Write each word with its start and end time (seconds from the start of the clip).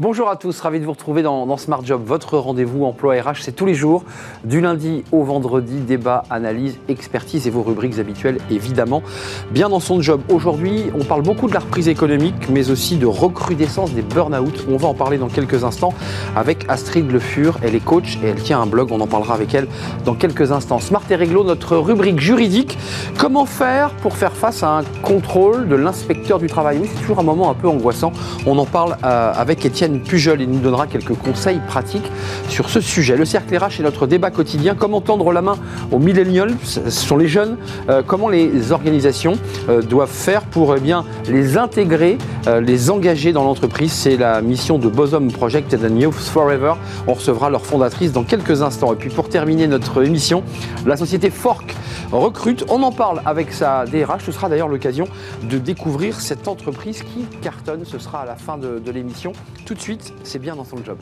Bonjour 0.00 0.30
à 0.30 0.36
tous, 0.36 0.58
ravi 0.60 0.80
de 0.80 0.86
vous 0.86 0.92
retrouver 0.92 1.20
dans, 1.20 1.54
Smart 1.58 1.84
Job, 1.84 2.00
votre 2.06 2.38
rendez-vous 2.38 2.86
emploi 2.86 3.16
RH. 3.20 3.42
C'est 3.42 3.52
tous 3.52 3.66
les 3.66 3.74
jours, 3.74 4.02
du 4.44 4.62
lundi 4.62 5.04
au 5.12 5.24
vendredi, 5.24 5.80
débat, 5.80 6.22
analyse, 6.30 6.78
expertise 6.88 7.46
et 7.46 7.50
vos 7.50 7.62
rubriques 7.62 7.98
habituelles, 7.98 8.38
évidemment. 8.50 9.02
Bien 9.50 9.68
dans 9.68 9.78
son 9.78 10.00
job. 10.00 10.22
Aujourd'hui, 10.30 10.84
on 10.98 11.04
parle 11.04 11.20
beaucoup 11.20 11.48
de 11.48 11.52
la 11.52 11.60
reprise 11.60 11.86
économique, 11.86 12.48
mais 12.48 12.70
aussi 12.70 12.96
de 12.96 13.04
recrudescence 13.04 13.92
des 13.92 14.00
burn-out. 14.00 14.64
On 14.70 14.78
va 14.78 14.88
en 14.88 14.94
parler 14.94 15.18
dans 15.18 15.28
quelques 15.28 15.64
instants 15.64 15.92
avec 16.34 16.64
Astrid 16.70 17.10
Le 17.10 17.18
Fur. 17.18 17.58
Elle 17.62 17.74
est 17.74 17.84
coach 17.84 18.18
et 18.24 18.28
elle 18.28 18.40
tient 18.40 18.62
un 18.62 18.66
blog. 18.66 18.92
On 18.92 19.02
en 19.02 19.06
parlera 19.06 19.34
avec 19.34 19.52
elle 19.52 19.68
dans 20.06 20.14
quelques 20.14 20.50
instants. 20.50 20.78
Smart 20.78 21.02
et 21.10 21.14
Réglo, 21.14 21.44
notre 21.44 21.76
rubrique 21.76 22.20
juridique. 22.20 22.78
Comment 23.18 23.44
faire 23.44 23.90
pour 23.96 24.16
faire 24.16 24.32
face 24.32 24.62
à 24.62 24.78
un 24.78 24.82
contrôle 25.02 25.68
de 25.68 25.76
l'inspecteur 25.76 26.38
du 26.38 26.46
travail? 26.46 26.80
C'est 26.86 27.00
toujours 27.02 27.18
un 27.18 27.22
moment 27.22 27.50
un 27.50 27.54
peu 27.54 27.68
angoissant. 27.68 28.12
On 28.46 28.56
en 28.56 28.64
parle 28.64 28.96
euh, 29.04 29.34
avec 29.36 29.62
Étienne 29.66 29.89
Pujol. 29.98 30.40
Il 30.40 30.50
nous 30.50 30.60
donnera 30.60 30.86
quelques 30.86 31.14
conseils 31.14 31.60
pratiques 31.66 32.10
sur 32.48 32.70
ce 32.70 32.80
sujet. 32.80 33.16
Le 33.16 33.24
cercle 33.24 33.56
RH 33.56 33.80
est 33.80 33.82
notre 33.82 34.06
débat 34.06 34.30
quotidien. 34.30 34.74
Comment 34.78 35.00
tendre 35.00 35.32
la 35.32 35.42
main 35.42 35.56
aux 35.90 35.98
millennials, 35.98 36.54
ce 36.62 36.88
sont 36.90 37.16
les 37.16 37.28
jeunes, 37.28 37.56
euh, 37.88 38.02
comment 38.06 38.28
les 38.28 38.72
organisations 38.72 39.34
euh, 39.68 39.82
doivent 39.82 40.08
faire 40.08 40.42
pour 40.42 40.76
eh 40.76 40.80
bien, 40.80 41.04
les 41.28 41.56
intégrer, 41.56 42.18
euh, 42.46 42.60
les 42.60 42.90
engager 42.90 43.32
dans 43.32 43.44
l'entreprise? 43.44 43.92
C'est 43.92 44.16
la 44.16 44.40
mission 44.40 44.78
de 44.78 44.88
Bosom 44.88 45.30
Project 45.32 45.74
and 45.74 45.96
Youth 45.96 46.14
Forever. 46.14 46.74
On 47.06 47.14
recevra 47.14 47.50
leur 47.50 47.66
fondatrice 47.66 48.12
dans 48.12 48.24
quelques 48.24 48.62
instants. 48.62 48.92
Et 48.92 48.96
puis 48.96 49.10
pour 49.10 49.28
terminer 49.28 49.66
notre 49.66 50.04
émission, 50.04 50.42
la 50.86 50.96
société 50.96 51.30
Fork 51.30 51.74
recrute. 52.12 52.64
On 52.68 52.82
en 52.82 52.92
parle 52.92 53.22
avec 53.24 53.52
sa 53.52 53.84
DRH. 53.84 54.24
Ce 54.24 54.32
sera 54.32 54.48
d'ailleurs 54.48 54.68
l'occasion 54.68 55.06
de 55.42 55.58
découvrir 55.58 56.20
cette 56.20 56.48
entreprise 56.48 57.02
qui 57.02 57.24
cartonne. 57.40 57.84
Ce 57.84 57.98
sera 57.98 58.22
à 58.22 58.26
la 58.26 58.36
fin 58.36 58.58
de, 58.58 58.90
l'émission. 58.90 59.32
Tout 59.66 59.74
suite, 59.82 60.12
c'est 60.24 60.38
bien 60.38 60.56
dans 60.56 60.64
son 60.64 60.82
job. 60.84 60.98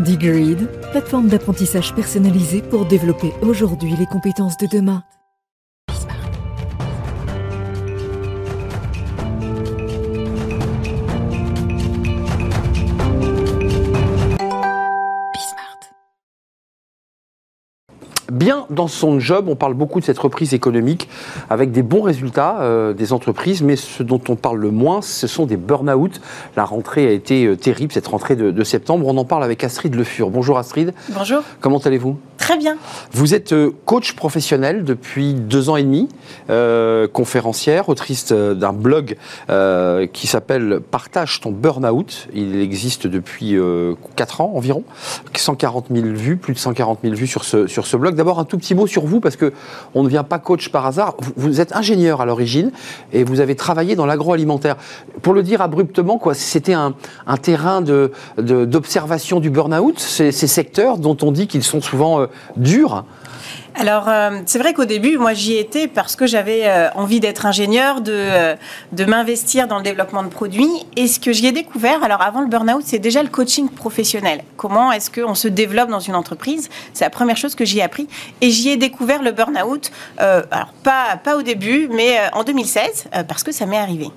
Digreed, 0.00 0.68
plateforme 0.90 1.28
d'apprentissage 1.28 1.94
personnalisée 1.94 2.62
pour 2.62 2.86
développer 2.86 3.32
aujourd'hui 3.42 3.94
les 3.98 4.06
compétences 4.06 4.56
de 4.56 4.66
demain. 4.66 5.04
Bien 18.42 18.66
dans 18.70 18.88
son 18.88 19.20
job. 19.20 19.46
On 19.48 19.54
parle 19.54 19.74
beaucoup 19.74 20.00
de 20.00 20.04
cette 20.04 20.18
reprise 20.18 20.52
économique 20.52 21.08
avec 21.48 21.70
des 21.70 21.82
bons 21.82 22.02
résultats 22.02 22.60
euh, 22.62 22.92
des 22.92 23.12
entreprises, 23.12 23.62
mais 23.62 23.76
ce 23.76 24.02
dont 24.02 24.20
on 24.28 24.34
parle 24.34 24.58
le 24.58 24.72
moins, 24.72 25.00
ce 25.00 25.28
sont 25.28 25.46
des 25.46 25.56
burn-out. 25.56 26.20
La 26.56 26.64
rentrée 26.64 27.06
a 27.06 27.12
été 27.12 27.46
euh, 27.46 27.56
terrible, 27.56 27.92
cette 27.92 28.08
rentrée 28.08 28.34
de, 28.34 28.64
septembre. 28.64 29.06
On 29.06 29.16
en 29.16 29.24
parle 29.24 29.44
avec 29.44 29.62
Astrid 29.62 29.94
Le 29.94 30.02
Fur. 30.02 30.30
Bonjour 30.30 30.58
Astrid. 30.58 30.92
Bonjour. 31.10 31.42
Comment 31.60 31.78
allez-vous? 31.78 32.18
Très 32.42 32.56
bien. 32.56 32.76
Vous 33.12 33.34
êtes 33.34 33.52
euh, 33.52 33.70
coach 33.84 34.16
professionnel 34.16 34.82
depuis 34.82 35.32
deux 35.32 35.70
ans 35.70 35.76
et 35.76 35.84
demi, 35.84 36.08
conférencière, 37.12 37.88
autrice 37.88 38.32
d'un 38.32 38.72
blog 38.72 39.16
qui 40.12 40.26
s'appelle 40.26 40.80
Partage 40.80 41.40
ton 41.40 41.52
burn-out. 41.52 42.26
Il 42.34 42.60
existe 42.60 43.06
depuis 43.06 43.56
quatre 44.16 44.40
ans 44.40 44.52
environ. 44.56 44.82
140 45.42 45.86
000 45.90 46.06
vues, 46.08 46.36
plus 46.36 46.54
de 46.54 46.58
140 46.58 47.00
000 47.02 47.14
vues 47.14 47.26
sur 47.26 47.44
ce, 47.44 47.66
sur 47.66 47.86
ce 47.86 47.96
blog. 47.96 48.14
D'abord, 48.14 48.38
un 48.38 48.44
tout 48.44 48.58
petit 48.58 48.74
mot 48.74 48.86
sur 48.86 49.04
vous, 49.04 49.20
parce 49.20 49.36
que 49.36 49.52
on 49.94 50.02
ne 50.02 50.08
vient 50.08 50.24
pas 50.24 50.38
coach 50.38 50.70
par 50.70 50.86
hasard. 50.86 51.14
Vous, 51.36 51.60
êtes 51.60 51.74
ingénieur 51.74 52.20
à 52.20 52.26
l'origine 52.26 52.72
et 53.12 53.24
vous 53.24 53.40
avez 53.40 53.54
travaillé 53.54 53.94
dans 53.94 54.06
l'agroalimentaire. 54.06 54.76
Pour 55.22 55.34
le 55.34 55.42
dire 55.42 55.60
abruptement, 55.60 56.20
c'était 56.32 56.74
un, 56.74 56.94
terrain 57.40 57.82
d'observation 58.38 59.40
du 59.40 59.50
burn-out, 59.50 59.98
ces, 59.98 60.32
secteurs 60.32 60.98
dont 60.98 61.16
on 61.22 61.32
dit 61.32 61.46
qu'ils 61.46 61.62
sont 61.62 61.80
souvent 61.80 62.26
Alors, 63.74 64.08
euh, 64.08 64.40
c'est 64.44 64.58
vrai 64.58 64.74
qu'au 64.74 64.84
début, 64.84 65.16
moi, 65.16 65.32
j'y 65.32 65.56
étais 65.56 65.88
parce 65.88 66.14
que 66.14 66.26
j'avais 66.26 66.66
euh, 66.66 66.90
envie 66.94 67.20
d'être 67.20 67.46
ingénieur, 67.46 68.02
de, 68.02 68.12
euh, 68.14 68.54
de 68.92 69.04
m'investir 69.04 69.66
dans 69.66 69.78
le 69.78 69.82
développement 69.82 70.22
de 70.22 70.28
produits. 70.28 70.70
Et 70.96 71.06
ce 71.06 71.18
que 71.18 71.32
j'y 71.32 71.46
ai 71.46 71.52
découvert, 71.52 72.04
alors 72.04 72.20
avant 72.20 72.42
le 72.42 72.48
burn-out, 72.48 72.82
c'est 72.84 72.98
déjà 72.98 73.22
le 73.22 73.30
coaching 73.30 73.70
professionnel. 73.70 74.44
Comment 74.56 74.92
est-ce 74.92 75.10
qu'on 75.10 75.34
se 75.34 75.48
développe 75.48 75.88
dans 75.88 76.00
une 76.00 76.14
entreprise? 76.14 76.68
C'est 76.92 77.04
la 77.04 77.10
première 77.10 77.36
chose 77.36 77.54
que 77.54 77.64
j'y 77.64 77.78
ai 77.78 77.82
appris. 77.82 78.08
Et 78.40 78.50
j'y 78.50 78.68
ai 78.68 78.76
découvert 78.76 79.22
le 79.22 79.32
burn-out, 79.32 79.90
alors 80.18 80.72
pas, 80.82 81.16
pas 81.22 81.36
au 81.36 81.42
début, 81.42 81.88
mais 81.90 82.18
en 82.32 82.44
2016, 82.44 83.06
parce 83.26 83.42
que 83.42 83.52
ça 83.52 83.66
m'est 83.66 83.78
arrivé. 83.78 84.10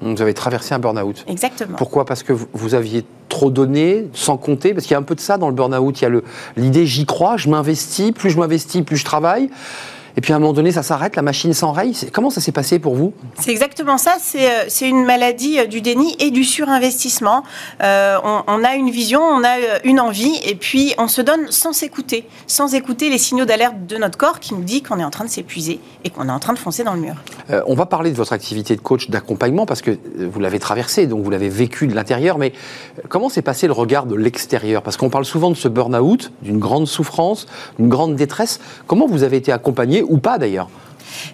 Vous 0.00 0.22
avez 0.22 0.34
traversé 0.34 0.74
un 0.74 0.78
burn-out. 0.78 1.24
Exactement. 1.26 1.76
Pourquoi? 1.76 2.04
Parce 2.04 2.22
que 2.22 2.32
vous 2.32 2.74
aviez 2.74 3.04
trop 3.28 3.50
donné, 3.50 4.08
sans 4.12 4.36
compter, 4.36 4.72
parce 4.72 4.86
qu'il 4.86 4.92
y 4.92 4.96
a 4.96 4.98
un 4.98 5.02
peu 5.02 5.14
de 5.14 5.20
ça 5.20 5.38
dans 5.38 5.48
le 5.48 5.54
burn-out. 5.54 6.00
Il 6.00 6.04
y 6.04 6.06
a 6.06 6.20
l'idée 6.56 6.86
j'y 6.86 7.04
crois, 7.04 7.36
je 7.36 7.48
m'investis, 7.48 8.12
plus 8.12 8.30
je 8.30 8.38
m'investis, 8.38 8.82
plus 8.82 8.96
je 8.96 9.04
travaille. 9.04 9.50
Et 10.18 10.20
puis 10.20 10.32
à 10.32 10.36
un 10.36 10.40
moment 10.40 10.52
donné, 10.52 10.72
ça 10.72 10.82
s'arrête, 10.82 11.14
la 11.14 11.22
machine 11.22 11.52
s'enraye. 11.52 11.96
Comment 12.12 12.30
ça 12.30 12.40
s'est 12.40 12.50
passé 12.50 12.80
pour 12.80 12.96
vous? 12.96 13.12
C'est 13.38 13.52
exactement 13.52 13.98
ça. 13.98 14.16
C'est 14.18 14.50
euh, 14.50 14.88
une 14.88 15.04
maladie 15.04 15.60
euh, 15.60 15.66
du 15.66 15.80
déni 15.80 16.16
et 16.18 16.32
du 16.32 16.42
surinvestissement. 16.42 17.44
Euh, 17.84 18.18
on, 18.24 18.64
a 18.64 18.74
une 18.74 18.90
vision, 18.90 19.20
on 19.20 19.44
a 19.44 19.78
une 19.84 20.00
envie, 20.00 20.36
et 20.44 20.56
puis 20.56 20.92
on 20.98 21.06
se 21.06 21.22
donne 21.22 21.52
sans 21.52 21.72
s'écouter, 21.72 22.26
sans 22.48 22.74
écouter 22.74 23.10
les 23.10 23.18
signaux 23.18 23.44
d'alerte 23.44 23.86
de 23.88 23.96
notre 23.96 24.18
corps 24.18 24.40
qui 24.40 24.54
nous 24.54 24.64
dit 24.64 24.82
qu'on 24.82 24.98
est 24.98 25.04
en 25.04 25.10
train 25.10 25.24
de 25.24 25.30
s'épuiser 25.30 25.78
et 26.02 26.10
qu'on 26.10 26.28
est 26.28 26.32
en 26.32 26.40
train 26.40 26.52
de 26.52 26.58
foncer 26.58 26.82
dans 26.82 26.94
le 26.94 27.00
mur. 27.00 27.14
on 27.68 27.74
va 27.74 27.86
parler 27.86 28.10
de 28.10 28.16
votre 28.16 28.32
activité 28.32 28.74
de 28.74 28.80
coach 28.80 29.10
d'accompagnement 29.10 29.66
parce 29.66 29.82
que 29.82 29.96
vous 30.18 30.40
l'avez 30.40 30.58
traversé, 30.58 31.06
donc 31.06 31.22
vous 31.22 31.30
l'avez 31.30 31.48
vécu 31.48 31.86
de 31.86 31.94
l'intérieur. 31.94 32.38
Mais 32.38 32.52
comment 33.08 33.28
s'est 33.28 33.42
passé 33.42 33.68
le 33.68 33.72
regard 33.72 34.06
de 34.06 34.16
l'extérieur? 34.16 34.82
Parce 34.82 34.96
qu'on 34.96 35.10
parle 35.10 35.26
souvent 35.26 35.50
de 35.50 35.56
ce 35.56 35.68
burn-out, 35.68 36.32
d'une 36.42 36.58
grande 36.58 36.88
souffrance, 36.88 37.46
d'une 37.78 37.88
grande 37.88 38.16
détresse. 38.16 38.58
Comment 38.88 39.06
vous 39.06 39.22
avez 39.22 39.36
été 39.36 39.52
accompagné 39.52 40.02
ou 40.08 40.18
pas 40.18 40.38
d'ailleurs 40.38 40.68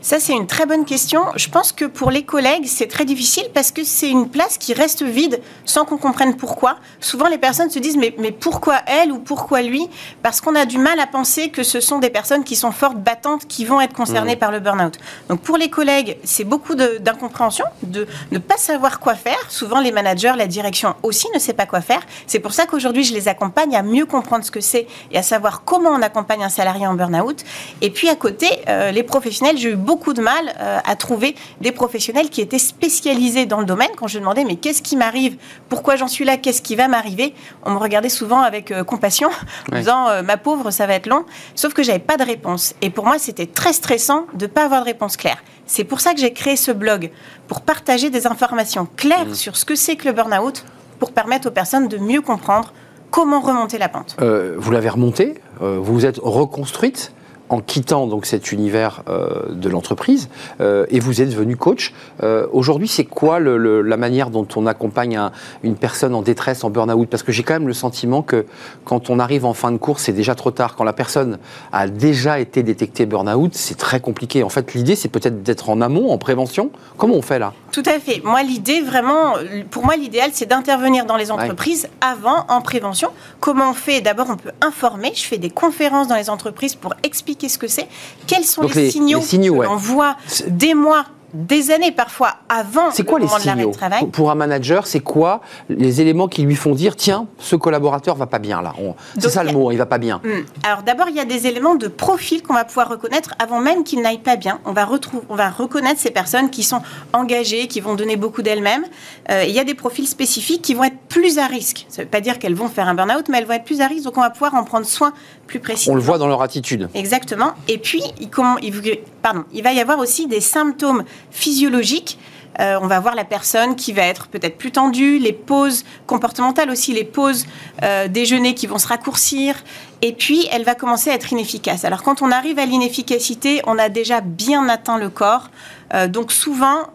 ça, 0.03 0.21
c'est 0.21 0.33
une 0.33 0.47
très 0.47 0.67
bonne 0.67 0.85
question. 0.85 1.25
Je 1.37 1.49
pense 1.49 1.73
que 1.73 1.85
pour 1.85 2.11
les 2.11 2.25
collègues, 2.25 2.67
c'est 2.67 2.87
très 2.87 3.05
difficile 3.05 3.45
parce 3.55 3.71
que 3.71 3.85
c'est 3.85 4.11
une 4.11 4.29
place 4.29 4.59
qui 4.59 4.75
reste 4.75 5.03
vide 5.03 5.41
sans 5.65 5.85
qu'on 5.85 5.99
comprenne 5.99 6.37
pourquoi. 6.37 6.77
Souvent, 7.01 7.29
les 7.29 7.39
personnes 7.39 7.71
se 7.71 7.79
disent 7.79 7.97
mais, 7.97 8.15
mais 8.19 8.33
pourquoi 8.33 8.81
elle 8.87 9.13
ou 9.13 9.19
pourquoi 9.19 9.63
lui? 9.63 9.89
Parce 10.23 10.41
qu'on 10.41 10.55
a 10.55 10.67
du 10.67 10.79
mal 10.79 10.99
à 11.01 11.07
penser 11.07 11.51
que 11.51 11.63
ce 11.63 11.81
sont 11.81 11.99
des 11.99 12.11
personnes 12.11 12.45
qui 12.45 12.57
sont 12.57 12.73
fortes, 12.73 12.97
battantes, 12.97 13.47
qui 13.47 13.65
vont 13.65 13.81
être 13.81 13.95
concernées 13.95 14.37
mmh. 14.37 14.39
par 14.39 14.53
le 14.53 14.61
burn-out. 14.61 14.99
Donc 15.29 15.41
pour 15.41 15.57
les 15.57 15.71
collègues, 15.71 16.19
c'est 16.25 16.45
beaucoup 16.45 16.75
d'incompréhension, 16.75 17.65
de 17.83 18.07
ne 18.31 18.39
pas 18.39 18.57
savoir 18.57 19.01
quoi 19.01 19.15
faire. 19.15 19.39
Souvent, 19.49 19.81
les 19.81 19.93
managers, 19.93 20.33
la 20.37 20.47
direction 20.47 20.95
aussi 21.03 21.27
ne 21.35 21.39
sait 21.39 21.53
pas 21.53 21.67
quoi 21.67 21.81
faire. 21.81 22.01
C'est 22.27 22.41
pour 22.41 22.53
ça 22.53 22.67
qu'aujourd'hui, 22.67 23.05
je 23.05 23.15
les 23.15 23.29
accompagne 23.29 23.75
à 23.77 23.83
mieux 23.83 24.07
comprendre 24.07 24.45
ce 24.45 24.51
que 24.51 24.61
c'est 24.61 24.87
et 25.11 25.19
à 25.19 25.23
savoir 25.23 25.65
comment 25.65 25.91
on 25.91 26.03
accompagne 26.03 26.43
un 26.43 26.49
salarié 26.49 26.87
en 26.87 26.95
burn-out. 26.95 27.45
Et 27.81 27.91
puis 27.91 28.09
à 28.09 28.17
côté, 28.17 28.49
euh, 28.69 28.91
les 28.91 29.03
professionnels, 29.03 29.59
j'ai 29.65 29.71
eu 29.71 29.77
beaucoup 29.77 30.13
de 30.13 30.21
mal 30.21 30.55
euh, 30.61 30.79
à 30.85 30.95
trouver 30.95 31.35
des 31.63 31.73
professionnels 31.73 32.29
qui 32.29 32.43
étaient 32.43 32.59
spécialisés 32.59 33.47
dans 33.47 33.61
le 33.61 33.65
domaine. 33.65 33.89
Quand 33.97 34.09
je 34.09 34.19
demandais, 34.19 34.45
mais 34.45 34.57
qu'est-ce 34.57 34.83
qui 34.83 34.95
m'arrive? 34.95 35.37
Pourquoi 35.71 35.97
j'en 35.97 36.07
suis 36.07 36.27
là? 36.27 36.37
Qu'est-ce 36.37 36.61
qui 36.61 36.77
va 36.77 36.87
m'arriver? 36.87 37.35
On 37.65 37.71
me 37.71 37.79
regardait 37.79 38.11
souvent 38.11 38.41
avec 38.41 38.71
euh, 38.71 38.85
compassion, 38.85 39.31
en 39.73 39.77
disant, 39.77 40.09
euh, 40.09 40.23
ma 40.23 40.37
pauvre, 40.37 40.71
ça 40.71 40.87
va 40.87 40.95
être 40.95 41.07
long. 41.07 41.25
Sauf 41.55 41.73
que 41.73 41.83
j'avais 41.83 41.99
pas 41.99 42.19
de 42.19 42.25
réponse. 42.25 42.75
Et 42.83 42.91
pour 42.91 43.07
moi, 43.07 43.19
c'était 43.19 43.47
très 43.47 43.73
stressant 43.73 44.27
de 44.35 44.45
ne 44.45 44.51
pas 44.51 44.67
avoir 44.67 44.81
de 44.83 44.87
réponse 44.87 45.17
claire. 45.17 45.43
C'est 45.67 45.85
pour 45.85 46.01
ça 46.01 46.13
que 46.13 46.21
j'ai 46.21 46.35
créé 46.35 46.57
ce 46.57 46.71
blog, 46.71 47.11
pour 47.49 47.63
partager 47.63 48.11
des 48.11 48.27
informations 48.27 48.87
claires 48.97 49.29
mmh. 49.29 49.35
sur 49.35 49.57
ce 49.57 49.65
que 49.65 49.77
c'est 49.77 49.97
que 49.97 50.07
le 50.07 50.13
burn-out, 50.13 50.63
pour 50.99 51.13
permettre 51.13 51.49
aux 51.49 51.53
personnes 51.53 51.89
de 51.89 51.97
mieux 51.97 52.21
comprendre 52.21 52.75
comment 53.11 53.41
remonter 53.41 53.79
la 53.79 53.89
pente. 53.89 54.17
vous 54.21 54.71
l'avez 54.73 54.89
remonté, 54.91 55.35
vous 55.61 55.85
vous 55.85 56.05
êtes 56.05 56.19
reconstruite? 56.19 57.14
En 57.49 57.61
quittant 57.61 58.07
donc 58.07 58.27
cet 58.27 58.53
univers 58.53 59.03
euh, 59.09 59.53
de 59.53 59.69
l'entreprise 59.69 60.29
euh, 60.61 60.87
et 60.89 61.01
vous 61.01 61.21
êtes 61.21 61.31
devenu 61.31 61.57
coach. 61.57 61.93
Euh, 62.23 62.47
aujourd'hui, 62.53 62.89
c'est 62.89 63.05
quoi 63.05 63.39
la 63.41 63.97
manière 63.97 64.31
dont 64.31 64.47
on 64.57 64.67
accompagne 64.67 65.21
une 65.63 65.77
personne 65.77 66.15
en 66.15 66.23
détresse, 66.23 66.65
en 66.65 66.71
burn-out? 66.71 67.09
Parce 67.09 67.23
que 67.23 67.33
j'ai 67.33 67.43
quand 67.43 67.55
même 67.55 67.69
le 67.69 67.75
sentiment 67.75 68.23
que 68.23 68.47
quand 68.85 69.11
on 69.11 69.19
arrive 69.19 69.45
en 69.45 69.55
fin 69.55 69.73
de 69.73 69.77
course, 69.77 70.05
c'est 70.05 70.13
déjà 70.13 70.35
trop 70.35 70.51
tard. 70.51 70.75
Quand 70.77 70.85
la 70.85 70.93
personne 70.93 71.39
a 71.73 71.87
déjà 71.87 72.41
été 72.41 72.63
détectée 72.63 73.07
burn-out, 73.07 73.55
c'est 73.55 73.77
très 73.77 74.01
compliqué. 74.01 74.43
En 74.43 74.49
fait, 74.49 74.75
l'idée, 74.75 74.97
c'est 74.97 75.09
peut-être 75.09 75.43
d'être 75.43 75.69
en 75.69 75.81
amont, 75.81 76.11
en 76.11 76.19
prévention. 76.19 76.71
Comment 76.97 77.15
on 77.15 77.23
fait 77.23 77.39
là? 77.39 77.53
Tout 77.73 77.83
à 77.87 77.99
fait. 77.99 78.23
Moi, 78.25 78.43
l'idée, 78.43 78.81
vraiment, 78.81 79.35
pour 79.71 79.85
moi, 79.85 79.97
l'idéal, 79.97 80.31
c'est 80.33 80.47
d'intervenir 80.47 81.05
dans 81.05 81.17
les 81.17 81.31
entreprises 81.31 81.89
avant, 82.01 82.47
en 82.49 82.61
prévention. 82.63 83.11
Comment 83.41 83.71
on 83.71 83.75
fait? 83.75 84.01
D'abord, 84.01 84.29
on 84.31 84.37
peut 84.37 84.53
informer. 84.61 85.13
Je 85.15 85.25
fais 85.25 85.39
des 85.39 85.51
conférences 85.51 86.09
dans 86.09 86.17
les 86.17 86.31
entreprises 86.31 86.75
pour 86.75 86.95
expliquer 87.03 87.34
qu'est-ce 87.37 87.59
que 87.59 87.69
c'est, 87.69 87.89
quels 88.27 88.45
sont 88.45 88.63
les, 88.63 88.91
signaux, 88.91 89.21
signaux 89.21 89.59
que 89.59 89.65
l'on 89.65 89.77
voit 89.77 90.17
des 90.49 90.75
mois 90.75 91.07
des 91.35 91.71
années 91.71 91.93
parfois 91.93 92.37
avant 92.49 92.91
c'est 92.93 93.05
quoi 93.05 93.19
les 93.19 93.29
signaux 93.29 93.73
travail. 93.73 94.07
Pour 94.07 94.31
un 94.31 94.35
manager, 94.35 94.87
c'est 94.87 95.01
quoi 95.01 95.41
les 95.69 96.01
éléments 96.01 96.29
qui 96.29 96.43
lui 96.43 96.55
font 96.55 96.75
dire 96.75 96.97
tiens, 96.97 97.27
ce 97.39 97.57
collaborateur 97.57 98.15
va 98.15 98.27
pas 98.27 98.39
bien 98.39 98.63
là. 98.63 98.73
C'est 99.19 99.29
ça 99.29 99.45
le 99.45 99.53
mot, 99.53 99.71
il 99.73 99.77
va 99.77 99.87
pas 99.87 99.99
bien. 99.99 100.21
Hmm. 100.25 100.45
Alors 100.65 100.83
d'abord, 100.83 101.09
il 101.09 101.17
y 101.17 101.21
a 101.21 101.25
des 101.25 101.47
éléments 101.47 101.75
de 101.75 101.89
profil 101.89 102.43
qu'on 102.43 102.55
va 102.55 102.65
pouvoir 102.65 102.89
reconnaître 102.89 103.35
avant 103.39 103.61
même 103.61 103.85
qu'il 103.85 104.01
n'aille 104.01 104.19
pas 104.19 104.37
bien. 104.37 104.61
On 104.65 104.73
va 104.73 104.85
retrouver, 104.85 105.25
on 105.29 105.35
va 105.35 105.51
reconnaître 105.51 106.01
ces 106.01 106.11
personnes 106.11 106.51
qui 106.51 106.63
sont 106.63 106.83
engagées, 107.13 107.67
qui 107.67 107.81
vont 107.81 107.95
donner 107.95 108.17
beaucoup 108.17 108.43
d'elles-mêmes. 108.43 108.85
Euh, 109.31 109.45
il 109.47 109.55
y 109.55 109.59
a 109.59 109.65
des 109.65 109.75
profils 109.75 110.07
spécifiques 110.07 110.63
qui 110.63 110.75
vont 110.75 110.85
être 110.85 110.99
plus 111.09 111.39
à 111.39 111.47
risque. 111.47 111.87
Ça 111.89 112.03
ne 112.03 112.05
veut 112.05 112.11
pas 112.11 112.21
dire 112.21 112.39
qu'elles 112.39 112.55
vont 112.55 112.69
faire 112.69 112.89
un 112.89 112.95
burn-out, 112.95 113.29
mais 113.29 113.39
elles 113.39 113.47
vont 113.47 113.55
être 113.55 113.65
plus 113.65 113.81
à 113.81 113.87
risque, 113.87 114.05
donc 114.05 114.17
on 114.17 114.21
va 114.21 114.31
pouvoir 114.31 114.55
en 114.55 114.65
prendre 114.65 114.87
soin 114.87 115.13
plus 115.47 115.61
précisément. 115.61 115.95
On 115.95 115.97
le 115.97 116.03
voit 116.03 116.19
dans 116.19 116.27
leur 116.27 116.43
attitude. 116.43 116.89
Exactement. 116.95 117.53
Et 117.69 117.79
puis, 117.79 118.03
il, 118.21 118.29
il, 118.63 118.99
pardon, 119.23 119.45
il 119.53 119.63
va 119.63 119.73
y 119.73 119.81
avoir 119.81 119.99
aussi 119.99 120.27
des 120.27 120.41
symptômes 120.41 121.05
physiologiques. 121.31 122.19
Euh, 122.61 122.79
on 122.81 122.87
va 122.87 123.01
voir 123.01 123.15
la 123.15 123.25
personne 123.25 123.75
qui 123.75 123.93
va 123.93 124.03
être 124.03 124.29
peut-être 124.29 124.57
plus 124.57 124.71
tendue, 124.71 125.19
les 125.19 125.33
pauses 125.33 125.85
comportementales 126.07 126.71
aussi, 126.71 126.93
les 126.93 127.05
pauses 127.05 127.47
euh, 127.83 128.07
déjeuner 128.07 128.55
qui 128.55 128.67
vont 128.67 128.79
se 128.79 128.87
raccourcir, 128.87 129.57
et 130.03 130.13
puis 130.13 130.47
elle 130.53 130.63
va 130.63 130.75
commencer 130.75 131.11
à 131.11 131.15
être 131.15 131.33
inefficace. 131.33 131.85
Alors 131.85 132.03
quand 132.03 132.23
on 132.23 132.31
arrive 132.31 132.59
à 132.59 132.67
l'inefficacité, 132.67 133.61
on 133.67 133.79
a 133.79 133.89
déjà 133.89 134.21
bien 134.21 134.69
atteint 134.69 134.99
le 134.99 135.11
corps, 135.11 135.51
euh, 135.95 136.07
donc 136.07 136.31
souvent 136.31 136.89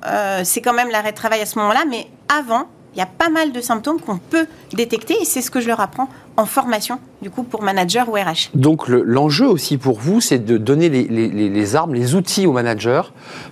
c'est 0.44 0.62
quand 0.62 0.74
même 0.74 0.90
l'arrêt 0.90 1.12
de 1.12 1.18
travail 1.18 1.42
à 1.42 1.46
ce 1.46 1.60
moment-là, 1.60 1.84
mais 1.90 2.08
avant, 2.30 2.70
il 2.96 3.00
y 3.00 3.02
a 3.02 3.06
pas 3.06 3.30
mal 3.30 3.52
de 3.52 3.62
symptômes 3.62 4.00
qu'on 4.00 4.18
peut 4.18 4.48
détecter 4.74 5.16
et 5.22 5.26
c'est 5.26 5.42
ce 5.42 5.52
que 5.52 5.62
je 5.62 5.68
leur 5.68 5.80
apprends 5.80 6.10
en 6.38 6.46
formation, 6.46 7.00
du 7.22 7.30
coup, 7.30 7.44
pour 7.44 7.62
manager 7.62 8.08
ou 8.10 8.14
RH. 8.14 8.50
Donc 8.54 8.88
l'enjeu 8.88 9.46
aussi 9.46 9.78
pour 9.78 10.00
vous, 10.00 10.22
c'est 10.22 10.40
de 10.40 10.58
donner 10.58 10.90
les, 10.90 11.76
armes, 11.76 11.94
les 11.94 12.16
outils 12.16 12.48
aux 12.48 12.54
managers 12.54 13.02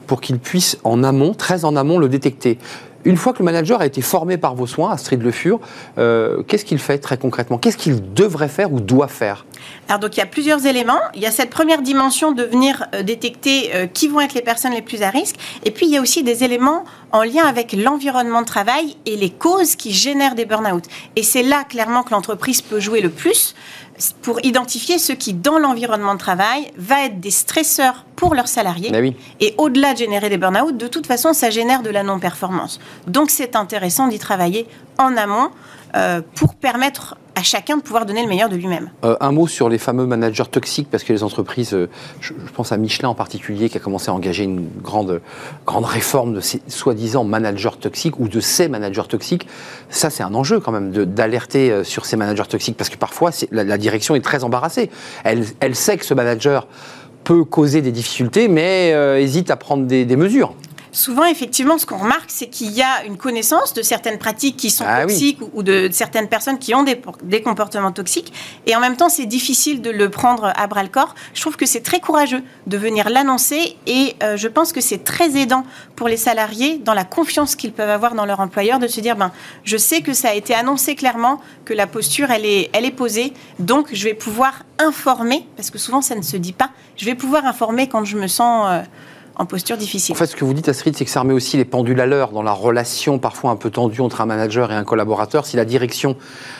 pour 0.07 0.21
qu'ils 0.21 0.39
puissent 0.39 0.77
en 0.83 1.03
amont, 1.03 1.33
très 1.33 1.65
en 1.65 1.75
amont, 1.75 1.99
le 1.99 2.07
détecter. 2.09 2.57
Une 3.07 3.15
fois 3.15 3.31
que 3.31 3.39
le 3.39 3.45
manager 3.45 3.79
a 3.79 3.85
été 3.85 4.01
formé 4.01 4.35
par 4.35 4.53
vos 4.53 4.67
soins, 4.67 4.91
Astrid 4.91 5.23
Le 5.23 5.31
Fur, 5.31 5.61
euh, 5.97 6.43
qu'est-ce 6.43 6.65
qu'il 6.65 6.77
fait 6.77 6.97
très 6.97 7.17
concrètement? 7.17 7.57
Qu'est-ce 7.57 7.77
qu'il 7.77 8.13
devrait 8.13 8.49
faire 8.49 8.73
ou 8.73 8.81
doit 8.81 9.07
faire? 9.07 9.45
Alors 9.87 9.99
donc 10.01 10.17
il 10.17 10.19
y 10.19 10.23
a 10.23 10.25
plusieurs 10.25 10.65
éléments. 10.65 10.99
Il 11.15 11.21
y 11.21 11.25
a 11.25 11.31
cette 11.31 11.49
première 11.49 11.81
dimension 11.81 12.33
de 12.33 12.43
venir 12.43 12.85
euh, 12.93 13.03
détecter 13.03 13.71
euh, 13.73 13.87
qui 13.87 14.09
vont 14.09 14.19
être 14.19 14.33
les 14.33 14.41
personnes 14.41 14.73
les 14.73 14.81
plus 14.81 15.03
à 15.03 15.09
risque. 15.09 15.37
Et 15.63 15.71
puis 15.71 15.85
il 15.85 15.93
y 15.93 15.95
a 15.95 16.01
aussi 16.01 16.21
des 16.21 16.43
éléments 16.43 16.83
en 17.13 17.23
lien 17.23 17.45
avec 17.45 17.71
l'environnement 17.71 18.41
de 18.41 18.45
travail 18.45 18.97
et 19.05 19.15
les 19.15 19.29
causes 19.29 19.77
qui 19.77 19.93
génèrent 19.93 20.35
des 20.35 20.45
burn-out. 20.45 20.83
Et 21.15 21.23
c'est 21.23 21.43
là 21.43 21.63
clairement 21.63 22.03
que 22.03 22.11
l'entreprise 22.11 22.61
peut 22.61 22.81
jouer 22.81 22.99
le 22.99 23.09
plus 23.09 23.55
pour 24.21 24.43
identifier 24.43 24.99
ce 24.99 25.13
qui, 25.13 25.33
dans 25.33 25.57
l'environnement 25.57 26.13
de 26.13 26.19
travail, 26.19 26.71
va 26.77 27.05
être 27.05 27.19
des 27.19 27.31
stresseurs 27.31 28.05
pour 28.15 28.35
leurs 28.35 28.47
salariés. 28.47 28.91
Ben 28.91 29.13
et 29.39 29.55
au-delà 29.57 29.93
de 29.93 29.99
générer 29.99 30.29
des 30.29 30.37
burn-out, 30.37 30.75
de 30.75 30.87
toute 30.87 31.07
façon, 31.07 31.33
ça 31.33 31.49
génère 31.49 31.81
de 31.81 31.89
la 31.89 32.03
non-performance. 32.03 32.79
Donc 33.07 33.29
c'est 33.29 33.55
intéressant 33.55 34.07
d'y 34.07 34.19
travailler 34.19 34.67
en 34.97 35.17
amont 35.17 35.49
euh, 35.95 36.21
pour 36.35 36.55
permettre 36.55 37.15
à 37.35 37.43
chacun 37.43 37.77
de 37.77 37.81
pouvoir 37.81 38.05
donner 38.05 38.23
le 38.23 38.27
meilleur 38.27 38.49
de 38.49 38.55
lui-même. 38.55 38.89
Euh, 39.05 39.15
un 39.21 39.31
mot 39.31 39.47
sur 39.47 39.69
les 39.69 39.77
fameux 39.77 40.05
managers 40.05 40.47
toxiques, 40.51 40.89
parce 40.89 41.03
que 41.03 41.13
les 41.13 41.23
entreprises, 41.23 41.73
euh, 41.73 41.87
je, 42.19 42.33
pense 42.53 42.71
à 42.71 42.77
Michelin 42.77 43.09
en 43.09 43.13
particulier, 43.13 43.69
qui 43.69 43.77
a 43.77 43.79
commencé 43.79 44.09
à 44.09 44.13
engager 44.13 44.43
une 44.43 44.67
grande, 44.81 45.21
grande 45.65 45.85
réforme 45.85 46.33
de 46.33 46.39
ces 46.41 46.61
soi-disant 46.67 47.23
managers 47.23 47.77
toxiques 47.79 48.19
ou 48.19 48.27
de 48.27 48.39
ces 48.39 48.67
managers 48.67 49.07
toxiques. 49.07 49.47
Ça, 49.89 50.09
c'est 50.09 50.23
un 50.23 50.33
enjeu 50.33 50.59
quand 50.59 50.71
même 50.71 50.91
d'alerter 50.91 51.83
sur 51.83 52.05
ces 52.05 52.17
managers 52.17 52.47
toxiques, 52.49 52.75
parce 52.75 52.89
que 52.89 52.97
parfois, 52.97 53.31
la, 53.51 53.77
direction 53.77 54.15
est 54.15 54.21
très 54.21 54.43
embarrassée. 54.43 54.89
Elle, 55.23 55.75
sait 55.75 55.97
que 55.97 56.05
ce 56.05 56.13
manager 56.13 56.67
peut 57.23 57.43
causer 57.43 57.81
des 57.81 57.91
difficultés, 57.91 58.47
mais 58.47 58.89
hésite 59.21 59.51
à 59.51 59.55
prendre 59.55 59.85
des 59.85 60.15
mesures 60.15 60.55
souvent, 60.97 61.25
effectivement, 61.25 61.77
ce 61.77 61.85
qu'on 61.85 61.99
remarque, 61.99 62.29
c'est 62.29 62.47
qu'il 62.47 62.71
y 62.71 62.81
a 62.81 63.05
une 63.05 63.17
connaissance 63.17 63.73
de 63.75 63.83
certaines 63.83 64.17
pratiques 64.17 64.57
qui 64.57 64.71
sont 64.71 64.83
ah 64.87 65.03
toxiques 65.03 65.37
ou 65.53 65.61
de, 65.61 65.89
certaines 65.91 66.27
personnes 66.27 66.57
qui 66.57 66.73
ont 66.73 66.83
des, 66.83 66.99
des, 67.23 67.41
comportements 67.43 67.91
toxiques. 67.91 68.33
Et 68.65 68.75
en 68.75 68.79
même 68.79 68.97
temps, 68.97 69.07
c'est 69.07 69.27
difficile 69.27 69.83
de 69.83 69.91
le 69.91 70.09
prendre 70.09 70.51
à 70.55 70.65
bras 70.65 70.81
le 70.81 70.89
corps. 70.89 71.13
Je 71.35 71.41
trouve 71.41 71.55
que 71.55 71.67
c'est 71.67 71.81
très 71.81 71.99
courageux 71.99 72.41
de 72.65 72.77
venir 72.77 73.09
l'annoncer 73.09 73.77
et 73.85 74.15
euh, 74.23 74.37
je 74.37 74.47
pense 74.47 74.73
que 74.73 74.81
c'est 74.81 75.03
très 75.03 75.37
aidant 75.37 75.63
pour 75.95 76.07
les 76.07 76.17
salariés 76.17 76.79
dans 76.79 76.95
la 76.95 77.05
confiance 77.05 77.55
qu'ils 77.55 77.73
peuvent 77.73 77.91
avoir 77.91 78.15
dans 78.15 78.25
leur 78.25 78.39
employeur 78.39 78.79
de 78.79 78.87
se 78.87 78.99
dire, 78.99 79.15
ben, 79.15 79.31
je 79.63 79.77
sais 79.77 80.01
que 80.01 80.13
ça 80.13 80.29
a 80.29 80.33
été 80.33 80.55
annoncé 80.55 80.95
clairement, 80.95 81.39
que 81.63 81.75
la 81.75 81.85
posture, 81.85 82.31
elle 82.31 82.45
est, 82.45 82.71
elle 82.73 82.85
est 82.85 82.91
posée, 82.91 83.33
donc 83.59 83.89
je 83.93 84.03
vais 84.03 84.15
pouvoir 84.15 84.63
informer, 84.79 85.45
parce 85.55 85.69
que 85.69 85.77
souvent 85.77 86.01
ça 86.01 86.15
ne 86.15 86.23
se 86.23 86.37
dit 86.37 86.53
pas, 86.53 86.71
je 86.95 87.05
vais 87.05 87.15
pouvoir 87.15 87.45
informer 87.45 87.87
quand 87.87 88.03
je 88.03 88.17
me 88.17 88.27
sens... 88.27 88.65
Euh, 88.67 88.81
en 89.39 89.45
posture 89.45 89.77
difficile. 89.77 90.13
En 90.13 90.17
fait, 90.17 90.25
ce 90.25 90.35
que 90.35 90.43
vous 90.43 90.53
dites, 90.53 90.67
Astrid, 90.67 90.95
c'est 90.97 91.05
que 91.05 91.11
ça 91.11 91.21
remet 91.21 91.33
aussi 91.33 91.57
les 91.57 91.65
pendules 91.65 91.99
à 92.01 92.05
l'heure 92.05 92.31
dans 92.31 92.41
la 92.41 92.51
relation 92.51 93.19
parfois 93.19 93.51
un 93.51 93.55
peu 93.55 93.69
tendue 93.69 94.01
entre 94.01 94.21
un 94.21 94.25
manager 94.25 94.71
et 94.71 94.75
un 94.75 94.83
collaborateur. 94.83 95.45
Si 95.45 95.57
la 95.57 95.65
direction 95.65 96.15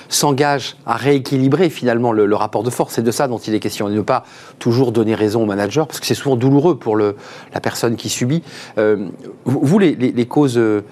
s'engage 0.10 0.78
à 0.86 0.96
rééquilibrer 0.96 1.70
finalement 1.70 2.12
le, 2.12 2.36
rapport 2.36 2.64
de 2.64 2.70
force, 2.70 2.94
c'est 2.94 3.02
de 3.02 3.12
ça 3.12 3.28
dont 3.28 3.40
il 3.40 3.56
est 3.56 3.60
question, 3.60 3.90
et 3.90 3.92
ne 3.92 4.02
pas 4.02 4.24
toujours 4.60 4.92
donner 4.92 5.16
raison 5.16 5.42
au 5.44 5.46
manager, 5.46 5.88
parce 5.88 6.00
que 6.00 6.06
c'est 6.06 6.14
souvent 6.14 6.36
douloureux 6.36 6.78
pour 6.78 6.96
le, 6.96 7.16
la 7.54 7.60
personne 7.60 7.96
qui 7.96 8.10
subit. 8.10 8.44
Euh, 8.78 9.08
vous, 9.46 9.80
les, 9.80 9.96
les, 9.96 10.26
causes 10.28 10.58
euh, 10.58 10.84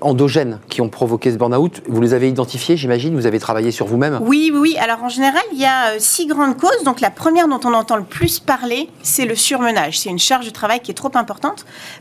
endogènes 0.00 0.60
qui 0.68 0.80
ont 0.80 0.88
provoqué 0.88 1.32
ce 1.32 1.36
burn-out, 1.36 1.82
vous 1.88 2.00
les 2.00 2.14
avez 2.14 2.28
identifiées, 2.28 2.76
j'imagine 2.76 3.14
Vous 3.14 3.26
avez 3.26 3.40
travaillé 3.40 3.72
sur 3.72 3.86
vous-même? 3.86 4.20
Oui, 4.22 4.52
oui. 4.54 4.76
Alors 4.78 5.02
en 5.02 5.08
général, 5.08 5.42
il 5.52 5.58
y 5.58 5.64
a 5.64 5.94
euh, 5.94 5.96
six 5.98 6.26
grandes 6.26 6.56
causes. 6.56 6.84
Donc 6.84 7.00
la 7.00 7.10
première 7.10 7.48
dont 7.48 7.60
on 7.64 7.74
entend 7.74 7.96
le 7.96 8.04
plus 8.04 8.38
parler, 8.38 8.88
c'est 9.02 9.24
le 9.24 9.34
surmenage. 9.34 9.98
C'est 9.98 10.10
une 10.10 10.18
charge 10.18 10.46
de 10.46 10.50
travail 10.50 10.80
qui 10.80 10.92
est 10.92 10.94
trop 10.94 11.10
importante 11.14 11.31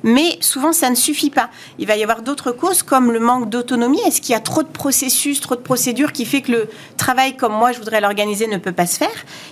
mais 0.03 0.37
souvent 0.41 0.73
ça 0.73 0.89
ne 0.89 0.95
suffit 0.95 1.29
pas. 1.29 1.49
Il 1.79 1.87
va 1.87 1.95
y 1.95 2.03
avoir 2.03 2.21
d'autres 2.21 2.51
causes 2.51 2.83
comme 2.83 3.11
le 3.11 3.19
manque 3.19 3.49
d'autonomie. 3.49 4.01
Est-ce 4.05 4.21
qu'il 4.21 4.33
y 4.33 4.35
a 4.35 4.39
trop 4.39 4.63
de 4.63 4.67
processus, 4.67 5.41
trop 5.41 5.55
de 5.55 5.61
procédures 5.61 6.11
qui 6.11 6.25
fait 6.25 6.41
que 6.41 6.51
le 6.51 6.69
travail 6.97 7.35
comme 7.35 7.53
moi 7.53 7.71
je 7.71 7.79
voudrais 7.79 8.01
l'organiser 8.01 8.47
ne 8.47 8.57
peut 8.57 8.71
pas 8.71 8.85
se 8.85 8.97
faire? 8.97 9.09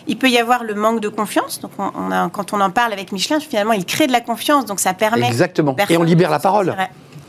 Il 0.07 0.17
peut 0.17 0.29
y 0.29 0.37
avoir 0.37 0.63
le 0.63 0.75
manque 0.75 0.99
de 0.99 1.09
confiance. 1.09 1.59
Donc 1.59 1.71
on, 1.77 2.11
a, 2.11 2.29
quand 2.29 2.53
on 2.53 2.61
en 2.61 2.71
parle 2.71 2.93
avec 2.93 3.11
Michelin, 3.11 3.39
finalement 3.39 3.73
il 3.73 3.85
crée 3.85 4.07
de 4.07 4.11
la 4.11 4.21
confiance, 4.21 4.65
donc 4.65 4.79
ça 4.79 4.93
permet. 4.93 5.27
Exactement. 5.27 5.75
Et 5.89 5.97
on 5.97 6.03
libère 6.03 6.31
la 6.31 6.39
parole. 6.39 6.75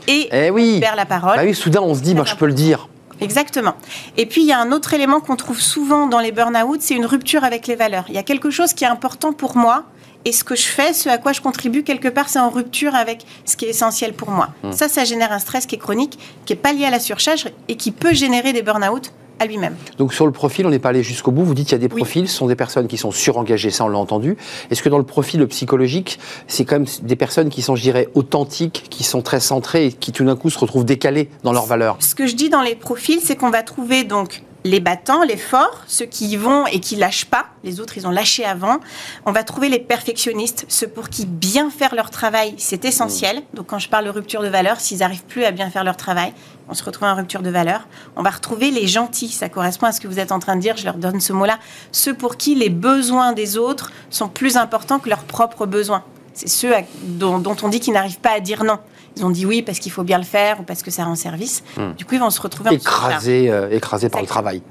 Et 0.07 0.29
eh 0.31 0.49
oui. 0.49 0.69
on 0.71 0.73
libère 0.75 0.95
la 0.95 1.05
parole. 1.05 1.35
Bah 1.35 1.43
oui, 1.45 1.53
soudain 1.53 1.81
on 1.81 1.93
se 1.93 2.01
dit, 2.01 2.15
moi 2.15 2.25
je 2.25 2.35
peux 2.35 2.47
le 2.47 2.53
dire. 2.53 2.87
Exactement. 3.21 3.75
Et 4.17 4.25
puis, 4.25 4.41
il 4.41 4.47
y 4.47 4.51
a 4.51 4.59
un 4.59 4.71
autre 4.71 4.93
élément 4.93 5.19
qu'on 5.19 5.35
trouve 5.35 5.61
souvent 5.61 6.07
dans 6.07 6.19
les 6.19 6.31
burn-out, 6.31 6.81
c'est 6.81 6.95
une 6.95 7.05
rupture 7.05 7.43
avec 7.43 7.67
les 7.67 7.75
valeurs. 7.75 8.05
Il 8.09 8.15
y 8.15 8.17
a 8.17 8.23
quelque 8.23 8.49
chose 8.49 8.73
qui 8.73 8.83
est 8.83 8.87
important 8.87 9.31
pour 9.31 9.55
moi, 9.55 9.83
et 10.25 10.31
ce 10.31 10.43
que 10.43 10.55
je 10.55 10.67
fais, 10.67 10.93
ce 10.93 11.09
à 11.09 11.17
quoi 11.17 11.33
je 11.33 11.41
contribue, 11.41 11.83
quelque 11.83 12.07
part, 12.07 12.29
c'est 12.29 12.39
en 12.39 12.49
rupture 12.49 12.95
avec 12.95 13.25
ce 13.45 13.55
qui 13.57 13.65
est 13.65 13.69
essentiel 13.69 14.13
pour 14.13 14.31
moi. 14.31 14.49
Mmh. 14.63 14.71
Ça, 14.73 14.87
ça 14.87 15.03
génère 15.03 15.31
un 15.31 15.39
stress 15.39 15.65
qui 15.65 15.75
est 15.75 15.79
chronique, 15.79 16.17
qui 16.45 16.53
n'est 16.53 16.59
pas 16.59 16.73
lié 16.73 16.85
à 16.85 16.91
la 16.91 16.99
surcharge 16.99 17.47
et 17.67 17.75
qui 17.75 17.91
peut 17.91 18.13
générer 18.13 18.53
des 18.53 18.61
burn-out 18.61 19.11
à 19.41 19.47
lui-même. 19.47 19.75
Donc 19.97 20.13
sur 20.13 20.27
le 20.27 20.31
profil, 20.31 20.67
on 20.67 20.69
n'est 20.69 20.79
pas 20.79 20.89
allé 20.89 21.01
jusqu'au 21.01 21.31
bout. 21.31 21.43
Vous 21.43 21.55
dites 21.55 21.67
qu'il 21.67 21.73
y 21.73 21.83
a 21.83 21.87
des 21.87 21.89
profils, 21.89 22.29
ce 22.29 22.37
sont 22.37 22.45
des 22.45 22.55
personnes 22.55 22.87
qui 22.87 22.97
sont 22.97 23.09
surengagées, 23.09 23.71
ça 23.71 23.83
on 23.83 23.87
l'a 23.87 23.97
entendu. 23.97 24.37
Est-ce 24.69 24.83
que 24.83 24.89
dans 24.89 24.99
le 24.99 25.03
profil 25.03 25.45
psychologique, 25.47 26.19
c'est 26.47 26.63
quand 26.63 26.75
même 26.75 26.87
des 27.01 27.15
personnes 27.15 27.49
qui 27.49 27.63
sont, 27.63 27.75
je 27.75 27.81
dirais, 27.81 28.07
authentiques, 28.13 28.85
qui 28.91 29.03
sont 29.03 29.23
très 29.23 29.39
centrées 29.39 29.87
et 29.87 29.91
qui 29.91 30.11
tout 30.11 30.23
d'un 30.23 30.35
coup 30.35 30.51
se 30.51 30.59
retrouvent 30.59 30.85
décalées 30.85 31.29
dans 31.43 31.53
leurs 31.53 31.65
valeurs? 31.65 31.97
Ce 31.99 32.13
que 32.13 32.27
je 32.27 32.35
dis 32.35 32.49
dans 32.49 32.61
les 32.61 32.75
profils, 32.75 33.19
c'est 33.19 33.35
qu'on 33.35 33.49
va 33.49 33.63
trouver 33.63 34.03
donc 34.03 34.43
les 34.63 34.79
battants, 34.79 35.23
les 35.23 35.37
forts, 35.37 35.83
ceux 35.87 36.05
qui 36.05 36.27
y 36.27 36.35
vont 36.35 36.65
et 36.67 36.79
qui 36.79 36.95
lâchent 36.95 37.25
pas. 37.25 37.47
Les 37.63 37.79
autres, 37.79 37.97
ils 37.97 38.07
ont 38.07 38.11
lâché 38.11 38.45
avant. 38.45 38.79
On 39.25 39.31
va 39.31 39.43
trouver 39.43 39.69
les 39.69 39.79
perfectionnistes, 39.79 40.65
ceux 40.67 40.87
pour 40.87 41.09
qui 41.09 41.25
bien 41.25 41.69
faire 41.69 41.95
leur 41.95 42.09
travail, 42.09 42.53
c'est 42.57 42.85
essentiel. 42.85 43.37
Mmh. 43.37 43.55
Donc, 43.55 43.67
quand 43.67 43.79
je 43.79 43.89
parle 43.89 44.05
de 44.05 44.09
rupture 44.09 44.41
de 44.41 44.47
valeur, 44.47 44.79
s'ils 44.79 44.99
n'arrivent 44.99 45.23
plus 45.23 45.43
à 45.45 45.51
bien 45.51 45.69
faire 45.69 45.83
leur 45.83 45.97
travail, 45.97 46.33
on 46.69 46.73
se 46.73 46.83
retrouve 46.83 47.07
en 47.07 47.15
rupture 47.15 47.41
de 47.41 47.49
valeur. 47.49 47.87
On 48.15 48.21
va 48.21 48.29
retrouver 48.29 48.71
les 48.71 48.87
gentils. 48.87 49.29
Ça 49.29 49.49
correspond 49.49 49.87
à 49.87 49.91
ce 49.91 49.99
que 49.99 50.07
vous 50.07 50.19
êtes 50.19 50.31
en 50.31 50.39
train 50.39 50.55
de 50.55 50.61
dire. 50.61 50.77
Je 50.77 50.85
leur 50.85 50.95
donne 50.95 51.19
ce 51.19 51.33
mot-là. 51.33 51.59
Ceux 51.91 52.13
pour 52.13 52.37
qui 52.37 52.55
les 52.55 52.69
besoins 52.69 53.33
des 53.33 53.57
autres 53.57 53.91
sont 54.09 54.29
plus 54.29 54.57
importants 54.57 54.99
que 54.99 55.09
leurs 55.09 55.23
propres 55.23 55.65
besoins. 55.65 56.03
C'est 56.33 56.47
ceux 56.47 56.73
dont, 57.03 57.43
on 57.61 57.67
dit 57.67 57.79
qu'ils 57.79 57.93
n'arrivent 57.93 58.19
pas 58.19 58.31
à 58.31 58.39
dire 58.39 58.63
non. 58.63 58.79
Ils 59.17 59.25
ont 59.25 59.29
dit 59.29 59.45
oui 59.45 59.61
parce 59.61 59.79
qu'il 59.79 59.91
faut 59.91 60.03
bien 60.03 60.17
le 60.17 60.23
faire 60.23 60.59
ou 60.59 60.63
parce 60.63 60.83
que 60.83 60.91
ça 60.91 61.03
rend 61.03 61.15
service. 61.15 61.63
Hmm. 61.77 61.93
Du 61.97 62.05
coup, 62.05 62.15
ils 62.15 62.21
vont 62.21 62.29
se 62.29 62.41
retrouver 62.41 62.73
écrasés, 62.73 63.49
euh, 63.49 63.69
écrasés 63.69 64.09
par 64.09 64.21
le 64.21 64.27
travail. 64.27 64.61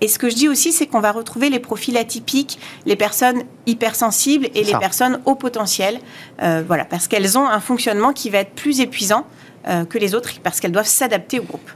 Et 0.00 0.08
ce 0.08 0.18
que 0.18 0.28
je 0.28 0.34
dis 0.34 0.48
aussi, 0.48 0.72
c'est 0.72 0.86
qu'on 0.86 1.00
va 1.00 1.10
retrouver 1.10 1.48
les 1.48 1.58
profils 1.58 1.96
atypiques, 1.96 2.58
les 2.84 2.96
personnes 2.96 3.42
hypersensibles 3.66 4.48
et 4.54 4.62
les 4.62 4.76
personnes 4.78 5.20
au 5.24 5.34
potentiel, 5.34 6.00
euh, 6.42 6.62
voilà, 6.66 6.84
parce 6.84 7.08
qu'elles 7.08 7.38
ont 7.38 7.46
un 7.46 7.60
fonctionnement 7.60 8.12
qui 8.12 8.28
va 8.28 8.38
être 8.38 8.54
plus 8.54 8.80
épuisant 8.80 9.24
euh, 9.68 9.86
que 9.86 9.96
les 9.96 10.14
autres, 10.14 10.30
parce 10.42 10.60
qu'elles 10.60 10.72
doivent 10.72 10.86
s'adapter 10.86 11.40
au 11.40 11.44
groupe. 11.44 11.70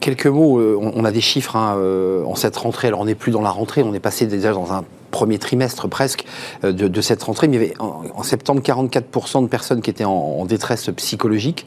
quelques 0.00 0.26
mots, 0.26 0.60
on, 0.78 1.02
a 1.06 1.10
des 1.10 1.22
chiffres 1.22 1.56
hein, 1.56 1.78
en 2.26 2.34
cette 2.34 2.56
rentrée. 2.56 2.88
Alors 2.88 3.00
on 3.00 3.06
n'est 3.06 3.14
plus 3.14 3.32
dans 3.32 3.40
la 3.40 3.50
rentrée, 3.50 3.82
on 3.82 3.94
est 3.94 4.00
passé 4.00 4.26
déjà 4.26 4.52
dans 4.52 4.74
un 4.74 4.84
premier 5.10 5.38
trimestre 5.38 5.88
presque 5.88 6.24
euh, 6.64 6.72
de, 6.72 7.00
cette 7.00 7.22
rentrée, 7.22 7.48
mais 7.48 7.56
il 7.56 7.62
y 7.62 7.64
avait 7.64 7.74
en, 7.78 8.22
septembre 8.22 8.60
44% 8.62 9.42
de 9.42 9.48
personnes 9.48 9.82
qui 9.82 9.90
étaient 9.90 10.04
en, 10.04 10.44
détresse 10.44 10.90
psychologique. 10.96 11.66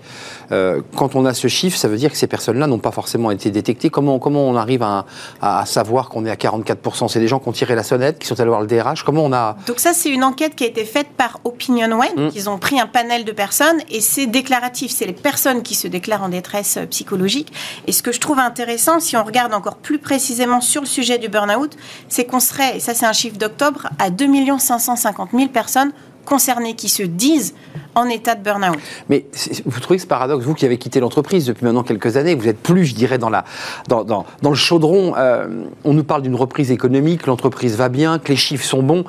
Euh, 0.52 0.82
quand 0.96 1.16
on 1.16 1.26
a 1.26 1.34
ce 1.34 1.48
chiffre, 1.48 1.78
ça 1.78 1.88
veut 1.88 1.98
dire 1.98 2.12
que 2.12 2.18
ces 2.18 2.28
personnes-là 2.28 2.68
n'ont 2.68 2.80
pas 2.80 2.92
forcément 2.92 3.32
été 3.32 3.50
détectées. 3.52 3.90
Comment, 3.90 4.20
comment 4.20 4.48
on 4.48 4.56
arrive 4.56 4.84
à, 4.84 5.66
savoir 5.66 6.10
qu'on 6.10 6.26
est 6.26 6.32
à 6.32 6.36
44% 6.36 7.08
C'est 7.08 7.20
des 7.20 7.28
gens 7.28 7.40
qui 7.40 7.50
ont 7.50 7.54
tiré 7.54 7.76
la 7.76 7.84
sonnette, 7.84 8.20
qui 8.20 8.28
sont 8.28 8.40
allés 8.40 8.50
voir 8.50 8.62
le 8.62 8.68
DRH 8.68 9.04
Comment 9.04 9.24
on 9.24 9.34
a... 9.34 9.58
Donc 9.68 9.80
ça, 9.80 9.94
c'est 9.94 10.10
une 10.10 10.24
enquête 10.24 10.56
qui 10.56 10.64
a 10.64 10.68
été 10.68 10.86
faite 10.86 11.08
par 11.16 11.40
OpinionWay. 11.44 12.10
Mmh. 12.16 12.30
Ils 12.36 12.50
ont 12.50 12.58
pris 12.58 12.80
un 12.80 12.88
panel 12.88 13.26
de 13.26 13.32
personnes 13.32 13.80
et 13.90 14.02
c'est 14.02 14.26
déclaratif. 14.26 14.92
C'est 14.92 15.06
les 15.06 15.14
personnes 15.14 15.64
qui 15.64 15.76
se 15.76 15.88
déclarent 15.88 16.24
en 16.24 16.30
détresse 16.30 16.78
euh, 16.78 16.86
psychologique. 16.86 17.52
Et 17.88 17.92
ce 17.92 18.04
que 18.04 18.12
je 18.12 18.20
trouve 18.20 18.40
intéressant, 18.40 19.00
si 19.00 19.18
on 19.18 19.24
regarde 19.24 19.54
encore 19.54 19.76
plus 19.76 20.00
précisément 20.00 20.62
sur 20.62 20.82
le 20.82 20.88
sujet 20.88 21.18
du 21.18 21.30
burn-out, 21.30 21.76
c'est 22.10 22.26
qu'on 22.26 22.40
serait, 22.40 22.78
et 22.78 22.80
ça 22.80 22.94
c'est 22.94 23.06
un 23.06 23.14
chiffre 23.14 23.33
d'octobre, 23.38 23.88
à 24.00 24.10
2 24.10 24.26
550 24.58 25.30
000 25.32 25.48
personnes 25.50 25.92
concernés 26.26 26.76
qui 26.76 26.90
se 26.90 27.04
disent 27.04 27.54
en 27.96 28.06
état 28.06 28.36
de 28.36 28.44
burn-out. 28.44 28.78
Mais 29.10 29.26
vous 29.66 29.80
trouvez 29.80 30.00
ce 30.00 30.08
paradoxe, 30.08 30.46
vous 30.46 30.54
qui 30.54 30.66
avez 30.66 30.78
quitté 30.78 31.00
l'entreprise 31.00 31.46
depuis 31.46 31.66
maintenant 31.66 31.84
quelques 31.84 32.18
années, 32.18 32.34
vous 32.34 32.48
êtes 32.48 32.60
plus, 32.60 32.86
je 32.86 32.96
dirais, 32.96 33.18
dans, 33.18 33.30
la, 33.30 33.44
dans, 33.88 34.04
dans 34.04 34.26
le 34.50 34.56
chaudron. 34.56 35.14
Euh, 35.18 35.66
on 35.84 35.94
nous 35.94 36.04
parle 36.04 36.22
d'une 36.22 36.36
reprise 36.36 36.72
économique, 36.72 37.28
l'entreprise 37.28 37.76
va 37.76 37.90
bien, 37.90 38.20
que 38.20 38.30
les 38.30 38.36
chiffres 38.36 38.66
sont 38.66 38.84
bons. 38.84 39.04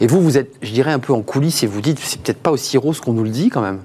Et 0.00 0.06
vous, 0.06 0.20
vous 0.20 0.38
êtes, 0.38 0.54
je 0.62 0.72
dirais, 0.72 0.92
un 0.92 0.98
peu 0.98 1.12
en 1.12 1.22
coulisses 1.22 1.62
et 1.62 1.66
vous 1.66 1.80
dites, 1.80 1.98
c'est 1.98 2.20
peut-être 2.20 2.38
pas 2.42 2.50
aussi 2.50 2.78
rose 2.78 3.00
qu'on 3.00 3.12
nous 3.12 3.24
le 3.24 3.30
dit 3.30 3.48
quand 3.48 3.62
même. 3.62 3.80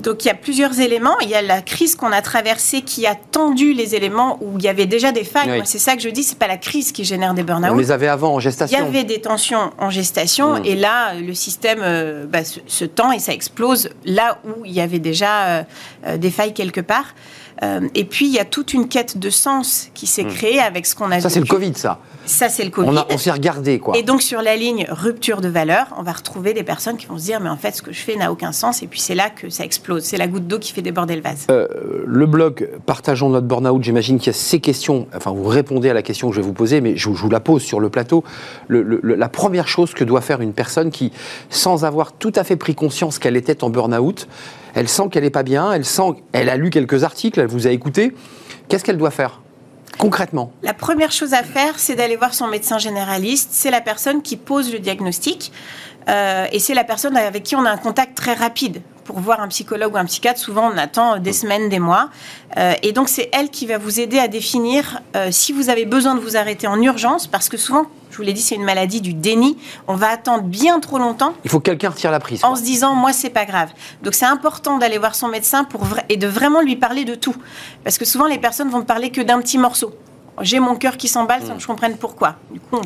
Donc 0.00 0.24
il 0.24 0.28
y 0.28 0.30
a 0.30 0.34
plusieurs 0.34 0.80
éléments. 0.80 1.18
Il 1.20 1.28
y 1.28 1.34
a 1.34 1.42
la 1.42 1.60
crise 1.60 1.94
qu'on 1.94 2.12
a 2.12 2.22
traversée 2.22 2.82
qui 2.82 3.06
a 3.06 3.14
tendu 3.14 3.72
les 3.72 3.94
éléments 3.94 4.38
où 4.40 4.58
il 4.58 4.64
y 4.64 4.68
avait 4.68 4.86
déjà 4.86 5.12
des 5.12 5.24
failles. 5.24 5.62
C'est 5.64 5.78
ça 5.78 5.96
que 5.96 6.02
je 6.02 6.08
dis, 6.08 6.22
c'est 6.22 6.38
pas 6.38 6.48
la 6.48 6.56
crise 6.56 6.92
qui 6.92 7.04
génère 7.04 7.34
des 7.34 7.42
burn-out. 7.42 7.70
On 7.72 7.76
les 7.76 7.92
avait 7.92 8.08
avant 8.08 8.34
en 8.34 8.40
gestation. 8.40 8.78
Il 8.78 8.84
y 8.84 8.88
avait 8.88 9.04
des 9.04 9.20
tensions 9.20 9.72
en 9.78 9.90
gestation 9.90 10.60
mmh. 10.60 10.64
et 10.64 10.74
là 10.76 11.14
le 11.14 11.34
système 11.34 11.80
euh, 11.82 12.26
bah, 12.26 12.40
se, 12.44 12.84
tend 12.84 13.12
et 13.12 13.18
ça 13.18 13.32
explose 13.32 13.90
là 14.04 14.38
où 14.44 14.64
il 14.64 14.72
y 14.72 14.80
avait 14.80 14.98
déjà 14.98 15.44
euh, 15.44 15.62
euh, 16.06 16.16
des 16.16 16.30
failles 16.30 16.54
quelque 16.54 16.80
part. 16.80 17.14
Et 17.94 18.04
puis 18.04 18.26
il 18.26 18.32
y 18.32 18.38
a 18.38 18.44
toute 18.44 18.72
une 18.72 18.88
quête 18.88 19.18
de 19.18 19.30
sens 19.30 19.88
qui 19.94 20.06
s'est 20.06 20.24
mmh. 20.24 20.34
créée 20.34 20.60
avec 20.60 20.86
ce 20.86 20.94
qu'on 20.94 21.10
a. 21.10 21.20
Ça 21.20 21.28
c'est 21.28 21.40
le 21.40 21.46
Covid, 21.46 21.74
ça. 21.74 22.00
Ça, 22.26 22.48
c'est 22.48 22.64
le 22.64 22.70
Covid. 22.70 22.96
On, 23.10 23.18
s'est 23.18 23.30
regardé, 23.30 23.78
quoi. 23.78 23.96
Et 23.96 24.02
donc, 24.02 24.22
sur 24.22 24.40
la 24.40 24.54
ligne 24.54 24.86
rupture 24.88 25.40
de 25.40 25.48
valeur, 25.48 25.86
on 25.98 26.02
va 26.02 26.12
retrouver 26.12 26.54
des 26.54 26.62
personnes 26.62 26.96
qui 26.96 27.06
vont 27.06 27.18
se 27.18 27.24
dire, 27.24 27.40
mais 27.40 27.48
en 27.48 27.56
fait, 27.56 27.72
ce 27.72 27.82
que 27.82 27.92
je 27.92 28.00
fais 28.00 28.14
n'a 28.14 28.30
aucun 28.30 28.52
sens. 28.52 28.82
Et 28.82 28.86
puis, 28.86 29.00
c'est 29.00 29.14
là 29.14 29.30
que 29.30 29.50
ça 29.50 29.64
explose. 29.64 30.04
C'est 30.04 30.16
la 30.16 30.28
goutte 30.28 30.46
d'eau 30.46 30.58
qui 30.58 30.72
fait 30.72 30.82
déborder 30.82 31.16
le 31.16 31.22
vase. 31.22 31.46
Euh, 31.50 31.66
le 32.06 32.26
blog 32.26 32.70
Partageons 32.86 33.30
notre 33.30 33.46
burn-out, 33.46 33.82
j'imagine 33.82 34.18
qu'il 34.18 34.28
y 34.28 34.30
a 34.30 34.38
ces 34.38 34.60
questions. 34.60 35.08
Enfin, 35.14 35.32
vous 35.32 35.44
répondez 35.44 35.90
à 35.90 35.94
la 35.94 36.02
question 36.02 36.28
que 36.28 36.36
je 36.36 36.40
vais 36.40 36.46
vous 36.46 36.52
poser, 36.52 36.80
mais 36.80 36.96
je, 36.96 37.08
vous 37.08 37.30
la 37.30 37.40
pose 37.40 37.62
sur 37.62 37.80
le 37.80 37.90
plateau. 37.90 38.22
la 38.68 39.28
première 39.28 39.66
chose 39.66 39.92
que 39.92 40.04
doit 40.04 40.20
faire 40.20 40.40
une 40.40 40.52
personne 40.52 40.90
qui, 40.90 41.12
sans 41.48 41.84
avoir 41.84 42.12
tout 42.12 42.32
à 42.36 42.44
fait 42.44 42.56
pris 42.56 42.74
conscience 42.74 43.18
qu'elle 43.18 43.36
était 43.36 43.64
en 43.64 43.70
burn-out, 43.70 44.28
elle 44.74 44.88
sent 44.88 45.04
qu'elle 45.10 45.24
n'est 45.24 45.30
pas 45.30 45.42
bien, 45.42 45.72
elle 45.72 45.84
sent, 45.84 46.14
elle 46.32 46.48
a 46.48 46.56
lu 46.56 46.70
quelques 46.70 47.04
articles, 47.04 47.40
elle 47.40 47.46
vous 47.46 47.66
a 47.66 47.70
écouté. 47.70 48.14
Qu'est-ce 48.68 48.84
qu'elle 48.84 48.98
doit 48.98 49.10
faire 49.10 49.40
Concrètement? 49.98 50.52
La 50.62 50.72
première 50.72 51.12
chose 51.12 51.34
à 51.34 51.42
faire, 51.42 51.78
c'est 51.78 51.94
d'aller 51.94 52.16
voir 52.16 52.32
son 52.32 52.46
médecin 52.46 52.78
généraliste. 52.78 53.50
C'est 53.52 53.70
la 53.70 53.80
personne 53.80 54.22
qui 54.22 54.36
pose 54.36 54.72
le 54.72 54.78
diagnostic. 54.78 55.52
Euh, 56.08 56.46
et 56.52 56.58
c'est 56.58 56.74
la 56.74 56.84
personne 56.84 57.16
avec 57.16 57.42
qui 57.42 57.56
on 57.56 57.64
a 57.64 57.70
un 57.70 57.76
contact 57.76 58.16
très 58.16 58.34
rapide. 58.34 58.80
Pour 59.04 59.20
voir 59.20 59.40
un 59.40 59.48
psychologue 59.48 59.94
ou 59.94 59.96
un 59.98 60.04
psychiatre, 60.04 60.38
souvent 60.38 60.70
on 60.72 60.78
attend 60.78 61.18
des 61.18 61.32
semaines, 61.32 61.68
des 61.68 61.80
mois. 61.80 62.10
Euh, 62.56 62.74
et 62.82 62.92
donc 62.92 63.08
c'est 63.08 63.28
elle 63.32 63.50
qui 63.50 63.66
va 63.66 63.76
vous 63.76 64.00
aider 64.00 64.18
à 64.18 64.28
définir 64.28 65.02
euh, 65.16 65.28
si 65.30 65.52
vous 65.52 65.68
avez 65.68 65.84
besoin 65.84 66.14
de 66.14 66.20
vous 66.20 66.36
arrêter 66.36 66.66
en 66.66 66.80
urgence, 66.80 67.26
parce 67.26 67.48
que 67.48 67.56
souvent, 67.56 67.86
je 68.10 68.16
vous 68.16 68.22
l'ai 68.22 68.32
dit, 68.32 68.42
c'est 68.42 68.56
une 68.56 68.64
maladie 68.64 69.00
du 69.00 69.14
déni. 69.14 69.56
On 69.86 69.94
va 69.94 70.08
attendre 70.08 70.44
bien 70.44 70.80
trop 70.80 70.98
longtemps. 70.98 71.34
Il 71.44 71.50
faut 71.50 71.60
que 71.60 71.64
quelqu'un 71.64 71.90
retire 71.90 72.10
la 72.10 72.20
prise. 72.20 72.44
En 72.44 72.56
se 72.56 72.62
disant, 72.62 72.94
moi, 72.94 73.12
c'est 73.12 73.30
pas 73.30 73.44
grave. 73.44 73.70
Donc 74.02 74.14
c'est 74.14 74.26
important 74.26 74.78
d'aller 74.78 74.98
voir 74.98 75.14
son 75.14 75.28
médecin 75.28 75.64
pour 75.64 75.86
et 76.08 76.16
de 76.16 76.26
vraiment 76.26 76.60
lui 76.60 76.76
parler 76.76 77.04
de 77.04 77.14
tout. 77.14 77.34
Parce 77.84 77.98
que 77.98 78.04
souvent, 78.04 78.26
les 78.26 78.38
personnes 78.38 78.68
vont 78.68 78.82
parler 78.82 79.10
que 79.10 79.20
d'un 79.20 79.40
petit 79.40 79.58
morceau 79.58 79.94
j'ai 80.42 80.60
mon 80.60 80.74
cœur 80.74 80.96
qui 80.96 81.08
s'emballe 81.08 81.42
sans 81.42 81.54
que 81.54 81.62
je 81.62 81.66
comprenne 81.66 81.96
pourquoi. 81.96 82.36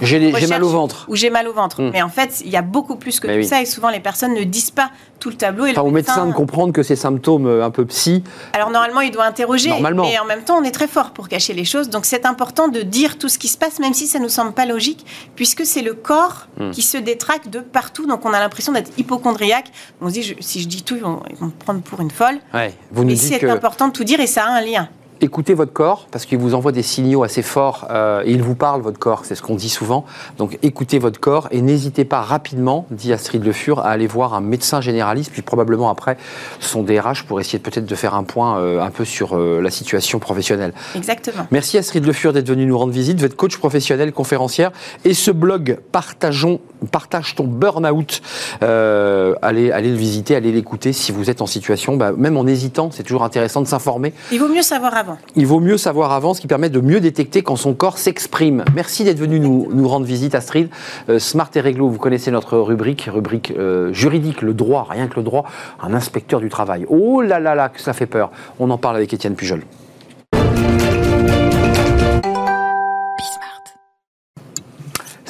J'ai 0.03 0.47
mal 0.47 0.65
au 0.65 0.69
ventre. 0.69 1.07
Ou 1.09 1.17
j'ai 1.17 1.31
mal 1.31 1.49
au 1.49 1.53
ventre. 1.53 1.83
Hmm. 1.83 1.91
Mais 1.93 2.03
en 2.03 2.09
fait, 2.09 2.43
il 2.45 2.51
y 2.51 2.57
a 2.57 2.63
beaucoup 2.63 2.97
plus 2.97 3.21
que 3.21 3.27
tout 3.27 3.49
ça 3.49 3.63
et 3.63 3.67
souvent 3.67 3.91
les 3.91 4.01
personnes 4.01 4.35
ne 4.35 4.45
disent 4.45 4.71
pas 4.71 4.91
tout 5.21 5.31
le 5.31 5.37
tableau. 5.37 5.67
Et 5.67 5.71
enfin, 5.71 5.83
au 5.83 5.91
médecin, 5.91 6.27
de 6.27 6.33
comprendre 6.33 6.73
que 6.73 6.83
ces 6.83 6.97
symptômes 6.97 7.47
euh, 7.47 7.65
un 7.65 7.71
peu 7.71 7.85
psy. 7.87 8.23
Alors 8.53 8.71
normalement, 8.71 9.01
il 9.01 9.11
doit 9.11 9.25
interroger. 9.25 9.71
Normalement. 9.71 10.05
Mais 10.05 10.19
en 10.19 10.25
même 10.25 10.43
temps, 10.43 10.59
on 10.59 10.65
est 10.65 10.71
très 10.71 10.89
fort 10.89 11.11
pour 11.11 11.29
cacher 11.29 11.55
les 11.55 11.65
choses. 11.65 11.91
Donc 11.91 12.05
c'est 12.05 12.27
important 12.27 12.69
de 12.69 12.83
dire 12.83 13.19
tout 13.19 13.29
ce 13.29 13.39
qui 13.39 13.49
se 13.49 13.59
passe, 13.59 13.79
même 13.79 13.95
si 13.95 14.07
ça 14.07 14.19
ne 14.19 14.25
nous 14.25 14.31
semble 14.31 14.53
pas 14.53 14.67
logique, 14.67 15.05
puisque 15.37 15.65
c'est 15.65 15.83
le 15.83 15.95
corps 15.95 16.47
hmm. 16.59 16.71
qui 16.71 16.83
se 16.83 16.99
détraque 16.99 17.51
de 17.51 17.61
partout. 17.61 18.07
Donc 18.07 18.25
on 18.25 18.33
a 18.33 18.41
l'impression 18.41 18.73
d'être 18.73 18.91
hypochondriaque. 18.99 19.71
On 20.01 20.09
se 20.09 20.15
dit, 20.15 20.37
si 20.41 20.61
je 20.61 20.69
dis 20.69 20.83
tout, 20.83 20.97
ils 20.97 21.03
vont, 21.03 21.21
me 21.41 21.51
prendre 21.51 21.81
pour 21.81 22.01
une 22.01 22.11
folle. 22.11 22.39
Ouais, 22.53 22.75
vous 22.91 23.05
nous 23.05 23.13
et 23.13 23.17
c'est 23.17 23.49
important 23.49 23.89
de 23.89 23.93
tout 23.93 24.05
dire 24.05 24.21
et 24.21 24.27
ça 24.27 24.45
a 24.45 24.51
un 24.51 24.61
lien 24.61 24.89
écoutez 25.21 25.55
votre 25.55 25.73
corps 25.73 26.07
parce 26.11 26.27
qu'il 26.27 26.39
vous 26.39 26.55
envoie 26.55 26.73
des 26.73 26.83
signaux 26.83 27.23
assez 27.23 27.43
forts 27.43 27.87
euh, 27.91 28.23
et 28.25 28.33
il 28.33 28.43
vous 28.43 28.55
parle, 28.55 28.81
votre 28.83 28.99
corps, 28.99 29.25
c'est 29.25 29.35
ce 29.35 29.43
qu'on 29.43 29.55
dit 29.55 29.69
souvent. 29.69 30.05
Donc 30.39 30.59
écoutez 30.63 30.99
votre 30.99 31.21
corps 31.21 31.49
et 31.51 31.61
n'hésitez 31.63 32.05
pas 32.05 32.21
rapidement, 32.21 32.87
dit 32.91 33.13
Astrid 33.13 33.45
Le 33.45 33.53
Fur, 33.53 33.81
à 33.81 33.89
aller 33.89 34.07
voir 34.07 34.35
un 34.35 34.41
médecin 34.41 34.81
généraliste, 34.81 35.31
puis 35.33 35.43
probablement 35.43 35.91
après 35.91 36.17
son 36.61 36.83
DRH 36.83 37.25
pour 37.25 37.41
essayer 37.41 37.59
peut-être 37.59 37.87
de 37.87 37.95
faire 37.95 38.15
un 38.15 38.25
point 38.25 38.59
euh, 38.59 38.81
un 38.81 38.91
peu 38.91 39.05
sur 39.05 39.37
euh, 39.37 39.61
la 39.61 39.71
situation 39.71 40.19
professionnelle. 40.19 40.73
Exactement. 40.95 41.47
Merci 41.51 41.79
Astrid 41.79 42.05
Le 42.05 42.13
Fur 42.13 42.33
d'être 42.33 42.49
venue 42.49 42.67
nous 42.67 42.79
rendre 42.79 42.93
visite. 42.93 43.19
Vous 43.19 43.25
êtes 43.25 43.37
coach 43.37 43.57
professionnel, 43.57 44.13
conférencière 44.13 44.73
et 45.05 45.15
ce 45.15 45.31
blog 45.31 45.79
Partageons, 45.93 46.61
Partage 46.87 47.35
ton 47.35 47.45
burn-out. 47.45 48.23
allez, 48.61 49.71
allez 49.71 49.91
le 49.91 49.97
visiter, 49.97 50.37
allez 50.37 50.53
l'écouter 50.53 50.93
si 50.93 51.13
vous 51.13 51.31
êtes 51.31 51.43
en 51.43 51.47
situation, 51.47 51.97
bah, 51.97 52.13
même 52.17 52.37
en 52.37 52.47
hésitant, 52.47 52.91
c'est 52.91 53.03
toujours 53.03 53.25
intéressant 53.25 53.61
de 53.61 53.67
s'informer. 53.67 54.13
Il 54.33 54.41
vaut 54.41 54.49
mieux 54.49 54.63
savoir 54.63 54.95
avant. 54.97 55.19
Il 55.37 55.47
vaut 55.47 55.61
mieux 55.61 55.77
savoir 55.77 56.13
avant, 56.13 56.35
ce 56.35 56.41
qui 56.41 56.47
permet 56.47 56.71
de 56.71 56.81
mieux 56.81 57.01
détecter 57.01 57.43
quand 57.43 57.57
son 57.57 57.75
corps 57.75 57.99
s'exprime. 57.99 58.65
Merci 58.75 59.05
d'être 59.05 59.19
venu 59.19 59.41
nous, 59.41 59.69
nous, 59.73 59.89
rendre 59.89 60.07
visite, 60.07 60.35
Astrid. 60.35 60.69
Euh, 61.09 61.19
Smart 61.19 61.51
et 61.55 61.61
Réglo, 61.61 61.89
vous 61.89 61.99
connaissez 61.99 62.31
notre 62.31 62.59
rubrique, 62.59 63.09
rubrique 63.13 63.53
euh, 63.57 63.93
juridique, 63.93 64.43
le 64.43 64.55
droit, 64.55 64.87
rien 64.89 65.09
que 65.09 65.17
le 65.17 65.23
droit, 65.23 65.45
un 65.83 65.95
inspecteur 65.95 66.41
du 66.41 66.49
travail. 66.49 66.87
Oh 66.89 67.23
là 67.23 67.41
là 67.41 67.55
là, 67.55 67.69
que 67.69 67.81
ça 67.81 67.93
fait 67.93 68.07
peur. 68.07 68.31
On 68.59 68.71
en 68.71 68.79
parle 68.79 68.97
avec 68.97 69.13
Étienne 69.13 69.35
Pujol. 69.35 69.63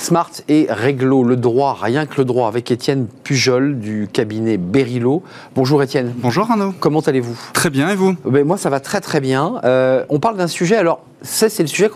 Smart 0.05 0.31
et 0.51 0.67
Réglo, 0.69 1.25
le 1.25 1.35
droit, 1.35 1.79
rien 1.81 2.05
que 2.05 2.17
le 2.19 2.27
droit, 2.27 2.47
avec 2.47 2.71
Étienne 2.71 3.07
Pujol 3.07 3.79
du 3.79 4.07
cabinet 4.13 4.59
Berilo. 4.59 5.23
Bonjour 5.55 5.83
Étienne. 5.83 6.13
Bonjour 6.19 6.51
Arnaud. 6.51 6.75
Comment 6.79 7.01
allez-vous? 7.01 7.41
Très 7.55 7.71
bien 7.71 7.89
et 7.89 7.95
vous? 7.95 8.15
Ben, 8.27 8.47
Moi 8.47 8.59
ça 8.59 8.69
va 8.69 8.81
très 8.81 9.01
très 9.01 9.23
bien. 9.23 9.63
Euh, 9.65 10.05
on 10.11 10.21
parle 10.21 10.37
d'un 10.37 10.47
sujet, 10.47 10.77
alors 10.77 11.01
ça, 11.23 11.49
c'est 11.49 11.63
le 11.63 11.69
sujet 11.69 11.91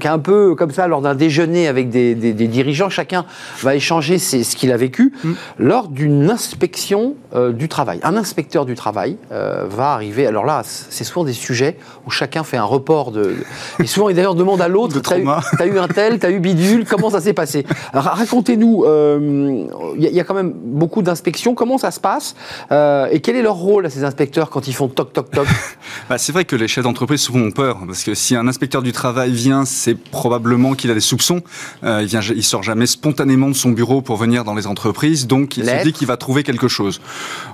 qui 0.00 0.06
est 0.06 0.10
un 0.10 0.18
peu 0.18 0.54
comme 0.56 0.72
ça, 0.72 0.88
lors 0.88 1.00
d'un 1.00 1.14
déjeuner 1.14 1.68
avec 1.68 1.90
des, 1.90 2.14
dirigeants, 2.14 2.90
chacun 2.90 3.24
va 3.62 3.76
échanger 3.76 4.18
ce 4.18 4.56
qu'il 4.56 4.72
a 4.72 4.76
vécu 4.76 5.12
mm. 5.22 5.32
lors 5.58 5.88
d'une 5.88 6.30
inspection 6.30 7.14
euh, 7.34 7.52
du 7.52 7.68
travail. 7.68 8.00
Un 8.02 8.16
inspecteur 8.16 8.66
du 8.66 8.74
travail 8.74 9.16
euh, 9.32 9.64
va 9.68 9.92
arriver. 9.92 10.26
Alors 10.26 10.44
là, 10.44 10.62
c'est 10.64 11.04
souvent 11.04 11.24
des 11.24 11.32
sujets 11.32 11.76
où 12.06 12.10
chacun 12.10 12.42
fait 12.42 12.56
un 12.56 12.64
report 12.64 13.12
de. 13.12 13.36
Et 13.80 13.86
souvent, 13.86 14.08
il 14.08 14.16
d'ailleurs 14.16 14.34
demande 14.34 14.60
à 14.60 14.68
l'autre 14.68 15.00
T'as 15.04 15.18
eu, 15.18 15.28
as 15.58 15.66
eu 15.66 15.78
un 15.78 15.88
tel, 15.88 16.18
t'as 16.18 16.30
eu 16.30 16.40
bidule, 16.40 16.84
comment 16.84 17.10
ça 17.10 17.20
s'est 17.20 17.32
passé? 17.32 17.64
Racontez-nous, 17.92 18.84
euh, 18.84 19.66
il 19.96 20.02
y, 20.02 20.20
a 20.20 20.24
quand 20.24 20.34
même 20.34 20.52
beaucoup 20.52 21.02
d'inspections, 21.02 21.54
comment 21.54 21.78
ça 21.78 21.90
se 21.90 22.00
passe? 22.00 22.34
Et 22.70 23.20
quel 23.20 23.36
est 23.36 23.42
leur 23.42 23.54
rôle 23.54 23.86
à 23.86 23.90
ces 23.90 24.04
inspecteurs 24.04 24.50
quand 24.50 24.66
ils 24.66 24.74
font 24.74 24.88
toc, 24.88 25.12
toc, 25.12 25.30
toc? 25.30 25.46
Bah, 26.08 26.18
C'est 26.18 26.32
vrai 26.32 26.44
que 26.44 26.56
les 26.56 26.68
chefs 26.68 26.84
d'entreprise 26.84 27.20
souvent 27.20 27.40
ont 27.40 27.50
peur, 27.50 27.78
parce 27.86 28.02
que 28.02 28.14
si 28.14 28.34
un 28.34 28.48
inspecteur 28.54 28.64
inspecteur 28.64 28.82
du 28.82 28.92
travail 28.92 29.32
vient, 29.32 29.66
c'est 29.66 29.94
probablement 29.94 30.74
qu'il 30.74 30.90
a 30.90 30.94
des 30.94 31.00
soupçons. 31.00 31.42
Euh, 31.82 32.00
il 32.00 32.08
vient, 32.08 32.20
il 32.22 32.42
sort 32.42 32.62
jamais 32.62 32.86
spontanément 32.86 33.48
de 33.48 33.54
son 33.54 33.72
bureau 33.72 34.00
pour 34.00 34.16
venir 34.16 34.42
dans 34.42 34.54
les 34.54 34.66
entreprises, 34.66 35.26
donc 35.26 35.58
il 35.58 35.66
se 35.66 35.82
dit 35.82 35.92
qu'il 35.92 36.06
va 36.06 36.16
trouver 36.16 36.44
quelque 36.44 36.66
chose. 36.66 37.02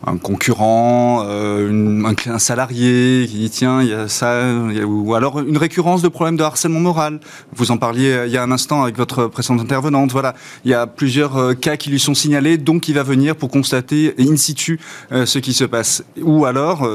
Un 0.06 0.18
concurrent, 0.18 1.24
euh, 1.26 2.14
un, 2.26 2.38
salarié 2.38 3.26
qui 3.28 3.38
dit 3.38 3.50
tiens, 3.50 3.82
il 3.82 3.88
y 3.88 3.92
a 3.92 4.06
ça, 4.06 4.40
ou 4.86 5.14
alors 5.14 5.40
une 5.40 5.56
récurrence 5.56 6.00
de 6.00 6.06
problèmes 6.08 6.36
de 6.36 6.44
harcèlement 6.44 6.78
moral. 6.78 7.18
Vous 7.56 7.72
en 7.72 7.76
parliez 7.76 8.12
euh, 8.12 8.26
il 8.26 8.32
y 8.32 8.36
a 8.36 8.42
un 8.44 8.52
instant 8.52 8.82
avec 8.82 8.96
votre 8.96 9.26
précédente 9.26 9.62
intervenante. 9.62 10.12
Voilà, 10.12 10.34
il 10.64 10.70
y 10.70 10.74
a 10.74 10.86
plusieurs 10.86 11.58
cas 11.58 11.76
qui 11.76 11.90
lui 11.90 11.98
sont 11.98 12.14
signalés, 12.14 12.56
donc 12.56 12.88
il 12.88 12.94
va 12.94 13.02
venir 13.02 13.34
pour 13.34 13.50
constater 13.50 14.14
in 14.18 14.36
situ 14.36 14.78
ce 15.10 15.38
qui 15.38 15.54
se 15.54 15.64
passe. 15.64 16.04
Ou 16.22 16.44
alors 16.44 16.88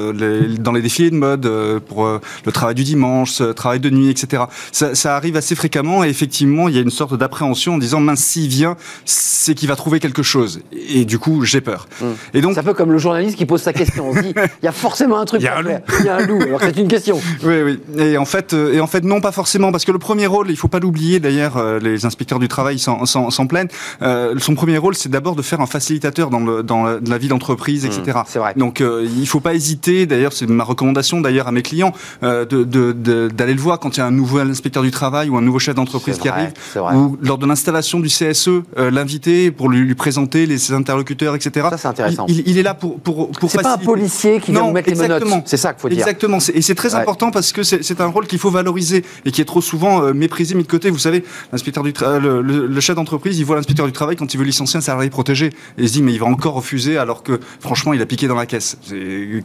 dans 0.59 0.71
les 0.71 0.81
défilés 0.81 1.09
de 1.09 1.15
mode 1.15 1.51
pour 1.87 2.05
le 2.05 2.51
travail 2.51 2.75
du 2.75 2.83
dimanche, 2.83 3.41
le 3.41 3.53
travail 3.53 3.79
de 3.79 3.89
nuit 3.95 4.09
etc. 4.09 4.43
Ça, 4.71 5.15
arrive 5.15 5.35
assez 5.37 5.55
fréquemment 5.55 6.03
et 6.03 6.09
effectivement, 6.09 6.67
il 6.67 6.75
y 6.75 6.77
a 6.77 6.81
une 6.81 6.89
sorte 6.89 7.17
d'appréhension 7.17 7.75
en 7.75 7.77
disant 7.77 7.99
mince, 7.99 8.19
s'il 8.19 8.49
vient, 8.49 8.75
c'est 9.05 9.53
qu'il 9.53 9.67
va 9.67 9.75
trouver 9.75 9.99
quelque 9.99 10.23
chose. 10.23 10.61
Et 10.89 11.05
du 11.05 11.19
coup, 11.19 11.43
j'ai 11.43 11.61
peur. 11.61 11.87
Hum. 12.01 12.15
Et 12.33 12.41
donc, 12.41 12.53
c'est 12.53 12.59
un 12.59 12.63
peu 12.63 12.73
comme 12.73 12.91
le 12.91 12.97
journaliste 12.97 13.37
qui 13.37 13.45
pose 13.45 13.61
sa 13.61 13.73
question. 13.73 14.09
On 14.09 14.21
dit, 14.21 14.33
il 14.61 14.65
y 14.65 14.67
a 14.67 14.71
forcément 14.71 15.19
un 15.19 15.25
truc. 15.25 15.41
Il 15.41 15.45
y 15.45 15.47
a 15.47 15.57
un 15.57 15.61
loup. 15.61 15.71
Il 15.99 16.05
y 16.05 16.09
a 16.09 16.15
un 16.17 16.25
loup. 16.25 16.41
Alors 16.41 16.61
c'est 16.61 16.77
une 16.77 16.87
question. 16.87 17.19
Oui, 17.43 17.61
oui. 17.61 17.79
Et 17.97 18.17
en 18.17 18.25
fait, 18.25 18.53
euh, 18.53 18.73
et 18.73 18.79
en 18.79 18.87
fait, 18.87 19.03
non, 19.03 19.21
pas 19.21 19.31
forcément, 19.31 19.71
parce 19.71 19.85
que 19.85 19.91
le 19.91 19.99
premier 19.99 20.27
rôle, 20.27 20.49
il 20.49 20.57
faut 20.57 20.67
pas 20.67 20.79
l'oublier. 20.79 21.19
D'ailleurs, 21.19 21.57
euh, 21.57 21.79
les 21.79 22.05
inspecteurs 22.05 22.39
du 22.39 22.47
travail 22.47 22.79
s'en 22.79 23.47
plaignent. 23.47 23.67
Euh, 24.01 24.35
son 24.39 24.55
premier 24.55 24.77
rôle, 24.77 24.95
c'est 24.95 25.09
d'abord 25.09 25.35
de 25.35 25.41
faire 25.41 25.61
un 25.61 25.65
facilitateur 25.65 26.29
dans, 26.29 26.39
le, 26.39 26.63
dans 26.63 26.83
la, 26.83 27.17
vie 27.17 27.27
d'entreprise, 27.27 27.85
etc. 27.85 28.01
Hum, 28.15 28.23
c'est 28.27 28.39
vrai. 28.39 28.53
Donc, 28.55 28.81
il 28.81 29.27
faut 29.27 29.39
pas 29.39 29.53
hésiter. 29.53 30.05
D'ailleurs, 30.05 30.33
c'est 30.33 30.47
ma 30.47 30.63
recommandation 30.63 31.21
d'ailleurs 31.21 31.47
à 31.47 31.51
mes 31.51 31.61
clients 31.61 31.93
d'aller 32.21 32.45
de, 32.45 32.91
de, 32.93 33.43
le 33.43 33.61
voir 33.61 33.79
quand 33.85 33.97
il 33.97 33.99
y 33.99 34.03
a 34.03 34.07
un 34.07 34.11
nouveau 34.11 34.39
inspecteur 34.39 34.81
du 34.81 34.89
travail 34.89 35.29
ou 35.29 35.37
un 35.37 35.43
nouveau 35.43 35.59
chef 35.59 35.75
d'entreprise 35.75 36.17
qui 36.17 36.27
arrive, 36.27 36.53
ou 36.95 37.17
lors 37.21 37.37
de 37.37 37.45
l'installation 37.45 37.99
du 37.99 38.07
CSE, 38.07 38.47
euh, 38.47 38.89
l'inviter 38.89 39.51
pour 39.51 39.69
lui, 39.69 39.93
présenter 39.93 40.47
les, 40.47 40.57
ses 40.57 40.73
interlocuteurs, 40.73 41.35
etc. 41.35 41.67
Ça, 41.69 41.77
c'est 41.77 41.87
intéressant. 41.87 42.25
Il, 42.27 42.57
est 42.57 42.63
là 42.63 42.73
pour, 42.73 42.99
pour, 42.99 43.29
pour 43.29 43.51
C'est 43.51 43.61
pas 43.61 43.75
un 43.75 43.77
policier 43.77 44.39
qui 44.39 44.51
vient 44.51 44.63
vous 44.63 44.71
mettre 44.71 44.89
les 44.89 44.95
menottes. 44.95 45.23
C'est 45.45 45.57
ça 45.57 45.73
qu'il 45.73 45.81
faut 45.81 45.89
dire. 45.89 45.99
Exactement. 45.99 46.39
Et 46.51 46.63
c'est 46.63 46.73
très 46.73 46.95
important 46.95 47.29
parce 47.29 47.51
que 47.51 47.61
c'est 47.61 48.01
un 48.01 48.07
rôle 48.07 48.25
qu'il 48.25 48.39
faut 48.39 48.49
valoriser 48.49 49.05
et 49.23 49.31
qui 49.31 49.41
est 49.41 49.45
trop 49.45 49.61
souvent 49.61 50.01
euh, 50.01 50.13
méprisé, 50.13 50.55
mis 50.55 50.63
de 50.63 50.67
côté. 50.67 50.89
Vous 50.89 50.97
savez, 50.97 51.23
l'inspecteur 51.51 51.83
du 51.83 51.93
le, 52.01 52.41
le, 52.41 52.81
chef 52.81 52.95
d'entreprise, 52.95 53.37
il 53.37 53.45
voit 53.45 53.55
l'inspecteur 53.55 53.85
du 53.85 53.91
travail 53.91 54.15
quand 54.15 54.33
il 54.33 54.37
veut 54.37 54.45
licencier 54.45 54.79
un 54.79 54.81
salarié 54.81 55.11
protégé. 55.11 55.47
Et 55.77 55.83
il 55.83 55.87
se 55.87 55.93
dit, 55.93 56.01
mais 56.01 56.13
il 56.13 56.19
va 56.19 56.25
encore 56.25 56.55
refuser 56.55 56.97
alors 56.97 57.21
que, 57.21 57.39
franchement, 57.59 57.93
il 57.93 58.01
a 58.01 58.07
piqué 58.07 58.27
dans 58.27 58.35
la 58.35 58.47
caisse. 58.47 58.77
C'est 58.83 59.43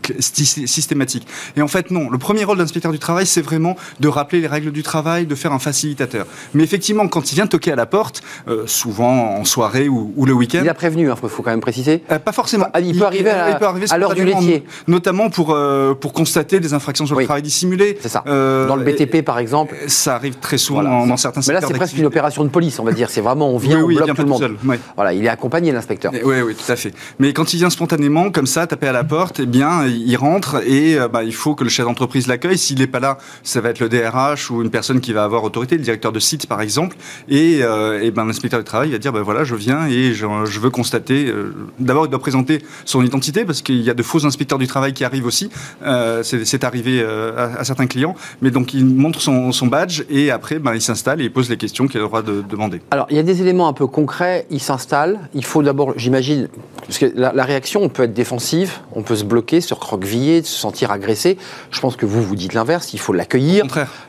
systématique. 0.67 1.27
Et 1.57 1.63
en 1.63 1.69
fait, 1.69 1.91
non. 1.91 2.09
Le 2.09 2.17
premier 2.17 2.45
rôle 2.45 2.57
d'inspecteur 2.57 2.93
du 2.93 2.99
travail, 2.99 3.27
c'est 3.27 3.43
vraiment 3.43 3.77
de 4.01 4.09
rappeler 4.09 4.30
les 4.39 4.47
règles 4.47 4.73
du 4.73 4.83
travail, 4.83 5.27
de 5.27 5.35
faire 5.35 5.53
un 5.53 5.59
facilitateur. 5.59 6.27
Mais 6.55 6.63
effectivement, 6.63 7.09
quand 7.09 7.33
il 7.33 7.35
vient 7.35 7.47
toquer 7.47 7.73
à 7.73 7.77
la 7.77 7.87
porte, 7.87 8.23
euh, 8.49 8.67
souvent 8.67 9.37
en 9.37 9.45
soirée 9.45 9.89
ou, 9.89 10.13
le 10.25 10.33
week-end. 10.33 10.61
Il 10.63 10.69
a 10.69 10.75
prévenu, 10.75 11.05
il 11.05 11.11
hein, 11.11 11.17
faut 11.17 11.43
quand 11.43 11.51
même 11.51 11.61
préciser. 11.61 12.03
Euh, 12.11 12.19
pas 12.19 12.33
forcément. 12.33 12.67
Ah, 12.73 12.81
il, 12.81 12.99
peut 12.99 13.05
arriver 13.05 13.31
à, 13.31 13.99
l'heure 13.99 14.15
du 14.15 14.25
laitier. 14.25 14.65
Notamment 14.87 15.31
pour, 15.31 15.53
euh, 15.53 15.95
pour 15.95 16.13
constater 16.13 16.61
des 16.61 16.75
infractions 16.75 17.07
sur 17.07 17.19
le 17.19 17.25
travail 17.25 17.43
dissimulé. 17.43 17.99
C'est 18.01 18.09
ça. 18.09 18.23
dans 18.27 18.77
le 18.77 18.85
BTP, 18.85 19.23
par 19.25 19.39
exemple. 19.39 19.75
Ça 19.87 20.15
arrive 20.15 20.37
très 20.39 20.59
souvent 20.59 20.83
dans, 20.83 21.17
certains 21.17 21.43
secteurs. 21.43 21.61
Mais 21.61 21.67
là, 21.67 21.67
c'est 21.67 21.79
presque 21.79 21.99
une 21.99 22.07
opération 22.07 22.45
de 22.45 22.49
police, 22.49 22.79
on 22.79 22.85
va 22.85 22.93
dire. 22.93 23.11
C'est 23.11 23.21
vraiment, 23.21 23.51
on 23.51 23.59
vient, 23.59 23.83
on 23.83 23.87
bloque 23.87 24.15
tout 24.15 24.23
le 24.23 24.29
monde. 24.29 24.57
Voilà, 24.97 25.13
il 25.13 25.25
est 25.25 25.29
accompagné, 25.29 25.73
l'inspecteur. 25.73 26.13
Oui, 26.25 26.41
oui, 26.41 26.55
tout 26.55 26.71
à 26.71 26.77
fait. 26.77 26.93
Mais 27.19 27.33
quand 27.33 27.53
il 27.53 27.57
vient 27.59 27.71
spontanément, 27.71 28.31
comme 28.31 28.47
ça, 28.47 28.67
taper 28.67 28.89
à 28.89 28.93
la 28.93 29.05
porte, 29.05 29.41
eh 29.41 29.47
bien, 29.47 29.87
il 29.87 30.17
rentre 30.17 30.63
et 30.67 30.99
bah, 31.13 31.25
il 31.25 31.35
faut 31.35 31.55
que 31.55 31.65
le 31.65 31.71
chef 31.71 31.87
d'entreprise 31.87 32.27
l'accueille. 32.27 32.59
S'il 32.59 32.79
n'est 32.79 32.87
pas 32.87 33.01
là, 33.01 33.19
ça 33.43 33.61
va 33.61 33.71
être 33.71 33.81
le 33.81 33.89
DRH 33.89 34.20
ou 34.51 34.63
une 34.63 34.71
personne 34.71 35.01
qui 35.01 35.13
va 35.13 35.25
avoir 35.25 35.45
autorité, 35.45 35.77
le 35.77 35.83
directeur 35.83 36.13
de 36.13 36.21
site 36.21 36.47
par 36.47 36.61
exemple. 36.61 36.97
Et, 37.29 37.61
et 37.61 38.11
ben, 38.11 38.25
l'inspecteur 38.25 38.59
du 38.59 38.65
travail 38.65 38.91
va 38.91 38.99
dire 38.99 39.13
ben, 39.13 39.23
voilà, 39.23 39.45
je 39.45 39.55
viens 39.55 39.87
et 39.87 40.13
je, 40.13 40.61
veux 40.61 40.71
constater. 40.71 41.27
Euh, 41.27 41.55
d'abord, 41.79 42.07
il 42.07 42.11
doit 42.11 42.19
présenter 42.19 42.63
son 42.85 43.03
identité 43.03 43.45
parce 43.45 43.63
qu'il 43.63 43.81
y 43.81 43.91
a 43.91 43.95
de 43.95 44.03
faux 44.03 44.27
inspecteurs 44.27 44.59
du 44.59 44.67
travail 44.67 44.93
qui 44.93 45.05
arrivent 45.05 45.27
aussi. 45.27 45.51
Euh, 45.85 46.23
c'est 46.23 46.65
arrivé 46.65 47.01
euh, 47.03 47.57
à, 47.59 47.65
certains 47.65 47.87
clients. 47.87 48.15
Mais 48.43 48.51
donc, 48.51 48.75
il 48.75 48.85
montre 48.85 49.21
son, 49.21 49.67
badge 49.67 50.03
et 50.11 50.31
après, 50.31 50.59
ben, 50.59 50.75
il 50.75 50.83
s'installe 50.83 51.21
et 51.21 51.25
il 51.25 51.33
pose 51.33 51.49
les 51.49 51.57
questions 51.57 51.87
qu'il 51.87 51.99
a 51.99 52.03
le 52.03 52.09
droit 52.09 52.23
de, 52.23 52.43
demander. 52.43 52.81
Alors, 52.91 53.07
il 53.11 53.17
y 53.17 53.21
a 53.21 53.23
des 53.23 53.41
éléments 53.41 53.69
un 53.69 53.73
peu 53.73 53.87
concrets. 53.87 54.47
Il 54.51 54.61
s'installe. 54.61 55.19
Il 55.35 55.45
faut 55.45 55.63
d'abord, 55.63 55.95
j'imagine, 55.97 56.49
parce 56.87 56.99
que 56.99 57.07
la, 57.15 57.45
réaction, 57.45 57.83
on 57.83 57.89
peut 57.89 58.05
être 58.05 58.15
défensive, 58.15 58.73
on 58.93 59.03
peut 59.03 59.17
se 59.17 59.25
bloquer, 59.25 59.61
se 59.61 59.75
recroqueviller, 59.75 60.43
se 60.43 60.59
sentir 60.59 60.91
agressé. 60.91 61.39
Je 61.71 61.81
pense 61.81 61.97
que 61.97 62.07
vous, 62.07 62.23
vous 62.23 62.37
dites 62.37 62.55
l'inverse. 62.55 62.93
Il 62.95 63.01
faut 63.01 63.13
l'accueillir. 63.13 63.65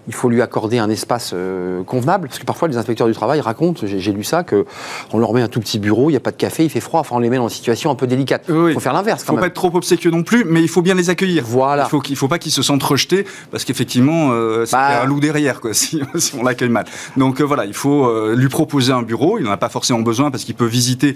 Il 0.08 0.13
faut 0.13 0.29
lui 0.29 0.41
accorder 0.41 0.79
un 0.79 0.89
espace 0.89 1.34
convenable. 1.86 2.27
Parce 2.27 2.39
que 2.39 2.46
parfois, 2.46 2.67
les 2.67 2.77
inspecteurs 2.77 3.08
du 3.08 3.13
travail 3.13 3.39
racontent, 3.41 3.81
j'ai 3.86 4.12
lu 4.12 4.24
ça, 4.24 4.43
qu'on 4.43 5.20
leur 5.20 5.34
met 5.34 5.41
un 5.41 5.48
tout 5.48 5.60
petit 5.60 5.79
bureau, 5.79 6.10
il 6.10 6.13
n'y 6.13 6.17
a 6.17 6.22
pas 6.22 6.31
de 6.31 6.38
café, 6.38 6.63
il 6.63 6.70
fait 6.70 6.79
froid, 6.79 7.01
enfin 7.01 7.15
on 7.15 7.20
les 7.20 7.29
met 7.29 7.38
dans 7.38 7.43
une 7.43 7.50
situation 7.50 7.91
un 7.91 7.96
peu 7.96 8.08
délicate. 8.08 8.46
Il 8.48 8.74
faut 8.74 8.79
faire 8.79 8.93
l'inverse. 8.93 9.22
Il 9.22 9.31
ne 9.31 9.36
faut 9.36 9.41
pas 9.41 9.48
être 9.48 9.53
trop 9.53 9.75
obséquieux 9.75 10.12
non 10.12 10.24
plus, 10.24 10.43
mais 10.46 10.62
il 10.62 10.67
faut 10.67 10.81
bien 10.81 10.96
les 10.96 11.10
accueillir. 11.10 11.43
Voilà. 11.46 11.86
Il 11.86 11.89
faut 11.89 12.00
qu'il 12.00 12.15
faut 12.15 12.27
pas 12.27 12.39
qu'ils 12.39 12.51
se 12.51 12.62
sentent 12.62 12.84
rejetés, 12.84 13.25
parce 13.51 13.65
qu'effectivement, 13.65 14.29
euh, 14.31 14.65
c'est 14.65 14.75
bah. 14.75 15.01
un 15.03 15.05
loup 15.05 15.20
derrière, 15.20 15.62
quoi, 15.62 15.74
si, 15.74 16.01
on 16.38 16.43
l'accueille 16.43 16.70
mal. 16.70 16.86
Donc 17.17 17.41
euh, 17.41 17.43
voilà, 17.43 17.65
il 17.65 17.74
faut 17.74 18.05
euh, 18.05 18.36
lui 18.36 18.50
proposer 18.50 18.91
un 18.91 19.03
bureau. 19.03 19.38
Il 19.38 19.46
n'en 19.46 19.51
a 19.51 19.58
pas 19.58 19.70
forcément 19.70 20.00
besoin 20.00 20.31
parce 20.31 20.43
qu'il 20.43 20.55
peut 20.55 20.65
visiter 20.65 21.15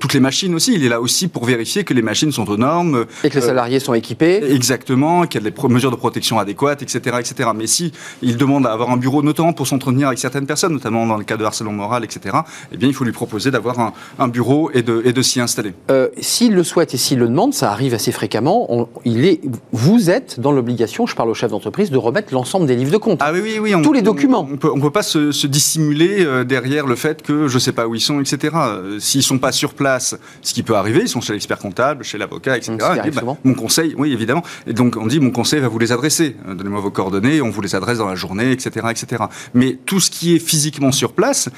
toutes 0.00 0.14
les 0.14 0.20
machines 0.20 0.54
aussi. 0.54 0.74
Il 0.74 0.84
est 0.84 0.88
là 0.88 1.00
aussi 1.00 1.28
pour 1.28 1.44
vérifier 1.44 1.84
que 1.84 1.94
les 1.94 2.02
machines 2.02 2.32
sont 2.32 2.48
aux 2.50 2.56
normes. 2.56 3.06
Et 3.24 3.30
que 3.30 3.34
les 3.34 3.40
salariés 3.40 3.80
sont 3.80 3.94
équipés. 3.94 4.42
Exactement, 4.52 5.26
qu'il 5.26 5.42
y 5.42 5.46
a 5.46 5.50
des 5.50 5.68
mesures 5.68 5.90
de 5.90 5.96
protection 5.96 6.38
adéquates, 6.38 6.82
etc., 6.82 7.16
etc. 7.20 7.50
Mais 7.54 7.66
si 7.66 7.92
il 8.20 8.36
demande 8.36 8.66
à 8.66 8.72
avoir 8.72 8.90
un 8.90 8.96
bureau, 8.96 9.22
notamment 9.22 9.52
pour 9.52 9.66
s'entretenir 9.66 10.08
avec 10.08 10.18
certaines 10.18 10.46
personnes, 10.46 10.72
notamment 10.72 11.06
dans 11.06 11.16
le 11.16 11.24
cas 11.24 11.36
de 11.36 11.44
harcèlement 11.44 11.72
moral, 11.72 12.04
etc., 12.04 12.36
eh 12.72 12.76
bien, 12.76 12.88
il 12.88 12.94
faut 12.94 13.04
lui 13.04 13.12
proposer 13.12 13.50
d'avoir 13.50 13.92
un, 14.18 14.28
bureau 14.28 14.70
et 14.72 14.82
de, 14.82 15.02
et 15.04 15.12
de 15.12 15.22
s'y 15.22 15.40
installer. 15.40 15.74
Euh, 15.90 16.08
s'il 16.20 16.54
le 16.54 16.64
souhaite 16.64 16.94
et 16.94 16.96
s'il 16.96 17.18
le 17.18 17.28
demande, 17.28 17.54
ça 17.54 17.70
arrive 17.70 17.94
assez 17.94 18.12
fréquemment, 18.12 18.88
il 19.04 19.24
est, 19.24 19.40
vous 19.72 20.10
êtes 20.10 20.40
dans 20.40 20.52
l'obligation, 20.52 21.06
je 21.06 21.14
parle 21.14 21.30
au 21.30 21.34
chef 21.34 21.50
d'entreprise, 21.50 21.90
de 21.90 21.98
remettre 21.98 22.32
l'ensemble 22.32 22.66
des 22.66 22.76
livres 22.76 22.92
de 22.92 22.96
compte. 22.96 23.18
Ah 23.22 23.32
oui, 23.32 23.40
oui, 23.42 23.58
oui. 23.58 23.82
Tous 23.82 23.92
les 23.92 24.02
documents. 24.02 24.46
On 24.48 24.52
ne 24.52 24.56
peut, 24.56 24.70
on 24.72 24.80
peut, 24.80 24.90
pas 24.90 25.02
se, 25.02 25.46
dissimuler 25.46 26.24
euh, 26.24 26.44
derrière 26.44 26.86
le 26.86 26.96
fait 26.96 27.22
que 27.22 27.48
je 27.48 27.54
ne 27.54 27.60
sais 27.60 27.72
pas 27.72 27.86
où 27.86 27.94
ils 27.94 28.00
sont, 28.00 28.20
etc. 28.20 28.54
Euh, 28.54 28.98
s'ils 28.98 29.20
ne 29.20 29.24
sont 29.24 29.38
pas 29.38 29.52
sur 29.52 29.74
place, 29.74 30.16
ce 30.40 30.54
qui 30.54 30.62
peut 30.62 30.76
arriver, 30.76 31.00
ils 31.02 31.08
sont 31.08 31.20
chez 31.20 31.32
l'expert 31.32 31.58
comptable, 31.58 32.04
chez 32.04 32.18
l'avocat, 32.18 32.56
etc. 32.56 32.76
Bah, 32.78 33.36
mon 33.44 33.54
conseil, 33.54 33.94
oui, 33.98 34.12
évidemment. 34.12 34.42
Et 34.66 34.72
donc, 34.72 34.96
on 34.96 35.06
dit, 35.06 35.20
mon 35.20 35.30
conseil 35.30 35.60
va 35.60 35.68
vous 35.68 35.78
les 35.78 35.92
adresser. 35.92 36.36
Donnez-moi 36.46 36.80
vos 36.80 36.90
coordonnées, 36.90 37.40
on 37.40 37.50
vous 37.50 37.60
les 37.60 37.74
adresse 37.74 37.98
dans 38.02 38.08
la 38.08 38.14
journée, 38.14 38.52
etc. 38.52 38.86
etc. 38.90 39.24
Mais 39.54 39.78
tout 39.86 40.00
ce 40.00 40.10
qui 40.10 40.34
est 40.34 40.38
physiquement 40.38 40.92
sur 40.92 41.12
place, 41.12 41.48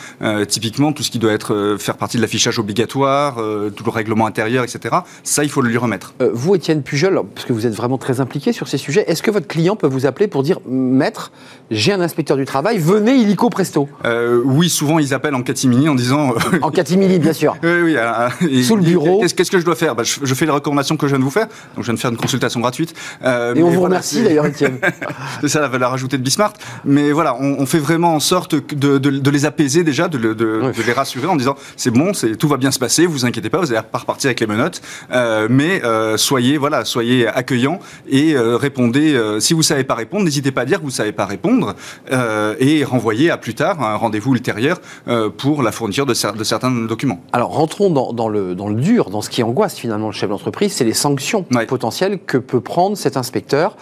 typiquement 0.48 0.92
tout 0.92 1.02
ce 1.02 1.10
qui 1.10 1.18
doit 1.18 1.32
être 1.32 1.76
faire 1.78 1.96
partie 1.96 2.16
de 2.16 2.22
l'affichage 2.22 2.58
obligatoire, 2.58 3.38
euh, 3.38 3.70
tout 3.70 3.84
le 3.84 3.90
règlement 3.90 4.26
intérieur, 4.26 4.64
etc. 4.64 4.96
Ça, 5.22 5.44
il 5.44 5.50
faut 5.50 5.62
le 5.62 5.68
lui 5.68 5.78
remettre. 5.78 6.14
Euh, 6.20 6.30
vous, 6.32 6.54
Étienne 6.54 6.82
Pujol, 6.82 7.20
parce 7.34 7.46
que 7.46 7.52
vous 7.52 7.66
êtes 7.66 7.74
vraiment 7.74 7.98
très 7.98 8.20
impliqué 8.20 8.52
sur 8.52 8.68
ces 8.68 8.78
sujets, 8.78 9.04
est-ce 9.06 9.22
que 9.22 9.30
votre 9.30 9.46
client 9.46 9.76
peut 9.76 9.86
vous 9.86 10.06
appeler 10.06 10.28
pour 10.28 10.42
dire 10.42 10.60
Maître, 10.68 11.32
j'ai 11.70 11.92
un 11.92 12.00
inspecteur 12.00 12.36
du 12.36 12.44
travail, 12.44 12.78
venez 12.78 13.16
illico 13.16 13.50
presto 13.50 13.88
euh, 14.04 14.40
Oui, 14.44 14.68
souvent 14.68 14.98
ils 14.98 15.14
appellent 15.14 15.34
en 15.34 15.42
catimini 15.42 15.88
en 15.88 15.94
disant. 15.94 16.34
en 16.62 16.70
catimini, 16.70 17.18
bien 17.18 17.32
sûr. 17.32 17.56
oui, 17.62 17.96
oui. 18.40 18.64
Sous 18.64 18.76
le 18.76 18.82
bureau. 18.82 19.20
Qu'est-ce 19.20 19.50
que 19.50 19.58
je 19.58 19.64
dois 19.64 19.76
faire? 19.76 19.94
Bah, 19.94 20.02
je, 20.04 20.34
fais 20.34 20.46
les 20.46 20.52
recommandations 20.52 20.96
que 20.96 21.06
je 21.06 21.12
viens 21.12 21.18
de 21.18 21.24
vous 21.24 21.30
faire. 21.30 21.46
Donc, 21.46 21.78
je 21.78 21.82
viens 21.84 21.94
de 21.94 21.98
faire 21.98 22.10
une 22.10 22.16
consultation 22.16 22.60
gratuite. 22.60 22.94
et 23.22 23.62
on 23.62 23.70
vous 23.70 23.80
remercie 23.80 24.22
d'ailleurs, 24.22 24.46
Étienne. 24.54 24.78
c'est 25.40 25.48
ça 25.48 25.60
la 25.60 25.68
valeur 25.68 25.92
ajoutée 25.92 26.18
de 26.18 26.22
Bismart. 26.34 26.54
Mais 26.84 27.12
voilà, 27.12 27.36
on, 27.40 27.64
fait 27.66 27.78
vraiment 27.78 28.14
en 28.14 28.20
sorte 28.20 28.54
de, 28.54 28.98
de, 28.98 29.30
les 29.30 29.44
apaiser 29.44 29.84
déjà, 29.84 30.08
de, 30.08 30.18
de 30.18 30.72
les 30.84 30.92
rassurer 30.92 31.28
en 31.28 31.36
disant 31.36 31.54
c'est 31.76 31.90
bon, 31.90 32.12
tout 32.38 32.48
va 32.48 32.56
bien 32.56 32.70
se 32.70 32.78
passer, 32.78 33.06
vous 33.06 33.24
inquiétez 33.24 33.50
pas, 33.50 33.58
vous 33.58 33.72
allez 33.72 33.82
pas 33.82 33.98
repartir 33.98 34.28
avec 34.28 34.40
les 34.40 34.46
menottes, 34.46 34.82
euh, 35.12 35.46
mais 35.48 35.84
euh, 35.84 36.16
soyez 36.16 36.58
voilà, 36.58 36.84
soyez 36.84 37.26
accueillants 37.28 37.78
et 38.08 38.34
euh, 38.34 38.56
répondez. 38.56 39.18
si 39.38 39.54
vous 39.54 39.62
savez 39.62 39.84
pas 39.84 39.94
répondre, 39.94 40.24
n'hésitez 40.24 40.50
pas 40.50 40.62
à 40.62 40.64
dire 40.64 40.78
que 40.78 40.84
vous 40.84 40.90
savez 40.90 41.12
pas 41.12 41.26
répondre 41.26 41.74
et 42.58 42.84
renvoyez 42.84 43.30
à 43.30 43.36
plus 43.36 43.54
tard 43.54 43.82
un 43.82 43.96
rendez-vous 43.96 44.34
ultérieur 44.34 44.80
pour 45.38 45.62
la 45.62 45.72
fourniture 45.72 46.06
de, 46.06 46.14
certains 46.14 46.70
documents. 46.70 47.20
Alors 47.32 47.52
rentrons 47.52 47.90
dans, 47.90 48.28
le, 48.28 48.54
dans 48.54 48.68
le 48.68 48.80
dur, 48.80 49.10
dans 49.10 49.22
ce 49.22 49.30
qui 49.30 49.42
angoisse 49.42 49.76
finalement 49.76 50.08
le 50.08 50.12
chef 50.12 50.30
d'entreprise, 50.30 50.72
c'est 50.72 50.84
les 50.84 50.94
sanctions 50.94 51.44
potentielles 51.68 52.18
que 52.26 52.38
peut 52.38 52.60
prendre 52.60 52.96
cet 52.96 53.16
inspecteur. 53.16 53.76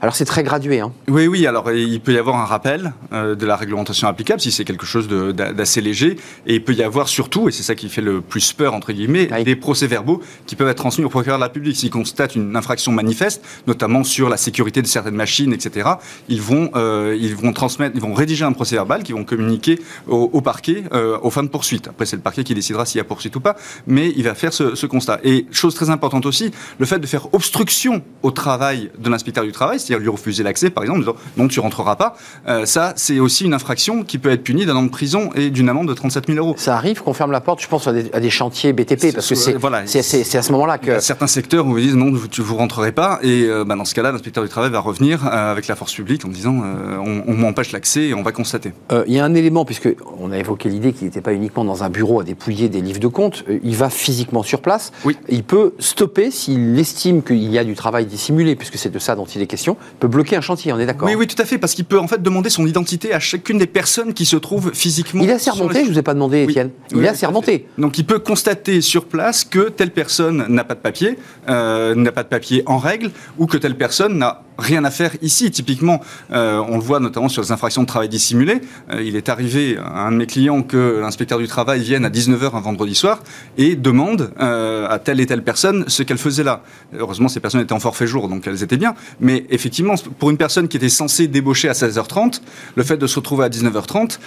Alors 0.00 0.14
c'est 0.14 0.24
très 0.24 0.42
gradué. 0.42 0.80
Hein. 0.80 0.92
Oui, 1.08 1.26
oui. 1.26 1.46
Alors 1.46 1.70
il 1.70 1.97
peut 2.00 2.12
y 2.12 2.18
avoir 2.18 2.36
un 2.36 2.44
rappel 2.44 2.92
de 3.12 3.46
la 3.46 3.56
réglementation 3.56 4.08
applicable 4.08 4.40
si 4.40 4.52
c'est 4.52 4.64
quelque 4.64 4.86
chose 4.86 5.08
d'assez 5.08 5.80
léger, 5.80 6.16
et 6.46 6.56
il 6.56 6.64
peut 6.64 6.74
y 6.74 6.82
avoir 6.82 7.08
surtout, 7.08 7.48
et 7.48 7.52
c'est 7.52 7.62
ça 7.62 7.74
qui 7.74 7.88
fait 7.88 8.02
le 8.02 8.20
plus 8.20 8.52
peur, 8.52 8.74
entre 8.74 8.92
guillemets, 8.92 9.28
des 9.44 9.56
procès-verbaux 9.56 10.22
qui 10.46 10.56
peuvent 10.56 10.68
être 10.68 10.78
transmis 10.78 11.04
au 11.04 11.08
procureur 11.08 11.38
de 11.38 11.40
la 11.40 11.46
République. 11.46 11.76
S'ils 11.76 11.90
constatent 11.90 12.36
une 12.36 12.54
infraction 12.56 12.92
manifeste, 12.92 13.42
notamment 13.66 14.04
sur 14.04 14.28
la 14.28 14.36
sécurité 14.36 14.82
de 14.82 14.86
certaines 14.86 15.14
machines, 15.14 15.52
etc., 15.52 15.90
ils 16.28 16.42
vont, 16.42 16.70
euh, 16.74 17.16
ils 17.18 17.34
vont 17.34 17.52
transmettre, 17.52 17.96
ils 17.96 18.02
vont 18.02 18.14
rédiger 18.14 18.44
un 18.44 18.52
procès-verbal 18.52 19.02
qu'ils 19.02 19.14
vont 19.14 19.24
communiquer 19.24 19.78
au, 20.06 20.40
parquet 20.40 20.84
euh, 20.92 21.18
aux 21.22 21.30
fins 21.30 21.42
de 21.42 21.48
poursuite. 21.48 21.88
Après, 21.88 22.06
c'est 22.06 22.16
le 22.16 22.22
parquet 22.22 22.44
qui 22.44 22.54
décidera 22.54 22.86
s'il 22.86 22.98
y 22.98 23.00
a 23.00 23.04
poursuite 23.04 23.34
ou 23.36 23.40
pas, 23.40 23.56
mais 23.86 24.12
il 24.16 24.24
va 24.24 24.34
faire 24.34 24.52
ce, 24.52 24.86
constat. 24.86 25.20
Et 25.24 25.46
chose 25.50 25.74
très 25.74 25.90
importante 25.90 26.24
aussi, 26.26 26.50
le 26.78 26.86
fait 26.86 26.98
de 26.98 27.06
faire 27.06 27.32
obstruction 27.34 28.02
au 28.22 28.30
travail 28.30 28.90
de 28.98 29.10
l'inspecteur 29.10 29.44
du 29.44 29.52
travail, 29.52 29.78
c'est-à-dire 29.80 30.02
lui 30.02 30.08
refuser 30.08 30.42
l'accès, 30.42 30.70
par 30.70 30.82
exemple, 30.82 31.00
en 31.00 31.12
disant 31.12 31.16
non, 31.36 31.48
tu 31.48 31.60
rentreras 31.60 31.87
pas, 31.96 32.16
euh, 32.46 32.66
ça, 32.66 32.92
c'est 32.96 33.20
aussi 33.20 33.44
une 33.44 33.54
infraction 33.54 34.02
qui 34.02 34.18
peut 34.18 34.30
être 34.30 34.42
punie 34.42 34.66
d'un 34.66 34.76
an 34.76 34.82
de 34.82 34.90
prison 34.90 35.30
et 35.34 35.50
d'une 35.50 35.68
amende 35.68 35.88
de 35.88 35.94
37 35.94 36.26
000 36.26 36.38
euros. 36.38 36.54
Ça 36.58 36.76
arrive 36.76 37.02
qu'on 37.02 37.14
ferme 37.14 37.32
la 37.32 37.40
porte, 37.40 37.62
je 37.62 37.68
pense 37.68 37.86
à 37.86 37.92
des, 37.92 38.30
chantiers 38.30 38.72
BTP, 38.72 39.12
parce 39.14 39.28
que 39.28 39.34
c'est 39.34 39.54
voilà, 39.54 39.78
à 39.78 39.86
ce 39.86 40.52
moment-là 40.52 40.78
que... 40.78 40.86
Il 40.86 40.92
y 40.92 40.92
a 40.92 41.00
certains 41.00 41.26
secteurs 41.26 41.66
où 41.66 41.70
vous 41.70 41.80
disent 41.80 41.96
non, 41.96 42.12
vous, 42.12 42.26
vous 42.38 42.56
rentrerez 42.56 42.92
pas, 42.92 43.18
et 43.22 43.44
euh, 43.44 43.64
bah, 43.64 43.76
dans 43.76 43.84
ce 43.84 43.94
cas-là, 43.94 44.12
l'inspecteur 44.12 44.42
du 44.42 44.50
travail 44.50 44.70
va 44.70 44.80
revenir 44.80 45.26
euh, 45.26 45.52
avec 45.52 45.66
la 45.66 45.76
force 45.76 45.94
publique 45.94 46.24
en 46.24 46.28
disant 46.28 46.62
euh, 46.64 46.96
on, 46.98 47.34
m'empêche 47.34 47.72
l'accès 47.72 48.04
et 48.04 48.14
on 48.14 48.22
va 48.22 48.32
constater. 48.32 48.72
Il 49.06 49.12
y 49.12 49.18
a 49.18 49.24
un 49.24 49.34
élément, 49.34 49.64
puisque 49.64 49.88
on 50.18 50.32
a 50.32 50.38
évoqué 50.38 50.68
l'idée 50.68 50.92
qu'il 50.92 51.06
n'était 51.06 51.20
pas 51.20 51.32
uniquement 51.32 51.64
dans 51.64 51.84
un 51.84 51.90
bureau 51.90 52.20
à 52.20 52.24
dépouiller 52.24 52.68
des 52.68 52.80
livres 52.80 53.00
de 53.00 53.06
compte, 53.06 53.44
il 53.62 53.76
va 53.76 53.90
physiquement 53.90 54.42
sur 54.42 54.60
place, 54.60 54.92
oui. 55.04 55.16
il 55.28 55.44
peut 55.44 55.74
stopper 55.78 56.30
s'il 56.30 56.78
estime 56.78 57.22
qu'il 57.22 57.50
y 57.50 57.58
a 57.58 57.64
du 57.64 57.74
travail 57.74 58.06
dissimulé, 58.06 58.56
puisque 58.56 58.76
c'est 58.76 58.90
de 58.90 58.98
ça 58.98 59.14
dont 59.14 59.24
il 59.24 59.40
est 59.40 59.46
question, 59.46 59.76
peut 60.00 60.08
bloquer 60.08 60.36
un 60.36 60.40
chantier, 60.40 60.72
on 60.72 60.78
est 60.78 60.86
d'accord 60.86 61.08
Oui, 61.08 61.14
oui, 61.14 61.26
tout 61.26 61.40
à 61.40 61.44
fait, 61.44 61.58
parce 61.58 61.74
qu'il 61.78 61.84
peut 61.84 62.00
en 62.00 62.08
fait 62.08 62.20
demander 62.20 62.50
son 62.50 62.66
identité 62.66 63.14
à 63.14 63.20
chacune 63.20 63.56
des 63.56 63.68
personnes 63.68 64.12
qui 64.12 64.26
se 64.26 64.34
trouvent 64.34 64.72
physiquement. 64.74 65.22
Il 65.22 65.30
est 65.30 65.34
assermenté, 65.34 65.84
je 65.84 65.84
ne 65.84 65.92
vous 65.92 65.98
ai 66.00 66.02
pas 66.02 66.12
demandé, 66.12 66.42
Étienne. 66.42 66.70
il 66.90 67.04
est 67.04 67.08
assermenté. 67.08 67.68
Donc 67.78 67.98
il 67.98 68.04
peut 68.04 68.18
constater 68.18 68.80
sur 68.80 69.04
place 69.04 69.44
que 69.44 69.68
telle 69.68 69.92
personne 69.92 70.44
n'a 70.48 70.64
pas 70.64 70.74
de 70.74 70.80
papier, 70.80 71.16
euh, 71.48 71.94
n'a 71.94 72.10
pas 72.10 72.24
de 72.24 72.28
papier 72.28 72.64
en 72.66 72.78
règle, 72.78 73.12
ou 73.38 73.46
que 73.46 73.56
telle 73.56 73.76
personne 73.76 74.18
n'a 74.18 74.42
rien 74.58 74.84
à 74.84 74.90
faire 74.90 75.12
ici. 75.22 75.50
Typiquement, 75.50 76.00
on 76.30 76.74
le 76.76 76.82
voit 76.82 77.00
notamment 77.00 77.28
sur 77.28 77.42
les 77.42 77.52
infractions 77.52 77.82
de 77.82 77.86
travail 77.86 78.08
dissimulé. 78.08 78.60
il 79.00 79.16
est 79.16 79.28
arrivé 79.28 79.78
à 79.78 80.06
un 80.06 80.12
de 80.12 80.16
mes 80.16 80.26
clients 80.26 80.62
que 80.62 80.98
l'inspecteur 81.00 81.38
du 81.38 81.46
travail 81.46 81.80
vienne 81.80 82.04
à 82.04 82.10
19h 82.10 82.56
un 82.56 82.60
vendredi 82.60 82.94
soir 82.94 83.20
et 83.56 83.76
demande 83.76 84.32
à 84.38 84.98
telle 84.98 85.20
et 85.20 85.26
telle 85.26 85.44
personne 85.44 85.84
ce 85.86 86.02
qu'elle 86.02 86.18
faisait 86.18 86.42
là. 86.42 86.62
Heureusement, 86.98 87.28
ces 87.28 87.40
personnes 87.40 87.60
étaient 87.60 87.72
en 87.72 87.80
forfait 87.80 88.06
jour, 88.06 88.28
donc 88.28 88.46
elles 88.46 88.62
étaient 88.62 88.76
bien. 88.76 88.94
Mais 89.20 89.46
effectivement, 89.50 89.94
pour 90.18 90.30
une 90.30 90.36
personne 90.36 90.68
qui 90.68 90.76
était 90.76 90.88
censée 90.88 91.28
débaucher 91.28 91.68
à 91.68 91.72
16h30, 91.72 92.40
le 92.74 92.82
fait 92.82 92.96
de 92.96 93.06
se 93.06 93.16
retrouver 93.16 93.44
à 93.44 93.48
19h30, 93.48 94.18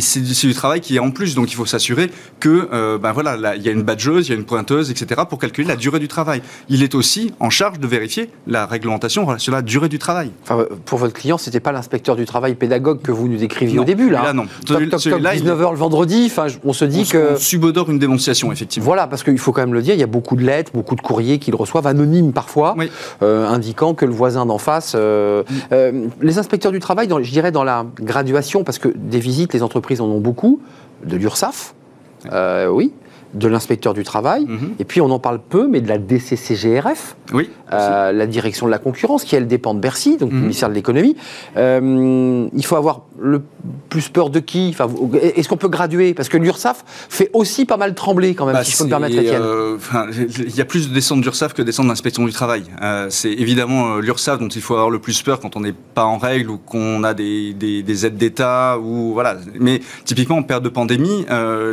c'est 0.00 0.46
du 0.46 0.54
travail 0.54 0.80
qui 0.80 0.96
est 0.96 1.00
en 1.00 1.10
plus. 1.10 1.34
Donc 1.34 1.50
il 1.50 1.56
faut 1.56 1.66
s'assurer 1.66 2.10
que, 2.38 2.98
ben 2.98 3.12
voilà, 3.12 3.56
il 3.56 3.62
y 3.62 3.68
a 3.68 3.72
une 3.72 3.82
badgeuse, 3.82 4.28
il 4.28 4.30
y 4.30 4.34
a 4.34 4.38
une 4.38 4.44
pointeuse, 4.44 4.90
etc. 4.90 5.22
pour 5.28 5.38
calculer 5.38 5.66
la 5.66 5.76
durée 5.76 5.98
du 5.98 6.08
travail. 6.08 6.40
Il 6.68 6.82
est 6.82 6.94
aussi 6.94 7.32
en 7.40 7.50
charge 7.50 7.80
de 7.80 7.86
vérifier 7.86 8.30
la 8.46 8.66
réglementation 8.66 9.38
sur 9.38 9.52
la 9.52 9.62
durée 9.62 9.71
du 9.80 9.98
travail. 9.98 10.30
Enfin, 10.42 10.64
pour 10.84 10.98
votre 10.98 11.14
client, 11.14 11.38
c'était 11.38 11.60
pas 11.60 11.72
l'inspecteur 11.72 12.16
du 12.16 12.24
travail 12.24 12.54
pédagogue 12.54 13.00
que 13.02 13.12
vous 13.12 13.28
nous 13.28 13.38
décriviez 13.38 13.78
au 13.78 13.84
début, 13.84 14.10
là. 14.10 14.22
Là, 14.22 14.32
non. 14.32 14.46
Toc, 14.66 14.82
19h 14.82 15.70
le 15.70 15.76
vendredi, 15.76 16.24
enfin, 16.26 16.46
on 16.64 16.72
se 16.72 16.84
dit 16.84 17.04
que... 17.04 17.34
On 17.34 17.36
subodore 17.36 17.90
une 17.90 17.98
dénonciation, 17.98 18.52
effectivement. 18.52 18.84
Voilà, 18.84 19.06
parce 19.06 19.22
qu'il 19.22 19.38
faut 19.38 19.52
quand 19.52 19.62
même 19.62 19.74
le 19.74 19.82
dire, 19.82 19.94
il 19.94 20.00
y 20.00 20.04
a 20.04 20.08
beaucoup 20.08 20.36
de 20.36 20.44
lettres, 20.44 20.72
beaucoup 20.74 20.94
de 20.94 21.00
courriers 21.00 21.38
qu'ils 21.38 21.54
reçoivent, 21.54 21.86
anonymes 21.86 22.32
parfois, 22.32 22.76
euh, 23.22 23.48
indiquant 23.48 23.94
que 23.94 24.04
le 24.04 24.12
voisin 24.12 24.46
d'en 24.46 24.58
face... 24.58 24.92
Euh, 24.94 25.42
mm. 25.42 25.54
euh, 25.72 26.06
les 26.20 26.38
inspecteurs 26.38 26.72
du 26.72 26.80
travail, 26.80 27.08
dans, 27.08 27.22
je 27.22 27.30
dirais 27.30 27.52
dans 27.52 27.64
la 27.64 27.86
graduation, 28.00 28.64
parce 28.64 28.78
que 28.78 28.88
des 28.94 29.20
visites, 29.20 29.52
les 29.52 29.62
entreprises 29.62 30.00
en 30.00 30.06
ont 30.06 30.20
beaucoup, 30.20 30.60
de 31.04 31.16
l'URSSAF, 31.16 31.74
oui, 32.70 32.92
de 33.34 33.48
l'inspecteur 33.48 33.94
du 33.94 34.02
travail, 34.02 34.44
mhm. 34.46 34.74
et 34.78 34.84
puis 34.84 35.00
on 35.00 35.10
en 35.10 35.18
parle 35.18 35.40
peu, 35.40 35.66
mais 35.66 35.80
de 35.80 35.88
la 35.88 35.98
DCCGRF, 35.98 37.16
oui, 37.32 37.48
euh, 37.72 38.12
la 38.12 38.26
direction 38.26 38.66
de 38.66 38.70
la 38.70 38.78
concurrence, 38.78 39.24
qui 39.24 39.36
elle 39.36 39.46
dépend 39.46 39.74
de 39.74 39.80
Bercy, 39.80 40.18
donc 40.18 40.30
du 40.30 40.36
mhm. 40.36 40.42
ministère 40.42 40.68
de 40.68 40.74
l'économie. 40.74 41.16
Euh, 41.56 42.46
il 42.52 42.64
faut 42.64 42.76
avoir 42.76 43.02
le 43.18 43.42
plus 43.88 44.08
peur 44.08 44.30
de 44.30 44.40
qui? 44.40 44.68
Enfin, 44.70 44.88
Est-ce 45.20 45.48
qu'on 45.48 45.56
peut 45.56 45.68
graduer? 45.68 46.12
Parce 46.12 46.28
que 46.28 46.36
l'URSSAF 46.36 46.84
fait 47.08 47.30
aussi 47.32 47.64
pas 47.64 47.76
mal 47.76 47.94
trembler 47.94 48.34
quand 48.34 48.44
même, 48.44 48.54
bah, 48.54 48.64
si 48.64 48.72
je 48.72 48.78
peux 48.78 48.84
me 48.84 48.90
permettre, 48.90 49.16
Étienne. 49.16 49.42
Euh, 49.42 49.78
il 50.28 50.54
y 50.54 50.60
a 50.60 50.64
plus 50.64 50.88
de 50.88 50.94
descentes 50.94 51.22
d'URSSAF 51.22 51.54
que 51.54 51.62
de 51.62 51.66
descentes 51.66 51.88
d'inspection 51.88 52.24
du 52.24 52.32
travail. 52.32 52.64
C'est 53.08 53.32
évidemment 53.32 53.96
l'URSSAF 53.96 54.38
dont 54.38 54.48
il 54.48 54.60
faut 54.60 54.74
avoir 54.74 54.90
le 54.90 54.98
plus 54.98 55.22
peur 55.22 55.40
quand 55.40 55.56
on 55.56 55.60
n'est 55.60 55.72
pas 55.72 56.04
en 56.04 56.18
règle 56.18 56.50
ou 56.50 56.58
qu'on 56.58 57.04
a 57.04 57.14
des, 57.14 57.54
des, 57.54 58.06
aides 58.06 58.16
d'État. 58.16 58.78
ou 58.78 59.12
voilà. 59.12 59.36
Mais 59.58 59.80
typiquement, 60.04 60.36
en 60.36 60.42
période 60.42 60.64
de 60.64 60.68
pandémie, 60.68 61.24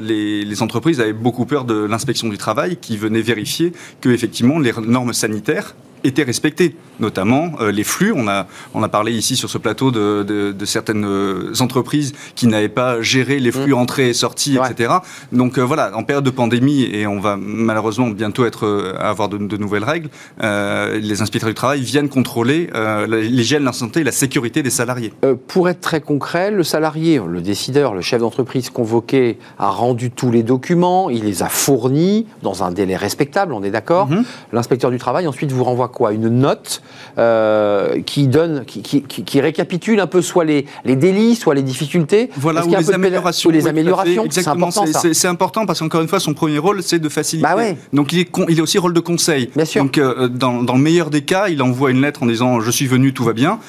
les, 0.02 0.46
les 0.46 0.64
entreprises 0.64 1.02
avaient 1.02 1.14
beaucoup 1.14 1.46
de 1.58 1.76
l'inspection 1.76 2.30
du 2.30 2.38
travail 2.38 2.78
qui 2.78 2.98
venait 2.98 3.22
vérifier 3.22 3.74
que 4.02 4.10
effectivement 4.10 4.60
les 4.60 4.72
normes 4.74 5.14
sanitaires 5.14 5.76
étaient 6.04 6.24
respectés, 6.24 6.76
notamment 7.00 7.52
euh, 7.62 7.72
les 7.72 7.84
flux. 7.84 8.14
On 8.16 8.28
a, 8.28 8.48
on 8.74 8.84
a 8.84 8.90
parlé 8.90 9.12
ici 9.14 9.36
sur 9.36 9.50
ce 9.50 9.58
plateau 9.58 9.92
de, 9.92 10.24
de, 10.24 10.66
certaines 10.66 11.06
euh, 11.06 11.54
entreprises 11.60 12.14
qui 12.36 12.48
n'avaient 12.48 12.70
pas 12.70 13.02
géré 13.02 13.40
les 13.40 13.52
flux 13.52 13.74
mmh. 13.74 13.78
entrées 13.78 14.10
et 14.10 14.14
sorties, 14.14 14.58
etc. 14.58 14.96
Donc 15.32 15.58
euh, 15.58 15.62
voilà, 15.62 15.96
en 15.96 16.04
période 16.04 16.24
de 16.24 16.30
pandémie, 16.30 16.84
et 16.84 17.08
on 17.08 17.20
va 17.20 17.38
malheureusement 17.38 18.08
bientôt 18.08 18.46
être, 18.46 18.96
avoir 19.00 19.30
de, 19.30 19.58
nouvelles 19.58 19.84
règles, 19.84 20.10
les 20.40 21.22
inspecteurs 21.22 21.50
du 21.50 21.56
travail 21.56 21.82
viennent 21.82 22.10
contrôler 22.10 22.70
l'hygiène, 23.08 23.64
la 23.64 23.74
santé 23.74 24.02
et 24.02 24.04
la 24.04 24.12
sécurité 24.12 24.64
des 24.64 24.70
salariés. 24.70 25.14
pour 25.48 25.70
être 25.70 25.82
très 25.82 26.02
concret, 26.02 26.52
le 26.52 26.64
salarié, 26.64 27.20
le 27.26 27.42
décideur, 27.42 27.94
le 27.94 28.02
chef 28.02 28.22
d'entreprise 28.22 28.70
convoqué 28.70 29.40
a 29.58 29.70
rendu 29.70 30.12
tous 30.12 30.32
les 30.32 30.44
documents, 30.44 31.10
il 31.10 31.24
les 31.24 31.44
a 31.44 31.50
fournis 31.50 32.28
dans 32.44 32.64
un 32.64 32.72
délai 32.72 32.96
respectable, 32.96 33.54
on 33.54 33.64
est 33.64 33.72
d'accord. 33.72 34.08
Mmh. 34.08 34.24
L'inspecteur 34.54 34.92
du 34.92 34.98
travail 34.98 35.28
ensuite 35.28 35.52
vous 35.52 35.64
renvoie 35.64 35.89
quoi 35.90 36.14
Une 36.14 36.30
note 36.30 36.82
euh, 37.18 38.02
qui 38.02 38.28
donne, 38.28 38.66
qui, 38.66 39.42
récapitule 39.42 40.00
un 40.00 40.08
peu 40.08 40.22
soit 40.22 40.46
les, 40.46 40.66
les 40.86 40.96
délits, 40.96 41.36
soit 41.36 41.56
les 41.56 41.62
difficultés. 41.62 42.30
Voilà, 42.38 42.66
ou 42.66 42.70
les, 42.70 42.92
améliorations, 42.92 43.50
les 43.50 43.68
améliorations. 43.68 44.26
C'est 44.30 44.48
important. 44.48 44.86
C'est 45.14 45.28
important 45.28 45.66
parce 45.66 45.80
qu'encore 45.80 46.02
une 46.02 46.08
fois, 46.08 46.20
son 46.20 46.34
premier 46.34 46.58
rôle, 46.58 46.84
c'est 46.84 47.00
de 47.00 47.10
faciliter. 47.10 47.48
Bah 47.48 47.56
ouais. 47.56 47.78
Donc 47.94 48.14
il 48.14 48.20
est, 48.20 48.30
il 48.50 48.58
est 48.58 48.62
aussi 48.62 48.78
rôle 48.78 48.94
de 48.94 49.00
conseil. 49.00 49.50
Bien 49.56 49.66
sûr. 49.66 49.84
Donc 49.84 49.98
euh, 49.98 50.28
dans, 50.28 50.64
dans 50.64 50.76
le 50.76 50.82
meilleur 50.82 51.10
des 51.10 51.22
cas, 51.22 51.50
il 51.50 51.62
envoie 51.62 51.92
une 51.92 52.02
lettre 52.02 52.24
en 52.24 52.26
disant 52.26 52.60
je 52.62 52.72
suis 52.72 52.88
venu, 52.88 53.14
tout 53.14 53.24
va 53.24 53.34
bien. 53.34 53.60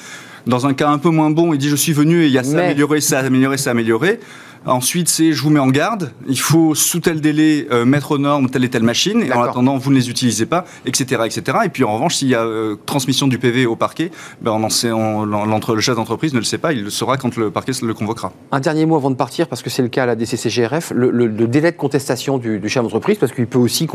Dans 0.47 0.65
un 0.65 0.73
cas 0.73 0.89
un 0.89 0.97
peu 0.97 1.09
moins 1.09 1.29
bon, 1.29 1.53
il 1.53 1.57
dit 1.57 1.69
je 1.69 1.75
suis 1.75 1.93
venu 1.93 2.23
et 2.23 2.27
il 2.27 2.31
y 2.31 2.37
a 2.37 2.43
ça 2.43 2.57
amélioré, 2.57 3.01
ça 3.01 3.19
amélioré, 3.19 3.57
ça 3.57 3.71
amélioré. 3.71 4.19
Ensuite, 4.65 5.09
c'est 5.09 5.33
je 5.33 5.41
vous 5.41 5.49
mets 5.49 5.59
en 5.59 5.69
garde. 5.69 6.11
Il 6.27 6.39
faut 6.39 6.75
sous 6.75 6.99
tel 6.99 7.19
délai 7.19 7.67
euh, 7.71 7.83
mettre 7.83 8.11
aux 8.11 8.17
normes 8.19 8.49
telle 8.49 8.63
et 8.63 8.69
telle 8.69 8.83
machine. 8.83 9.23
Et 9.23 9.33
en 9.33 9.41
attendant, 9.41 9.77
vous 9.77 9.89
ne 9.89 9.95
les 9.95 10.09
utilisez 10.09 10.45
pas, 10.45 10.65
etc., 10.85 11.23
etc. 11.25 11.57
Et 11.65 11.69
puis 11.69 11.83
en 11.83 11.93
revanche, 11.93 12.17
s'il 12.17 12.27
y 12.27 12.35
a 12.35 12.43
euh, 12.43 12.75
transmission 12.85 13.27
du 13.27 13.39
PV 13.39 13.65
au 13.65 13.75
parquet, 13.75 14.11
ben, 14.41 14.51
on, 14.51 15.25
le 15.25 15.81
chef 15.81 15.95
d'entreprise 15.95 16.33
ne 16.33 16.39
le 16.39 16.45
sait 16.45 16.59
pas. 16.59 16.73
Il 16.73 16.83
le 16.83 16.89
saura 16.91 17.17
quand 17.17 17.35
le 17.37 17.49
parquet 17.49 17.71
le 17.81 17.93
convoquera. 17.95 18.33
Un 18.51 18.59
dernier 18.59 18.85
mot 18.85 18.95
avant 18.95 19.09
de 19.09 19.15
partir, 19.15 19.47
parce 19.47 19.63
que 19.63 19.71
c'est 19.71 19.81
le 19.81 19.87
cas 19.87 20.03
à 20.03 20.05
la 20.05 20.15
DCCGRF, 20.15 20.91
le, 20.95 21.09
le, 21.09 21.47
délai 21.47 21.71
de 21.71 21.77
contestation 21.77 22.37
du, 22.37 22.61
chef 22.69 22.83
d'entreprise, 22.83 23.17
parce 23.17 23.31
qu'il 23.31 23.47
peut 23.47 23.59
aussi 23.59 23.87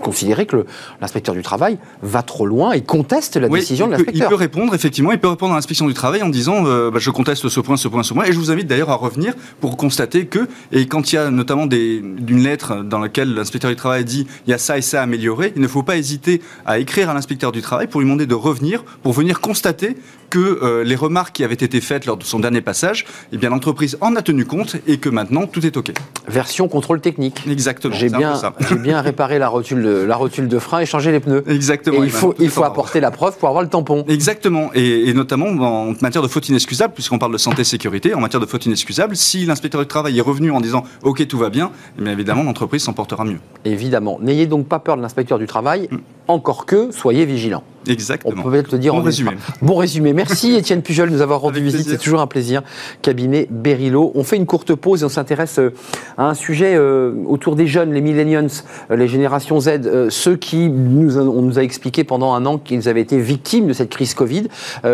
considérer 0.00 0.46
que 0.46 0.66
l'inspecteur 1.00 1.34
du 1.34 1.42
travail 1.42 1.78
va 2.02 2.22
trop 2.22 2.46
loin 2.46 2.72
et 2.72 2.82
conteste 2.82 3.36
la 3.36 3.48
décision 3.48 3.86
de 3.86 3.92
l'inspecteur. 3.92 4.26
Il 4.26 4.28
peut 4.28 4.34
répondre 4.34 4.74
effectivement. 4.74 5.12
Il 5.12 5.18
peut 5.18 5.28
répondre 5.28 5.52
à 5.52 5.56
l'inspection 5.56 5.86
du 5.86 5.94
travail 5.94 6.22
en 6.22 6.28
disant 6.28 6.66
euh, 6.66 6.90
bah, 6.90 6.98
je 7.00 7.10
conteste 7.10 7.48
ce 7.48 7.60
point, 7.60 7.76
ce 7.76 7.86
point, 7.86 8.02
ce 8.02 8.14
point. 8.14 8.24
Et 8.24 8.32
je 8.32 8.38
vous 8.38 8.50
invite 8.50 8.66
d'ailleurs 8.66 8.90
à 8.90 8.96
revenir 8.96 9.34
pour 9.60 9.75
constater 9.76 10.26
que, 10.26 10.48
et 10.72 10.86
quand 10.86 11.12
il 11.12 11.16
y 11.16 11.18
a 11.18 11.30
notamment 11.30 11.66
d'une 11.66 12.42
lettre 12.42 12.82
dans 12.82 12.98
laquelle 12.98 13.34
l'inspecteur 13.34 13.70
du 13.70 13.76
travail 13.76 14.04
dit 14.04 14.26
il 14.46 14.50
y 14.50 14.54
a 14.54 14.58
ça 14.58 14.78
et 14.78 14.82
ça 14.82 15.00
à 15.00 15.02
améliorer, 15.04 15.52
il 15.54 15.62
ne 15.62 15.68
faut 15.68 15.82
pas 15.82 15.96
hésiter 15.96 16.42
à 16.64 16.78
écrire 16.78 17.10
à 17.10 17.14
l'inspecteur 17.14 17.52
du 17.52 17.62
travail 17.62 17.86
pour 17.86 18.00
lui 18.00 18.06
demander 18.06 18.26
de 18.26 18.34
revenir, 18.34 18.82
pour 19.02 19.12
venir 19.12 19.40
constater 19.40 19.96
que 20.30 20.38
euh, 20.38 20.84
les 20.84 20.96
remarques 20.96 21.34
qui 21.34 21.44
avaient 21.44 21.54
été 21.54 21.80
faites 21.80 22.06
lors 22.06 22.16
de 22.16 22.24
son 22.24 22.40
dernier 22.40 22.60
passage, 22.60 23.06
eh 23.32 23.36
bien 23.36 23.50
l'entreprise 23.50 23.96
en 24.00 24.16
a 24.16 24.22
tenu 24.22 24.44
compte 24.44 24.76
et 24.86 24.98
que 24.98 25.08
maintenant 25.08 25.46
tout 25.46 25.64
est 25.64 25.76
OK. 25.76 25.92
Version 26.28 26.68
contrôle 26.68 27.00
technique. 27.00 27.42
Exactement. 27.48 27.94
J'ai 27.94 28.08
bien, 28.08 28.34
bien 28.78 29.00
réparé 29.00 29.38
la 29.38 29.48
rotule, 29.48 29.82
de, 29.82 29.90
la 30.02 30.16
rotule 30.16 30.48
de 30.48 30.58
frein 30.58 30.80
et 30.80 30.86
changé 30.86 31.12
les 31.12 31.20
pneus. 31.20 31.44
Exactement. 31.46 32.02
Et 32.02 32.06
il 32.06 32.10
faut, 32.10 32.34
il 32.38 32.50
faut 32.50 32.64
apporter 32.64 33.00
la 33.00 33.10
preuve 33.10 33.36
pour 33.38 33.48
avoir 33.48 33.62
le 33.62 33.68
tampon. 33.68 34.04
Exactement. 34.08 34.70
Et, 34.74 35.08
et 35.08 35.14
notamment 35.14 35.46
en 35.46 35.94
matière 36.00 36.22
de 36.22 36.28
faute 36.28 36.48
inexcusable, 36.48 36.94
puisqu'on 36.94 37.18
parle 37.18 37.32
de 37.32 37.38
santé 37.38 37.64
sécurité, 37.64 38.14
en 38.14 38.20
matière 38.20 38.40
de 38.40 38.46
faute 38.46 38.66
inexcusable, 38.66 39.16
si 39.16 39.46
l'inspecteur 39.46 39.80
du 39.80 39.86
travail 39.86 40.18
est 40.18 40.22
revenu 40.22 40.50
en 40.50 40.60
disant 40.60 40.84
OK 41.02 41.26
tout 41.26 41.38
va 41.38 41.50
bien, 41.50 41.70
eh 42.00 42.08
évidemment 42.08 42.42
l'entreprise 42.42 42.82
s'en 42.82 42.92
portera 42.92 43.24
mieux. 43.24 43.38
Évidemment. 43.64 44.18
N'ayez 44.20 44.46
donc 44.46 44.66
pas 44.68 44.78
peur 44.78 44.96
de 44.96 45.02
l'inspecteur 45.02 45.38
du 45.38 45.46
travail. 45.46 45.88
Mm 45.90 45.98
encore 46.28 46.66
que 46.66 46.90
soyez 46.90 47.24
vigilants. 47.24 47.62
Exactement. 47.88 48.34
On 48.38 48.42
peut 48.42 48.50
peut-être 48.50 48.72
le 48.72 48.78
dire 48.78 48.92
bon 48.92 49.00
en 49.00 49.02
résumé. 49.02 49.32
Bon 49.62 49.76
résumé. 49.76 50.12
Merci 50.12 50.54
Étienne 50.56 50.82
Pujol 50.82 51.10
de 51.10 51.14
nous 51.14 51.22
avoir 51.22 51.40
rendu 51.40 51.62
visite. 51.62 51.86
C'est 51.88 51.98
toujours 51.98 52.20
un 52.20 52.26
plaisir. 52.26 52.62
Cabinet 53.02 53.46
Berilo. 53.50 54.12
On 54.14 54.24
fait 54.24 54.36
une 54.36 54.46
courte 54.46 54.74
pause 54.74 55.02
et 55.02 55.04
on 55.04 55.08
s'intéresse 55.08 55.58
euh, 55.58 55.72
à 56.16 56.28
un 56.28 56.34
sujet 56.34 56.74
euh, 56.74 57.14
autour 57.26 57.56
des 57.56 57.66
jeunes, 57.66 57.92
les 57.92 58.00
millennials, 58.00 58.50
euh, 58.90 58.96
les 58.96 59.08
générations 59.08 59.60
Z, 59.60 60.08
ceux 60.10 60.36
qui 60.36 60.68
nous 60.68 61.18
on 61.18 61.42
nous 61.42 61.58
a 61.58 61.62
expliqué 61.62 62.04
pendant 62.04 62.34
un 62.34 62.46
an 62.46 62.58
qu'ils 62.58 62.88
avaient 62.88 63.00
été 63.00 63.18
victimes 63.18 63.66
de 63.66 63.72
cette 63.72 63.90
crise 63.90 64.14
Covid. 64.14 64.48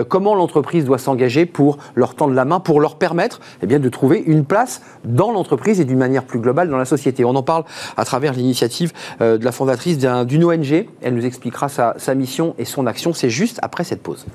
comment 0.09 0.35
l'entreprise 0.35 0.85
doit 0.85 0.99
s'engager 0.99 1.47
pour 1.47 1.79
leur 1.95 2.15
tendre 2.15 2.35
la 2.35 2.45
main, 2.45 2.61
pour 2.61 2.81
leur 2.81 2.97
permettre 2.97 3.41
eh 3.63 3.67
bien, 3.67 3.79
de 3.79 3.89
trouver 3.89 4.23
une 4.27 4.45
place 4.45 4.83
dans 5.05 5.33
l'entreprise 5.33 5.81
et 5.81 5.85
d'une 5.85 5.99
manière 5.99 6.25
plus 6.25 6.39
globale 6.39 6.69
dans 6.69 6.77
la 6.77 6.85
société. 6.85 7.25
On 7.25 7.35
en 7.35 7.43
parle 7.43 7.65
à 7.97 8.05
travers 8.05 8.33
l'initiative 8.33 8.93
de 9.21 9.45
la 9.45 9.53
fondatrice 9.53 9.99
d'une 9.99 10.45
ONG. 10.45 10.87
Elle 11.03 11.15
nous 11.15 11.27
expliquera 11.27 11.69
sa, 11.69 11.95
sa 11.99 12.15
mission 12.15 12.55
et 12.59 12.65
son 12.65 12.82
action. 12.87 13.13
C'est 13.13 13.31
juste 13.31 13.59
après 13.63 13.85
cette 13.85 14.03
pause. 14.03 14.27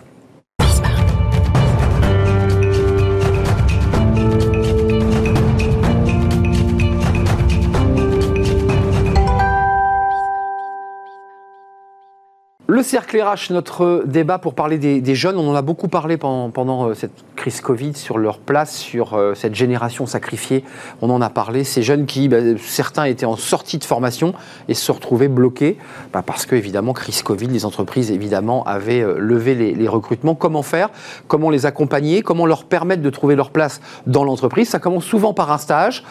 Le 12.69 12.83
cercle 12.83 13.19
RH, 13.19 13.51
notre 13.51 14.03
débat 14.05 14.39
pour 14.39 14.53
parler 14.53 14.77
des, 14.77 15.15
jeunes, 15.15 15.38
on 15.38 15.49
en 15.49 15.55
a 15.55 15.62
beaucoup 15.62 15.88
parlé 15.88 16.17
pendant, 16.17 16.89
euh, 16.89 16.93
cette 16.93 17.23
crise 17.38 17.62
Covid 17.62 17.93
sur 17.93 18.17
leur 18.17 18.39
place, 18.39 18.76
sur 18.76 19.13
euh, 19.13 19.34
cette 19.34 19.56
génération 19.56 20.06
sacrifiée. 20.06 20.65
On 21.02 21.10
en 21.10 21.21
a 21.21 21.30
parlé. 21.30 21.63
Ces 21.63 21.84
jeunes 21.84 22.06
qui, 22.06 22.28
bah, 22.28 22.39
certains 22.62 23.06
étaient 23.06 23.26
en 23.26 23.38
sortie 23.38 23.78
de 23.78 23.86
formation 23.86 24.34
et 24.67 24.73
se 24.73 24.91
retrouvaient 24.91 25.30
bloqués 25.30 25.78
bah, 26.12 26.23
parce 26.26 26.45
que, 26.45 26.56
évidemment, 26.56 26.91
crise 26.91 27.21
Covid, 27.21 27.47
les 27.47 27.63
entreprises, 27.63 28.12
évidemment, 28.12 28.65
avaient 28.65 29.02
euh, 29.02 29.17
levé 29.19 29.56
les, 29.56 29.88
recrutements. 29.88 30.36
Comment 30.36 30.63
faire? 30.63 30.89
Comment 31.30 31.50
les 31.50 31.65
accompagner? 31.65 32.21
Comment 32.21 32.45
leur 32.45 32.65
permettre 32.65 33.02
de 33.02 33.10
trouver 33.10 33.36
leur 33.36 33.52
place 33.52 33.80
dans 34.06 34.26
l'entreprise? 34.26 34.67
Ça 34.67 34.80
commence 34.80 35.06
souvent 35.06 35.34
par 35.34 35.52
un 35.52 35.58
stage, 35.58 36.04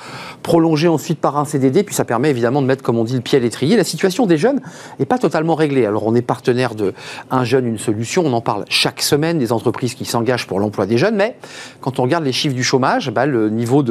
prolongé 0.42 0.88
ensuite 0.88 1.20
par 1.20 1.36
un 1.36 1.44
CDD, 1.44 1.82
puis 1.82 1.94
ça 1.94 2.06
permet 2.06 2.30
évidemment 2.30 2.62
de 2.62 2.66
mettre, 2.66 2.82
comme 2.82 2.96
on 2.96 3.04
dit, 3.04 3.14
le 3.14 3.20
pied 3.20 3.36
à 3.36 3.42
l'étrier. 3.42 3.76
La 3.76 3.84
situation 3.84 4.26
des 4.26 4.38
jeunes 4.38 4.60
n'est 4.98 5.06
pas 5.06 5.18
totalement 5.18 5.56
réglée. 5.56 5.84
Alors, 5.84 6.06
on 6.06 6.14
est 6.14 6.22
partenaire 6.22 6.74
de 6.74 6.94
Un 7.30 7.44
jeune, 7.44 7.66
une 7.66 7.78
solution. 7.78 8.22
On 8.24 8.32
en 8.32 8.40
parle 8.40 8.64
chaque 8.68 9.02
semaine 9.02 9.38
des 9.38 9.52
entreprises 9.52 9.94
qui 9.94 10.04
s'engagent 10.04 10.46
pour 10.46 10.60
l'emploi 10.60 10.86
des 10.86 10.98
jeunes, 10.98 11.15
mais 11.16 11.36
quand 11.80 11.98
on 11.98 12.02
regarde 12.02 12.24
les 12.24 12.32
chiffres 12.32 12.54
du 12.54 12.64
chômage, 12.64 13.10
bah, 13.10 13.26
le 13.26 13.50
niveau 13.50 13.82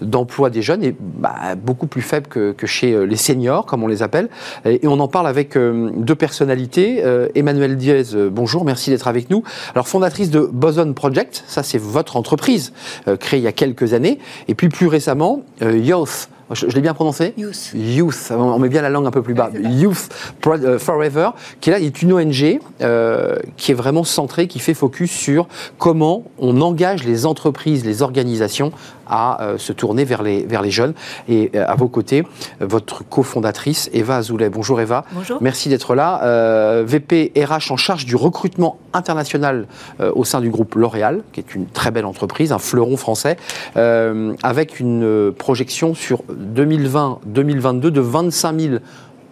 d'emploi 0.00 0.50
des 0.50 0.62
jeunes 0.62 0.82
est 0.82 0.94
bah, 0.98 1.54
beaucoup 1.56 1.86
plus 1.86 2.02
faible 2.02 2.26
que, 2.28 2.54
chez 2.66 3.06
les 3.06 3.16
seniors, 3.16 3.66
comme 3.66 3.82
on 3.82 3.86
les 3.86 4.02
appelle. 4.02 4.28
Et, 4.64 4.86
on 4.86 5.00
en 5.00 5.08
parle 5.08 5.26
avec 5.26 5.56
deux 5.56 6.14
personnalités. 6.14 7.02
Emmanuel 7.34 7.76
Diez, 7.76 8.02
bonjour, 8.30 8.64
merci 8.64 8.90
d'être 8.90 9.08
avec 9.08 9.30
nous. 9.30 9.42
Alors, 9.74 9.88
fondatrice 9.88 10.30
de 10.30 10.40
Boson 10.40 10.92
Project, 10.92 11.44
ça 11.46 11.62
c'est 11.62 11.78
votre 11.78 12.16
entreprise, 12.16 12.72
créée 13.20 13.40
il 13.40 13.44
y 13.44 13.48
a 13.48 13.52
quelques 13.52 13.92
années. 13.92 14.18
Et 14.48 14.54
puis 14.54 14.68
plus 14.68 14.86
récemment, 14.86 15.42
Youth 15.60 16.28
je, 16.52 16.66
l'ai 16.66 16.80
bien 16.80 16.94
prononcé 16.94 17.34
Youth. 17.36 17.72
Youth, 17.74 18.30
on 18.30 18.58
met 18.58 18.68
bien 18.68 18.82
la 18.82 18.90
langue 18.90 19.06
un 19.06 19.10
peu 19.10 19.22
plus 19.22 19.34
bas. 19.34 19.50
Youth 19.54 20.08
euh, 20.46 20.78
Forever, 20.78 21.30
qui 21.60 21.70
est 21.70 21.72
là, 21.72 21.80
est 21.80 22.02
une 22.02 22.12
ONG 22.12 22.60
euh, 22.80 23.36
qui 23.56 23.72
est 23.72 23.74
vraiment 23.74 24.04
centrée, 24.04 24.48
qui 24.48 24.58
fait 24.58 24.74
focus 24.74 25.10
sur 25.10 25.46
comment 25.78 26.24
on 26.38 26.60
engage 26.60 27.04
les 27.04 27.26
entreprises, 27.26 27.84
les 27.84 28.02
organisations 28.02 28.72
à 29.08 29.42
euh, 29.42 29.58
se 29.58 29.72
tourner 29.72 30.04
vers 30.04 30.22
les, 30.22 30.44
vers 30.44 30.62
les 30.62 30.70
jeunes. 30.70 30.94
Et 31.28 31.50
à 31.56 31.74
vos 31.74 31.88
côtés, 31.88 32.24
votre 32.60 33.08
cofondatrice, 33.08 33.90
Eva 33.92 34.16
Azoulay. 34.16 34.50
Bonjour 34.50 34.80
Eva. 34.80 35.04
Bonjour. 35.12 35.38
Merci 35.40 35.68
d'être 35.68 35.94
là. 35.94 36.82
VP 36.84 37.32
RH 37.36 37.72
en 37.72 37.76
charge 37.76 38.04
du 38.04 38.16
recrutement 38.16 38.78
international 38.92 39.66
au 40.00 40.24
sein 40.24 40.40
du 40.40 40.50
groupe 40.50 40.74
L'Oréal, 40.74 41.22
qui 41.32 41.40
est 41.40 41.54
une 41.54 41.66
très 41.66 41.90
belle 41.90 42.06
entreprise, 42.06 42.52
un 42.52 42.58
fleuron 42.58 42.96
français, 42.96 43.36
avec 43.74 44.80
une 44.80 45.32
projection 45.36 45.94
sur 45.94 46.22
2020-2022 46.32 47.80
de 47.80 48.00
25 48.00 48.60
000 48.60 48.74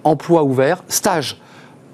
emplois 0.04 0.44
ouverts, 0.44 0.82
stages 0.88 1.38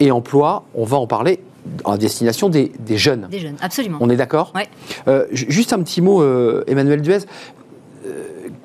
et 0.00 0.10
emplois, 0.10 0.64
on 0.74 0.84
va 0.84 0.96
en 0.96 1.06
parler 1.06 1.40
en 1.84 1.96
destination 1.96 2.48
des, 2.48 2.72
jeunes. 2.96 3.28
Des 3.30 3.38
jeunes, 3.38 3.56
absolument. 3.60 3.98
On 4.00 4.10
est 4.10 4.16
d'accord? 4.16 4.52
Ouais. 4.54 4.68
Euh, 5.06 5.26
juste 5.32 5.72
un 5.72 5.80
petit 5.82 6.00
mot, 6.00 6.20
euh, 6.20 6.64
Emmanuel 6.66 7.02
Duez 7.02 7.20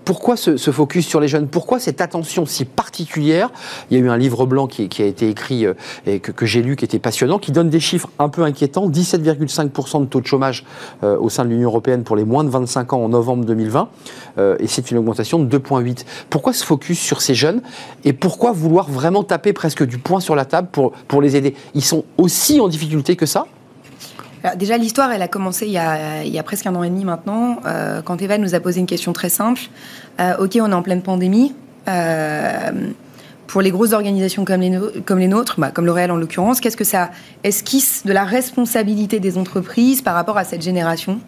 pourquoi 0.07 0.37
ce, 0.37 0.57
focus 0.71 1.05
sur 1.05 1.19
les 1.19 1.27
jeunes? 1.27 1.47
Pourquoi 1.47 1.79
cette 1.79 1.99
attention 1.99 2.45
si 2.45 2.63
particulière? 2.63 3.49
Il 3.91 3.97
y 3.97 4.01
a 4.01 4.03
eu 4.03 4.09
un 4.09 4.17
livre 4.17 4.45
blanc 4.45 4.65
qui, 4.67 4.89
a 5.01 5.05
été 5.05 5.29
écrit 5.29 5.65
euh, 5.65 5.73
et 6.05 6.19
que, 6.19 6.45
j'ai 6.45 6.61
lu 6.61 6.77
qui 6.77 6.85
était 6.85 6.97
passionnant, 6.97 7.39
qui 7.39 7.51
donne 7.51 7.69
des 7.69 7.81
chiffres 7.81 8.09
un 8.17 8.29
peu 8.29 8.43
inquiétants. 8.43 8.89
17,5% 8.89 10.01
de 10.01 10.05
taux 10.05 10.21
de 10.21 10.25
chômage 10.25 10.65
euh, 11.03 11.17
au 11.19 11.29
sein 11.29 11.43
de 11.43 11.49
l'Union 11.49 11.67
européenne 11.69 12.03
pour 12.03 12.15
les 12.15 12.23
moins 12.23 12.45
de 12.45 12.49
25 12.49 12.93
ans 12.93 13.03
en 13.03 13.09
novembre 13.09 13.43
2020. 13.43 13.89
Euh, 14.37 14.55
et 14.59 14.67
c'est 14.67 14.91
une 14.91 14.97
augmentation 14.97 15.39
de 15.39 15.57
2,8. 15.57 16.05
Pourquoi 16.29 16.53
ce 16.53 16.63
focus 16.63 16.99
sur 16.99 17.21
ces 17.21 17.35
jeunes? 17.35 17.61
Et 18.05 18.13
pourquoi 18.13 18.53
vouloir 18.53 18.89
vraiment 18.89 19.23
taper 19.23 19.51
presque 19.51 19.85
du 19.85 19.97
poing 19.97 20.21
sur 20.21 20.35
la 20.35 20.45
table 20.45 20.69
pour, 20.71 20.93
pour 21.09 21.21
les 21.21 21.35
aider? 21.35 21.53
Ils 21.75 21.83
sont 21.83 22.05
aussi 22.17 22.61
en 22.61 22.69
difficulté 22.69 23.17
que 23.17 23.25
ça? 23.25 23.45
Déjà, 24.55 24.77
l'histoire, 24.77 25.11
elle 25.11 25.21
a 25.21 25.27
commencé 25.27 25.65
il 25.65 25.71
y 25.71 25.77
a, 25.77 26.43
presque 26.43 26.65
un 26.65 26.75
an 26.75 26.83
et 26.83 26.89
demi 26.89 27.05
maintenant, 27.05 27.59
euh, 27.65 28.01
quand 28.01 28.21
Eva 28.21 28.37
nous 28.37 28.55
a 28.55 28.59
posé 28.59 28.79
une 28.79 28.85
question 28.85 29.13
très 29.13 29.29
simple. 29.29 29.61
Euh, 30.19 30.37
ok, 30.37 30.57
on 30.61 30.71
est 30.71 30.75
en 30.75 30.81
pleine 30.81 31.01
pandémie. 31.01 31.53
Euh, 31.87 32.71
pour 33.47 33.61
les 33.61 33.71
grosses 33.71 33.93
organisations 33.93 34.43
comme 34.43 34.61
les, 34.61 35.27
nôtres, 35.27 35.59
bah, 35.59 35.71
comme 35.71 35.85
L'Oréal 35.85 36.11
en 36.11 36.17
l'occurrence, 36.17 36.59
qu'est-ce 36.59 36.75
que 36.75 36.83
ça 36.83 37.11
esquisse 37.43 38.05
de 38.05 38.11
la 38.11 38.25
responsabilité 38.25 39.19
des 39.19 39.37
entreprises 39.37 40.01
par 40.01 40.15
rapport 40.15 40.37
à 40.37 40.43
cette 40.43 40.61
génération? 40.61 41.19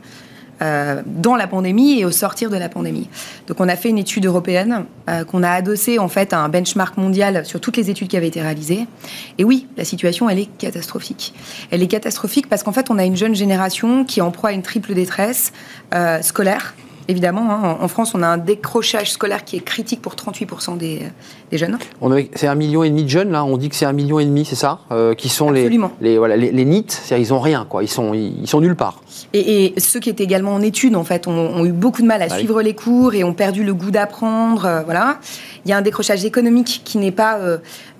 Euh, 0.61 1.01
dans 1.05 1.35
la 1.35 1.47
pandémie 1.47 1.99
et 1.99 2.05
au 2.05 2.11
sortir 2.11 2.49
de 2.49 2.57
la 2.57 2.69
pandémie. 2.69 3.09
Donc 3.47 3.59
on 3.59 3.69
a 3.69 3.75
fait 3.75 3.89
une 3.89 3.97
étude 3.97 4.25
européenne 4.25 4.85
euh, 5.09 5.23
qu'on 5.23 5.43
a 5.43 5.49
adossée 5.49 5.99
en 5.99 6.09
fait 6.09 6.33
à 6.33 6.39
un 6.39 6.49
benchmark 6.49 6.97
mondial 6.97 7.45
sur 7.45 7.61
toutes 7.61 7.77
les 7.77 7.89
études 7.89 8.09
qui 8.09 8.17
avaient 8.17 8.27
été 8.27 8.41
réalisées. 8.41 8.85
Et 9.37 9.43
oui, 9.43 9.67
la 9.77 9.85
situation 9.85 10.29
elle 10.29 10.39
est 10.39 10.49
catastrophique. 10.57 11.33
Elle 11.71 11.81
est 11.81 11.87
catastrophique 11.87 12.49
parce 12.49 12.63
qu'en 12.63 12.73
fait 12.73 12.89
on 12.89 12.97
a 12.97 13.05
une 13.05 13.15
jeune 13.15 13.35
génération 13.35 14.03
qui 14.03 14.19
est 14.19 14.23
en 14.23 14.31
proie 14.31 14.49
à 14.49 14.51
une 14.53 14.61
triple 14.61 14.93
détresse 14.93 15.53
euh, 15.93 16.21
scolaire, 16.21 16.75
évidemment. 17.07 17.51
Hein. 17.51 17.77
En 17.81 17.87
France, 17.87 18.13
on 18.13 18.21
a 18.21 18.27
un 18.27 18.37
décrochage 18.37 19.11
scolaire 19.11 19.43
qui 19.43 19.55
est 19.55 19.61
critique 19.61 20.01
pour 20.01 20.15
38% 20.15 20.77
des, 20.77 21.03
des, 21.51 21.57
jeunes. 21.57 21.77
C'est 22.35 22.47
un 22.47 22.55
million 22.55 22.83
et 22.83 22.89
demi 22.89 23.03
de 23.03 23.09
jeunes, 23.09 23.31
là. 23.31 23.43
On 23.43 23.57
dit 23.57 23.69
que 23.69 23.75
c'est 23.75 23.85
un 23.85 23.93
million 23.93 24.19
et 24.19 24.25
demi, 24.25 24.45
c'est 24.45 24.55
ça 24.55 24.79
Qui 25.17 25.29
sont 25.29 25.51
les, 25.51 25.69
les, 26.01 26.17
voilà, 26.17 26.37
les, 26.37 26.51
les 26.51 26.65
NIT, 26.65 26.91
c'est-à-dire 26.91 27.27
ils 27.27 27.33
ont 27.33 27.39
rien, 27.39 27.65
quoi. 27.67 27.83
Ils 27.83 27.89
sont, 27.89 28.13
ils, 28.13 28.47
sont 28.47 28.61
nulle 28.61 28.75
part. 28.75 29.01
Et, 29.33 29.73
ceux 29.77 29.99
qui 29.99 30.09
étaient 30.09 30.23
également 30.23 30.53
en 30.53 30.61
études, 30.61 30.95
en 30.95 31.03
fait, 31.03 31.27
ont, 31.27 31.65
eu 31.65 31.71
beaucoup 31.71 32.01
de 32.01 32.07
mal 32.07 32.21
à 32.21 32.27
bah 32.27 32.37
suivre 32.37 32.61
les 32.61 32.73
cours 32.73 33.13
et 33.13 33.23
ont 33.23 33.33
perdu 33.33 33.63
le 33.63 33.73
goût 33.73 33.91
d'apprendre. 33.91 34.65
Euh, 34.65 34.81
voilà. 34.83 35.19
Il 35.65 35.69
y 35.69 35.73
a 35.73 35.77
un 35.77 35.81
décrochage 35.81 36.25
économique 36.25 36.81
qui 36.85 36.97
n'est 36.97 37.11
pas 37.11 37.39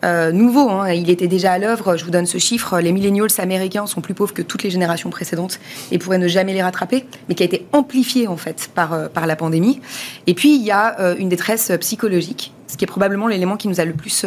euh, 0.04 0.32
nouveau. 0.32 0.70
Hein. 0.70 0.92
Il 0.94 1.10
était 1.10 1.28
déjà 1.28 1.52
à 1.54 1.60
l'œuvre. 1.60 1.98
Je 1.98 2.06
vous 2.06 2.12
donne 2.12 2.26
ce 2.26 2.38
chiffre. 2.38 2.80
Les 2.80 2.92
millennials 2.92 3.28
américains 3.38 3.86
sont 3.86 4.02
plus 4.02 4.14
pauvres 4.14 4.34
que 4.34 4.42
toutes 4.42 4.64
les 4.64 4.70
générations 4.70 5.10
précédentes 5.10 5.60
et 5.92 5.98
pourraient 5.98 6.18
ne 6.18 6.28
jamais 6.28 6.54
les 6.54 6.62
rattraper, 6.62 7.06
mais 7.28 7.36
qui 7.36 7.44
a 7.44 7.46
été 7.46 7.66
amplifié, 7.74 8.28
en 8.28 8.38
fait, 8.38 8.70
par 8.74 8.94
euh, 8.94 9.08
par 9.10 9.28
la 9.28 9.36
pandémie. 9.36 9.82
Et 10.28 10.34
puis, 10.34 10.56
il 10.56 10.64
y 10.64 10.72
a 10.72 11.00
euh, 11.00 11.16
une 11.18 11.30
détresse 11.30 11.72
psychologique, 11.82 12.54
ce 12.68 12.78
qui 12.78 12.86
est 12.86 12.88
probablement 12.88 13.28
l'élément 13.28 13.58
qui 13.58 13.68
nous 13.68 13.82
a 13.82 13.86
le 13.86 13.94
plus 13.94 14.26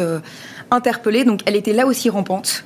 euh, 0.73 0.77
interpellé. 0.77 1.23
Donc, 1.23 1.41
elle 1.45 1.55
était 1.55 1.73
là 1.73 1.85
aussi 1.85 2.09
rampante. 2.09 2.65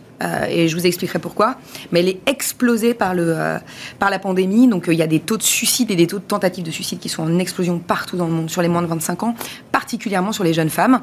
et 0.50 0.67
je 0.67 0.76
vous 0.76 0.88
expliquerai 0.88 1.20
pourquoi. 1.20 1.58
Mais 1.91 2.00
elle 2.00 2.10
est 2.10 2.20
explosée 2.26 2.96
par, 2.96 3.13
le, 3.13 3.58
par 4.00 4.10
la 4.10 4.17
pandémie. 4.17 4.67
Donc 4.67 4.86
il 4.88 4.96
y 4.96 5.04
a 5.04 5.08
des 5.08 5.20
taux 5.20 5.38
de 5.38 5.43
suicide 5.43 5.91
et 5.91 5.96
des 5.96 6.08
taux 6.08 6.17
de 6.17 6.24
tentatives 6.24 6.63
de 6.63 6.72
suicide 6.72 6.98
qui 6.98 7.08
sont 7.08 7.22
en 7.22 7.38
explosion 7.38 7.78
partout 7.78 8.17
dans 8.17 8.26
le 8.26 8.34
monde 8.34 8.50
sur 8.50 8.63
les 8.63 8.67
moins 8.67 8.82
de 8.82 8.88
25 8.88 9.22
ans, 9.22 9.36
particulièrement 9.72 10.32
sur 10.32 10.43
les 10.43 10.56
jeunes 10.56 10.72
femmes. 10.72 11.02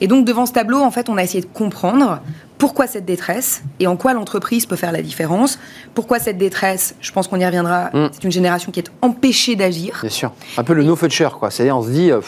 Et 0.00 0.08
donc 0.08 0.24
devant 0.24 0.46
ce 0.46 0.52
tableau, 0.52 0.80
en 0.80 0.90
fait, 0.90 1.08
on 1.08 1.16
a 1.16 1.22
essayé 1.22 1.42
de 1.42 1.48
comprendre 1.54 2.20
pourquoi 2.58 2.86
cette 2.86 3.04
détresse 3.04 3.62
et 3.80 3.86
en 3.86 3.96
quoi 3.96 4.14
l'entreprise 4.14 4.66
peut 4.66 4.76
faire 4.76 4.92
la 4.92 5.02
différence. 5.02 5.58
Pourquoi 5.94 6.18
cette 6.18 6.38
détresse 6.38 6.94
Je 7.00 7.12
pense 7.12 7.28
qu'on 7.28 7.38
y 7.38 7.46
reviendra. 7.46 7.90
Mm. 7.92 8.08
C'est 8.12 8.24
une 8.24 8.32
génération 8.32 8.72
qui 8.72 8.80
est 8.80 8.90
empêchée 9.02 9.56
d'agir. 9.56 9.98
Bien 10.00 10.10
sûr. 10.10 10.32
Un 10.56 10.64
peu 10.64 10.72
le 10.72 10.82
no 10.82 10.96
future, 10.96 11.38
quoi. 11.38 11.50
C'est-à-dire, 11.50 11.76
on 11.76 11.82
se 11.82 11.90
dit, 11.90 12.10
euh, 12.10 12.20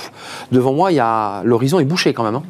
devant 0.53 0.73
moi, 0.73 0.93
il 0.93 0.97
y 0.97 1.01
a 1.01 1.43
l'horizon 1.45 1.81
est 1.81 1.85
bouché 1.85 2.13
quand 2.13 2.25
même. 2.25 2.37
Hein. 2.37 2.43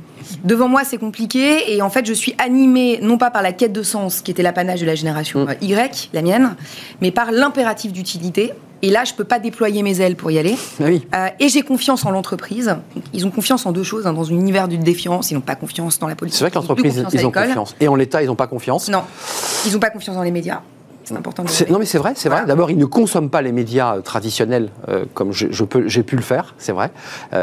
Devant 0.45 0.69
moi, 0.69 0.83
c'est 0.85 0.99
compliqué 0.99 1.73
et 1.75 1.83
en 1.83 1.91
fait, 1.91 2.07
je 2.07 2.12
suis 2.12 2.35
animée 2.38 2.99
non 3.03 3.19
pas 3.19 3.31
par 3.31 3.43
la 3.43 3.53
quête 3.53 3.73
de 3.73 3.83
sens 3.83 4.21
qui 4.21 4.31
était 4.31 4.43
l'apanage 4.43 4.81
de 4.81 4.87
la 4.87 4.95
génération 4.95 5.47
mm. 5.47 5.55
Y, 5.62 6.11
la 6.12 6.23
mienne, 6.23 6.57
mais 7.01 7.11
par 7.11 7.33
l'impératif 7.33 7.93
d'utilité. 7.93 8.53
Et 8.81 8.91
là, 8.91 9.03
je 9.03 9.12
peux 9.12 9.25
pas 9.25 9.41
déployer 9.41 9.83
mes 9.83 10.01
ailes 10.01 10.14
pour 10.14 10.31
y 10.31 10.38
aller. 10.38 10.57
Ah 10.81 10.85
oui. 10.87 11.05
Euh, 11.12 11.29
et 11.41 11.49
j'ai 11.49 11.62
confiance 11.62 12.07
en 12.07 12.12
l'entreprise. 12.12 12.77
Ils 13.12 13.27
ont 13.27 13.31
confiance 13.31 13.67
en 13.67 13.73
deux 13.73 13.83
choses. 13.83 14.07
Hein, 14.07 14.12
dans 14.12 14.29
un 14.29 14.35
univers 14.35 14.69
de 14.69 14.77
défiance, 14.77 15.33
ils 15.33 15.35
n'ont 15.35 15.41
pas 15.41 15.57
confiance 15.57 15.99
dans 15.99 16.07
la 16.07 16.14
politique. 16.14 16.38
C'est 16.38 16.45
vrai 16.45 16.53
que 16.53 16.57
l'entreprise, 16.57 17.05
ils, 17.12 17.27
ont 17.27 17.33
confiance. 17.33 17.75
Et 17.81 17.88
en 17.88 17.97
l'État, 17.97 18.23
ils 18.23 18.27
n'ont 18.27 18.37
pas 18.37 18.47
confiance? 18.47 18.88
Non. 18.88 19.03
Ils 19.67 19.73
n'ont 19.73 19.81
pas 19.81 19.91
confiance 19.91 20.14
dans 20.14 20.23
les 20.23 20.31
médias. 20.31 20.62
C'est 21.09 21.16
important 21.16 21.44
de 21.44 21.73
Non, 21.73 21.79
mais 21.79 21.87
c'est 21.87 21.99
vrai, 21.99 22.12
c'est 22.16 22.29
vrai. 22.29 22.44
D'abord, 22.47 22.71
ils 22.71 22.79
ne 22.79 22.85
consomment 22.85 23.31
pas 23.31 23.42
les 23.42 23.53
médias 23.53 23.97
euh, 23.97 24.01
traditionnels 24.01 24.71
euh, 24.88 25.05
comme 25.14 25.33
je, 25.33 25.47
j'ai 25.87 26.03
pu 26.03 26.16
le 26.16 26.23
faire, 26.23 26.55
c'est 26.59 26.73
vrai. 26.73 26.90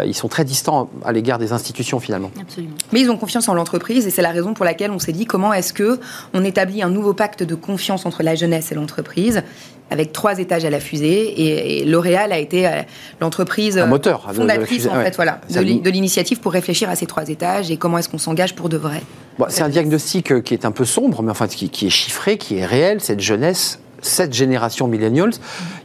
ils 0.06 0.14
sont 0.14 0.28
très 0.28 0.46
distants 0.46 0.90
à 1.04 1.12
l'égard 1.12 1.40
des 1.40 1.52
institutions, 1.52 2.00
finalement. 2.00 2.32
Absolument. 2.40 2.76
Mais 2.92 3.02
ils 3.02 3.10
ont 3.10 3.18
confiance 3.18 3.50
en 3.50 3.54
l'entreprise 3.54 4.06
et 4.06 4.10
c'est 4.10 4.22
la 4.22 4.32
raison 4.32 4.54
pour 4.54 4.66
laquelle 4.66 4.92
on 4.92 5.00
s'est 5.00 5.12
dit 5.12 5.26
comment 5.26 5.54
est-ce 5.54 5.74
que 5.74 6.00
on 6.34 6.44
établit 6.44 6.84
un 6.84 6.90
nouveau 6.90 7.14
pacte 7.14 7.44
de 7.44 7.56
confiance 7.56 8.06
entre 8.06 8.24
la 8.24 8.36
jeunesse 8.36 8.72
et 8.72 8.76
l'entreprise 8.76 9.44
avec 9.92 10.12
trois 10.12 10.40
étages 10.40 10.66
à 10.66 10.70
la 10.70 10.80
fusée. 10.80 11.80
Et, 11.80 11.86
L'Oréal 11.86 12.32
a 12.32 12.40
été 12.40 12.68
euh, 12.68 12.82
l'entreprise 13.22 13.78
moteur 13.78 14.34
fondatrice 14.34 14.88
en 14.88 14.96
fait, 14.96 15.16
voilà, 15.16 15.40
de 15.50 15.90
l'initiative 15.90 16.40
pour 16.40 16.52
réfléchir 16.52 16.90
à 16.90 16.96
ces 16.96 17.06
trois 17.06 17.30
étages 17.30 17.72
et 17.72 17.78
comment 17.78 17.98
est-ce 17.98 18.10
qu'on 18.10 18.18
s'engage 18.18 18.56
pour 18.56 18.70
de 18.70 18.78
vrai. 18.78 19.02
c'est 19.50 19.62
un 19.62 19.70
diagnostic 19.70 20.32
euh, 20.32 20.42
qui 20.42 20.54
est 20.54 20.66
un 20.66 20.72
peu 20.72 20.86
sombre, 20.86 21.22
mais 21.22 21.32
enfin 21.32 21.48
qui, 21.48 21.70
qui, 21.70 21.88
est 21.88 21.92
chiffré, 21.92 22.38
qui 22.38 22.58
est 22.58 22.66
réel. 22.66 23.02
Cette 23.02 23.20
jeunesse, 23.20 23.80
cette 24.02 24.34
génération 24.34 24.88
millennials, 24.88 25.32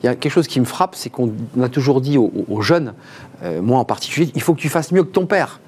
il 0.03 0.07
y 0.07 0.09
a 0.09 0.15
quelque 0.15 0.33
chose 0.33 0.47
qui 0.47 0.61
me 0.61 0.65
frappe, 0.65 0.95
c'est 0.95 1.11
qu'on 1.11 1.33
a 1.61 1.69
toujours 1.69 2.01
dit 2.01 2.17
aux, 2.19 2.63
jeunes, 2.63 2.95
euh, 3.43 3.61
moi 3.61 3.79
en 3.79 3.85
particulier, 3.85 4.31
il 4.35 4.43
faut 4.43 4.55
que 4.55 4.61
tu 4.61 4.69
fasses 4.69 4.93
mieux 4.93 5.05
que 5.05 5.13
ton 5.13 5.27
père. 5.27 5.61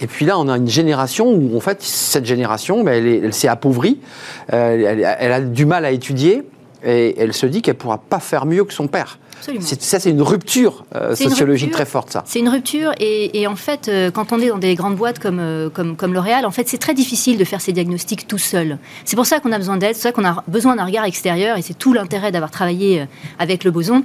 Et 0.00 0.06
puis 0.08 0.26
là, 0.26 0.38
on 0.38 0.48
a 0.48 0.56
une 0.56 0.68
génération 0.68 1.30
où, 1.32 1.56
en 1.56 1.60
fait, 1.60 1.80
cette 1.80 2.24
génération, 2.24 2.82
ben, 2.82 3.06
elle, 3.06 3.32
s'est 3.32 3.46
appauvrie, 3.46 4.00
elle, 4.48 5.04
a 5.04 5.40
du 5.40 5.66
mal 5.66 5.84
à 5.84 5.92
étudier, 5.92 6.42
et 6.84 7.14
elle 7.18 7.32
se 7.32 7.46
dit 7.46 7.62
qu'elle 7.62 7.74
ne 7.74 7.80
pourra 7.80 7.98
pas 7.98 8.20
faire 8.20 8.46
mieux 8.46 8.64
que 8.64 8.72
son 8.72 8.86
père. 8.86 9.18
Ça, 9.60 10.00
c'est 10.00 10.10
une 10.10 10.22
rupture 10.22 10.84
euh, 10.94 11.14
sociologique 11.14 11.70
très 11.70 11.84
forte, 11.84 12.10
ça. 12.10 12.22
C'est 12.26 12.38
une 12.38 12.48
rupture, 12.48 12.92
et, 12.98 13.46
en 13.46 13.56
fait, 13.56 13.88
euh, 13.88 14.10
quand 14.10 14.32
on 14.32 14.40
est 14.40 14.48
dans 14.48 14.58
des 14.58 14.74
grandes 14.74 14.96
boîtes 14.96 15.18
comme, 15.18 15.38
euh, 15.38 15.68
comme, 15.68 15.96
comme 15.96 16.14
L'Oréal, 16.14 16.46
en 16.46 16.50
fait, 16.50 16.68
c'est 16.68 16.78
très 16.78 16.94
difficile 16.94 17.36
de 17.36 17.44
faire 17.44 17.60
ces 17.60 17.72
diagnostics 17.72 18.26
tout 18.26 18.38
seul. 18.38 18.78
C'est 19.04 19.16
pour 19.16 19.26
ça 19.26 19.40
qu'on 19.40 19.52
a 19.52 19.58
besoin 19.58 19.76
d'aide, 19.76 19.96
c'est 19.96 20.12
pour 20.12 20.22
ça 20.24 20.30
qu'on 20.30 20.38
a 20.38 20.42
besoin 20.48 20.76
d'un 20.76 20.84
regard 20.84 21.04
extérieur, 21.04 21.58
et 21.58 21.62
c'est 21.62 21.76
tout 21.76 21.92
l'intérêt 21.92 22.32
d'avoir 22.32 22.50
travaillé 22.50 23.06
avec 23.38 23.64
le 23.64 23.70
boson 23.70 24.02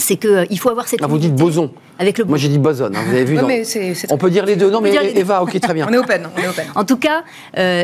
c'est 0.00 0.16
qu'il 0.16 0.58
faut 0.58 0.70
avoir 0.70 0.88
cette. 0.88 1.00
Ah, 1.02 1.06
vous 1.06 1.18
dites 1.18 1.34
boson. 1.34 1.70
Avec 1.98 2.18
le 2.18 2.24
Moi 2.24 2.38
j'ai 2.38 2.48
dit 2.48 2.58
boson, 2.58 2.86
hein, 2.86 3.02
vous 3.06 3.14
avez 3.14 3.24
vu. 3.24 3.38
on 4.10 4.16
peut 4.16 4.30
dire 4.30 4.46
les 4.46 4.56
deux, 4.56 4.70
non 4.70 4.80
mais 4.80 4.94
Eva, 5.14 5.42
ok, 5.42 5.60
très 5.60 5.74
bien. 5.74 5.86
on, 5.88 5.92
est 5.92 5.98
open, 5.98 6.28
on 6.36 6.40
est 6.40 6.48
open. 6.48 6.66
En 6.74 6.84
tout 6.84 6.96
cas, 6.96 7.24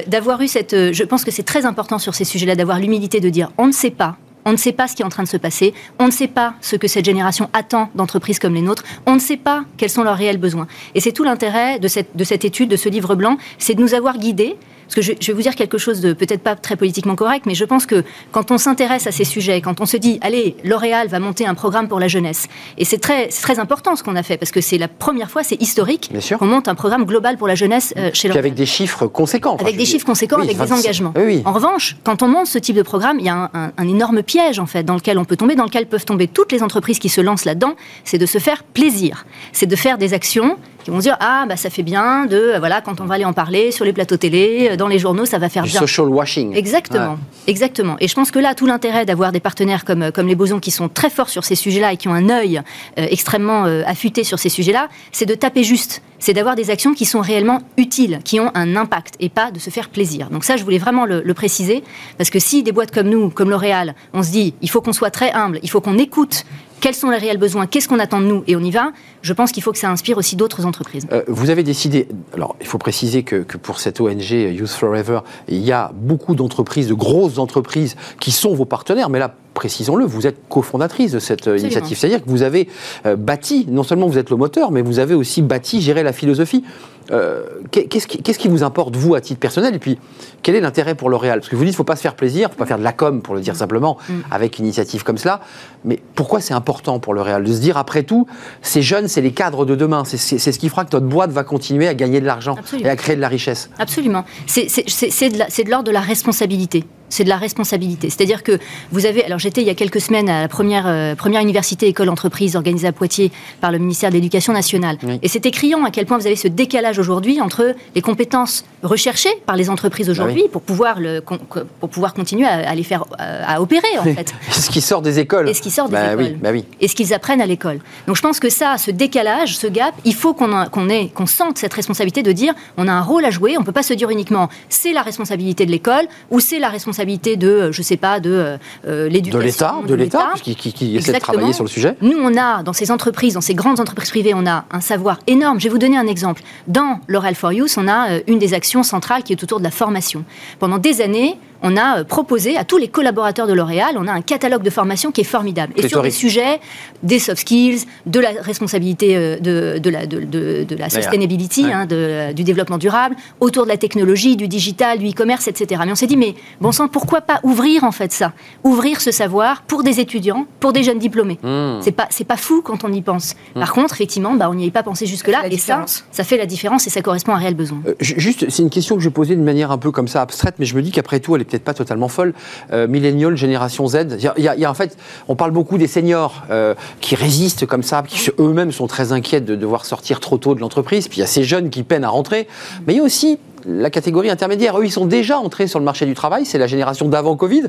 d'avoir 0.06 0.40
eu 0.42 0.48
cette. 0.48 0.92
Je 0.92 1.04
pense 1.04 1.24
que 1.24 1.30
c'est 1.30 1.42
très 1.42 1.66
important 1.66 1.98
sur 1.98 2.14
ces 2.14 2.24
sujets-là, 2.24 2.54
d'avoir 2.54 2.78
l'humilité 2.78 3.20
de 3.20 3.28
dire 3.28 3.50
on 3.58 3.66
ne 3.66 3.72
sait 3.72 3.90
pas, 3.90 4.16
on 4.46 4.52
ne 4.52 4.56
sait 4.56 4.72
pas 4.72 4.86
ce 4.86 4.94
qui 4.94 5.02
est 5.02 5.04
en 5.04 5.10
train 5.10 5.24
de 5.24 5.28
se 5.28 5.36
passer. 5.36 5.74
On 5.98 6.06
ne 6.06 6.12
sait 6.12 6.28
pas 6.28 6.54
ce 6.60 6.76
que 6.76 6.86
cette 6.86 7.04
génération 7.04 7.50
attend 7.52 7.90
d'entreprises 7.96 8.38
comme 8.38 8.54
les 8.54 8.62
nôtres. 8.62 8.84
On 9.04 9.14
ne 9.14 9.20
sait 9.20 9.36
pas 9.36 9.64
quels 9.76 9.90
sont 9.90 10.04
leurs 10.04 10.16
réels 10.16 10.38
besoins. 10.38 10.68
Et 10.94 11.00
c'est 11.00 11.10
tout 11.10 11.24
l'intérêt 11.24 11.80
de 11.80 11.88
cette, 11.88 12.16
de 12.16 12.22
cette 12.22 12.44
étude, 12.44 12.70
de 12.70 12.76
ce 12.76 12.88
livre 12.88 13.16
blanc, 13.16 13.38
c'est 13.58 13.74
de 13.74 13.82
nous 13.82 13.92
avoir 13.92 14.18
guidés 14.18 14.56
Parce 14.86 14.94
que 14.94 15.02
je, 15.02 15.12
vais 15.12 15.32
vous 15.32 15.42
dire 15.42 15.56
quelque 15.56 15.78
chose 15.78 16.00
de 16.00 16.12
peut-être 16.12 16.42
pas 16.42 16.54
très 16.54 16.76
politiquement 16.76 17.16
correct, 17.16 17.44
mais 17.46 17.54
je 17.54 17.64
pense 17.64 17.86
que 17.86 18.04
quand 18.30 18.50
on 18.50 18.58
s'intéresse 18.58 19.06
à 19.06 19.12
ces 19.12 19.24
sujets, 19.24 19.60
quand 19.60 19.80
on 19.80 19.86
se 19.86 19.96
dit, 19.96 20.18
allez, 20.22 20.56
L'Oréal 20.64 21.08
va 21.08 21.18
monter 21.18 21.46
un 21.46 21.54
programme 21.54 21.88
pour 21.88 21.98
la 21.98 22.08
jeunesse, 22.08 22.46
et 22.78 22.84
c'est 22.84 22.98
très, 22.98 23.28
très 23.28 23.58
important 23.58 23.96
ce 23.96 24.02
qu'on 24.02 24.16
a 24.16 24.22
fait, 24.22 24.36
parce 24.36 24.52
que 24.52 24.60
c'est 24.60 24.78
la 24.78 24.88
première 24.88 25.30
fois, 25.30 25.42
c'est 25.42 25.60
historique, 25.60 26.12
qu'on 26.38 26.46
monte 26.46 26.68
un 26.68 26.74
programme 26.74 27.04
global 27.04 27.36
pour 27.36 27.48
la 27.48 27.54
jeunesse 27.54 27.94
euh, 27.96 28.10
chez 28.12 28.28
L'Oréal. 28.28 28.44
avec 28.44 28.54
des 28.54 28.66
chiffres 28.66 29.06
conséquents. 29.06 29.56
Avec 29.56 29.76
des 29.76 29.84
chiffres 29.84 30.06
conséquents, 30.06 30.38
avec 30.40 30.56
des 30.56 30.72
engagements. 30.72 31.12
Oui, 31.16 31.42
en 31.44 31.52
revanche, 31.52 31.96
quand 32.04 32.22
on 32.22 32.28
monte 32.28 32.46
ce 32.46 32.58
type 32.58 32.76
de 32.76 32.82
programme, 32.82 33.18
il 33.18 33.26
y 33.26 33.28
a 33.28 33.50
un, 33.52 33.72
un, 33.76 33.88
énorme 33.88 34.22
piège, 34.22 34.58
en 34.58 34.66
fait, 34.66 34.84
dans 34.84 34.94
lequel 34.94 35.18
on 35.18 35.24
peut 35.24 35.36
tomber, 35.36 35.54
dans 35.54 35.64
lequel 35.64 35.86
peuvent 35.86 36.04
tomber 36.04 36.28
toutes 36.28 36.52
les 36.52 36.62
entreprises 36.62 36.98
qui 36.98 37.08
se 37.08 37.20
lancent 37.20 37.44
là-dedans, 37.44 37.74
c'est 38.04 38.18
de 38.18 38.26
se 38.26 38.38
faire 38.38 38.62
plaisir. 38.62 39.26
C'est 39.52 39.66
de 39.66 39.76
faire 39.76 39.98
des 39.98 40.14
actions 40.14 40.58
qui 40.86 40.92
vont 40.92 40.98
dire 40.98 41.16
ah 41.18 41.46
bah 41.48 41.56
ça 41.56 41.68
fait 41.68 41.82
bien 41.82 42.26
de 42.26 42.36
euh, 42.36 42.58
voilà 42.60 42.80
quand 42.80 43.00
on 43.00 43.06
va 43.06 43.16
aller 43.16 43.24
en 43.24 43.32
parler 43.32 43.72
sur 43.72 43.84
les 43.84 43.92
plateaux 43.92 44.16
télé, 44.16 44.68
euh, 44.70 44.76
dans 44.76 44.86
les 44.86 45.00
journaux, 45.00 45.26
ça 45.26 45.36
va 45.36 45.48
faire 45.48 45.64
du 45.64 45.70
bien. 45.70 45.80
social 45.80 46.06
washing. 46.06 46.54
Exactement, 46.54 47.18
exactement. 47.48 47.96
Et 47.98 48.06
je 48.06 48.14
pense 48.14 48.30
que 48.30 48.38
là 48.38 48.54
tout 48.54 48.66
l'intérêt 48.66 49.04
d'avoir 49.04 49.32
des 49.32 49.40
partenaires 49.40 49.84
comme 49.84 50.02
euh, 50.02 50.10
comme 50.12 50.28
les 50.28 50.36
Bosons 50.36 50.60
qui 50.60 50.70
sont 50.70 50.88
très 50.88 51.10
forts 51.10 51.28
sur 51.28 51.42
ces 51.42 51.56
sujets-là 51.56 51.92
et 51.92 51.96
qui 51.96 52.06
ont 52.06 52.14
un 52.14 52.30
œil 52.30 52.62
extrêmement 52.96 53.64
affûté 53.64 54.22
sur 54.22 54.38
ces 54.38 54.48
sujets-là, 54.48 54.88
c'est 55.10 55.26
de 55.26 55.34
taper 55.34 55.64
juste, 55.64 56.02
c'est 56.18 56.32
d'avoir 56.32 56.54
des 56.54 56.70
actions 56.70 56.94
qui 56.94 57.04
sont 57.04 57.20
réellement 57.20 57.60
utiles, 57.76 58.20
qui 58.24 58.40
ont 58.40 58.50
un 58.54 58.76
impact 58.76 59.14
et 59.20 59.28
pas 59.28 59.50
de 59.50 59.58
se 59.58 59.70
faire 59.70 59.88
plaisir. 59.88 60.30
Donc 60.30 60.44
ça 60.44 60.56
je 60.56 60.64
voulais 60.64 60.78
vraiment 60.78 61.06
le, 61.06 61.22
préciser 61.34 61.84
parce 62.16 62.30
que 62.30 62.38
si 62.38 62.62
des 62.62 62.72
boîtes 62.72 62.90
comme 62.90 63.08
nous, 63.08 63.28
comme 63.28 63.50
L'Oréal, 63.50 63.94
on 64.14 64.22
se 64.22 64.30
dit 64.30 64.54
il 64.62 64.70
faut 64.70 64.80
qu'on 64.80 64.94
soit 64.94 65.10
très 65.10 65.32
humble, 65.32 65.58
il 65.62 65.70
faut 65.70 65.80
qu'on 65.80 65.98
écoute 65.98 66.44
quels 66.80 66.94
sont 66.94 67.10
les 67.10 67.16
réels 67.16 67.38
besoins, 67.38 67.66
qu'est-ce 67.66 67.88
qu'on 67.88 67.98
attend 67.98 68.20
de 68.20 68.26
nous, 68.26 68.44
et 68.46 68.54
on 68.54 68.60
y 68.60 68.70
va, 68.70 68.92
je 69.22 69.32
pense 69.32 69.50
qu'il 69.50 69.62
faut 69.62 69.72
que 69.72 69.78
ça 69.78 69.90
inspire 69.90 70.18
aussi 70.18 70.36
d'autres 70.36 70.66
entreprises. 70.66 71.06
Euh, 71.10 71.22
vous 71.26 71.50
avez 71.50 71.62
décidé, 71.62 72.06
alors 72.34 72.54
il 72.60 72.66
faut 72.66 72.78
préciser 72.78 73.22
que, 73.22 73.42
pour 73.56 73.80
cette 73.80 74.00
ONG 74.00 74.30
Youth 74.30 74.68
Forever, 74.68 75.20
il 75.48 75.64
y 75.64 75.72
a 75.72 75.90
beaucoup 75.94 76.34
d'entreprises, 76.34 76.88
de 76.88 76.94
grosses 76.94 77.38
entreprises 77.38 77.96
qui 78.20 78.30
sont 78.30 78.54
vos 78.54 78.66
partenaires, 78.66 79.08
mais 79.08 79.18
là, 79.18 79.34
précisons-le, 79.56 80.04
vous 80.04 80.26
êtes 80.26 80.48
cofondatrice 80.48 81.12
de 81.12 81.18
cette 81.18 81.48
euh, 81.48 81.58
initiative. 81.58 81.96
C'est-à-dire 81.98 82.22
que 82.22 82.30
vous 82.30 82.42
avez 82.42 82.68
euh, 83.06 83.16
bâti, 83.16 83.66
non 83.68 83.82
seulement 83.82 84.06
vous 84.06 84.18
êtes 84.18 84.30
le 84.30 84.36
moteur, 84.36 84.70
mais 84.70 84.82
vous 84.82 85.00
avez 85.00 85.14
aussi 85.14 85.42
bâti, 85.42 85.80
géré 85.80 86.04
la 86.04 86.12
philosophie. 86.12 86.62
Euh, 87.10 87.44
qu'est-ce, 87.70 88.06
qui, 88.06 88.48
vous 88.48 88.62
importe, 88.62 88.96
vous, 88.96 89.14
à 89.14 89.20
titre 89.20 89.40
personnel? 89.40 89.74
Et 89.74 89.78
puis, 89.78 89.98
quel 90.42 90.54
est 90.54 90.60
l'intérêt 90.60 90.94
pour 90.94 91.08
L'Oréal? 91.08 91.40
Parce 91.40 91.48
que 91.48 91.56
vous 91.56 91.64
dites, 91.64 91.72
il 91.72 91.74
ne 91.74 91.76
faut 91.76 91.84
pas 91.84 91.96
se 91.96 92.02
faire 92.02 92.16
plaisir, 92.16 92.48
il 92.48 92.50
ne 92.50 92.52
faut 92.52 92.58
pas 92.58 92.66
faire 92.66 92.78
de 92.78 92.84
la 92.84 92.92
com, 92.92 93.22
pour 93.22 93.34
le 93.34 93.40
dire 93.40 93.56
simplement, 93.56 93.98
mm. 94.08 94.14
avec 94.30 94.58
une 94.58 94.64
initiative 94.64 95.04
comme 95.04 95.18
cela. 95.18 95.40
Mais 95.84 96.00
pourquoi 96.14 96.40
c'est 96.40 96.54
important 96.54 96.98
pour 96.98 97.14
L'Oréal? 97.14 97.44
De 97.44 97.52
se 97.52 97.60
dire, 97.60 97.76
après 97.76 98.02
tout, 98.02 98.26
ces 98.62 98.82
jeunes, 98.82 99.08
c'est 99.08 99.20
les 99.20 99.32
cadres 99.32 99.64
de 99.64 99.74
demain. 99.74 100.04
C'est, 100.04 100.18
ce 100.18 100.58
qui 100.58 100.68
fera 100.68 100.84
que 100.84 100.94
notre 100.94 101.06
boîte 101.06 101.30
va 101.30 101.44
continuer 101.44 101.88
à 101.88 101.94
gagner 101.94 102.20
de 102.20 102.26
l'argent 102.26 102.56
et 102.78 102.88
à 102.88 102.96
créer 102.96 103.16
de 103.16 103.20
la 103.20 103.28
richesse. 103.28 103.70
Absolument. 103.78 104.24
C'est, 104.46 104.66
de 104.66 105.70
l'ordre 105.70 105.84
de 105.84 105.92
la 105.92 106.00
responsabilité 106.00 106.84
c'est 107.08 107.24
de 107.24 107.28
la 107.28 107.36
responsabilité. 107.36 108.10
C'est-à-dire 108.10 108.42
que 108.42 108.58
vous 108.90 109.06
avez. 109.06 109.24
Alors, 109.24 109.38
j'étais 109.38 109.60
il 109.60 109.66
y 109.66 109.70
a 109.70 109.74
quelques 109.74 110.00
semaines 110.00 110.28
à 110.28 110.40
la 110.42 110.48
première, 110.48 110.86
euh, 110.86 111.14
première 111.14 111.40
université 111.40 111.86
école 111.86 112.08
entreprise 112.08 112.56
organisée 112.56 112.88
à 112.88 112.92
Poitiers 112.92 113.30
par 113.60 113.72
le 113.72 113.78
ministère 113.78 114.10
de 114.10 114.16
l'Éducation 114.16 114.52
nationale. 114.52 114.98
Et 115.22 115.28
c'était 115.28 115.50
criant 115.50 115.84
à 115.84 115.90
quel 115.90 116.06
point 116.06 116.18
vous 116.18 116.26
avez 116.26 116.36
ce 116.36 116.48
décalage 116.48 116.95
aujourd'hui 116.98 117.40
entre 117.40 117.74
les 117.94 118.02
compétences 118.02 118.64
recherchées 118.82 119.34
par 119.46 119.56
les 119.56 119.70
entreprises 119.70 120.08
aujourd'hui 120.10 120.44
ah 120.46 120.50
pour, 120.52 120.62
pouvoir 120.62 121.00
le, 121.00 121.20
pour 121.20 121.88
pouvoir 121.88 122.14
continuer 122.14 122.46
à, 122.46 122.74
les 122.74 122.82
faire 122.82 123.04
à, 123.18 123.60
opérer, 123.60 123.98
en 123.98 124.04
fait. 124.04 124.34
ce 124.50 124.70
qui 124.70 124.80
sort 124.80 125.02
des 125.02 125.18
écoles. 125.18 125.48
Et 125.48 125.54
ce 125.54 125.62
qui 125.62 125.70
sort 125.70 125.88
des 125.88 125.94
bah 125.94 126.12
écoles. 126.12 126.36
Bah 126.40 126.50
oui, 126.52 126.64
Et 126.80 126.88
ce 126.88 126.94
qu'ils 126.94 127.12
apprennent 127.14 127.40
à 127.40 127.46
l'école. 127.46 127.80
Donc, 128.06 128.16
je 128.16 128.22
pense 128.22 128.40
que 128.40 128.48
ça, 128.48 128.78
ce 128.78 128.90
décalage, 128.90 129.56
ce 129.56 129.66
gap, 129.66 129.94
il 130.04 130.14
faut 130.14 130.34
qu'on 130.34 130.66
qu'on 130.66 130.86
qu'on 131.14 131.26
sente 131.26 131.58
cette 131.58 131.74
responsabilité 131.74 132.22
de 132.22 132.32
dire 132.32 132.54
on 132.76 132.88
a 132.88 132.92
un 132.92 133.02
rôle 133.02 133.24
à 133.24 133.30
jouer. 133.30 133.56
On 133.56 133.60
ne 133.60 133.66
peut 133.66 133.72
pas 133.72 133.82
se 133.82 133.94
dire 133.94 134.10
uniquement 134.10 134.48
c'est 134.68 134.92
la 134.92 135.02
responsabilité 135.02 135.66
de 135.66 135.70
l'école 135.70 136.06
ou 136.30 136.40
c'est 136.40 136.58
la 136.58 136.68
responsabilité 136.68 137.36
de, 137.36 137.48
euh, 137.48 137.72
je 137.72 137.82
sais 137.82 137.96
pas, 137.96 138.20
de 138.20 138.30
euh, 138.30 138.56
euh, 138.86 139.08
l'éducation. 139.08 139.38
De 139.38 139.44
l'État, 139.44 139.74
de 139.86 139.94
l'État, 139.94 140.32
qui, 140.42 140.54
qui, 140.54 140.96
essaie 140.96 141.12
de 141.12 141.18
travailler 141.18 141.52
sur 141.52 141.64
le 141.64 141.70
sujet. 141.70 141.96
Nous, 142.02 142.18
on 142.18 142.36
a, 142.36 142.62
dans 142.62 142.72
ces 142.72 142.90
entreprises, 142.90 143.34
dans 143.34 143.40
ces 143.40 143.54
grandes 143.54 143.80
entreprises 143.80 144.10
privées, 144.10 144.34
on 144.34 144.46
a 144.46 144.64
un 144.70 144.80
savoir 144.80 145.18
énorme. 145.26 145.58
Je 145.58 145.64
vais 145.64 145.70
vous 145.70 145.78
donner 145.78 145.96
un 145.96 146.06
exemple. 146.06 146.42
Dans 146.66 146.85
l'Oral 147.06 147.34
for 147.34 147.52
Youth, 147.52 147.76
on 147.76 147.88
a 147.88 148.18
une 148.26 148.38
des 148.38 148.54
actions 148.54 148.82
centrales 148.82 149.22
qui 149.22 149.32
est 149.32 149.42
autour 149.42 149.58
de 149.58 149.64
la 149.64 149.70
formation. 149.70 150.24
Pendant 150.58 150.78
des 150.78 151.00
années, 151.00 151.38
on 151.66 151.76
a 151.76 152.04
proposé 152.04 152.56
à 152.56 152.64
tous 152.64 152.76
les 152.78 152.88
collaborateurs 152.88 153.46
de 153.46 153.52
L'Oréal, 153.52 153.96
on 153.98 154.06
a 154.06 154.12
un 154.12 154.22
catalogue 154.22 154.62
de 154.62 154.70
formation 154.70 155.10
qui 155.10 155.22
est 155.22 155.24
formidable. 155.24 155.72
Et 155.76 155.88
sur 155.88 156.02
les 156.02 156.10
sujets 156.10 156.60
des 157.02 157.18
soft 157.18 157.40
skills, 157.40 157.80
de 158.06 158.20
la 158.20 158.30
responsabilité 158.40 159.38
de, 159.40 159.78
de 159.78 159.90
la, 159.90 160.06
de, 160.06 160.20
de, 160.20 160.76
la 160.76 160.88
sustainability, 160.88 161.64
hein, 161.64 161.86
du 162.32 162.44
développement 162.44 162.78
durable, 162.78 163.16
autour 163.40 163.64
de 163.64 163.68
la 163.68 163.76
technologie, 163.76 164.36
du 164.36 164.48
digital, 164.48 164.98
du 164.98 165.08
e-commerce, 165.10 165.48
etc. 165.48 165.82
Mais 165.84 165.92
on 165.92 165.96
s'est 165.96 166.06
dit, 166.06 166.16
mais 166.16 166.34
bon 166.60 166.72
sang, 166.72 166.88
pourquoi 166.88 167.20
pas 167.20 167.40
ouvrir 167.42 167.84
en 167.84 167.92
fait 167.92 168.12
ça? 168.12 168.32
Ouvrir 168.64 169.00
ce 169.00 169.10
savoir 169.10 169.62
pour 169.62 169.82
des 169.82 170.00
étudiants, 170.00 170.46
pour 170.60 170.72
des 170.72 170.82
jeunes 170.82 170.98
diplômés. 170.98 171.38
Hmm. 171.42 171.80
C'est 171.80 171.92
pas 171.92 172.06
c'est 172.10 172.24
pas 172.24 172.36
fou 172.36 172.62
quand 172.62 172.84
on 172.84 172.92
y 172.92 173.02
pense. 173.02 173.34
Hmm. 173.54 173.60
Par 173.60 173.72
contre, 173.72 173.94
effectivement, 173.94 174.34
bah, 174.34 174.48
on 174.50 174.54
n'y 174.54 174.62
avait 174.64 174.70
pas 174.70 174.82
pensé 174.82 175.06
jusque-là 175.06 175.46
et 175.50 175.58
ça, 175.58 175.84
ça 176.10 176.24
fait 176.24 176.36
la 176.36 176.46
différence 176.46 176.86
et 176.86 176.90
ça 176.90 177.02
correspond 177.02 177.32
à 177.32 177.36
un 177.36 177.40
réel 177.40 177.54
besoin. 177.54 177.80
Euh, 177.86 177.94
juste, 178.00 178.46
c'est 178.48 178.62
une 178.62 178.70
question 178.70 178.96
que 178.96 179.02
j'ai 179.02 179.10
posée 179.10 179.36
de 179.36 179.42
manière 179.42 179.70
un 179.70 179.78
peu 179.78 179.90
comme 179.90 180.08
ça 180.08 180.22
abstraite, 180.22 180.56
mais 180.58 180.66
je 180.66 180.74
me 180.74 180.82
dis 180.82 180.90
qu'après 180.90 181.20
tout, 181.20 181.34
elle 181.34 181.42
est 181.42 181.44
peut-être 181.44 181.55
pas 181.64 181.74
totalement 181.74 182.08
folle. 182.08 182.34
Euh, 182.72 182.86
millennial, 182.86 183.36
génération 183.36 183.86
Z, 183.86 184.18
il 184.36 184.42
y, 184.42 184.64
a, 184.64 184.70
en 184.70 184.74
fait, 184.74 184.96
on 185.28 185.36
parle 185.36 185.50
beaucoup 185.50 185.78
des 185.78 185.86
seniors 185.86 186.44
euh, 186.50 186.74
qui 187.00 187.14
résistent 187.14 187.66
comme 187.66 187.82
ça, 187.82 188.02
qui 188.06 188.30
eux-mêmes 188.38 188.72
sont 188.72 188.86
très 188.86 189.12
inquiets 189.12 189.40
de 189.40 189.54
devoir 189.54 189.84
sortir 189.84 190.20
trop 190.20 190.38
tôt 190.38 190.54
de 190.54 190.60
l'entreprise. 190.60 191.08
Puis 191.08 191.18
il 191.18 191.20
y 191.20 191.24
a 191.24 191.28
ces 191.28 191.44
jeunes 191.44 191.70
qui 191.70 191.82
peinent 191.82 192.04
à 192.04 192.08
rentrer, 192.08 192.48
mais 192.86 192.94
il 192.94 192.96
y 192.96 193.00
a 193.00 193.02
aussi 193.02 193.38
la 193.66 193.90
catégorie 193.90 194.30
intermédiaire. 194.30 194.78
Eux, 194.78 194.84
ils 194.84 194.92
sont 194.92 195.06
déjà 195.06 195.38
entrés 195.38 195.66
sur 195.66 195.78
le 195.78 195.84
marché 195.84 196.06
du 196.06 196.14
travail. 196.14 196.46
C'est 196.46 196.58
la 196.58 196.66
génération 196.66 197.08
d'avant 197.08 197.36
Covid 197.36 197.64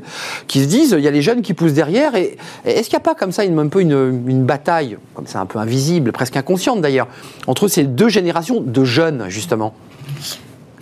qui 0.46 0.60
se 0.60 0.66
disent 0.66 0.94
il 0.96 1.04
y 1.04 1.08
a 1.08 1.10
les 1.10 1.22
jeunes 1.22 1.42
qui 1.42 1.54
poussent 1.54 1.72
derrière. 1.72 2.14
Et, 2.14 2.36
est-ce 2.64 2.88
qu'il 2.88 2.96
n'y 2.96 3.02
a 3.02 3.04
pas 3.04 3.14
comme 3.14 3.32
ça 3.32 3.44
une, 3.44 3.58
un 3.58 3.68
peu 3.68 3.80
une, 3.80 4.44
bataille, 4.44 4.96
comme 5.14 5.26
ça 5.26 5.40
un 5.40 5.46
peu 5.46 5.58
invisible, 5.58 6.12
presque 6.12 6.36
inconsciente 6.36 6.80
d'ailleurs, 6.80 7.08
entre 7.46 7.68
ces 7.68 7.84
deux 7.84 8.08
générations 8.08 8.60
de 8.60 8.84
jeunes, 8.84 9.26
justement? 9.28 9.74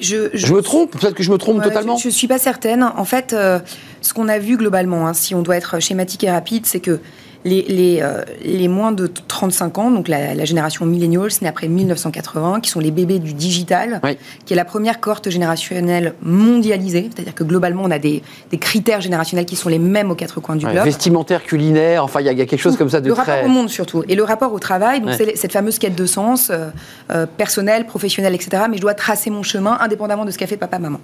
Je, 0.01 0.53
me 0.53 0.61
trompe, 0.61 0.93
peut-être 0.93 1.15
que 1.15 1.23
je 1.23 1.31
me 1.31 1.39
trompe 1.39 1.63
totalement. 1.63 1.97
Je 1.97 2.09
ne 2.09 2.13
suis 2.13 2.29
pas 2.29 2.39
certaine. 2.39 2.83
En 2.83 3.05
fait, 3.05 3.33
euh, 3.33 3.59
ce 4.01 4.15
qu'on 4.15 4.29
a 4.29 4.39
vu 4.39 4.57
globalement, 4.57 5.07
hein, 5.07 5.15
si 5.15 5.35
on 5.35 5.43
doit 5.43 5.57
être 5.57 5.81
schématique 5.81 6.25
et 6.25 6.31
rapide, 6.31 6.67
c'est 6.67 6.81
que 6.81 7.01
les, 7.47 8.01
euh, 8.03 8.23
les, 8.45 8.69
moins 8.69 8.93
de 8.93 9.07
35 9.07 9.79
ans, 9.79 9.91
donc 9.91 10.09
la, 10.09 10.45
génération 10.45 10.85
millennials, 10.85 11.31
née 11.43 11.49
après 11.49 11.69
1980, 11.69 12.61
qui 12.61 12.71
sont 12.71 12.81
les 12.81 12.91
bébés 12.91 13.19
du 13.19 13.35
digital, 13.35 14.01
qui 14.45 14.53
est 14.53 14.57
la 14.57 14.65
première 14.65 15.01
cohorte 15.01 15.31
générationnelle 15.31 16.15
mondialisée, 16.23 17.09
c'est-à-dire 17.15 17.35
que 17.35 17.45
globalement, 17.45 17.83
on 17.85 17.91
a 17.91 17.99
des, 17.99 18.23
critères 18.61 19.01
générationnels 19.01 19.45
qui 19.45 19.55
sont 19.55 19.69
les 19.69 19.79
mêmes 19.79 20.11
aux 20.11 20.15
quatre 20.15 20.41
coins 20.41 20.57
du 20.57 20.67
globe. 20.67 20.85
vestimentaire, 20.85 21.43
culinaire, 21.45 22.03
enfin, 22.03 22.21
il 22.21 22.27
y, 22.27 22.31
a 22.31 22.47
quelque 22.47 22.57
chose 22.57 22.77
comme 22.77 22.91
ça 22.91 23.01
de 23.01 23.09
le 23.09 23.15
très... 23.15 23.25
Le 23.25 23.33
rapport 23.33 23.51
au 23.51 23.53
monde, 23.53 23.69
surtout. 23.69 24.03
Et 24.09 24.15
le 24.15 24.25
rapport 24.25 24.53
au 24.53 24.59
travail, 24.59 25.01
donc 25.01 25.11
c'est 25.13 25.37
cette 25.37 25.53
fameuse 25.53 25.79
quête 25.79 25.95
de 25.95 26.07
sens, 26.07 26.51
euh, 26.51 26.69
euh, 27.11 27.27
personnel, 27.27 27.87
professionnel, 27.87 28.35
etc. 28.35 28.65
Mais 28.69 28.77
je 28.77 28.83
dois 28.83 28.95
tracer 28.95 29.31
mon 29.31 29.43
chemin 29.43 29.77
indépendamment 29.81 30.25
de 30.25 30.31
ce 30.31 30.39
qu'a 30.39 30.47
fait 30.47 30.57
papa-maman. 30.57 31.01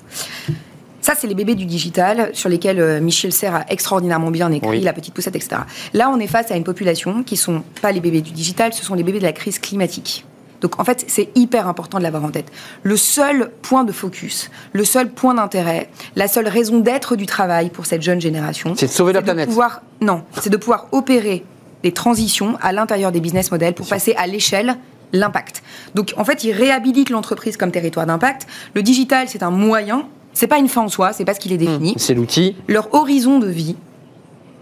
Ça, 1.03 1.15
c'est 1.19 1.27
les 1.27 1.35
bébés 1.35 1.57
du 1.57 1.67
digital 1.67 2.31
sur 2.33 2.49
lesquels 2.49 2.81
euh, 2.81 3.01
Michel 3.01 3.33
Serres 3.33 3.57
a 3.57 3.65
extraordinairement 3.69 4.31
bien 4.31 4.51
écrit, 4.53 4.81
la 4.81 4.93
petite 4.93 5.13
poussette, 5.13 5.35
etc. 5.35 5.63
Là, 5.93 6.11
on 6.11 6.19
est 6.21 6.29
face 6.29 6.51
à 6.53 6.57
une 6.57 6.65
population 6.65 7.25
qui 7.25 7.37
sont 7.37 7.65
pas 7.83 7.91
les 7.91 8.01
bébés 8.01 8.21
du 8.21 8.31
digital, 8.31 8.73
ce 8.73 8.85
sont 8.85 8.95
les 8.95 9.03
bébés 9.03 9.19
de 9.19 9.25
la 9.25 9.33
crise 9.33 9.59
climatique. 9.59 10.25
Donc 10.61 10.79
en 10.79 10.85
fait, 10.85 11.05
c'est 11.09 11.29
hyper 11.35 11.67
important 11.67 11.99
de 11.99 12.05
l'avoir 12.05 12.25
en 12.25 12.31
tête. 12.31 12.53
Le 12.85 12.97
seul 12.97 13.51
point 13.63 13.83
de 13.83 13.91
focus, 13.91 14.49
le 14.73 14.85
seul 14.85 15.11
point 15.11 15.35
d'intérêt, 15.35 15.91
la 16.15 16.29
seule 16.29 16.47
raison 16.47 16.79
d'être 16.79 17.17
du 17.17 17.27
travail 17.27 17.69
pour 17.69 17.85
cette 17.85 18.03
jeune 18.03 18.21
génération, 18.21 18.75
c'est 18.77 18.87
de 18.87 18.93
sauver 18.93 19.13
la 19.13 19.23
planète. 19.23 19.49
Pouvoir, 19.49 19.83
non, 20.01 20.23
c'est 20.41 20.51
de 20.51 20.57
pouvoir 20.57 20.87
opérer 20.93 21.45
des 21.83 21.91
transitions 21.91 22.57
à 22.63 22.73
l'intérieur 22.73 23.11
des 23.11 23.21
business 23.21 23.51
models 23.51 23.75
pour 23.75 23.89
passer 23.89 24.15
à 24.17 24.29
l'échelle 24.29 24.77
l'impact. 25.13 25.65
Donc 25.97 26.15
en 26.17 26.25
fait, 26.25 26.45
ils 26.45 26.53
réhabilitent 26.53 27.11
l'entreprise 27.11 27.57
comme 27.57 27.73
territoire 27.73 28.07
d'impact. 28.07 28.47
Le 28.75 28.85
digital, 28.85 29.29
c'est 29.29 29.43
un 29.43 29.51
moyen 29.51 30.07
c'est 30.33 30.47
pas 30.47 30.59
une 30.59 30.69
fin 30.69 30.83
en 30.83 30.89
soi, 30.89 31.13
c'est 31.13 31.25
pas 31.25 31.35
ce 31.35 31.41
qu'il 31.41 31.53
est 31.53 31.59
défini. 31.59 31.93
Mmh, 31.93 31.99
c'est 31.99 32.15
l'outil. 32.15 32.57
Leur 32.69 32.95
horizon 32.95 33.39
de 33.39 33.49
vie 33.49 33.77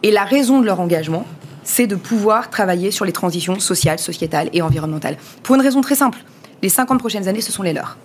et 0.02 0.10
la 0.10 0.24
raison 0.24 0.60
de 0.60 0.66
leur 0.66 0.80
engagement, 0.80 1.26
c'est 1.62 1.86
de 1.86 1.96
pouvoir 1.96 2.50
travailler 2.50 2.90
sur 2.90 3.04
les 3.04 3.12
transitions 3.12 3.58
sociales, 3.60 3.98
sociétales 3.98 4.50
et 4.52 4.62
environnementales. 4.62 5.16
Pour 5.42 5.54
une 5.54 5.60
raison 5.60 5.80
très 5.80 5.94
simple. 5.94 6.18
Les 6.62 6.68
50 6.68 6.98
prochaines 6.98 7.28
années, 7.28 7.40
ce 7.40 7.52
sont 7.52 7.62
les 7.62 7.72
leurs. 7.72 7.96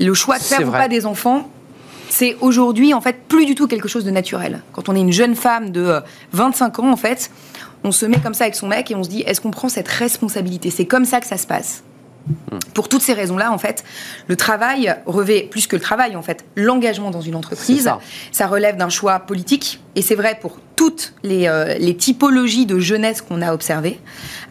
Le 0.00 0.14
choix 0.14 0.38
de 0.38 0.42
faire 0.42 0.66
ou 0.66 0.70
pas 0.70 0.88
des 0.88 1.06
enfants, 1.06 1.48
c'est 2.08 2.36
aujourd'hui 2.40 2.94
en 2.94 3.00
fait 3.00 3.16
plus 3.28 3.46
du 3.46 3.54
tout 3.54 3.66
quelque 3.66 3.88
chose 3.88 4.04
de 4.04 4.10
naturel. 4.10 4.62
Quand 4.72 4.88
on 4.88 4.96
est 4.96 5.00
une 5.00 5.12
jeune 5.12 5.34
femme 5.34 5.70
de 5.70 6.00
25 6.32 6.78
euh, 6.78 6.82
ans, 6.82 6.92
en 6.92 6.96
fait, 6.96 7.30
on 7.82 7.92
se 7.92 8.06
met 8.06 8.18
comme 8.18 8.34
ça 8.34 8.44
avec 8.44 8.54
son 8.54 8.68
mec 8.68 8.90
et 8.90 8.94
on 8.94 9.02
se 9.02 9.08
dit 9.08 9.22
est-ce 9.22 9.40
qu'on 9.40 9.50
prend 9.50 9.68
cette 9.68 9.88
responsabilité? 9.88 10.70
C'est 10.70 10.86
comme 10.86 11.04
ça 11.04 11.20
que 11.20 11.26
ça 11.26 11.36
se 11.36 11.46
passe. 11.46 11.82
Pour 12.72 12.88
toutes 12.88 13.02
ces 13.02 13.12
raisons-là, 13.12 13.52
en 13.52 13.58
fait, 13.58 13.84
le 14.28 14.36
travail 14.36 14.94
revêt 15.06 15.42
plus 15.50 15.66
que 15.66 15.76
le 15.76 15.82
travail, 15.82 16.16
en 16.16 16.22
fait, 16.22 16.44
l'engagement 16.56 17.10
dans 17.10 17.20
une 17.20 17.34
entreprise. 17.34 17.90
Ça. 18.32 18.46
relève 18.46 18.76
d'un 18.76 18.88
choix 18.88 19.20
politique, 19.20 19.80
et 19.94 20.02
c'est 20.02 20.14
vrai 20.14 20.38
pour 20.40 20.58
toutes 20.76 21.14
les, 21.22 21.48
euh, 21.48 21.92
typologies 21.92 22.66
de 22.66 22.78
jeunesse 22.78 23.20
qu'on 23.20 23.42
a 23.42 23.52
observées, 23.52 24.00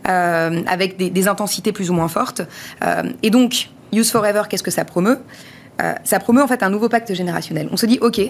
euh, 0.07 0.61
avec 0.67 0.97
des, 0.97 1.27
intensités 1.27 1.71
plus 1.71 1.89
ou 1.89 1.93
moins 1.93 2.07
fortes. 2.07 2.41
Euh, 2.83 3.03
et 3.23 3.29
donc, 3.29 3.69
Use 3.91 4.11
Forever, 4.11 4.43
qu'est-ce 4.49 4.63
que 4.63 4.71
ça 4.71 4.85
promeut? 4.85 5.19
Ça 6.05 6.19
promeut 6.19 6.41
en 6.41 6.47
fait 6.47 6.63
un 6.63 6.69
nouveau 6.69 6.87
pacte 6.87 7.13
générationnel. 7.13 7.67
On 7.71 7.77
se 7.77 7.85
dit, 7.85 7.97
ok, 7.99 8.21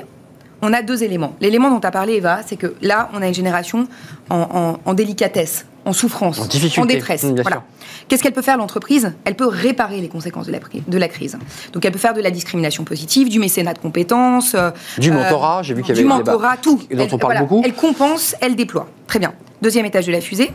on 0.63 0.73
a 0.73 0.81
deux 0.81 1.03
éléments. 1.03 1.35
L'élément 1.41 1.69
dont 1.69 1.79
tu 1.79 1.85
as 1.85 1.91
parlé, 1.91 2.13
Eva, 2.13 2.39
c'est 2.45 2.55
que 2.55 2.73
là, 2.81 3.09
on 3.13 3.21
a 3.21 3.27
une 3.27 3.33
génération 3.33 3.87
en, 4.29 4.93
délicatesse, 4.93 5.65
en 5.85 5.93
souffrance, 5.93 6.39
en, 6.39 6.85
détresse. 6.85 7.23
Mmh, 7.23 7.41
voilà. 7.41 7.63
Qu'est-ce 8.07 8.23
qu'elle 8.23 8.33
peut 8.33 8.41
faire 8.41 8.57
l'entreprise? 8.57 9.13
Elle 9.25 9.35
peut 9.35 9.47
réparer 9.47 10.01
les 10.01 10.09
conséquences 10.09 10.47
de 10.47 10.51
la, 10.51 10.59
de 10.59 10.97
la, 10.97 11.07
crise. 11.07 11.37
Donc 11.71 11.85
elle 11.85 11.91
peut 11.91 11.99
faire 11.99 12.13
de 12.13 12.21
la 12.21 12.31
discrimination 12.31 12.83
positive, 12.83 13.29
du 13.29 13.39
mécénat 13.39 13.73
de 13.73 13.79
compétences, 13.79 14.55
euh, 14.55 14.71
du 14.97 15.11
mentorat. 15.11 15.63
J'ai 15.63 15.73
vu 15.73 15.81
qu'il 15.81 15.89
y 15.89 15.91
avait 15.93 16.01
du 16.01 16.07
mentorat, 16.07 16.57
tout. 16.57 16.81
Dont 16.91 17.07
on 17.11 17.17
parle 17.17 17.39
beaucoup. 17.39 17.61
Elle 17.63 17.73
compense, 17.73 18.35
elle 18.41 18.55
déploie. 18.55 18.87
Très 19.07 19.19
bien. 19.19 19.33
Deuxième 19.61 19.85
étage 19.85 20.05
de 20.05 20.11
la 20.11 20.21
fusée, 20.21 20.51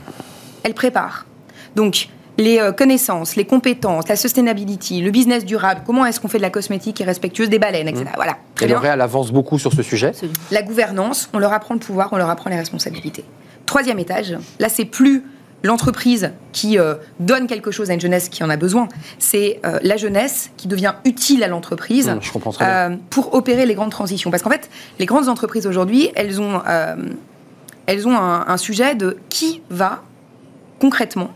elle 0.63 0.75
prépare. 0.75 1.27
Donc 1.77 2.09
les 2.39 2.61
euh, 2.61 2.73
connaissances, 2.73 3.37
les 3.37 3.45
compétences, 3.45 4.09
la 4.09 4.17
sustainability, 4.17 5.03
le 5.03 5.11
business 5.11 5.45
durable, 5.45 5.83
comment 5.85 6.07
est-ce 6.07 6.21
qu'on 6.21 6.29
fait 6.29 6.39
de 6.39 6.43
la 6.43 6.51
cosmétique 6.51 7.01
est 7.01 7.05
respectueuse 7.05 7.49
des 7.49 7.59
baleines, 7.59 7.89
etc. 7.89 8.05
Mmh. 8.05 8.13
Voilà. 8.15 8.39
Très 8.55 8.67
Et 8.67 8.69
L'Oréal 8.69 9.01
avance 9.01 9.33
beaucoup 9.33 9.59
sur 9.59 9.73
ce 9.73 9.83
sujet. 9.83 10.13
La 10.51 10.63
gouvernance, 10.63 11.29
on 11.33 11.39
leur 11.39 11.53
apprend 11.53 11.75
le 11.75 11.81
pouvoir, 11.81 12.11
on 12.13 12.17
leur 12.17 12.31
apprend 12.31 12.49
les 12.49 12.57
responsabilités. 12.57 13.25
Troisième 13.67 13.99
étage, 13.99 14.37
là 14.61 14.69
c'est 14.69 14.85
plus 14.85 15.25
l'entreprise 15.63 16.33
qui 16.53 16.79
euh, 16.79 16.95
donne 17.21 17.47
quelque 17.47 17.71
chose 17.71 17.91
à 17.91 17.95
une 17.95 18.01
jeunesse 18.01 18.29
qui 18.29 18.45
en 18.45 18.51
a 18.51 18.57
besoin, 18.57 18.89
c'est 19.19 19.61
euh, 19.65 19.79
la 19.83 19.97
jeunesse 19.97 20.51
qui 20.57 20.69
devient 20.69 20.95
utile 21.05 21.43
à 21.43 21.49
l'entreprise 21.49 22.09
mmh, 22.09 22.97
pour 23.11 23.35
opérer 23.35 23.67
les 23.67 23.75
grandes 23.75 23.91
transitions. 23.91 24.31
Parce 24.31 24.43
qu'en 24.43 24.51
fait, 24.51 24.71
les 24.99 25.07
grandes 25.07 25.29
entreprises 25.29 25.67
aujourd'hui, 25.67 26.11
elles 26.15 26.41
ont, 26.41 26.63
elles 27.87 28.07
ont 28.07 28.17
un, 28.17 28.57
sujet 28.57 28.95
de 28.95 29.17
qui 29.29 29.63
va 29.71 30.03
concrètement 30.79 31.31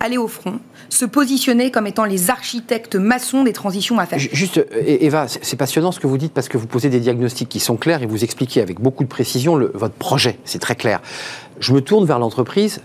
aller 0.00 0.18
au 0.18 0.28
front, 0.28 0.60
se 0.88 1.04
positionner 1.04 1.70
comme 1.70 1.86
étant 1.86 2.04
les 2.04 2.30
architectes 2.30 2.96
maçons 2.96 3.42
des 3.42 3.52
transitions 3.52 3.98
à 3.98 4.06
faire. 4.06 4.18
Juste, 4.18 4.58
euh, 4.58 4.64
Eva, 4.84 5.26
c'est 5.28 5.56
passionnant 5.56 5.92
ce 5.92 6.00
que 6.00 6.06
vous 6.06 6.18
dites 6.18 6.32
parce 6.32 6.48
que 6.48 6.58
vous 6.58 6.66
posez 6.66 6.90
des 6.90 7.00
diagnostics 7.00 7.48
qui 7.48 7.60
sont 7.60 7.76
clairs 7.76 8.02
et 8.02 8.06
vous 8.06 8.22
expliquez 8.22 8.60
avec 8.60 8.80
beaucoup 8.80 9.02
de 9.02 9.08
précision 9.08 9.58
votre 9.72 9.94
projet. 9.94 10.38
C'est 10.44 10.58
très 10.58 10.76
clair. 10.76 11.00
Je 11.58 11.72
me 11.72 11.80
tourne 11.80 12.04
vers 12.04 12.18
l'entreprise. 12.18 12.80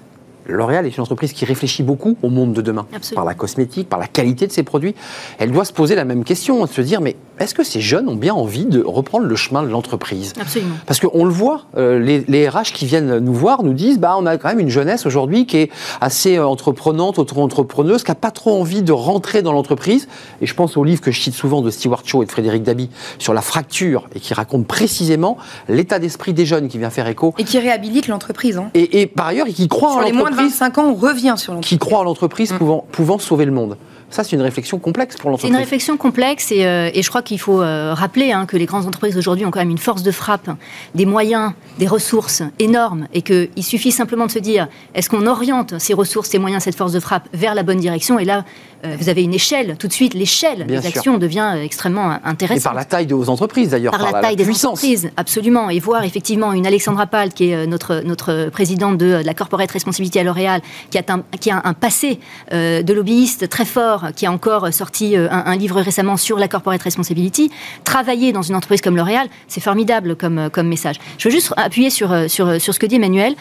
L'Oréal 0.49 0.85
est 0.85 0.97
une 0.97 1.03
entreprise 1.03 1.33
qui 1.33 1.45
réfléchit 1.45 1.83
beaucoup 1.83 2.17
au 2.23 2.29
monde 2.29 2.53
de 2.53 2.61
demain, 2.61 2.87
par 3.13 3.25
la 3.25 3.33
cosmétique, 3.33 3.87
par 3.87 3.99
la 3.99 4.07
qualité 4.07 4.47
de 4.47 4.51
ses 4.51 4.63
produits. 4.63 4.95
Elle 5.37 5.51
doit 5.51 5.65
se 5.65 5.73
poser 5.73 5.95
la 5.95 6.05
même 6.05 6.23
question, 6.23 6.65
se 6.65 6.81
dire 6.81 7.01
mais 7.01 7.15
est-ce 7.39 7.53
que 7.53 7.63
ces 7.63 7.81
jeunes 7.81 8.09
ont 8.09 8.15
bien 8.15 8.33
envie 8.33 8.65
de 8.65 8.81
reprendre 8.81 9.25
le 9.25 9.35
chemin 9.35 9.63
de 9.63 9.67
l'entreprise? 9.67 10.33
Absolument. 10.39 10.75
Parce 10.85 10.99
qu'on 10.99 11.25
le 11.25 11.31
voit, 11.31 11.63
euh, 11.77 11.99
les, 11.99 12.49
RH 12.49 12.73
qui 12.73 12.85
viennent 12.85 13.19
nous 13.19 13.33
voir 13.33 13.63
nous 13.63 13.73
disent 13.73 13.99
bah, 13.99 14.15
on 14.17 14.25
a 14.25 14.37
quand 14.37 14.49
même 14.49 14.59
une 14.59 14.69
jeunesse 14.69 15.05
aujourd'hui 15.05 15.45
qui 15.45 15.57
est 15.57 15.71
assez 16.01 16.37
euh, 16.37 16.47
entreprenante, 16.47 17.19
auto-entrepreneuse, 17.19 18.03
qui 18.03 18.11
n'a 18.11 18.15
pas 18.15 18.31
trop 18.31 18.59
envie 18.59 18.81
de 18.81 18.91
rentrer 18.91 19.41
dans 19.41 19.53
l'entreprise. 19.53 20.07
Et 20.41 20.45
je 20.45 20.53
pense 20.53 20.77
au 20.77 20.83
livre 20.83 21.01
que 21.01 21.11
je 21.11 21.19
cite 21.19 21.33
souvent 21.33 21.61
de 21.61 21.69
Stewart 21.69 22.01
Shaw 22.03 22.23
et 22.23 22.25
de 22.25 22.31
Frédéric 22.31 22.63
Dabi 22.63 22.89
sur 23.17 23.33
la 23.33 23.41
fracture 23.41 24.07
et 24.15 24.19
qui 24.19 24.33
raconte 24.33 24.67
précisément 24.67 25.37
l'état 25.67 25.99
d'esprit 25.99 26.33
des 26.33 26.45
jeunes 26.45 26.67
qui 26.67 26.77
vient 26.77 26.89
faire 26.89 27.07
écho. 27.07 27.33
Et 27.37 27.43
qui 27.43 27.59
réhabilite 27.59 28.07
l'entreprise. 28.07 28.57
Hein. 28.57 28.71
Et, 28.73 29.07
par 29.07 29.27
ailleurs, 29.27 29.47
et 29.47 29.53
qui 29.53 29.67
croit 29.67 29.91
en 29.91 29.99
l'entreprise. 29.99 30.15
Sur 30.15 30.25
les 30.25 30.31
moins 30.31 30.43
de 30.43 30.49
25 30.49 30.77
ans, 30.77 30.85
on 30.89 30.95
revient 30.95 31.35
sur 31.37 31.53
l'entreprise. 31.53 31.69
Qui 31.69 31.77
croit 31.77 31.99
en 31.99 32.03
l'entreprise 32.03 32.53
mm. 32.53 32.57
pouvant, 32.57 32.85
pouvant 32.91 33.19
sauver 33.19 33.45
le 33.45 33.51
monde. 33.51 33.77
Ça, 34.09 34.23
c'est 34.23 34.35
une 34.35 34.41
réflexion 34.41 34.79
complexe 34.79 35.17
pour 35.17 35.29
l'entreprise. 35.29 35.51
C'est 35.51 35.55
une 35.55 35.63
réflexion 35.63 35.97
complexe 35.97 36.51
et, 36.51 36.65
euh, 36.65 36.89
et 36.93 37.03
je 37.03 37.09
crois 37.09 37.21
qu'il 37.21 37.39
faut 37.39 37.61
euh, 37.61 37.93
rappeler 37.93 38.31
hein, 38.31 38.45
que 38.45 38.57
les 38.57 38.65
grandes 38.65 38.87
entreprises 38.87 39.17
aujourd'hui 39.17 39.45
ont 39.45 39.51
quand 39.51 39.59
même 39.59 39.69
une 39.69 39.77
force 39.77 40.03
de 40.03 40.11
frappe, 40.11 40.49
des 40.95 41.05
moyens, 41.05 41.53
des 41.77 41.87
ressources 41.87 42.41
énormes 42.57 43.07
et 43.13 43.21
qu'il 43.21 43.63
suffit 43.63 43.91
simplement 43.91 44.25
de 44.25 44.31
se 44.31 44.39
dire 44.39 44.67
est-ce 44.95 45.09
qu'on 45.09 45.27
oriente 45.27 45.75
ces 45.79 45.93
ressources, 45.93 46.29
ces 46.29 46.39
moyens, 46.39 46.63
cette 46.63 46.75
force 46.75 46.91
de 46.91 46.99
frappe 46.99 47.27
vers 47.33 47.53
la 47.53 47.63
bonne 47.63 47.79
direction? 47.79 48.17
Et 48.17 48.25
là, 48.25 48.45
euh, 48.85 48.95
vous 48.99 49.09
avez 49.09 49.23
une 49.23 49.33
échelle, 49.33 49.75
tout 49.77 49.87
de 49.87 49.93
suite, 49.93 50.13
l'échelle 50.13 50.65
des 50.65 50.85
actions 50.85 51.17
devient 51.17 51.55
extrêmement 51.61 52.17
intéressante. 52.23 52.61
Et 52.61 52.63
par 52.63 52.73
la 52.73 52.85
taille 52.85 53.05
de 53.05 53.15
vos 53.15 53.29
entreprises 53.29 53.69
d'ailleurs, 53.69 53.91
par, 53.91 54.11
la 54.11 54.21
taille 54.21 54.35
des 54.35 54.49
entreprises, 54.49 55.09
absolument. 55.17 55.69
Et 55.69 55.79
voir 55.79 56.03
effectivement 56.03 56.53
une 56.53 56.65
Alexandra 56.65 57.07
Pal, 57.07 57.33
qui 57.33 57.49
est 57.49 57.67
notre, 57.67 58.01
notre 58.05 58.49
présidente 58.49 58.97
de, 58.97 59.21
la 59.23 59.33
Corporate 59.33 59.71
Responsibility 59.71 60.19
à 60.19 60.23
L'Oréal, 60.23 60.61
qui 60.89 60.97
a 60.97 61.03
un, 61.09 61.23
qui 61.39 61.51
a 61.51 61.61
un 61.63 61.73
passé 61.73 62.19
de 62.51 62.93
lobbyiste 62.93 63.49
très 63.49 63.65
fort, 63.65 64.07
qui 64.15 64.25
a 64.25 64.31
encore 64.31 64.71
sorti 64.73 65.15
euh, 65.15 65.27
un, 65.29 65.55
livre 65.55 65.81
récemment 65.81 66.17
sur 66.17 66.37
la 66.39 66.47
corporate 66.47 66.81
responsibility. 66.81 67.51
Travailler 67.83 68.31
dans 68.31 68.41
une 68.41 68.55
entreprise 68.55 68.81
comme 68.81 68.95
L'Oréal, 68.95 69.27
c'est 69.47 69.61
formidable 69.61 70.15
comme, 70.15 70.37
euh, 70.37 70.49
comme 70.49 70.67
message. 70.67 70.95
Je 71.17 71.27
veux 71.27 71.33
juste 71.33 71.53
appuyer 71.57 71.89
sur, 71.89 72.11
euh, 72.11 72.27
sur, 72.27 72.61
sur 72.61 72.73
ce 72.73 72.79
que 72.79 72.85
dit 72.85 72.95
Emmanuel, 72.95 73.35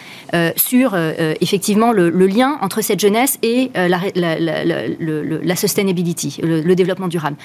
sur 0.56 0.94
effectivement 1.40 1.92
le, 1.92 2.10
lien 2.10 2.58
entre 2.60 2.82
cette 2.82 3.00
jeunesse 3.00 3.38
et 3.42 3.70
la, 3.74 4.00
la, 4.14 4.38
la, 4.38 4.88
sustainability, 5.56 6.40
le, 6.42 6.74
développement 6.74 7.08
durable 7.08 7.36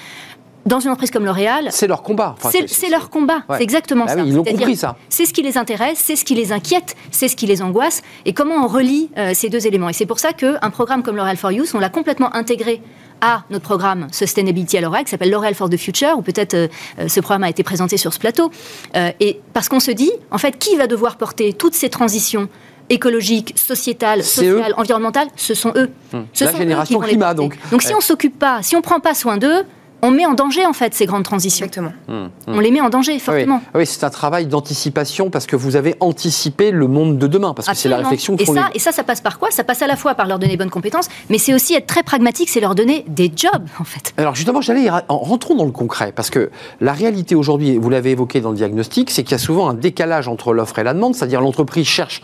dans 0.66 0.80
une 0.80 0.88
entreprise 0.88 1.10
comme 1.10 1.26
L'Oréal. 1.26 1.68
C'est 1.72 1.86
leur 1.86 2.02
combat. 2.02 2.36
c'est 2.40 2.88
leur 2.88 3.10
combat. 3.10 3.42
C'est 3.50 3.62
exactement 3.62 4.06
bah 4.06 4.14
ça. 4.14 4.20
ils 4.20 4.38
ont 4.38 4.44
compris 4.44 4.76
ça. 4.76 4.96
C'est 5.10 5.26
ce 5.26 5.34
qui 5.34 5.42
les 5.42 5.58
intéresse, 5.58 5.98
c'est 5.98 6.16
ce 6.16 6.24
qui 6.24 6.34
les 6.34 6.52
inquiète, 6.52 6.96
c'est 7.10 7.28
ce 7.28 7.36
qui 7.36 7.44
les 7.46 7.60
angoisse. 7.60 8.02
Et 8.24 8.32
comment 8.32 8.64
on 8.64 8.66
relie 8.66 9.10
ces 9.34 9.50
deux 9.50 9.66
éléments 9.66 9.90
Et 9.90 9.92
c'est 9.92 10.06
pour 10.06 10.18
ça 10.18 10.32
qu'un 10.32 10.70
programme 10.70 11.02
comme 11.02 11.16
L'Oréal 11.16 11.36
for 11.36 11.52
Youth, 11.52 11.72
on 11.74 11.80
l'a 11.80 11.90
complètement 11.90 12.34
intégré 12.34 12.80
à 13.20 13.44
notre 13.50 13.64
programme 13.64 14.08
Sustainability 14.12 14.76
à 14.76 14.80
L'Oréal, 14.82 15.04
qui 15.04 15.10
s'appelle 15.10 15.30
L'Oréal 15.30 15.54
for 15.54 15.70
the 15.70 15.76
Future, 15.76 16.18
ou 16.18 16.22
peut-être 16.22 16.54
euh, 16.54 16.68
euh, 16.98 17.08
ce 17.08 17.20
programme 17.20 17.44
a 17.44 17.48
été 17.48 17.62
présenté 17.62 17.96
sur 17.96 18.12
ce 18.12 18.18
plateau. 18.18 18.50
Euh, 18.96 19.10
et 19.18 19.40
parce 19.52 19.68
qu'on 19.68 19.80
se 19.80 19.90
dit, 19.90 20.12
en 20.30 20.38
fait, 20.38 20.58
qui 20.58 20.76
va 20.76 20.86
devoir 20.86 21.16
porter 21.16 21.52
toutes 21.54 21.74
ces 21.74 21.88
transitions 21.88 22.48
écologiques, 22.90 23.54
sociétales, 23.56 24.22
sociales, 24.22 24.74
environnementales, 24.76 25.28
ce 25.36 25.54
sont 25.54 25.72
eux. 25.76 25.90
Hum. 26.12 26.26
La 26.40 26.52
génération 26.52 26.98
climat, 27.00 27.34
donc. 27.34 27.58
Donc 27.70 27.82
si 27.82 27.94
on 27.94 28.00
s'occupe 28.00 28.38
pas, 28.38 28.62
si 28.62 28.76
on 28.76 28.82
prend 28.82 29.00
pas 29.00 29.14
soin 29.14 29.36
d'eux, 29.36 29.64
on 30.04 30.10
met 30.10 30.26
en 30.26 30.34
danger 30.34 30.66
en 30.66 30.74
fait 30.74 30.94
ces 30.94 31.06
grandes 31.06 31.22
transitions. 31.22 31.64
Exactement. 31.64 31.92
Mmh, 32.08 32.12
mmh. 32.12 32.28
On 32.48 32.60
les 32.60 32.70
met 32.70 32.82
en 32.82 32.90
danger 32.90 33.18
fortement. 33.18 33.62
Oui, 33.74 33.86
c'est 33.86 34.04
un 34.04 34.10
travail 34.10 34.46
d'anticipation 34.46 35.30
parce 35.30 35.46
que 35.46 35.56
vous 35.56 35.76
avez 35.76 35.94
anticipé 36.00 36.70
le 36.70 36.86
monde 36.88 37.16
de 37.16 37.26
demain, 37.26 37.54
parce 37.54 37.68
que 37.68 37.74
c'est 37.74 37.88
la 37.88 37.96
réflexion 37.96 38.36
et 38.38 38.44
ça, 38.44 38.68
et 38.74 38.78
ça, 38.78 38.92
ça 38.92 39.02
passe 39.02 39.22
par 39.22 39.38
quoi? 39.38 39.50
Ça 39.50 39.64
passe 39.64 39.80
à 39.80 39.86
la 39.86 39.96
fois 39.96 40.14
par 40.14 40.26
leur 40.26 40.38
donner 40.38 40.58
bonnes 40.58 40.70
compétences, 40.70 41.08
mais 41.30 41.38
c'est 41.38 41.54
aussi 41.54 41.74
être 41.74 41.86
très 41.86 42.02
pragmatique, 42.02 42.50
c'est 42.50 42.60
leur 42.60 42.74
donner 42.74 43.04
des 43.08 43.32
jobs 43.34 43.66
en 43.80 43.84
fait. 43.84 44.12
Alors 44.18 44.34
justement, 44.34 44.60
j'allais 44.60 44.90
rentrons 45.08 45.54
dans 45.54 45.64
le 45.64 45.72
concret, 45.72 46.12
parce 46.14 46.28
que 46.28 46.50
la 46.80 46.92
réalité 46.92 47.34
aujourd'hui, 47.34 47.78
vous 47.78 47.88
l'avez 47.88 48.10
évoqué 48.10 48.42
dans 48.42 48.50
le 48.50 48.56
diagnostic, 48.56 49.10
c'est 49.10 49.22
qu'il 49.22 49.32
y 49.32 49.36
a 49.36 49.38
souvent 49.38 49.70
un 49.70 49.74
décalage 49.74 50.28
entre 50.28 50.52
l'offre 50.52 50.78
et 50.78 50.84
la 50.84 50.92
demande, 50.92 51.14
c'est-à-dire 51.14 51.40
l'entreprise 51.40 51.86
cherche 51.86 52.20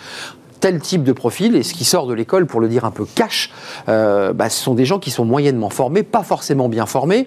tel 0.61 0.81
type 0.81 1.03
de 1.03 1.13
profil. 1.13 1.57
Et 1.57 1.63
ce 1.63 1.75
qui 1.75 1.85
sort 1.85 2.07
de 2.07 2.15
l'école, 2.15 2.47
pour 2.47 2.61
le 2.61 2.69
dire 2.69 2.85
un 2.85 2.91
peu 2.91 3.05
cash, 3.05 3.51
euh, 3.89 4.33
bah, 4.33 4.51
ce 4.51 4.63
sont 4.63 4.75
des 4.75 4.85
gens 4.85 4.99
qui 4.99 5.11
sont 5.11 5.25
moyennement 5.25 5.71
formés, 5.71 6.03
pas 6.03 6.23
forcément 6.23 6.69
bien 6.69 6.87
formés, 6.87 7.27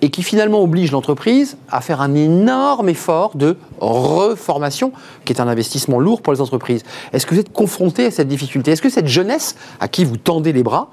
et 0.00 0.10
qui 0.10 0.22
finalement 0.22 0.62
obligent 0.62 0.92
l'entreprise 0.92 1.56
à 1.70 1.80
faire 1.80 2.00
un 2.00 2.14
énorme 2.14 2.88
effort 2.88 3.36
de 3.36 3.56
reformation, 3.80 4.92
qui 5.24 5.32
est 5.32 5.40
un 5.40 5.48
investissement 5.48 5.98
lourd 5.98 6.22
pour 6.22 6.32
les 6.32 6.40
entreprises. 6.40 6.82
Est-ce 7.12 7.26
que 7.26 7.34
vous 7.34 7.40
êtes 7.40 7.52
confronté 7.52 8.06
à 8.06 8.10
cette 8.10 8.28
difficulté? 8.28 8.70
Est-ce 8.70 8.82
que 8.82 8.90
cette 8.90 9.08
jeunesse 9.08 9.56
à 9.80 9.88
qui 9.88 10.04
vous 10.04 10.16
tendez 10.16 10.52
les 10.52 10.62
bras, 10.62 10.90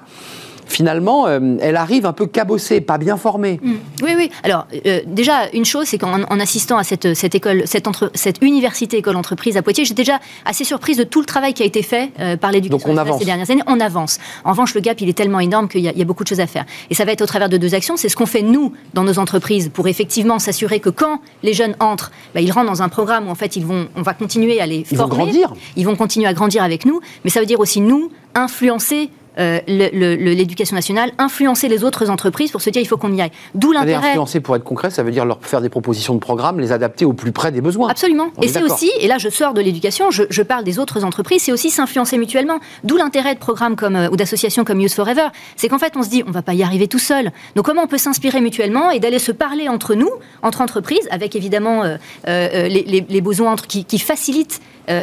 finalement, 0.66 1.26
euh, 1.26 1.56
elle 1.60 1.76
arrive 1.76 2.06
un 2.06 2.12
peu 2.12 2.26
cabossée, 2.26 2.80
pas 2.80 2.98
bien 2.98 3.16
formée. 3.16 3.60
Mm. 3.62 3.72
Oui, 4.02 4.10
oui. 4.16 4.30
Alors, 4.42 4.66
euh, 4.86 5.00
déjà, 5.06 5.48
une 5.52 5.64
chose, 5.64 5.86
c'est 5.86 5.98
qu'en 5.98 6.40
assistant 6.40 6.76
à 6.76 6.84
cette, 6.84 7.14
cette 7.14 7.34
école, 7.34 7.62
cette, 7.66 7.88
entre, 7.88 8.10
cette 8.14 8.42
université 8.42 8.98
école-entreprise 8.98 9.56
à 9.56 9.62
Poitiers, 9.62 9.84
j'étais 9.84 10.02
déjà 10.02 10.20
assez 10.44 10.64
surprise 10.64 10.96
de 10.96 11.04
tout 11.04 11.20
le 11.20 11.26
travail 11.26 11.54
qui 11.54 11.62
a 11.62 11.66
été 11.66 11.82
fait 11.82 12.10
euh, 12.20 12.36
par 12.36 12.52
l'éducation 12.52 12.94
ces 13.18 13.24
dernières 13.24 13.50
années. 13.50 13.62
On 13.66 13.80
avance. 13.80 14.18
En 14.44 14.50
revanche, 14.50 14.74
le 14.74 14.80
gap, 14.80 15.00
il 15.00 15.08
est 15.08 15.16
tellement 15.16 15.40
énorme 15.40 15.68
qu'il 15.68 15.80
y, 15.80 15.84
y, 15.84 16.02
a 16.02 16.04
beaucoup 16.04 16.24
de 16.24 16.28
choses 16.28 16.40
à 16.40 16.46
faire. 16.46 16.64
Et 16.90 16.94
ça 16.94 17.04
va 17.04 17.12
être 17.12 17.22
au 17.22 17.26
travers 17.26 17.48
de 17.48 17.56
deux 17.56 17.74
actions. 17.74 17.96
C'est 17.96 18.08
ce 18.08 18.16
qu'on 18.16 18.26
fait, 18.26 18.42
nous, 18.42 18.72
dans 18.94 19.04
nos 19.04 19.18
entreprises, 19.18 19.70
pour 19.72 19.88
effectivement 19.88 20.38
s'assurer 20.38 20.80
que 20.80 20.90
quand 20.90 21.20
les 21.42 21.52
jeunes 21.52 21.76
entrent, 21.80 22.10
bah, 22.34 22.40
ils 22.40 22.50
rentrent 22.50 22.70
dans 22.70 22.82
un 22.82 22.88
programme 22.88 23.28
où, 23.28 23.30
en 23.30 23.34
fait, 23.34 23.56
ils 23.56 23.64
vont, 23.64 23.88
on 23.96 24.02
va 24.02 24.14
continuer 24.14 24.60
à 24.60 24.66
les 24.66 24.84
ils 24.90 24.96
former. 24.96 25.02
Vont 25.02 25.24
grandir. 25.24 25.54
Ils 25.76 25.86
vont 25.86 25.96
continuer 25.96 26.26
à 26.26 26.34
grandir 26.34 26.62
avec 26.62 26.84
nous. 26.84 27.00
Mais 27.24 27.30
ça 27.30 27.40
veut 27.40 27.46
dire 27.46 27.60
aussi, 27.60 27.80
nous, 27.80 28.10
influencer 28.34 29.10
euh, 29.38 29.60
l'éducation 29.66 30.74
nationale, 30.74 31.12
influencer 31.18 31.68
les 31.68 31.84
autres 31.84 32.10
entreprises 32.10 32.50
pour 32.50 32.60
se 32.60 32.70
dire 32.70 32.82
il 32.82 32.86
faut 32.86 32.96
qu'on 32.96 33.12
y 33.12 33.20
aille. 33.20 33.30
D'où 33.54 33.72
l'intérêt. 33.72 34.08
Influencer 34.08 34.40
pour 34.40 34.56
être 34.56 34.64
concret, 34.64 34.90
ça 34.90 35.02
veut 35.02 35.10
dire 35.10 35.24
leur 35.24 35.38
faire 35.42 35.60
des 35.60 35.68
propositions 35.68 36.14
de 36.14 36.20
programme, 36.20 36.58
les 36.60 36.72
adapter 36.72 37.04
au 37.04 37.12
plus 37.12 37.32
près 37.32 37.52
des 37.52 37.60
besoins. 37.60 37.88
Absolument. 37.90 38.28
et 38.40 38.48
c'est 38.48 38.62
aussi, 38.62 38.90
et 39.00 39.08
là 39.08 39.18
je 39.18 39.28
sors 39.28 39.54
de 39.54 39.60
l'éducation, 39.60 40.10
je, 40.10 40.42
parle 40.42 40.64
des 40.64 40.78
autres 40.78 41.04
entreprises, 41.04 41.42
c'est 41.42 41.52
aussi 41.52 41.70
s'influencer 41.70 42.18
mutuellement. 42.18 42.60
D'où 42.84 42.96
l'intérêt 42.96 43.34
de 43.34 43.40
programmes 43.40 43.76
comme, 43.76 43.96
euh, 43.96 44.08
ou 44.10 44.16
d'associations 44.16 44.64
comme 44.64 44.80
Youth 44.80 44.94
Forever. 44.94 45.28
C'est 45.56 45.68
qu'en 45.68 45.78
fait 45.78 45.96
on 45.96 46.02
se 46.02 46.08
dit 46.08 46.22
on 46.26 46.30
va 46.30 46.42
pas 46.42 46.54
y 46.54 46.62
arriver 46.62 46.88
tout 46.88 46.98
seul. 46.98 47.32
Donc 47.56 47.66
comment 47.66 47.82
on 47.82 47.88
peut 47.88 47.98
s'inspirer 47.98 48.40
mutuellement 48.40 48.90
et 48.90 49.00
d'aller 49.00 49.18
se 49.18 49.32
parler 49.32 49.68
entre 49.68 49.94
nous, 49.94 50.10
entre 50.42 50.60
entreprises, 50.60 51.08
avec 51.10 51.36
évidemment 51.36 51.82
euh, 51.84 52.68
les, 52.68 53.20
besoins 53.20 53.52
entre, 53.52 53.66
qui, 53.66 53.84
qui 53.84 53.98
facilitent 53.98 54.60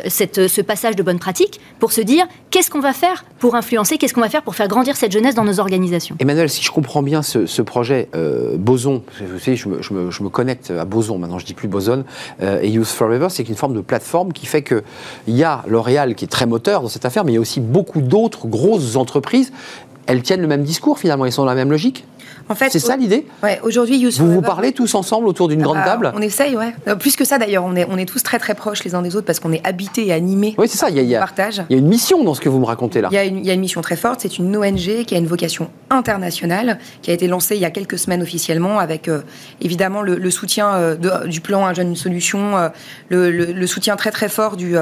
cette, 0.08 0.48
ce 0.48 0.62
passage 0.62 0.96
de 0.96 1.04
bonnes 1.04 1.20
pratiques 1.20 1.60
pour 1.80 1.92
se 1.92 2.02
dire 2.02 2.26
qu'est-ce 2.50 2.70
qu'on 2.70 2.80
va 2.80 2.94
faire 2.94 3.26
pour 3.40 3.56
influencer, 3.56 3.98
qu'est-ce 3.98 4.14
qu'on 4.14 4.22
va 4.22 4.30
faire 4.30 4.44
pour 4.44 4.56
faire 4.56 4.68
grandir 4.68 4.96
cette 4.96 5.12
jeunesse 5.12 5.36
dans 5.36 5.44
nos 5.44 5.60
organisations? 5.60 6.16
Emmanuel, 6.20 6.50
si 6.50 6.64
je 6.64 6.72
comprends 6.72 7.04
bien 7.04 7.22
ce, 7.22 7.62
projet 7.62 8.10
euh, 8.16 8.56
Boson, 8.58 9.04
vous 9.20 9.40
savez, 9.40 9.58
je 9.58 9.70
me, 9.70 9.82
je, 9.82 10.24
me, 10.24 10.30
connecte 10.30 10.72
à 10.72 10.86
Boson, 10.86 11.18
maintenant 11.18 11.40
je 11.40 11.46
dis 11.46 11.54
plus 11.54 11.68
Boson, 11.68 12.04
euh, 12.42 12.62
et 12.62 12.70
Youth 12.70 12.88
Forever, 12.88 13.28
c'est 13.30 13.48
une 13.48 13.56
forme 13.56 13.74
de 13.74 13.82
plateforme 13.82 14.34
qui 14.34 14.46
fait 14.46 14.64
qu'il 14.64 14.84
y 15.28 15.44
a 15.44 15.64
L'Oréal 15.68 16.16
qui 16.16 16.26
est 16.26 16.30
très 16.30 16.46
moteur 16.46 16.82
dans 16.82 16.90
cette 16.90 17.06
affaire, 17.06 17.24
mais 17.26 17.32
il 17.32 17.36
y 17.36 17.38
a 17.38 17.42
aussi 17.42 17.60
beaucoup 17.60 18.02
d'autres 18.02 18.48
grosses 18.48 18.96
entreprises. 18.96 19.52
Elles 20.06 20.22
tiennent 20.22 20.42
le 20.42 20.48
même 20.48 20.64
discours 20.64 21.00
finalement, 21.00 21.26
elles 21.26 21.32
sont 21.32 21.44
dans 21.44 21.50
la 21.50 21.56
même 21.56 21.72
logique? 21.72 22.06
En 22.50 22.56
fait, 22.56 22.70
c'est 22.70 22.80
ça 22.80 22.98
l'idée 22.98 23.26
Ouais, 23.42 23.60
aujourd'hui, 23.64 24.06
Vous 24.06 24.32
vous 24.34 24.42
parlez 24.42 24.72
tous 24.72 24.96
ensemble 24.96 25.28
autour 25.28 25.48
d'une 25.48 25.62
grande 25.62 25.78
ah, 25.80 25.86
table 25.86 26.12
On 26.16 26.22
essaye, 26.22 26.56
ouais. 26.56 26.74
plus 27.00 27.16
que 27.16 27.26
ça 27.26 27.38
d'ailleurs, 27.38 27.64
on 27.66 27.76
est, 27.76 27.88
on 27.90 27.98
est 27.98 28.06
tous 28.06 28.22
très 28.22 28.40
très 28.40 28.54
proches 28.56 28.84
les 28.84 28.96
uns 28.96 29.02
des 29.02 29.16
autres 29.16 29.26
parce 29.26 29.40
qu'on 29.40 29.54
est 29.54 29.66
habités 29.66 30.08
et 30.08 30.14
animés. 30.14 30.56
Oui, 30.58 30.68
c'est 30.68 30.78
ça, 30.78 30.90
il 30.90 30.96
y, 30.96 31.00
a, 31.00 31.02
il 31.02 31.10
y, 31.10 31.16
a 31.16 31.78
une 31.78 31.88
mission 31.88 32.24
dans 32.24 32.34
ce 32.34 32.42
que 32.42 32.50
vous 32.50 32.60
me 32.60 32.66
racontez 32.66 33.02
là. 33.02 33.10
Il 33.12 33.16
y 33.16 33.18
a 33.18 33.24
une, 33.24 33.38
il 33.38 33.46
y 33.46 33.50
a 33.50 33.54
une 33.54 33.62
mission 33.62 33.82
très 33.82 33.96
forte, 33.96 34.22
c'est 34.22 34.38
une 34.38 34.56
ONG 34.56 35.06
qui 35.06 35.16
a 35.16 35.18
une 35.18 35.28
vocation 35.28 35.70
internationale, 35.90 36.80
qui 37.02 37.12
a 37.12 37.14
été 37.14 37.28
lancée 37.28 37.56
il 37.56 37.62
y 37.62 37.66
a 37.66 37.72
quelques 37.72 37.98
semaines 37.98 38.22
officiellement 38.22 38.80
avec 38.80 39.08
euh, 39.08 39.22
évidemment 39.62 40.02
le, 40.02 40.32
soutien 40.32 40.74
euh, 40.74 40.96
de, 40.96 41.28
du 41.28 41.42
plan 41.42 41.66
Un 41.66 41.74
jeune, 41.74 41.90
une 41.90 41.96
solution, 41.96 42.58
euh, 42.58 42.70
le, 43.10 43.32
le, 43.32 43.68
soutien 43.68 43.96
très 43.96 44.12
très 44.12 44.30
fort 44.30 44.58
du, 44.58 44.76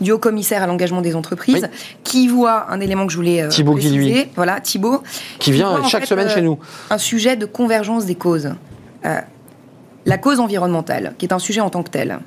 du 0.00 0.12
haut 0.12 0.18
commissaire 0.18 0.62
à 0.62 0.66
l'engagement 0.66 1.00
des 1.00 1.14
entreprises, 1.14 1.68
qui 2.04 2.28
voit 2.28 2.70
un 2.70 2.80
élément 2.80 3.06
que 3.06 3.12
je 3.12 3.16
voulais 3.16 3.48
Thibaut 3.48 3.72
préciser. 3.72 4.28
Voilà, 4.36 4.60
Thibaut. 4.60 5.02
Qui 5.38 5.52
vient 5.52 5.82
chaque 5.84 6.06
semaine 6.06 6.28
chez 6.28 6.42
nous. 6.42 6.58
Un 6.90 6.95
sujet 6.98 7.36
de 7.36 7.46
convergence 7.46 8.06
des 8.06 8.14
causes. 8.14 8.50
la 9.02 10.18
cause 10.18 10.40
environnementale, 10.40 11.14
qui 11.18 11.26
est 11.26 11.32
un 11.32 11.38
sujet 11.38 11.60
en 11.60 11.70
tant 11.70 11.82
que 11.82 11.90
tel. 11.90 12.20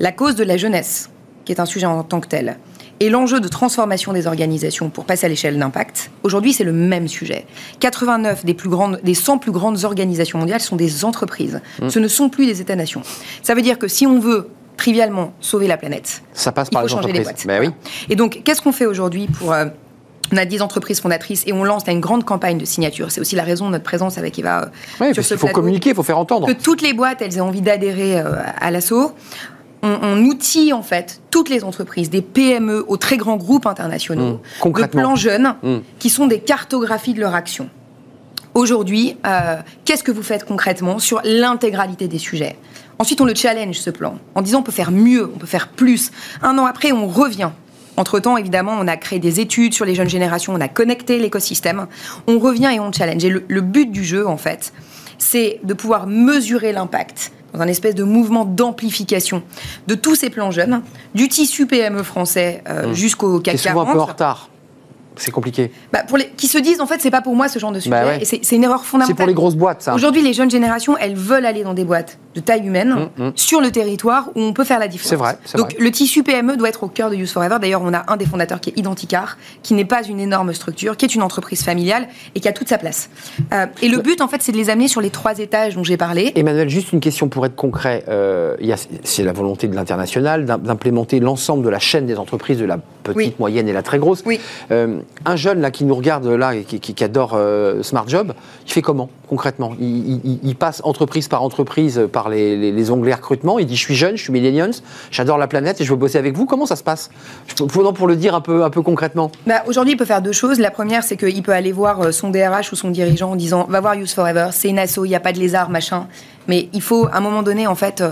La 0.00 0.12
cause 0.12 0.34
de 0.34 0.44
la 0.44 0.56
jeunesse, 0.56 1.10
qui 1.44 1.52
est 1.52 1.60
un 1.60 1.66
sujet 1.66 1.86
en 1.86 2.02
tant 2.02 2.20
que 2.20 2.28
tel 2.28 2.56
et 3.00 3.10
l'enjeu 3.10 3.40
de 3.40 3.48
transformation 3.48 4.12
des 4.12 4.26
organisations 4.26 4.88
pour 4.88 5.04
passer 5.04 5.26
à 5.26 5.28
l'échelle 5.28 5.58
d'impact, 5.58 6.10
aujourd'hui, 6.22 6.52
c'est 6.52 6.64
le 6.64 6.72
même 6.72 7.08
sujet. 7.08 7.46
89 7.80 8.44
des, 8.44 8.54
plus 8.54 8.68
grandes, 8.68 9.00
des 9.02 9.14
100 9.14 9.38
plus 9.38 9.52
grandes 9.52 9.84
organisations 9.84 10.38
mondiales 10.38 10.60
sont 10.60 10.76
des 10.76 11.04
entreprises. 11.04 11.60
Mmh. 11.82 11.88
Ce 11.90 11.98
ne 11.98 12.08
sont 12.08 12.28
plus 12.28 12.46
des 12.46 12.60
États-nations. 12.60 13.02
Ça 13.42 13.54
veut 13.54 13.62
dire 13.62 13.78
que 13.78 13.88
si 13.88 14.06
on 14.06 14.18
veut 14.18 14.48
trivialement 14.76 15.32
sauver 15.40 15.66
la 15.66 15.76
planète, 15.76 16.22
ça 16.32 16.52
passe 16.52 16.68
il 16.72 16.78
faut 16.78 16.88
changer 16.88 17.12
les 17.12 17.20
boîtes. 17.20 17.46
Ben 17.46 17.60
oui. 17.60 17.70
Et 18.08 18.16
donc, 18.16 18.42
qu'est-ce 18.44 18.62
qu'on 18.62 18.72
fait 18.72 18.86
aujourd'hui 18.86 19.26
pour... 19.26 19.52
Euh, 19.52 19.66
on 20.32 20.36
a 20.36 20.44
10 20.44 20.62
entreprises 20.62 21.00
fondatrices 21.00 21.44
et 21.46 21.52
on 21.52 21.64
lance 21.64 21.84
une 21.88 22.00
grande 22.00 22.24
campagne 22.24 22.58
de 22.58 22.64
signature. 22.64 23.10
C'est 23.10 23.20
aussi 23.20 23.36
la 23.36 23.44
raison 23.44 23.66
de 23.66 23.72
notre 23.72 23.84
présence 23.84 24.18
avec 24.18 24.38
Eva. 24.38 24.62
Euh, 24.62 24.66
oui, 25.00 25.12
parce 25.14 25.28
qu'il 25.28 25.38
faut 25.38 25.48
communiquer, 25.48 25.90
il 25.90 25.96
faut 25.96 26.02
faire 26.02 26.18
entendre. 26.18 26.46
Que 26.46 26.52
toutes 26.52 26.82
les 26.82 26.92
boîtes, 26.92 27.22
elles 27.22 27.36
aient 27.36 27.40
envie 27.40 27.60
d'adhérer 27.60 28.18
euh, 28.18 28.36
à 28.60 28.70
l'assaut 28.70 29.12
on, 29.84 30.24
outille 30.24 30.72
en 30.72 30.82
fait 30.82 31.20
toutes 31.30 31.50
les 31.50 31.62
entreprises, 31.62 32.10
des 32.10 32.22
PME 32.22 32.84
aux 32.88 32.96
très 32.96 33.16
grands 33.16 33.36
groupes 33.36 33.66
internationaux, 33.66 34.40
mmh. 34.64 34.72
de 34.72 34.86
plans 34.86 35.16
jeunes, 35.16 35.56
mmh. 35.62 35.76
qui 35.98 36.10
sont 36.10 36.26
des 36.26 36.40
cartographies 36.40 37.14
de 37.14 37.20
leur 37.20 37.34
action. 37.34 37.68
Aujourd'hui, 38.54 39.16
euh, 39.26 39.56
qu'est-ce 39.84 40.04
que 40.04 40.12
vous 40.12 40.22
faites 40.22 40.44
concrètement 40.44 40.98
sur 40.98 41.20
l'intégralité 41.24 42.08
des 42.08 42.18
sujets? 42.18 42.56
Ensuite, 42.98 43.20
on 43.20 43.24
le 43.24 43.34
challenge 43.34 43.76
ce 43.76 43.90
plan 43.90 44.18
en 44.34 44.42
disant 44.42 44.60
on 44.60 44.62
peut 44.62 44.72
faire 44.72 44.92
mieux, 44.92 45.30
on 45.34 45.38
peut 45.38 45.46
faire 45.46 45.68
plus. 45.68 46.12
Un 46.40 46.56
an 46.58 46.66
après, 46.66 46.92
on 46.92 47.08
revient. 47.08 47.50
Entre-temps, 47.96 48.36
évidemment, 48.36 48.76
on 48.78 48.88
a 48.88 48.96
créé 48.96 49.18
des 49.18 49.40
études 49.40 49.74
sur 49.74 49.84
les 49.84 49.94
jeunes 49.94 50.08
générations, 50.08 50.52
on 50.54 50.60
a 50.60 50.68
connecté 50.68 51.18
l'écosystème. 51.18 51.86
On 52.26 52.38
revient 52.38 52.70
et 52.74 52.80
on 52.80 52.92
challenge. 52.92 53.24
Et 53.24 53.30
le 53.30 53.60
but 53.60 53.90
du 53.90 54.04
jeu, 54.04 54.26
en 54.26 54.36
fait, 54.36 54.72
c'est 55.18 55.60
de 55.62 55.74
pouvoir 55.74 56.06
mesurer 56.06 56.72
l'impact 56.72 57.32
dans 57.52 57.60
un 57.60 57.68
espèce 57.68 57.94
de 57.94 58.04
mouvement 58.04 58.44
d'amplification 58.44 59.42
de 59.86 59.94
tous 59.94 60.16
ces 60.16 60.28
plans 60.28 60.50
jeunes, 60.50 60.82
du 61.14 61.28
tissu 61.28 61.66
PME 61.66 62.02
français 62.02 62.62
euh, 62.68 62.88
mmh. 62.88 62.94
jusqu'au 62.94 63.38
CAC 63.38 63.56
40. 63.56 63.60
C'est 63.62 63.68
souvent 63.68 63.82
un 63.82 63.92
peu 63.92 64.00
en 64.00 64.04
retard. 64.06 64.50
C'est 65.16 65.30
compliqué. 65.30 65.70
Bah 65.92 66.02
pour 66.02 66.18
les, 66.18 66.26
qui 66.30 66.48
se 66.48 66.58
disent, 66.58 66.80
en 66.80 66.86
fait, 66.86 67.00
c'est 67.00 67.12
pas 67.12 67.22
pour 67.22 67.36
moi 67.36 67.48
ce 67.48 67.60
genre 67.60 67.70
de 67.70 67.78
sujet. 67.78 67.90
Bah 67.90 68.16
et 68.16 68.24
c'est 68.24 68.50
une 68.50 68.64
erreur 68.64 68.84
fondamentale. 68.84 69.14
C'est 69.14 69.22
pour 69.22 69.28
les 69.28 69.34
grosses 69.34 69.54
boîtes, 69.54 69.82
ça. 69.82 69.94
Aujourd'hui, 69.94 70.22
les 70.22 70.32
jeunes 70.32 70.50
générations, 70.50 70.96
elles 70.98 71.14
veulent 71.14 71.46
aller 71.46 71.62
dans 71.62 71.74
des 71.74 71.84
boîtes 71.84 72.18
de 72.34 72.40
taille 72.40 72.66
humaine, 72.66 73.08
mm, 73.16 73.24
mm. 73.24 73.32
sur 73.36 73.60
le 73.60 73.70
territoire 73.70 74.28
où 74.34 74.40
on 74.40 74.52
peut 74.52 74.64
faire 74.64 74.78
la 74.78 74.88
différence. 74.88 75.10
C'est 75.10 75.16
vrai. 75.16 75.38
Donc 75.56 75.74
le 75.78 75.90
tissu 75.90 76.22
PME 76.22 76.56
doit 76.56 76.68
être 76.68 76.84
au 76.84 76.88
cœur 76.88 77.10
de 77.10 77.16
Use 77.16 77.32
Forever. 77.32 77.56
D'ailleurs, 77.60 77.82
on 77.82 77.92
a 77.92 78.04
un 78.12 78.16
des 78.16 78.26
fondateurs 78.26 78.60
qui 78.60 78.70
est 78.70 78.78
Identicar, 78.78 79.38
qui 79.62 79.74
n'est 79.74 79.84
pas 79.84 80.02
une 80.02 80.20
énorme 80.20 80.52
structure, 80.52 80.96
qui 80.96 81.06
est 81.06 81.14
une 81.14 81.22
entreprise 81.22 81.62
familiale 81.62 82.08
et 82.34 82.40
qui 82.40 82.48
a 82.48 82.52
toute 82.52 82.68
sa 82.68 82.76
place. 82.76 83.08
Euh, 83.52 83.66
et 83.82 83.88
le 83.88 83.98
but, 83.98 84.20
en 84.20 84.28
fait, 84.28 84.42
c'est 84.42 84.52
de 84.52 84.56
les 84.56 84.68
amener 84.68 84.88
sur 84.88 85.00
les 85.00 85.10
trois 85.10 85.38
étages 85.38 85.74
dont 85.74 85.84
j'ai 85.84 85.96
parlé. 85.96 86.32
Emmanuel, 86.34 86.68
juste 86.68 86.92
une 86.92 87.00
question 87.00 87.28
pour 87.28 87.46
être 87.46 87.56
concret. 87.56 88.04
Euh, 88.08 88.56
c'est 89.04 89.22
la 89.22 89.32
volonté 89.32 89.68
de 89.68 89.74
l'international 89.74 90.44
d'implémenter 90.44 91.20
l'ensemble 91.20 91.64
de 91.64 91.68
la 91.68 91.78
chaîne 91.78 92.06
des 92.06 92.18
entreprises, 92.18 92.58
de 92.58 92.64
la 92.64 92.78
petite, 93.04 93.38
moyenne 93.38 93.68
et 93.68 93.72
la 93.72 93.82
très 93.82 93.98
grosse. 93.98 94.22
Oui. 94.26 94.40
Euh, 94.70 95.00
un 95.24 95.36
jeune 95.36 95.60
là 95.60 95.70
qui 95.70 95.84
nous 95.84 95.94
regarde 95.94 96.26
là 96.26 96.54
et 96.54 96.64
qui, 96.64 97.04
adore 97.04 97.32
euh, 97.34 97.82
Smart 97.82 98.08
Job, 98.08 98.32
il 98.66 98.72
fait 98.72 98.82
comment? 98.82 99.10
Concrètement 99.28 99.74
il, 99.80 100.54
passe 100.56 100.80
entreprise 100.84 101.28
par 101.28 101.42
entreprise 101.42 102.08
par 102.12 102.28
les, 102.28 102.70
les, 102.70 102.90
onglets 102.90 103.14
recrutement. 103.14 103.58
Il 103.58 103.66
dit 103.66 103.76
je 103.76 103.80
suis 103.80 103.94
jeune, 103.94 104.16
je 104.16 104.22
suis 104.22 104.32
millennials, 104.32 104.72
j'adore 105.10 105.38
la 105.38 105.46
planète 105.46 105.80
et 105.80 105.84
je 105.84 105.90
veux 105.90 105.96
bosser 105.96 106.18
avec 106.18 106.36
vous. 106.36 106.46
Comment 106.46 106.66
ça 106.66 106.76
se 106.76 106.82
passe? 106.82 107.10
Pour, 107.56 107.92
pour 107.92 108.06
le 108.06 108.16
dire 108.16 108.34
un 108.34 108.40
peu, 108.40 108.64
un 108.64 108.70
peu 108.70 108.82
concrètement. 108.82 109.30
Bah, 109.46 109.62
Aujourd'hui, 109.66 109.94
il 109.94 109.96
peut 109.96 110.04
faire 110.04 110.22
deux 110.22 110.32
choses. 110.32 110.58
La 110.58 110.70
première, 110.70 111.02
c'est 111.02 111.16
qu'il 111.16 111.42
peut 111.42 111.52
aller 111.52 111.72
voir 111.72 112.00
euh, 112.00 112.12
son 112.12 112.30
DRH 112.30 112.72
ou 112.72 112.76
son 112.76 112.90
dirigeant 112.90 113.32
en 113.32 113.36
disant 113.36 113.66
va 113.68 113.80
voir 113.80 113.94
Use 113.94 114.14
Forever, 114.14 114.48
c'est 114.52 114.68
une 114.68 114.78
asso, 114.78 115.04
il 115.04 115.08
n'y 115.08 115.16
a 115.16 115.20
pas 115.20 115.32
de 115.32 115.38
lézard, 115.38 115.70
machin. 115.70 116.06
Mais 116.46 116.68
il 116.72 116.82
faut, 116.82 117.06
à 117.06 117.16
un 117.16 117.20
moment 117.20 117.42
donné, 117.42 117.66
en 117.66 117.74
fait, 117.74 118.04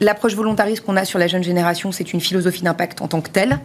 l'approche 0.00 0.34
volontariste 0.36 0.84
qu'on 0.84 0.96
a 0.96 1.04
sur 1.04 1.18
la 1.18 1.26
jeune 1.26 1.42
génération, 1.42 1.90
c'est 1.90 2.12
une 2.12 2.20
philosophie 2.20 2.62
d'impact 2.62 3.02
en 3.02 3.08
tant 3.08 3.20
que 3.20 3.30
telle 3.30 3.58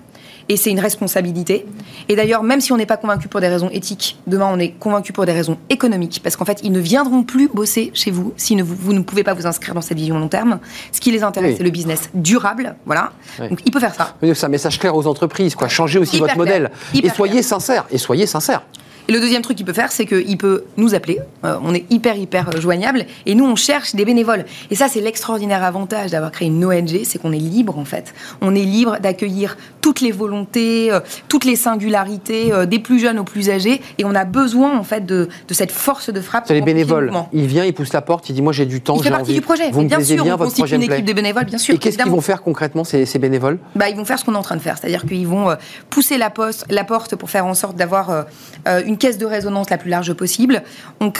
et 0.49 0.57
c'est 0.57 0.71
une 0.71 0.79
responsabilité. 0.79 1.65
Et 2.09 2.15
d'ailleurs, 2.15 2.43
même 2.43 2.61
si 2.61 2.71
on 2.71 2.77
n'est 2.77 2.85
pas 2.85 2.97
convaincu 2.97 3.27
pour 3.27 3.41
des 3.41 3.47
raisons 3.47 3.69
éthiques, 3.69 4.17
demain 4.27 4.49
on 4.51 4.59
est 4.59 4.71
convaincu 4.71 5.13
pour 5.13 5.25
des 5.25 5.31
raisons 5.31 5.57
économiques, 5.69 6.21
parce 6.23 6.35
qu'en 6.35 6.45
fait, 6.45 6.59
ils 6.63 6.71
ne 6.71 6.79
viendront 6.79 7.23
plus 7.23 7.47
bosser 7.47 7.91
chez 7.93 8.11
vous 8.11 8.33
si 8.37 8.59
vous, 8.61 8.75
vous, 8.75 8.93
ne 8.93 9.01
pouvez 9.01 9.23
pas 9.23 9.33
vous 9.33 9.47
inscrire 9.47 9.73
dans 9.73 9.81
cette 9.81 9.97
vision 9.97 10.17
long 10.19 10.27
terme. 10.27 10.59
Ce 10.91 11.01
qui 11.01 11.11
les 11.11 11.23
intéresse, 11.23 11.57
c'est 11.57 11.63
le 11.63 11.69
business 11.69 12.09
durable, 12.13 12.75
voilà. 12.85 13.11
Donc 13.39 13.59
il 13.65 13.71
peut 13.71 13.79
faire 13.79 13.95
ça. 13.95 14.15
C'est 14.21 14.45
un 14.45 14.49
message 14.49 14.79
clair 14.79 14.95
aux 14.95 15.07
entreprises, 15.07 15.55
quoi. 15.55 15.67
Changez 15.67 15.99
aussi 15.99 16.19
votre 16.19 16.37
modèle. 16.37 16.71
Et 16.93 17.09
soyez 17.09 17.41
sincères. 17.41 17.85
Et 17.91 17.97
soyez 17.97 18.25
sincères. 18.25 18.61
Et 19.07 19.13
le 19.13 19.21
deuxième 19.21 19.41
truc 19.41 19.55
qu'il 19.55 19.65
peut 19.65 19.73
faire, 19.73 19.91
c'est 19.91 20.05
qu'il 20.05 20.37
peut 20.37 20.65
nous 20.75 20.93
appeler. 20.93 21.19
Euh, 21.45 21.57
on 21.63 21.73
est 21.73 21.85
hyper, 21.89 22.17
hyper 22.17 22.49
euh, 22.49 22.59
joignable. 22.59 23.05
Et 23.25 23.35
nous, 23.35 23.45
on 23.45 23.55
cherche 23.55 23.95
des 23.95 24.03
bénévoles. 24.03 24.45
Et 24.69 24.75
ça, 24.75 24.87
c'est 24.89 24.99
l'extraordinaire 24.99 25.63
avantage 25.63 26.11
d'avoir 26.11 26.31
créé 26.31 26.49
une 26.49 26.63
ONG, 26.65 27.03
c'est 27.05 27.17
qu'on 27.21 27.31
est 27.31 27.37
libre, 27.37 27.77
en 27.79 27.85
fait. 27.85 28.13
On 28.41 28.53
est 28.53 28.63
libre 28.63 28.99
d'accueillir 28.99 29.57
toutes 29.81 30.01
les 30.01 30.11
volontés, 30.11 30.91
euh, 30.91 30.99
toutes 31.29 31.45
les 31.45 31.55
singularités, 31.55 32.51
des 32.67 32.79
plus 32.79 32.99
jeunes 32.99 33.19
aux 33.19 33.23
plus 33.23 33.49
âgés. 33.49 33.81
Et 33.97 34.03
on 34.03 34.13
a 34.13 34.25
besoin, 34.25 34.77
en 34.77 34.83
fait, 34.83 35.05
de, 35.05 35.29
de 35.47 35.53
cette 35.53 35.71
force 35.71 36.09
de 36.09 36.19
frappe. 36.19 36.43
C'est 36.47 36.53
les 36.53 36.61
bénévoles. 36.61 37.11
Il 37.31 37.47
vient, 37.47 37.63
il 37.63 37.73
pousse 37.73 37.93
la 37.93 38.01
porte, 38.01 38.29
il 38.29 38.33
dit 38.33 38.41
Moi, 38.41 38.51
j'ai 38.51 38.65
du 38.65 38.81
temps, 38.81 39.01
j'ai 39.01 39.13
envie. 39.13 39.33
du 39.33 39.41
projet. 39.41 39.71
Vous 39.71 39.83
bien 39.83 40.03
sûr, 40.03 40.23
bien, 40.23 40.35
on 40.35 40.37
constitue 40.37 40.75
une 40.75 40.83
équipe 40.83 41.05
de 41.05 41.13
bénévoles, 41.13 41.45
bien 41.45 41.57
sûr. 41.57 41.75
Et 41.75 41.77
qu'est-ce 41.77 41.97
qu'ils 41.97 42.11
vont 42.11 42.21
faire 42.21 42.41
concrètement, 42.41 42.83
ces, 42.83 43.05
ces 43.05 43.19
bénévoles? 43.19 43.57
Bah, 43.75 43.89
Ils 43.89 43.95
vont 43.95 44.05
faire 44.05 44.19
ce 44.19 44.25
qu'on 44.25 44.33
est 44.33 44.37
en 44.37 44.43
train 44.43 44.57
de 44.57 44.61
faire. 44.61 44.77
C'est-à-dire 44.77 45.05
qu'ils 45.05 45.27
vont 45.27 45.55
pousser 45.89 46.17
la, 46.17 46.29
poste, 46.29 46.65
la 46.69 46.83
porte 46.83 47.15
pour 47.15 47.29
faire 47.29 47.45
en 47.45 47.53
sorte 47.53 47.77
d'avoir 47.77 48.25
une 48.65 48.96
caisse 48.97 49.17
de 49.17 49.25
résonance 49.25 49.67
plus 49.79 49.89
large 49.89 50.13
possible. 50.13 50.63
On, 50.99 51.11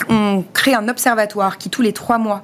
crée 0.54 0.74
un 0.74 0.88
observatoire 0.88 1.58
qui, 1.58 1.70
tous 1.70 1.82
les 1.82 1.94
trois 1.94 2.18
mois, 2.18 2.44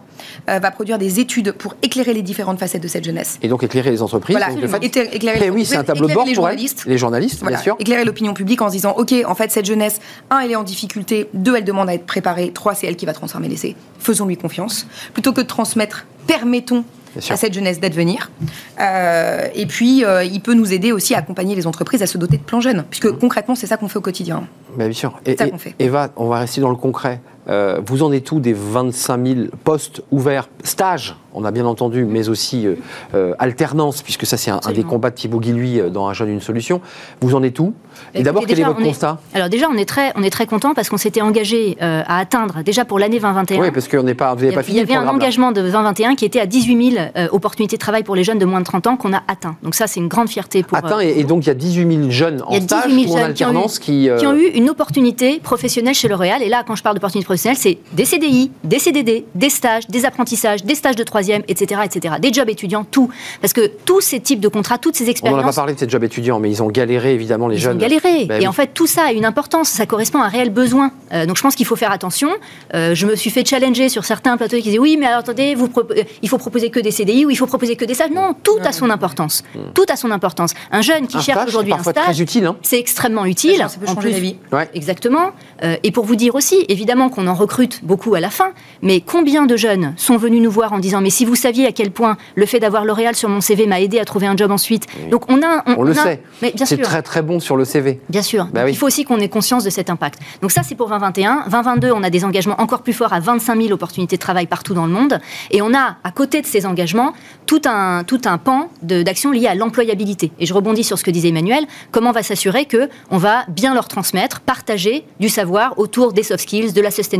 euh, 0.49 0.59
va 0.59 0.71
produire 0.71 0.97
des 0.97 1.19
études 1.19 1.53
pour 1.53 1.75
éclairer 1.81 2.13
les 2.13 2.21
différentes 2.21 2.59
facettes 2.59 2.84
de 2.84 2.88
cette 2.88 3.03
jeunesse. 3.03 3.39
Et 3.41 3.47
donc 3.47 3.63
éclairer 3.63 3.91
les 3.91 4.01
entreprises. 4.01 4.36
Voilà, 4.36 4.51
éclairer, 4.81 5.39
les 5.39 5.49
oui, 5.49 5.65
c'est 5.65 5.77
un 5.77 5.84
tableau 5.84 6.07
de 6.07 6.13
bord 6.13 6.25
les 6.25 6.34
pour 6.34 6.43
journalistes. 6.43 6.84
Les 6.86 6.97
journalistes, 6.97 7.43
bien 7.45 7.57
sûr. 7.57 7.75
Éclairer 7.79 8.05
l'opinion 8.05 8.34
publique 8.34 8.61
en 8.61 8.67
se 8.67 8.73
disant, 8.73 8.93
ok, 8.97 9.13
en 9.25 9.36
fait, 9.36 9.51
cette 9.51 9.65
jeunesse, 9.65 9.99
un, 10.29 10.39
elle 10.39 10.51
est 10.51 10.55
en 10.55 10.63
difficulté, 10.63 11.29
deux, 11.34 11.55
elle 11.55 11.63
demande 11.63 11.89
à 11.89 11.93
être 11.93 12.05
préparée, 12.05 12.51
trois, 12.51 12.75
c'est 12.75 12.88
elle 12.88 12.95
qui 12.95 13.05
va 13.05 13.13
transformer 13.13 13.47
l'essai. 13.47 13.75
Faisons-lui 13.99 14.38
confiance. 14.38 14.88
Plutôt 15.13 15.34
que 15.34 15.41
de 15.41 15.47
transmettre, 15.47 16.05
permettons 16.27 16.84
à 17.30 17.38
cette 17.38 17.53
jeunesse 17.53 17.80
d'advenir. 17.80 18.32
Euh, 18.80 19.47
et 19.53 19.66
puis, 19.66 20.03
euh, 20.03 20.24
il 20.24 20.41
peut 20.41 20.53
nous 20.53 20.74
aider 20.74 20.91
aussi 20.91 21.16
à 21.16 21.20
accompagner 21.20 21.55
les 21.55 21.68
entreprises 21.68 22.01
à 22.01 22.07
se 22.07 22.18
doter 22.18 22.38
de 22.38 22.43
plans 22.43 22.61
jeunes, 22.61 22.84
puisque 22.89 23.05
mmh. 23.05 23.18
concrètement, 23.20 23.55
c'est 23.55 23.68
ça 23.68 23.78
qu'on 23.78 23.88
fait 23.88 23.97
au 23.97 24.01
quotidien. 24.01 24.43
bien 24.78 24.91
sûr. 24.91 25.20
Et, 25.26 25.38
ça 25.38 25.49
qu'on 25.49 25.57
fait. 25.57 25.76
Eva, 25.80 26.09
on 26.16 26.28
va 26.28 26.39
rester 26.39 26.61
dans 26.61 26.70
le 26.70 26.76
concret. 26.76 27.22
Euh, 27.49 27.81
vous 27.85 28.03
en 28.03 28.11
êtes 28.11 28.31
où 28.31 28.39
des 28.39 28.53
25 28.53 29.25
000 29.25 29.39
postes 29.63 30.01
ouverts, 30.11 30.49
stages 30.63 31.15
on 31.33 31.45
a 31.45 31.51
bien 31.51 31.65
entendu, 31.65 32.05
mais 32.05 32.29
aussi 32.29 32.67
euh, 32.67 32.75
euh, 33.15 33.33
alternance, 33.39 34.01
puisque 34.01 34.25
ça 34.25 34.37
c'est 34.37 34.51
un, 34.51 34.59
des 34.73 34.83
combats 34.83 35.09
de 35.09 35.15
Thibaut 35.15 35.39
Guilluy 35.39 35.79
euh, 35.79 35.89
dans 35.89 36.07
Un 36.07 36.13
jeune, 36.13 36.29
une 36.29 36.41
solution. 36.41 36.81
Vous 37.21 37.35
en 37.35 37.43
êtes 37.43 37.59
où? 37.59 37.73
Et 38.13 38.23
d'abord, 38.23 38.45
quel 38.45 38.59
est 38.59 38.63
votre 38.63 38.81
constat? 38.81 39.19
Alors 39.33 39.49
déjà, 39.49 39.67
on 39.69 39.77
est 39.77 39.85
très, 39.85 40.11
on 40.15 40.23
est 40.23 40.29
très 40.29 40.45
content 40.45 40.73
parce 40.73 40.89
qu'on 40.89 40.97
s'était 40.97 41.21
engagé 41.21 41.77
à 41.79 42.17
atteindre, 42.17 42.63
déjà 42.63 42.85
pour 42.85 42.99
l'année 42.99 43.19
2021. 43.19 43.59
Oui, 43.59 43.71
parce 43.71 43.87
qu'on 43.87 44.03
n'est 44.03 44.15
pas, 44.15 44.33
vous 44.33 44.41
n'avez 44.41 44.55
pas 44.55 44.63
fini. 44.63 44.77
Il 44.77 44.79
y 44.79 44.83
avait 44.83 44.95
un 44.95 45.07
engagement 45.07 45.51
de 45.51 45.61
2021 45.61 46.15
qui 46.15 46.25
était 46.25 46.39
à 46.39 46.45
18 46.45 46.91
000 46.91 47.05
opportunités 47.31 47.77
de 47.77 47.79
travail 47.79 48.03
pour 48.03 48.15
les 48.15 48.23
jeunes 48.23 48.39
de 48.39 48.45
moins 48.45 48.59
de 48.59 48.65
30 48.65 48.87
ans 48.87 48.97
qu'on 48.97 49.13
a 49.13 49.21
atteint. 49.27 49.55
Donc 49.63 49.75
ça, 49.75 49.87
c'est 49.87 49.99
une 49.99 50.07
grande 50.07 50.29
fierté 50.29 50.63
pour... 50.63 50.77
Atteint, 50.77 50.99
et, 50.99 51.23
donc 51.23 51.45
il 51.45 51.47
y 51.47 51.51
a 51.51 51.55
18 51.55 51.95
000 51.95 52.09
jeunes 52.09 52.43
en 52.45 52.59
stage 52.59 52.91
ou 52.91 53.13
en 53.13 53.17
alternance 53.17 53.79
qui 53.79 54.09
ont, 54.11 54.15
eu, 54.15 54.19
qui, 54.19 54.27
ont 54.27 54.35
eu 54.35 54.47
une 54.47 54.69
opportunité 54.69 55.39
professionnelle 55.39 55.95
chez 55.95 56.07
L'Oréal. 56.07 56.41
Et 56.41 56.49
là, 56.49 56.63
quand 56.65 56.75
je 56.75 56.83
parle 56.83 56.95
d'opportunité 56.95 57.25
professionnelle, 57.34 57.57
c'est 57.57 57.77
des 57.93 58.05
CDI, 58.05 58.51
des 58.63 58.79
CDD, 58.79 59.25
des 59.34 59.49
stages, 59.49 59.88
des 59.88 60.05
apprentissages, 60.05 60.63
des 60.63 60.75
stages 60.75 60.95
de 60.95 61.03
troisième, 61.03 61.41
etc., 61.47 61.81
etc. 61.84 62.15
Des 62.19 62.31
jobs 62.31 62.49
étudiants, 62.49 62.86
tout. 62.89 63.09
Parce 63.41 63.53
que 63.53 63.71
tous 63.86 64.01
ces 64.01 64.19
types 64.19 64.39
de 64.39 64.47
contrats, 64.47 64.77
toutes 64.77 64.95
ces 64.95 65.09
expériences. 65.09 65.39
On 65.39 65.41
n'en 65.41 65.47
a 65.47 65.51
pas 65.51 65.55
parlé 65.55 65.73
de 65.73 65.79
ces 65.79 65.89
jobs 65.89 66.03
étudiants, 66.03 66.39
mais 66.39 66.51
ils 66.51 66.61
ont 66.61 66.67
galéré 66.67 67.13
évidemment 67.13 67.47
les 67.47 67.57
jeunes. 67.57 67.79
Ils 67.79 67.86
ont 67.86 67.88
galéré. 67.88 68.25
Ben 68.25 68.41
et 68.41 68.47
en 68.47 68.51
fait, 68.51 68.71
tout 68.73 68.86
ça 68.86 69.05
a 69.05 69.11
une 69.11 69.25
importance. 69.25 69.69
Ça 69.69 69.86
correspond 69.88 70.21
à 70.21 70.25
un 70.25 70.29
réel 70.29 70.51
besoin. 70.51 70.91
Euh, 71.11 71.25
donc 71.25 71.38
je 71.38 71.41
pense 71.41 71.55
qu'il 71.55 71.65
faut 71.65 71.75
faire 71.75 71.91
attention. 71.91 72.29
Euh, 72.73 72.93
je 72.93 73.07
me 73.07 73.15
suis 73.15 73.31
fait 73.31 73.47
challenger 73.47 73.89
sur 73.89 74.05
certains 74.05 74.38
plateaux 74.38 74.57
qui 74.57 74.63
disaient 74.63 74.79
oui, 74.79 74.97
mais 74.99 75.07
alors, 75.07 75.19
attendez, 75.19 75.55
vous 75.55 75.69
euh, 75.77 76.03
il 76.21 76.29
faut 76.29 76.38
proposer 76.38 76.69
que 76.69 76.79
des 76.79 76.91
CDI 76.91 77.25
ou 77.25 77.31
il 77.31 77.38
faut 77.38 77.47
proposer 77.47 77.75
que 77.75 77.86
des 77.86 77.95
stages. 77.95 78.11
Non, 78.11 78.36
tout 78.43 78.59
a 78.63 78.71
son 78.71 78.91
importance. 78.91 79.43
Hmm. 79.55 79.71
Tout 79.73 79.86
a 79.89 79.95
son 79.95 80.11
importance. 80.11 80.53
Un 80.71 80.81
jeune 80.81 81.07
qui 81.07 81.19
cherche 81.19 81.47
aujourd'hui 81.47 81.73
un 81.73 81.81
stage, 81.81 82.21
hein. 82.21 82.55
c'est 82.61 82.79
extrêmement 82.79 83.25
utile. 83.25 83.65
Ça 83.67 83.79
peut 83.79 83.88
changer 83.88 84.11
la 84.11 84.19
vie. 84.19 84.36
Exactement. 84.75 85.31
et 85.61 85.91
pour 85.91 86.05
vous 86.05 86.15
dire 86.15 86.36
aussi, 86.36 86.65
évidemment 86.69 87.09
qu'on 87.09 87.22
qu'on 87.24 87.30
en 87.30 87.34
recrute 87.34 87.84
beaucoup 87.84 88.15
à 88.15 88.19
la 88.19 88.30
fin, 88.30 88.51
mais 88.82 89.01
combien 89.01 89.45
de 89.45 89.55
jeunes 89.55 89.93
sont 89.97 90.17
venus 90.17 90.41
nous 90.41 90.51
voir 90.51 90.74
en 90.74 90.80
disant 90.80 91.01
mais 91.01 91.09
si 91.09 91.26
vous 91.26 91.36
saviez 91.36 91.65
à 91.65 91.71
quel 91.71 91.91
point 91.91 92.17
le 92.36 92.45
fait 92.45 92.59
d'avoir 92.59 92.86
L'Oréal 92.86 93.15
sur 93.15 93.30
mon 93.30 93.39
CV 93.39 93.65
m'a 93.65 93.80
aidé 93.80 93.99
à 93.99 94.05
trouver 94.05 94.28
un 94.28 94.36
job 94.36 94.51
ensuite. 94.51 94.88
Donc 95.09 95.30
on 95.30 95.41
a, 95.41 95.63
on, 95.65 95.84
le 95.84 95.93
sait. 95.93 96.21
Mais 96.41 96.53
c'est 96.65 96.78
très 96.78 97.01
très 97.01 97.21
bon 97.21 97.39
sur 97.39 97.55
le 97.55 97.65
CV. 97.65 98.01
Bien 98.09 98.21
sûr. 98.21 98.47
Bah 98.53 98.69
il 98.69 98.76
faut 98.76 98.88
aussi 98.88 99.05
qu'on 99.05 99.19
ait 99.19 99.30
conscience 99.30 99.63
de 99.63 99.69
cet 99.69 99.89
impact. 99.89 100.19
Donc 100.41 100.51
ça 100.51 100.63
c'est 100.63 100.76
pour 100.76 100.89
2021. 100.89 101.45
2022, 101.49 101.91
on 101.91 102.03
a 102.03 102.09
des 102.09 102.26
engagements 102.26 102.59
encore 102.59 102.82
plus 102.82 102.93
forts 102.93 103.13
à 103.13 103.19
25 103.19 103.61
000 103.61 103.74
opportunités 103.74 104.17
de 104.17 104.21
travail 104.21 104.47
partout 104.47 104.74
dans 104.74 104.86
le 104.86 104.91
monde, 104.91 105.19
et 105.51 105.61
on 105.61 105.74
a 105.74 105.97
à 106.03 106.11
côté 106.11 106.41
de 106.41 106.47
ces 106.47 106.65
engagements 106.65 107.13
tout 107.45 107.61
un 107.65 108.03
tout 108.03 108.21
un 108.26 108.38
pan 108.38 108.69
d'action 108.82 109.32
liées 109.32 109.47
à 109.47 109.55
l'employabilité. 109.55 110.32
Et 110.39 110.45
je 110.45 110.53
rebondis 110.53 110.84
sur 110.84 110.97
ce 110.97 111.03
que 111.03 111.11
disait 111.11 111.30
Emmanuel. 111.30 111.65
Comment 111.91 112.09
on 112.09 112.13
va 112.13 112.24
s'assurer 112.24 112.65
que 112.65 112.89
on 113.09 113.17
va 113.17 113.45
bien 113.47 113.74
leur 113.74 113.88
transmettre, 113.88 114.41
partager 114.41 115.05
du 115.19 115.30
savoir 115.30 115.80
autour 115.80 116.13
des 116.13 116.24
soft 116.24 116.41
skills, 116.41 116.74
de 116.74 116.82
la 116.82 116.91
sustainability, 116.91 117.12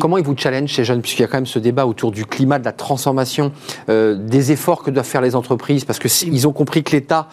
Comment 0.00 0.18
ils 0.18 0.24
vous 0.24 0.36
challenge 0.36 0.74
ces 0.74 0.84
jeunes, 0.84 1.02
puisqu'il 1.02 1.22
y 1.22 1.24
a 1.24 1.28
quand 1.28 1.38
même 1.38 1.46
ce 1.46 1.58
débat 1.58 1.86
autour 1.86 2.10
du 2.10 2.24
climat, 2.24 2.58
de 2.58 2.64
la 2.64 2.72
transformation, 2.72 3.52
euh, 3.88 4.14
des 4.14 4.52
efforts 4.52 4.82
que 4.82 4.90
doivent 4.90 5.06
faire 5.06 5.20
les 5.20 5.36
entreprises, 5.36 5.84
parce 5.84 5.98
qu'ils 5.98 6.46
ont 6.48 6.52
compris 6.52 6.82
que 6.82 6.92
l'État 6.92 7.28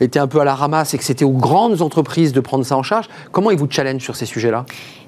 était 0.00 0.18
un 0.18 0.26
peu 0.26 0.40
à 0.40 0.44
la 0.44 0.54
ramasse 0.54 0.94
et 0.94 0.98
que 0.98 1.04
c'était 1.04 1.24
aux 1.24 1.30
grandes 1.30 1.82
entreprises 1.82 2.32
de 2.32 2.40
prendre 2.40 2.64
ça 2.64 2.76
en 2.76 2.82
charge. 2.82 3.08
Comment 3.32 3.50
ils 3.50 3.58
vous 3.58 3.68
challenge 3.70 4.02
sur 4.02 4.16
ces 4.16 4.26
sujets-là? 4.26 4.64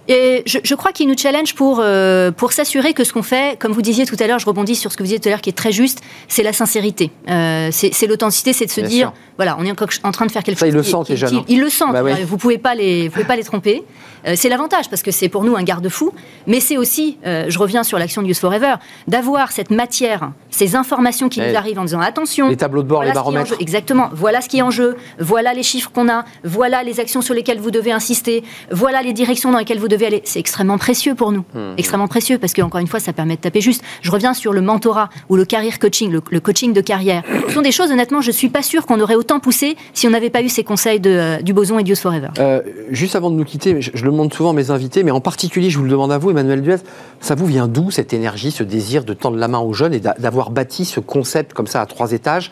Et 0.09 0.43
je, 0.47 0.75
crois 0.75 0.93
qu'il 0.93 1.07
nous 1.07 1.17
challenge 1.17 1.55
pour, 1.55 1.79
euh, 1.81 2.33
pour 2.33 2.53
s'assurer 2.53 2.93
que 2.93 3.05
ce 3.05 3.13
qu'on 3.13 3.23
fait, 3.23 3.57
comme 3.59 3.73
vous 3.73 3.83
disiez 3.83 4.05
tout 4.05 4.17
à 4.19 4.27
l'heure, 4.27 4.41
je 4.41 4.47
rebondis 4.47 4.75
sur 4.75 4.91
ce 4.91 4.97
que 4.97 5.03
vous 5.03 5.07
disiez 5.07 5.21
tout 5.21 5.29
à 5.29 5.31
l'heure 5.31 5.41
qui 5.41 5.51
est 5.51 5.57
très 5.57 5.71
juste, 5.71 6.01
c'est 6.27 6.43
la 6.43 6.53
sincérité. 6.53 7.13
Euh, 7.29 7.69
c'est 7.71 8.07
l'authenticité, 8.07 8.53
c'est 8.53 8.67
de 8.67 8.71
se 8.71 8.81
dire, 8.81 9.13
voilà, 9.37 9.57
on 9.61 9.65
est 9.65 9.71
en 9.71 10.13
train 10.13 10.27
de 10.27 10.33
faire 10.33 10.43
quelque 10.43 10.59
ça, 10.59 10.67
chose. 10.67 10.75
Ils 10.75 10.77
le 10.77 10.83
sentent, 10.83 11.09
les 11.09 11.17
jeunes. 11.17 11.45
Ils, 11.49 11.61
le 11.61 11.69
sentent. 11.69 11.93
Bah 11.93 12.03
vous 12.03 12.35
ne 12.35 12.41
pouvez, 12.41 12.59
pas 12.59 12.75
les, 12.75 13.11
pouvez 13.11 13.25
pas 13.25 13.37
les 13.37 13.45
tromper. 13.45 13.85
Euh, 14.27 14.35
c'est 14.37 14.49
l'avantage, 14.49 14.89
parce 14.89 15.03
que 15.03 15.11
c'est 15.11 15.29
pour 15.29 15.45
nous 15.45 15.57
un 15.57 15.63
garde-fou. 15.63 16.13
Mais 16.47 16.59
c'est 16.59 16.77
aussi, 16.77 17.19
je 17.25 17.59
reviens 17.59 17.85
sur 17.85 17.99
l'action 17.99 18.23
de 18.23 18.29
Use 18.29 18.41
Forever, 18.41 18.75
d'avoir 19.07 19.53
cette 19.53 19.71
matière, 19.71 20.33
ces 20.51 20.75
informations 20.75 21.29
qui 21.29 21.41
nous 21.41 21.57
arrivent 21.57 21.79
en 21.79 21.85
disant, 21.85 22.01
attention. 22.01 22.49
Les 22.49 22.57
tableaux 22.57 22.83
de 22.83 22.89
bord, 22.89 23.05
les 23.05 23.13
baromètres. 23.13 23.55
Exactement. 23.61 24.11
Voilà 24.13 24.41
ce 24.41 24.49
qui 24.49 24.59
est 24.59 24.63
en 24.63 24.71
jeu. 24.71 24.97
Voilà 25.19 25.55
les 25.55 25.63
chiffres 25.63 25.91
qu'on 25.93 26.09
a. 26.09 26.25
Voilà 26.43 26.83
les 26.83 26.99
actions 26.99 27.23
sur 27.23 27.35
lesquelles 27.35 27.61
vous 27.61 27.71
devez 27.71 27.93
insister. 27.93 28.43
Voilà 28.71 29.03
les 29.03 29.13
directions 29.13 29.53
dans 29.53 29.59
lesquelles 29.59 29.79
vous 29.79 29.89
devez 29.93 30.02
aller. 30.05 30.23
C'est 30.25 30.39
extrêmement 30.39 30.79
précieux 30.79 31.15
pour 31.15 31.33
nous. 31.33 31.45
Mmh. 31.55 31.75
Extrêmement 31.77 32.09
précieux 32.09 32.39
parce 32.39 32.53
qu'encore 32.53 32.81
une 32.81 32.87
fois, 32.87 33.01
ça 33.01 33.13
permet 33.13 33.37
de 33.37 33.41
taper 33.41 33.61
juste. 33.61 33.83
Je 34.03 34.11
reviens 34.11 34.35
sur 34.35 34.53
le 34.53 34.61
mentorat 34.61 35.11
ou 35.29 35.37
le 35.37 35.45
career 35.45 35.79
coaching, 35.79 36.11
le, 36.11 36.41
coaching 36.41 36.73
de 36.73 36.81
carrière. 36.81 37.23
Ce 37.49 37.55
sont 37.55 37.63
des 37.63 37.73
choses, 37.73 37.91
honnêtement, 37.91 38.21
je 38.21 38.31
suis 38.31 38.49
pas 38.49 38.63
sûr 38.63 38.87
qu'on 38.87 39.01
aurait 39.01 39.15
autant 39.15 39.41
poussé 39.41 39.77
si 39.95 40.07
on 40.07 40.11
n'avait 40.11 40.31
pas 40.31 40.43
eu 40.43 40.49
ces 40.49 40.65
conseils 40.65 41.01
de, 41.01 41.11
euh, 41.11 41.43
du 41.43 41.53
Boson 41.53 41.79
et 41.79 41.83
Dios 41.83 41.97
Forever. 41.97 42.29
Euh, 42.39 42.61
juste 42.91 43.17
avant 43.17 43.31
de 43.31 43.37
nous 43.37 43.45
quitter, 43.45 43.81
je, 43.81 43.91
le 44.05 44.11
demande 44.11 44.33
souvent 44.33 44.51
à 44.51 44.53
mes 44.53 44.71
invités, 44.71 45.03
mais 45.03 45.11
en 45.11 45.21
particulier, 45.21 45.71
je 45.71 45.79
vous 45.79 45.85
le 45.85 45.91
demande 45.91 46.13
à 46.13 46.19
vous, 46.19 46.31
Emmanuel 46.31 46.63
Duez, 46.63 46.77
ça 47.21 47.35
vous 47.35 47.47
vient 47.47 47.69
d'où 47.69 47.91
cette 47.91 48.13
énergie, 48.13 48.51
ce 48.51 48.63
désir 48.63 49.05
de 49.05 49.15
tendre 49.15 49.37
la 49.37 49.49
main 49.49 49.61
aux 49.61 49.73
jeunes 49.73 49.95
et 49.95 50.01
d'avoir 50.01 50.51
bâti 50.51 50.85
ce 50.85 51.01
concept 51.01 51.53
comme 51.53 51.67
ça 51.67 51.81
à 51.81 51.87
trois 51.87 52.13
étages 52.13 52.51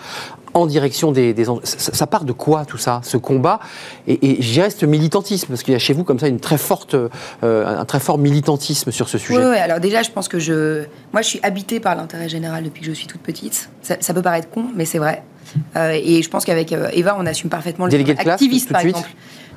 en 0.55 0.66
direction 0.66 1.12
des, 1.12 1.34
ça, 1.64 2.07
part 2.07 2.24
de 2.24 2.32
quoi 2.32 2.64
tout 2.64 2.78
ça, 2.78 3.01
ce 3.05 3.16
combat? 3.16 3.61
Et, 4.07 4.38
et 4.38 4.42
je 4.42 4.61
ce 4.68 4.86
militantisme, 4.86 5.48
parce 5.48 5.62
qu'il 5.62 5.72
y 5.72 5.76
a 5.76 5.78
chez 5.78 5.92
vous 5.92 6.05
comme 6.05 6.18
ça 6.18 6.28
une 6.28 6.40
très 6.40 6.59
forte, 6.59 6.94
euh, 6.94 7.09
un 7.66 7.84
très 7.84 8.01
fort 8.01 8.18
militantisme 8.18 8.90
sur 8.90 9.09
ce 9.09 9.18
sujet. 9.18 9.38
Oui, 9.38 9.57
alors 9.57 9.80
déjà, 9.80 10.03
je 10.03 10.11
pense 10.11 10.28
que 10.28 10.38
je, 10.38 10.84
moi, 11.12 11.22
je 11.22 11.28
suis 11.28 11.40
habitée 11.42 11.80
par 11.80 11.94
l'intérêt 11.94 12.28
général 12.28 12.64
depuis 12.64 12.80
que 12.80 12.86
je 12.86 12.92
suis 12.92 13.07
toute 13.07 13.20
petite. 13.20 13.70
Ça, 13.82 14.14
peut 14.14 14.22
paraître 14.22 14.51
con, 14.51 14.66
mais 14.74 14.84
c'est 14.84 14.98
vrai. 14.98 15.22
Euh, 15.76 15.98
et 16.01 16.22
je 16.22 16.28
pense 16.28 16.44
qu'avec 16.44 16.72
euh, 16.72 16.88
Eva, 16.92 17.16
on 17.18 17.26
assume 17.26 17.51
parfaitement 17.51 17.86
le 17.86 17.90
Délégué 17.90 18.14
de 18.14 18.20
classe, 18.20 18.34
activiste, 18.34 18.72
par 18.72 18.82
exemple. 18.82 19.09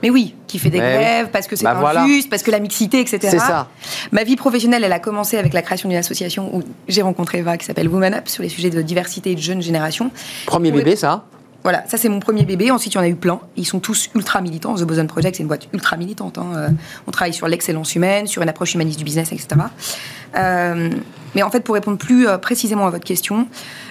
Mais 0.01 0.09
oui, 0.09 0.35
qui 0.47 0.59
fait 0.59 0.69
des 0.69 0.79
grèves, 0.79 1.29
parce 1.31 1.47
que 1.47 1.55
c'est 1.55 1.63
bah 1.63 1.79
injuste, 1.95 2.29
parce 2.29 2.43
que 2.43 2.51
la 2.51 2.59
mixité, 2.59 2.99
etc. 2.99 3.19
C'est 3.21 3.39
ça. 3.39 3.69
Ma 4.11 4.23
vie 4.23 4.35
professionnelle, 4.35 4.83
elle 4.83 4.93
a 4.93 4.99
commencé 4.99 5.37
avec 5.37 5.53
la 5.53 5.61
création 5.61 5.89
d'une 5.89 5.97
association 5.97 6.55
où 6.55 6.63
j'ai 6.87 7.01
rencontré 7.01 7.39
Eva 7.39 7.57
qui 7.57 7.65
s'appelle 7.65 7.87
Woman 7.87 8.13
Up 8.13 8.27
sur 8.27 8.43
les 8.43 8.49
sujets 8.49 8.69
de 8.69 8.81
diversité 8.81 9.31
et 9.31 9.35
de 9.35 9.41
jeunes 9.41 9.61
générations. 9.61 10.11
Premier 10.45 10.71
bébé, 10.71 10.95
ça 10.95 11.25
voilà, 11.63 11.85
ça 11.87 11.97
c'est 11.97 12.09
mon 12.09 12.19
premier 12.19 12.43
bébé. 12.43 12.71
Ensuite, 12.71 12.93
il 12.93 12.97
y 12.97 12.99
en 12.99 13.03
a 13.03 13.07
eu 13.07 13.15
plein. 13.15 13.39
Ils 13.55 13.65
sont 13.65 13.79
tous 13.79 14.09
ultra 14.15 14.41
militants. 14.41 14.75
The 14.75 14.83
Boson 14.83 15.07
Project, 15.07 15.37
c'est 15.37 15.43
une 15.43 15.47
boîte 15.47 15.69
ultra 15.71 15.95
militante. 15.95 16.37
Hein. 16.37 16.51
Euh, 16.55 16.69
on 17.07 17.11
travaille 17.11 17.33
sur 17.33 17.47
l'excellence 17.47 17.95
humaine, 17.95 18.27
sur 18.27 18.41
une 18.41 18.49
approche 18.49 18.75
humaniste 18.75 18.99
du 18.99 19.05
business, 19.05 19.31
etc. 19.31 19.47
Euh, 20.35 20.89
mais 21.35 21.41
en 21.41 21.49
fait, 21.49 21.61
pour 21.61 21.75
répondre 21.75 21.97
plus 21.97 22.27
euh, 22.27 22.37
précisément 22.37 22.85
à 22.85 22.89
votre 22.89 23.05
question, 23.05 23.47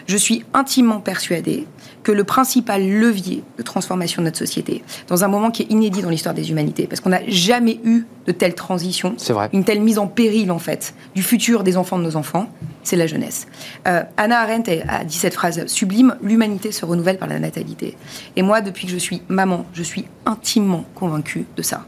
je 0.06 0.16
suis 0.18 0.44
intimement 0.52 1.00
persuadée 1.00 1.66
que 2.02 2.12
le 2.12 2.24
principal 2.24 2.88
levier 2.88 3.44
de 3.58 3.62
transformation 3.62 4.22
de 4.22 4.26
notre 4.26 4.38
société, 4.38 4.82
dans 5.08 5.24
un 5.24 5.28
moment 5.28 5.50
qui 5.50 5.62
est 5.62 5.70
inédit 5.70 6.02
dans 6.02 6.10
l'histoire 6.10 6.34
des 6.34 6.50
humanités, 6.50 6.86
parce 6.86 7.00
qu'on 7.00 7.10
n'a 7.10 7.26
jamais 7.28 7.80
eu 7.84 8.06
de 8.26 8.32
telle 8.32 8.54
transition, 8.54 9.16
une 9.52 9.64
telle 9.64 9.80
mise 9.80 9.98
en 9.98 10.06
péril 10.06 10.50
en 10.50 10.58
fait 10.58 10.94
du 11.14 11.22
futur 11.22 11.62
des 11.62 11.76
enfants 11.76 11.98
de 11.98 12.04
nos 12.04 12.16
enfants, 12.16 12.48
c'est 12.82 12.96
la 12.96 13.06
jeunesse. 13.06 13.46
Euh, 13.86 14.02
Anna 14.16 14.40
Arendt 14.40 14.82
a 14.88 15.04
dit 15.04 15.16
cette 15.16 15.34
phrase 15.34 15.66
sublime 15.66 16.16
l'humanité 16.22 16.72
se 16.72 16.84
renouvelle 16.84 17.18
par 17.18 17.28
la 17.28 17.38
natalité. 17.38 17.96
Et 18.36 18.42
moi, 18.42 18.60
depuis 18.60 18.86
que 18.86 18.92
je 18.92 18.98
suis 18.98 19.22
maman, 19.28 19.66
je 19.72 19.82
suis 19.82 20.06
intimement 20.26 20.84
convaincue 20.94 21.46
de 21.56 21.62
ça. 21.62 21.84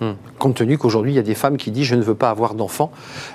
Hmm. 0.00 0.12
Compte 0.38 0.56
tenu 0.56 0.78
qu'aujourd'hui, 0.78 1.12
il 1.12 1.16
y 1.16 1.18
a 1.18 1.22
des 1.22 1.34
femmes 1.34 1.56
qui 1.56 1.70
disent 1.70 1.86
je 1.86 1.96
ne 1.96 2.02
veux 2.02 2.14
pas 2.14 2.30
avoir 2.30 2.54
d'enfants 2.54 2.90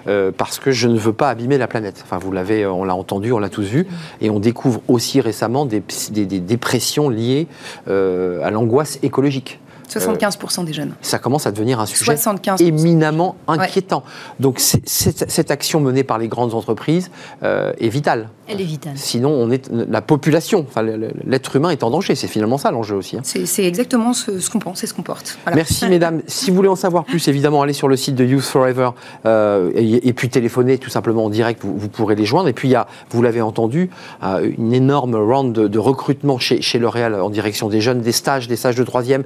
euh, 0.07 0.31
parce 0.35 0.59
que 0.59 0.71
je 0.71 0.87
ne 0.87 0.97
veux 0.97 1.13
pas 1.13 1.29
abîmer 1.29 1.57
la 1.57 1.67
planète. 1.67 2.01
Enfin, 2.03 2.17
vous 2.17 2.31
l'avez, 2.31 2.65
on 2.65 2.83
l'a 2.83 2.95
entendu, 2.95 3.31
on 3.31 3.39
l'a 3.39 3.49
tous 3.49 3.63
vu, 3.63 3.87
et 4.21 4.29
on 4.29 4.39
découvre 4.39 4.81
aussi 4.87 5.21
récemment 5.21 5.65
des, 5.65 5.81
dépressions 5.81 7.09
liées 7.09 7.47
euh, 7.87 8.43
à 8.43 8.51
l'angoisse 8.51 8.99
écologique. 9.03 9.59
75% 9.99 10.65
des 10.65 10.73
jeunes. 10.73 10.93
Ça 11.01 11.19
commence 11.19 11.45
à 11.47 11.51
devenir 11.51 11.79
un 11.79 11.85
sujet 11.85 12.15
éminemment 12.59 13.35
inquiétant. 13.47 14.03
Donc 14.39 14.59
cette 14.59 15.51
action 15.51 15.79
menée 15.81 16.03
par 16.03 16.17
les 16.17 16.27
grandes 16.27 16.53
entreprises 16.53 17.11
euh, 17.43 17.73
est 17.79 17.89
vitale. 17.89 18.29
Elle 18.47 18.59
est 18.59 18.65
vitale. 18.65 18.93
Sinon, 18.95 19.29
on 19.29 19.49
est, 19.49 19.69
la 19.71 20.01
population, 20.01 20.65
enfin, 20.67 20.83
l'être 21.25 21.55
humain 21.55 21.69
est 21.69 21.83
en 21.83 21.89
danger. 21.89 22.15
C'est 22.15 22.27
finalement 22.27 22.57
ça 22.57 22.71
l'enjeu 22.71 22.95
aussi. 22.95 23.17
Hein. 23.17 23.21
C'est 23.23 23.63
exactement 23.63 24.13
ce, 24.13 24.49
qu'on 24.49 24.59
pense 24.59 24.83
et 24.83 24.87
ce 24.87 24.93
qu'on 24.93 25.03
porte. 25.03 25.37
Merci 25.53 25.85
mesdames. 25.89 26.21
si 26.27 26.49
vous 26.49 26.57
voulez 26.57 26.69
en 26.69 26.75
savoir 26.75 27.05
plus, 27.05 27.27
évidemment, 27.27 27.61
allez 27.61 27.73
sur 27.73 27.87
le 27.87 27.95
site 27.95 28.15
de 28.15 28.25
Youth 28.25 28.41
Forever 28.41 28.89
euh, 29.25 29.71
et, 29.75 30.13
puis 30.13 30.29
téléphoner 30.29 30.77
tout 30.77 30.89
simplement 30.89 31.25
en 31.25 31.29
direct, 31.29 31.61
vous, 31.63 31.87
pourrez 31.87 32.15
les 32.15 32.25
joindre. 32.25 32.49
Et 32.49 32.53
puis 32.53 32.67
il 32.67 32.71
y 32.71 32.75
a, 32.75 32.87
vous 33.11 33.21
l'avez 33.21 33.41
entendu, 33.41 33.89
euh, 34.23 34.49
une 34.57 34.73
énorme 34.73 35.15
round 35.15 35.53
de, 35.53 35.79
recrutement 35.79 36.37
chez, 36.37 36.61
chez 36.61 36.77
L'Oréal 36.77 37.15
en 37.15 37.29
direction 37.29 37.69
des 37.69 37.81
jeunes, 37.81 38.01
des 38.01 38.11
stages, 38.11 38.47
des 38.47 38.55
stages 38.55 38.75
de 38.75 38.83
troisième, 38.83 39.23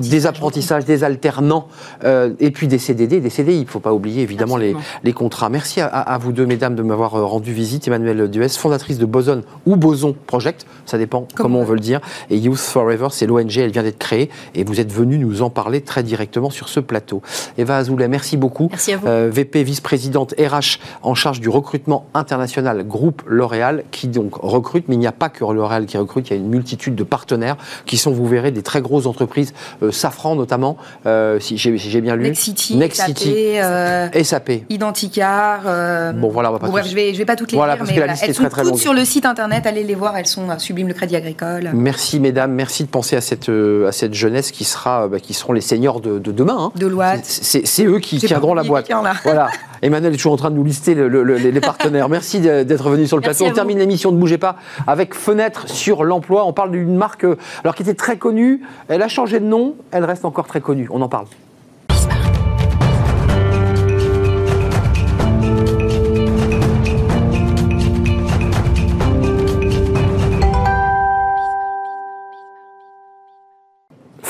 des 0.00 0.26
apprentissages, 0.26 0.84
des 0.84 1.04
alternants, 1.04 1.68
euh, 2.04 2.34
et 2.40 2.50
puis 2.50 2.68
des 2.68 2.78
CDD, 2.78 3.20
des 3.20 3.30
CDI. 3.30 3.56
Il 3.56 3.60
ne 3.62 3.66
faut 3.66 3.80
pas 3.80 3.92
oublier 3.92 4.22
évidemment 4.22 4.56
les, 4.56 4.74
les, 5.04 5.12
contrats. 5.12 5.48
Merci 5.48 5.80
à, 5.80 6.18
vous 6.20 6.32
deux, 6.32 6.46
mesdames, 6.46 6.74
de 6.74 6.82
m'avoir 6.82 7.14
euh, 7.14 7.24
rendu 7.24 7.52
visite. 7.52 7.86
Emmanuel 7.88 8.30
Duès, 8.30 8.56
fondatrice 8.56 8.98
de 8.98 9.06
Boson 9.06 9.42
ou 9.66 9.76
Boson 9.76 10.14
Project, 10.26 10.66
ça 10.86 10.98
dépend 10.98 11.26
comment 11.34 11.60
on 11.60 11.64
veut 11.64 11.74
le 11.74 11.80
dire. 11.80 12.00
Et 12.30 12.38
Youth 12.38 12.58
Forever, 12.58 13.08
c'est 13.10 13.26
l'ONG, 13.26 13.56
elle 13.56 13.70
vient 13.70 13.82
d'être 13.82 13.98
créée, 13.98 14.30
et 14.54 14.64
vous 14.64 14.80
êtes 14.80 14.92
venu 14.92 15.18
nous 15.18 15.42
en 15.42 15.50
parler 15.50 15.80
très 15.80 16.02
directement 16.02 16.50
sur 16.50 16.68
ce 16.68 16.80
plateau. 16.80 17.22
Eva 17.58 17.76
Azoulay, 17.76 18.08
merci 18.08 18.36
beaucoup. 18.36 18.68
Merci 18.70 18.92
à 18.92 18.96
vous. 18.96 19.06
Euh, 19.06 19.30
VP, 19.32 19.62
vice-présidente 19.62 20.34
RH 20.38 20.78
en 21.02 21.14
charge 21.14 21.40
du 21.40 21.48
recrutement 21.48 22.06
international 22.14 22.86
groupe 22.86 23.22
L'Oréal, 23.26 23.84
qui 23.90 24.08
donc 24.08 24.34
recrute, 24.36 24.88
mais 24.88 24.94
il 24.94 24.98
n'y 24.98 25.06
a 25.06 25.12
pas 25.12 25.28
que 25.28 25.44
L'Oréal 25.44 25.86
qui 25.86 25.96
recrute, 25.96 26.28
il 26.30 26.32
y 26.32 26.36
a 26.36 26.38
une 26.38 26.48
multitude 26.48 26.94
de 26.94 27.04
partenaires 27.04 27.56
qui 27.86 27.96
sont, 27.96 28.12
vous 28.12 28.26
verrez, 28.26 28.50
des 28.50 28.62
très 28.62 28.80
grosses 28.80 29.06
entreprises 29.06 29.52
Safran 29.90 30.36
notamment, 30.36 30.76
euh, 31.06 31.40
si 31.40 31.56
j'ai 31.56 32.00
bien 32.00 32.16
lu. 32.16 32.24
Nexity, 32.24 32.76
Nexity 32.76 33.54
SAP, 33.56 34.24
SAP. 34.24 34.50
Euh, 34.50 34.58
Identicar. 34.68 35.62
Euh, 35.66 36.12
bon 36.12 36.28
voilà, 36.28 36.50
on 36.50 36.52
va 36.52 36.58
pas 36.58 36.68
bref, 36.68 36.86
je 36.88 36.94
vais 36.94 37.12
je 37.12 37.18
vais 37.18 37.24
pas 37.24 37.36
toutes 37.36 37.52
les 37.52 37.58
voilà, 37.58 37.74
lire, 37.76 37.84
mais 37.86 37.94
voilà, 37.94 38.14
elles 38.22 38.34
sont 38.34 38.48
toutes 38.48 38.76
sur 38.76 38.94
le 38.94 39.04
site 39.04 39.26
internet. 39.26 39.66
Allez 39.66 39.84
les 39.84 39.94
voir, 39.94 40.16
elles 40.16 40.26
sont 40.26 40.58
sublimes 40.58 40.88
le 40.88 40.94
Crédit 40.94 41.16
Agricole. 41.16 41.70
Merci 41.74 42.20
mesdames, 42.20 42.52
merci 42.52 42.84
de 42.84 42.88
penser 42.88 43.16
à 43.16 43.20
cette 43.20 43.48
à 43.50 43.92
cette 43.92 44.14
jeunesse 44.14 44.50
qui 44.52 44.64
sera 44.64 45.08
bah, 45.08 45.20
qui 45.20 45.34
seront 45.34 45.52
les 45.52 45.60
seniors 45.60 46.00
de, 46.00 46.18
demain. 46.18 46.56
Hein. 46.58 46.72
De 46.76 46.86
loi. 46.86 47.14
C'est 47.22 47.84
eux 47.84 47.98
qui 47.98 48.18
tiendront 48.18 48.54
la 48.54 48.62
boîte. 48.62 48.90
Voilà. 49.24 49.48
Emmanuel 49.82 50.14
est 50.14 50.16
toujours 50.16 50.32
en 50.32 50.36
train 50.36 50.50
de 50.50 50.56
nous 50.56 50.64
lister 50.64 50.94
les 50.94 51.60
partenaires. 51.60 52.08
Merci 52.08 52.40
d'être 52.40 52.88
venu 52.88 53.06
sur 53.06 53.16
le 53.16 53.22
plateau. 53.22 53.44
On 53.44 53.52
termine 53.52 53.78
l'émission, 53.78 54.12
ne 54.12 54.16
bougez 54.16 54.38
pas, 54.38 54.56
avec 54.86 55.14
Fenêtre 55.14 55.68
sur 55.68 56.04
l'emploi. 56.04 56.46
On 56.46 56.52
parle 56.52 56.70
d'une 56.70 56.96
marque 56.96 57.26
alors 57.64 57.74
qui 57.74 57.82
était 57.82 57.94
très 57.94 58.16
connue. 58.16 58.62
Elle 58.88 59.02
a 59.02 59.08
changé 59.08 59.40
de 59.40 59.44
nom, 59.44 59.74
elle 59.90 60.04
reste 60.04 60.24
encore 60.24 60.46
très 60.46 60.60
connue. 60.60 60.88
On 60.90 61.02
en 61.02 61.08
parle. 61.08 61.26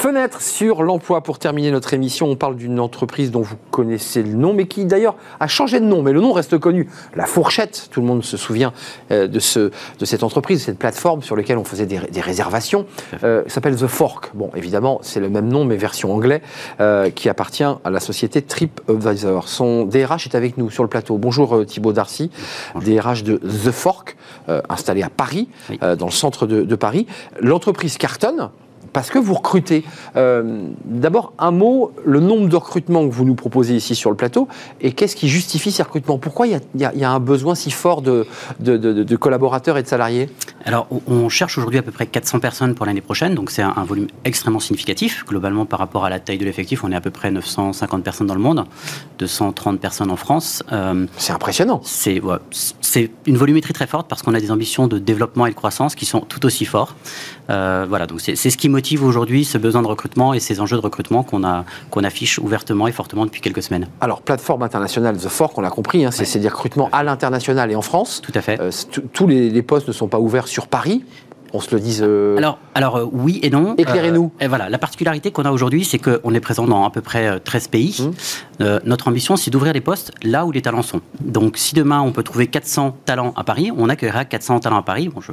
Fenêtre 0.03 0.43
sur 0.43 0.83
l'emploi. 0.83 1.21
Pour 1.21 1.39
terminer 1.39 1.71
notre 1.71 1.95
émission, 1.95 2.27
on 2.27 2.35
parle 2.35 2.57
d'une 2.57 2.81
entreprise 2.81 3.31
dont 3.31 3.43
vous 3.43 3.55
connaissez 3.71 4.25
le 4.25 4.33
nom, 4.33 4.53
mais 4.53 4.67
qui 4.67 4.85
d'ailleurs 4.85 5.15
a 5.39 5.47
changé 5.47 5.79
de 5.79 5.85
nom, 5.85 6.03
mais 6.03 6.11
le 6.11 6.21
nom 6.21 6.33
reste 6.33 6.59
connu. 6.59 6.89
La 7.15 7.25
Fourchette, 7.25 7.87
tout 7.93 8.01
le 8.01 8.09
monde 8.09 8.25
se 8.25 8.37
souvient 8.37 8.73
euh, 9.13 9.29
de, 9.29 9.39
ce, 9.39 9.71
de 10.01 10.05
cette 10.05 10.25
entreprise, 10.25 10.65
cette 10.65 10.81
plateforme 10.81 11.23
sur 11.23 11.37
laquelle 11.37 11.57
on 11.57 11.63
faisait 11.63 11.87
des, 11.87 12.01
réservations. 12.21 12.85
Euh, 13.23 13.45
s'appelle 13.47 13.77
The 13.77 13.87
Fork. 13.87 14.33
Bon, 14.35 14.51
évidemment, 14.57 14.99
c'est 15.03 15.21
le 15.21 15.29
même 15.31 15.47
nom, 15.47 15.65
mais 15.65 15.77
version 15.77 16.13
anglais, 16.13 16.43
euh, 16.81 17.11
qui 17.11 17.29
appartient 17.29 17.63
à 17.63 17.89
la 17.89 18.01
société 18.01 18.43
TripAdvisor. 18.43 19.47
Son 19.47 19.85
DRH 19.85 20.27
est 20.27 20.35
avec 20.35 20.59
nous 20.59 20.69
sur 20.69 20.83
le 20.83 20.89
plateau. 20.89 21.17
Bonjour 21.17 21.55
euh, 21.55 21.65
Thibaut 21.65 21.93
Darcy, 21.93 22.33
DRH 22.75 23.23
de 23.23 23.37
The 23.37 23.71
Fork, 23.71 24.17
installé 24.69 25.05
à 25.05 25.11
Paris, 25.11 25.49
dans 25.81 26.07
le 26.07 26.11
centre 26.11 26.49
de, 26.49 26.63
de 26.63 26.75
Paris. 26.75 27.07
L'entreprise 27.41 27.99
cartonne 27.99 28.51
parce 28.93 29.11
que 29.11 29.19
vous 29.19 29.35
recrutez. 29.35 29.85
Euh, 30.17 30.67
d'abord, 30.85 31.33
un 31.39 31.51
mot, 31.51 31.93
le 32.05 32.21
nombre 32.21 32.49
de 32.49 32.57
recrutements 32.57 33.07
que 33.09 33.13
vous 33.13 33.25
nous 33.25 33.35
proposez 33.35 33.75
ici 33.75 33.95
sur 33.95 34.11
le 34.11 34.17
plateau, 34.17 34.49
et 34.81 34.93
qu'est-ce 34.93 35.17
qui 35.17 35.29
justifie 35.29 35.73
ces 35.73 35.83
recrutements? 35.83 36.19
Pourquoi 36.19 36.47
il 36.47 36.61
y, 36.75 37.05
a 37.05 37.11
un 37.11 37.21
besoin 37.21 37.55
si 37.55 37.71
fort 37.71 38.03
de, 38.03 38.27
de, 38.61 39.17
collaborateurs 39.17 39.79
et 39.79 39.83
de 39.83 39.89
salariés? 39.89 40.29
Alors, 40.65 40.87
on 41.07 41.29
cherche 41.29 41.59
aujourd'hui 41.59 41.79
à 41.79 41.83
peu 41.83 41.91
près 41.91 42.07
400 42.07 42.41
personnes 42.41 42.75
pour 42.75 42.87
l'année 42.87 43.01
prochaine, 43.01 43.35
donc 43.35 43.51
c'est 43.51 43.63
un, 43.63 43.85
volume 43.85 44.07
extrêmement 44.25 44.61
significatif. 44.61 45.25
Globalement, 45.27 45.67
par 45.67 45.79
rapport 45.79 46.05
à 46.05 46.11
la 46.11 46.21
taille 46.21 46.39
de 46.39 46.45
l'effectif, 46.45 46.85
on 46.85 46.93
est 46.93 46.97
à 46.97 47.01
peu 47.01 47.11
près 47.11 47.31
950 47.31 48.05
personnes 48.05 48.27
dans 48.27 48.35
le 48.35 48.41
monde, 48.41 48.65
230 49.19 49.81
personnes 49.81 50.11
en 50.11 50.17
France. 50.17 50.63
Euh, 50.73 51.07
c'est 51.17 51.33
impressionnant. 51.33 51.81
C'est 51.85 52.21
une 53.27 53.37
volumétrie 53.37 53.73
très 53.73 53.87
forte 53.87 54.09
parce 54.09 54.23
qu'on 54.23 54.35
a 54.35 54.41
des 54.41 54.51
ambitions 54.51 54.87
de 54.87 54.99
développement 54.99 55.47
et 55.47 55.51
de 55.51 55.55
croissance 55.55 55.95
qui 55.95 56.07
sont 56.07 56.21
tout 56.21 56.45
aussi 56.47 56.65
forts. 56.65 56.95
Euh, 57.51 57.87
voilà, 57.89 58.07
donc 58.07 58.21
c'est 58.21 58.37
ce 58.37 58.57
qui 58.57 58.69
motive 58.69 58.82
aujourd'hui 59.03 59.45
ce 59.45 59.59
besoin 59.59 59.83
de 59.83 59.87
recrutement 59.87 60.35
et 60.35 60.41
ces 60.41 60.61
enjeux 60.61 60.77
de 60.77 60.83
recrutement 60.83 61.23
qu'on 61.23 61.43
qu'on 61.91 62.05
affiche 62.05 62.39
ouvertement 62.39 62.87
et 62.87 62.93
fortement 62.93 63.25
depuis 63.25 63.41
quelques 63.41 63.63
semaines. 63.63 63.89
Alors, 64.01 64.23
plateforme 64.23 64.63
internationale 64.63 65.17
The 65.17 65.29
Fork, 65.29 65.57
on 65.59 65.61
l'a 65.61 65.71
compris, 65.71 66.05
hein, 66.05 66.11
c'est 66.11 66.39
des 66.39 66.49
recrutements 66.49 66.89
à 66.93 67.03
l'international 67.03 67.71
et 67.71 67.77
en 67.77 67.83
France. 67.83 68.21
Tout 68.23 68.33
à 68.35 68.41
fait. 68.41 68.61
Euh, 68.61 68.71
tous 69.13 69.27
les, 69.27 69.63
postes 69.63 69.89
ne 69.89 69.93
sont 69.93 70.09
pas 70.09 70.19
ouverts 70.19 70.49
sur 70.49 70.67
Paris 70.67 71.05
on 71.55 71.61
se 71.61 71.75
le 71.75 71.83
dise. 71.83 72.03
Euh, 72.03 72.39
alors, 72.39 72.59
alors 72.75 73.11
oui 73.13 73.39
et 73.43 73.51
non. 73.51 73.75
Éclairez-nous. 73.77 74.33
et 74.41 74.49
voilà, 74.49 74.71
la 74.71 74.79
particularité 74.79 75.33
qu'on 75.33 75.45
a 75.45 75.51
aujourd'hui, 75.51 75.85
c'est 75.85 75.99
qu'on 75.99 76.33
est 76.33 76.41
présent 76.41 76.67
dans 76.67 76.87
à 76.87 76.91
peu 76.91 77.03
près 77.03 77.39
13 77.41 77.69
pays. 77.69 77.99
Hum. 78.01 78.81
notre 78.87 79.09
ambition, 79.09 79.37
c'est 79.37 79.51
d'ouvrir 79.51 79.75
les 79.75 79.83
postes 79.83 80.13
là 80.23 80.47
où 80.47 80.51
les 80.51 80.63
talents 80.63 80.81
sont. 80.81 81.03
Donc, 81.21 81.59
si 81.59 81.75
demain 81.75 82.01
on 82.01 82.11
peut 82.11 82.23
trouver 82.23 82.47
400 82.47 82.97
talents 83.05 83.35
à 83.37 83.45
Paris, 83.45 83.71
on 83.77 83.91
accueillera 83.91 84.25
400 84.25 84.61
talents 84.61 84.79
à 84.79 84.83
Paris. 84.83 85.11
Bon, 85.11 85.21
je 85.21 85.33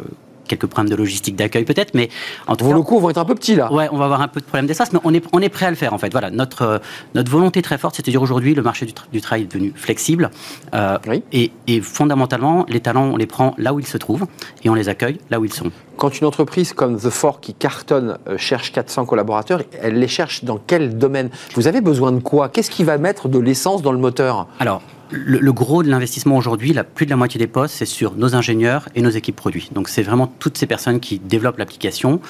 quelques 0.50 0.68
problèmes 0.68 0.90
de 0.90 0.96
logistique 0.96 1.36
d'accueil 1.38 1.64
peut-être, 1.64 1.94
mais 1.94 2.10
en 2.48 2.56
tout 2.56 2.66
Vos 2.66 2.74
locaux 2.74 3.00
vont 3.00 3.10
être 3.10 3.18
un 3.18 3.26
peu 3.26 3.36
petits 3.36 3.56
là. 3.56 3.72
Ouais, 3.72 3.88
on 3.92 3.98
va 3.98 4.06
avoir 4.06 4.22
un 4.22 4.28
peu 4.28 4.42
de 4.42 4.46
problème 4.46 4.68
d'espace, 4.68 4.92
mais 4.92 5.00
on 5.06 5.14
est, 5.14 5.24
on 5.32 5.42
est 5.42 5.50
prêt 5.50 5.68
à 5.68 5.70
le 5.70 5.76
faire 5.76 5.94
en 5.94 5.98
fait. 5.98 6.12
Voilà, 6.12 6.30
notre, 6.30 6.64
euh, 6.64 6.78
notre 7.16 7.32
volonté 7.32 7.62
très 7.62 7.78
forte, 7.78 7.96
c'est 7.96 8.06
de 8.06 8.12
dire 8.12 8.22
aujourd'hui 8.22 8.54
le 8.54 8.62
marché 8.62 8.86
du, 8.86 9.22
travail 9.22 9.44
est 9.44 9.46
devenu 9.46 9.72
flexible 9.76 10.30
euh, 10.74 10.98
et, 11.32 11.52
et, 11.68 11.82
fondamentalement 11.82 12.66
les 12.68 12.80
talents 12.80 13.06
on 13.06 13.18
les 13.18 13.28
prend 13.28 13.54
là 13.58 13.74
où 13.74 13.80
ils 13.80 13.88
se 13.88 13.98
trouvent 13.98 14.26
et 14.64 14.70
on 14.70 14.74
les 14.74 14.90
accueille 14.90 15.20
là 15.30 15.40
où 15.40 15.46
ils 15.46 15.54
sont. 15.54 15.72
Quand 16.00 16.18
une 16.18 16.28
entreprise 16.28 16.72
comme 16.72 16.98
The 16.98 17.10
Four 17.10 17.42
qui 17.42 17.54
cartonne 17.54 18.20
euh, 18.30 18.38
cherche 18.38 18.72
400 18.72 19.06
collaborateurs, 19.06 19.64
elle 19.82 20.00
les 20.00 20.08
cherche 20.08 20.46
dans 20.46 20.58
quel 20.58 20.98
domaine? 20.98 21.30
Vous 21.56 21.68
avez 21.68 21.82
besoin 21.82 22.14
de 22.14 22.22
quoi? 22.22 22.48
Qu'est-ce 22.48 22.72
qui 22.72 22.86
va 22.86 22.98
mettre 22.98 23.28
de 23.28 23.38
l'essence 23.38 23.82
dans 23.82 23.92
le 23.92 23.98
moteur? 23.98 24.48
Alors 24.62 24.82
le, 25.12 25.52
gros 25.52 25.84
de 25.84 25.90
l'investissement 25.90 26.38
aujourd'hui, 26.38 26.74
plus 26.96 27.06
de 27.06 27.10
la 27.10 27.18
moitié 27.18 27.38
des 27.38 27.48
postes, 27.48 27.76
c'est 27.76 27.86
sur 27.86 28.16
nos 28.16 28.34
ingénieurs 28.34 28.88
et 28.96 29.02
nos 29.02 29.10
équipes 29.10 29.36
produits. 29.36 29.70
Donc 29.74 29.90
c'est 29.90 30.04
vraiment 30.04 30.28
toutes 30.28 30.58
ces 30.58 30.68
personnes 30.68 31.02
qui 31.02 31.20
développent 31.20 31.58
l'application, 31.58 32.22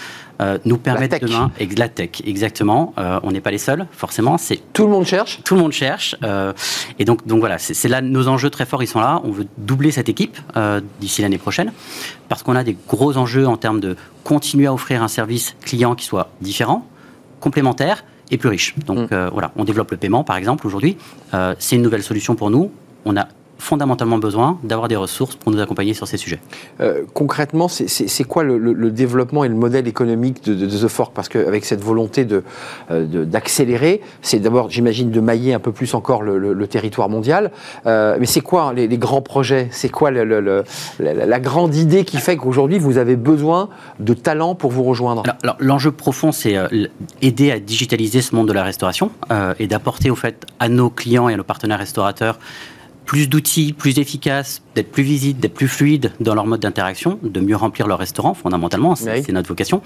euh, 0.42 0.58
nous 0.64 0.78
permettent 0.78 1.22
demain, 1.22 1.52
et 1.60 1.68
la 1.68 1.90
tech, 1.90 2.22
exactement. 2.26 2.94
Euh, 2.98 3.20
on 3.24 3.32
n'est 3.32 3.42
pas 3.42 3.52
les 3.52 3.58
seuls, 3.58 3.88
forcément. 3.92 4.38
C'est 4.38 4.62
tout 4.72 4.86
le 4.86 4.92
monde 4.92 5.06
cherche. 5.06 5.42
Tout 5.44 5.56
le 5.56 5.62
monde 5.62 5.74
cherche. 5.74 6.16
Euh, 6.24 6.54
et 6.98 7.04
donc, 7.04 7.28
donc 7.28 7.40
voilà, 7.40 7.58
c'est 7.58 7.90
là 7.90 8.00
nos 8.02 8.30
enjeux 8.30 8.50
très 8.50 8.66
forts. 8.66 8.82
Ils 8.82 8.88
sont 8.88 9.02
là. 9.02 9.20
On 9.26 9.32
veut 9.32 9.48
doubler 9.58 9.92
cette 9.92 10.08
équipe 10.08 10.38
d'ici 11.02 11.22
l'année 11.22 11.38
prochaine 11.38 11.74
parce 12.30 12.44
qu'on 12.44 12.56
a 12.56 12.64
des 12.64 12.78
gros 12.88 13.18
enjeux 13.18 13.48
en 13.48 13.58
termes 13.58 13.82
de 13.82 13.98
continuer 14.24 14.68
à 14.68 14.74
offrir 14.74 15.04
un 15.04 15.08
service 15.10 15.56
client 15.62 15.96
qui 15.96 16.06
soit 16.06 16.30
différent, 16.40 16.88
complémentaire 17.42 18.06
et 18.32 18.38
plus 18.38 18.50
riche. 18.50 18.76
Donc 18.86 19.12
mm. 19.12 19.30
voilà, 19.34 19.52
on 19.58 19.66
développe 19.66 19.92
le 19.92 19.98
paiement 19.98 20.24
par 20.24 20.38
exemple 20.38 20.66
aujourd'hui. 20.68 20.98
c'est 21.58 21.76
une 21.76 21.82
nouvelle 21.82 22.04
solution 22.04 22.36
pour 22.36 22.50
nous. 22.50 22.72
On 23.06 23.18
a 23.18 23.28
fondamentalement 23.60 24.18
besoin 24.18 24.58
d'avoir 24.64 24.88
des 24.88 24.96
ressources 24.96 25.36
pour 25.36 25.52
nous 25.52 25.60
accompagner 25.60 25.94
sur 25.94 26.08
ces 26.08 26.18
sujets. 26.18 26.40
Euh, 26.80 27.04
concrètement, 27.14 27.68
c'est 27.68 28.24
quoi 28.24 28.44
le, 28.44 28.90
développement 28.90 29.44
et 29.44 29.50
le 29.50 29.56
modèle 29.56 29.88
économique 29.88 30.44
de, 30.44 30.66
The 30.66 30.88
Fork? 30.88 31.14
Parce 31.14 31.30
qu'avec 31.30 31.66
cette 31.66 31.84
volonté 31.84 32.26
euh, 32.90 33.26
d'accélérer, 33.26 34.02
c'est 34.22 34.40
d'abord, 34.40 34.70
j'imagine, 34.70 35.12
de 35.12 35.20
mailler 35.20 35.54
un 35.54 35.60
peu 35.60 35.72
plus 35.72 35.94
encore 35.94 36.24
le, 36.24 36.68
territoire 36.68 37.10
mondial. 37.10 37.52
Euh, 37.86 38.18
mais 38.20 38.26
c'est 38.26 38.42
quoi 38.42 38.74
les, 38.74 38.88
grands 38.98 39.22
projets? 39.22 39.68
C'est 39.72 39.90
quoi 39.90 40.10
la, 40.10 41.40
grande 41.40 41.76
idée 41.76 42.06
qui 42.06 42.18
fait 42.18 42.38
qu'aujourd'hui, 42.38 42.80
vous 42.80 42.98
avez 42.98 43.18
besoin 43.18 43.70
de 44.00 44.14
talents 44.14 44.56
pour 44.56 44.72
vous 44.72 44.84
rejoindre? 44.84 45.24
Alors, 45.44 45.58
l'enjeu 45.60 45.92
profond, 45.92 46.32
c'est 46.32 46.56
aider 47.22 47.52
à 47.52 47.60
digitaliser 47.60 48.22
ce 48.22 48.36
monde 48.36 48.48
de 48.48 48.54
la 48.54 48.64
restauration 48.64 49.12
et 49.60 49.68
d'apporter 49.68 50.10
au 50.10 50.16
fait 50.16 50.46
à 50.60 50.70
nos 50.70 50.90
clients 50.90 51.28
et 51.28 51.34
à 51.34 51.38
nos 51.38 51.44
partenaires 51.44 51.80
restaurateurs 51.80 52.40
plus 53.10 53.28
d'outils, 53.28 53.74
plus 53.74 53.98
efficaces, 53.98 54.62
d'être 54.76 54.92
plus 54.92 55.02
visibles, 55.02 55.40
d'être 55.40 55.56
plus 55.56 55.68
fluides 55.68 56.12
dans 56.20 56.36
leur 56.36 56.46
mode 56.46 56.60
d'interaction, 56.60 57.18
de 57.24 57.40
mieux 57.40 57.56
remplir 57.56 57.88
leur 57.88 57.98
restaurant, 57.98 58.36
fondamentalement, 58.36 58.94
c'est 58.94 59.28
notre 59.30 59.48
vocation. 59.48 59.82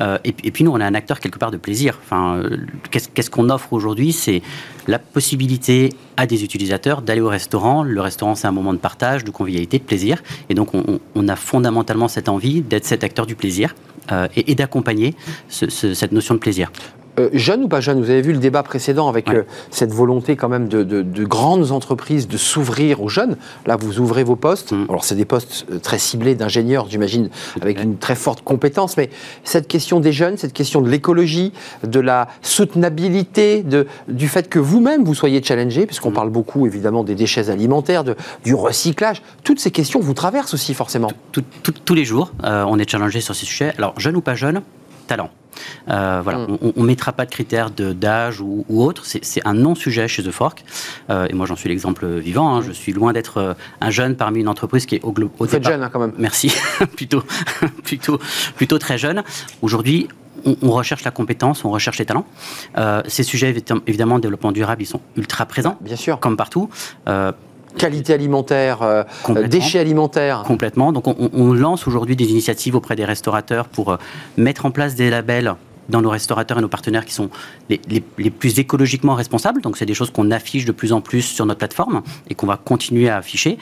Euh, 0.00 0.18
et, 0.22 0.32
puis 0.52 0.62
nous, 0.62 0.70
on 0.70 0.78
est 0.78 0.84
un 0.84 0.94
acteur 0.94 1.18
quelque 1.18 1.40
part 1.40 1.50
de 1.50 1.56
plaisir. 1.56 1.98
Enfin, 2.04 2.36
euh, 2.36 2.58
qu'est-ce 2.92 3.28
qu'on 3.28 3.50
offre 3.50 3.72
aujourd'hui 3.72 4.12
C'est 4.12 4.40
la 4.86 5.00
possibilité 5.00 5.92
à 6.16 6.26
des 6.26 6.44
utilisateurs 6.44 7.02
d'aller 7.02 7.20
au 7.20 7.28
restaurant. 7.28 7.82
Le 7.82 8.00
restaurant, 8.00 8.36
c'est 8.36 8.46
un 8.46 8.52
moment 8.52 8.72
de 8.72 8.78
partage, 8.78 9.24
de 9.24 9.32
convivialité, 9.32 9.80
de 9.80 9.84
plaisir. 9.84 10.22
Et 10.48 10.54
donc, 10.54 10.68
on, 10.72 11.28
a 11.28 11.34
fondamentalement 11.34 12.06
cette 12.06 12.28
envie 12.28 12.60
d'être 12.60 12.84
cet 12.84 13.02
acteur 13.02 13.26
du 13.26 13.34
plaisir 13.34 13.74
euh, 14.12 14.28
et, 14.36 14.54
d'accompagner 14.54 15.16
cette 15.48 16.12
notion 16.12 16.34
de 16.34 16.38
plaisir. 16.38 16.70
Euh, 17.20 17.28
jeune 17.32 17.64
ou 17.64 17.68
pas 17.68 17.80
jeune 17.80 18.00
Vous 18.00 18.10
avez 18.10 18.22
vu 18.22 18.32
le 18.32 18.38
débat 18.38 18.62
précédent 18.62 19.08
avec 19.08 19.28
euh, 19.30 19.42
cette 19.70 19.92
volonté 19.92 20.36
quand 20.36 20.48
même 20.48 20.68
de, 20.68 21.24
grandes 21.24 21.70
entreprises 21.70 22.28
de 22.28 22.36
s'ouvrir 22.36 23.02
aux 23.02 23.08
jeunes. 23.08 23.36
Là, 23.66 23.76
vous 23.76 24.00
ouvrez 24.00 24.24
vos 24.24 24.36
postes. 24.36 24.72
Mm. 24.72 24.86
Alors, 24.88 25.04
c'est 25.04 25.14
des 25.14 25.24
postes 25.24 25.66
euh, 25.70 25.78
très 25.78 25.98
ciblés 25.98 26.34
d'ingénieurs, 26.34 26.86
j'imagine, 26.88 27.30
avec 27.60 27.82
une 27.82 27.96
très 27.96 28.14
forte 28.14 28.42
compétence. 28.42 28.96
Mais 28.96 29.10
cette 29.44 29.68
question 29.68 30.00
des 30.00 30.12
jeunes, 30.12 30.36
cette 30.36 30.52
question 30.52 30.80
de 30.80 30.88
l'écologie, 30.88 31.52
de 31.84 32.00
la 32.00 32.28
soutenabilité, 32.42 33.62
de, 33.62 33.86
du 34.08 34.28
fait 34.28 34.48
que 34.48 34.58
vous-même 34.58 35.04
vous 35.04 35.14
soyez 35.14 35.42
challengé, 35.42 35.86
puisqu'on 35.86 36.10
mm. 36.10 36.14
parle 36.14 36.30
beaucoup 36.30 36.66
évidemment 36.66 37.04
des 37.04 37.14
déchets 37.14 37.50
alimentaires, 37.50 38.04
de, 38.04 38.16
du 38.44 38.54
recyclage, 38.54 39.22
toutes 39.44 39.60
ces 39.60 39.70
questions 39.70 40.00
vous 40.00 40.14
traversent 40.14 40.54
aussi 40.54 40.74
forcément. 40.74 41.10
tous 41.32 41.94
les 41.94 42.04
jours, 42.04 42.32
on 42.42 42.78
est 42.78 42.88
challengé 42.88 43.20
sur 43.20 43.34
ces 43.34 43.46
sujets. 43.46 43.72
Alors, 43.78 43.98
jeune 43.98 44.16
ou 44.16 44.20
pas 44.20 44.34
jeune, 44.34 44.62
talent. 45.06 45.30
Euh, 45.88 46.20
voilà, 46.22 46.40
mm. 46.40 46.58
on 46.76 46.80
ne 46.80 46.86
mettra 46.86 47.12
pas 47.12 47.24
de 47.24 47.30
critères 47.30 47.70
d'âge 47.70 48.40
ou, 48.40 48.64
ou, 48.68 48.82
autre. 48.82 49.04
C'est 49.04 49.46
un 49.46 49.54
non-sujet 49.54 50.08
chez 50.08 50.22
The 50.22 50.30
Fork. 50.30 50.64
Euh, 51.10 51.26
et 51.28 51.34
moi, 51.34 51.46
j'en 51.46 51.56
suis 51.56 51.68
l'exemple 51.68 52.06
vivant. 52.06 52.56
Hein. 52.56 52.62
Je 52.62 52.72
suis 52.72 52.92
loin 52.92 53.12
d'être 53.12 53.38
euh, 53.38 53.54
un 53.80 53.90
jeune 53.90 54.16
parmi 54.16 54.40
une 54.40 54.48
entreprise 54.48 54.86
qui 54.86 54.96
est 54.96 55.04
au, 55.04 55.10
au 55.10 55.44
Vous 55.44 55.56
êtes 55.56 55.64
jeune 55.64 55.82
hein, 55.82 55.90
quand 55.92 56.00
même. 56.00 56.12
Merci. 56.18 56.52
plutôt, 56.96 57.22
plutôt, 57.84 58.18
plutôt 58.56 58.78
très 58.78 58.98
jeune. 58.98 59.22
Aujourd'hui, 59.62 60.08
on, 60.44 60.70
recherche 60.70 61.04
la 61.04 61.10
compétence, 61.10 61.64
on 61.64 61.70
recherche 61.70 61.98
les 61.98 62.06
talents. 62.06 62.24
ces 63.06 63.22
sujets, 63.22 63.54
évidemment, 63.86 64.18
développement 64.18 64.52
durable, 64.52 64.80
ils 64.80 64.86
sont 64.86 65.02
ultra 65.16 65.44
présents. 65.44 65.76
Bien 65.82 65.96
sûr. 65.96 66.18
Comme 66.18 66.38
partout 66.38 66.70
qualité 67.76 68.14
alimentaire, 68.14 68.82
euh, 68.82 69.04
déchets 69.48 69.78
alimentaires. 69.78 70.42
Complètement. 70.46 70.92
Donc 70.92 71.06
on, 71.06 71.52
lance 71.52 71.86
aujourd'hui 71.86 72.16
des 72.16 72.30
initiatives 72.30 72.74
auprès 72.74 72.96
des 72.96 73.04
restaurateurs 73.04 73.68
pour 73.68 73.92
euh, 73.92 73.96
mettre 74.36 74.66
en 74.66 74.70
place 74.70 74.94
des 74.94 75.10
labels 75.10 75.54
dans 75.88 76.02
nos 76.02 76.10
restaurateurs 76.10 76.58
et 76.58 76.60
nos 76.60 76.68
partenaires 76.68 77.04
qui 77.04 77.12
sont 77.12 77.30
les, 77.68 77.80
les 77.88 78.30
plus 78.30 78.58
écologiquement 78.60 79.14
responsables. 79.14 79.60
Donc, 79.60 79.76
c'est 79.76 79.86
des 79.86 79.94
choses 79.94 80.10
qu'on 80.10 80.30
affiche 80.30 80.64
de 80.64 80.70
plus 80.70 80.92
en 80.92 81.00
plus 81.00 81.22
sur 81.22 81.46
notre 81.46 81.58
plateforme 81.58 82.02
et 82.28 82.36
qu'on 82.36 82.46
va 82.46 82.56
continuer 82.56 83.08
à 83.08 83.16
afficher 83.16 83.58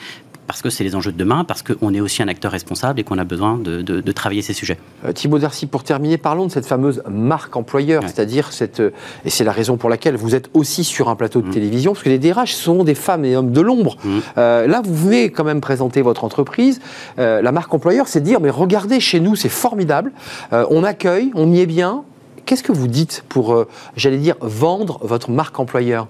parce 0.49 0.63
que 0.63 0.71
c'est 0.71 0.83
les 0.83 0.95
enjeux 0.95 1.11
de 1.11 1.17
demain, 1.17 1.43
parce 1.43 1.61
qu'on 1.61 1.93
est 1.93 2.01
aussi 2.01 2.23
un 2.23 2.27
acteur 2.27 2.51
responsable 2.51 2.99
et 2.99 3.03
qu'on 3.03 3.19
a 3.19 3.23
besoin 3.23 3.59
de, 3.59 4.11
travailler 4.13 4.41
ces 4.41 4.53
sujets. 4.53 4.79
Euh, 5.05 5.11
Thibaut 5.13 5.37
Darcy, 5.37 5.67
pour 5.67 5.83
terminer, 5.83 6.17
parlons 6.17 6.47
de 6.47 6.51
cette 6.51 6.65
fameuse 6.65 7.03
marque 7.07 7.55
employeur, 7.55 8.01
c'est-à-dire 8.01 8.51
cette, 8.51 8.79
euh, 8.79 8.89
et 9.25 9.29
c'est 9.29 9.43
la 9.43 9.51
raison 9.51 9.77
pour 9.77 9.91
laquelle 9.91 10.15
vous 10.15 10.33
êtes 10.33 10.49
aussi 10.55 10.83
sur 10.83 11.07
un 11.07 11.15
plateau 11.15 11.43
de 11.43 11.49
mmh. 11.49 11.51
télévision, 11.51 11.91
parce 11.93 12.03
que 12.03 12.09
les 12.09 12.17
DRH 12.17 12.55
sont 12.55 12.83
des 12.83 12.95
femmes 12.95 13.25
et 13.25 13.35
hommes 13.35 13.51
de 13.51 13.61
l'ombre. 13.61 13.95
Mmh. 14.03 14.17
Euh, 14.39 14.65
là, 14.65 14.81
vous 14.83 14.95
venez 14.95 15.29
quand 15.29 15.43
même 15.43 15.61
présenter 15.61 16.01
votre 16.01 16.23
entreprise. 16.23 16.81
la 17.17 17.51
marque 17.51 17.71
employeur, 17.71 18.07
c'est 18.07 18.21
dire, 18.21 18.39
mais 18.39 18.49
regardez, 18.49 18.99
chez 18.99 19.19
nous, 19.19 19.35
c'est 19.35 19.49
formidable, 19.49 20.11
on 20.51 20.83
accueille, 20.83 21.31
on 21.35 21.51
y 21.51 21.59
est 21.59 21.67
bien. 21.67 22.03
Qu'est-ce 22.47 22.63
que 22.63 22.71
vous 22.71 22.87
dites 22.87 23.23
pour, 23.29 23.65
j'allais 23.95 24.17
dire, 24.17 24.35
vendre 24.41 24.97
votre 25.03 25.29
marque 25.29 25.59
employeur? 25.59 26.07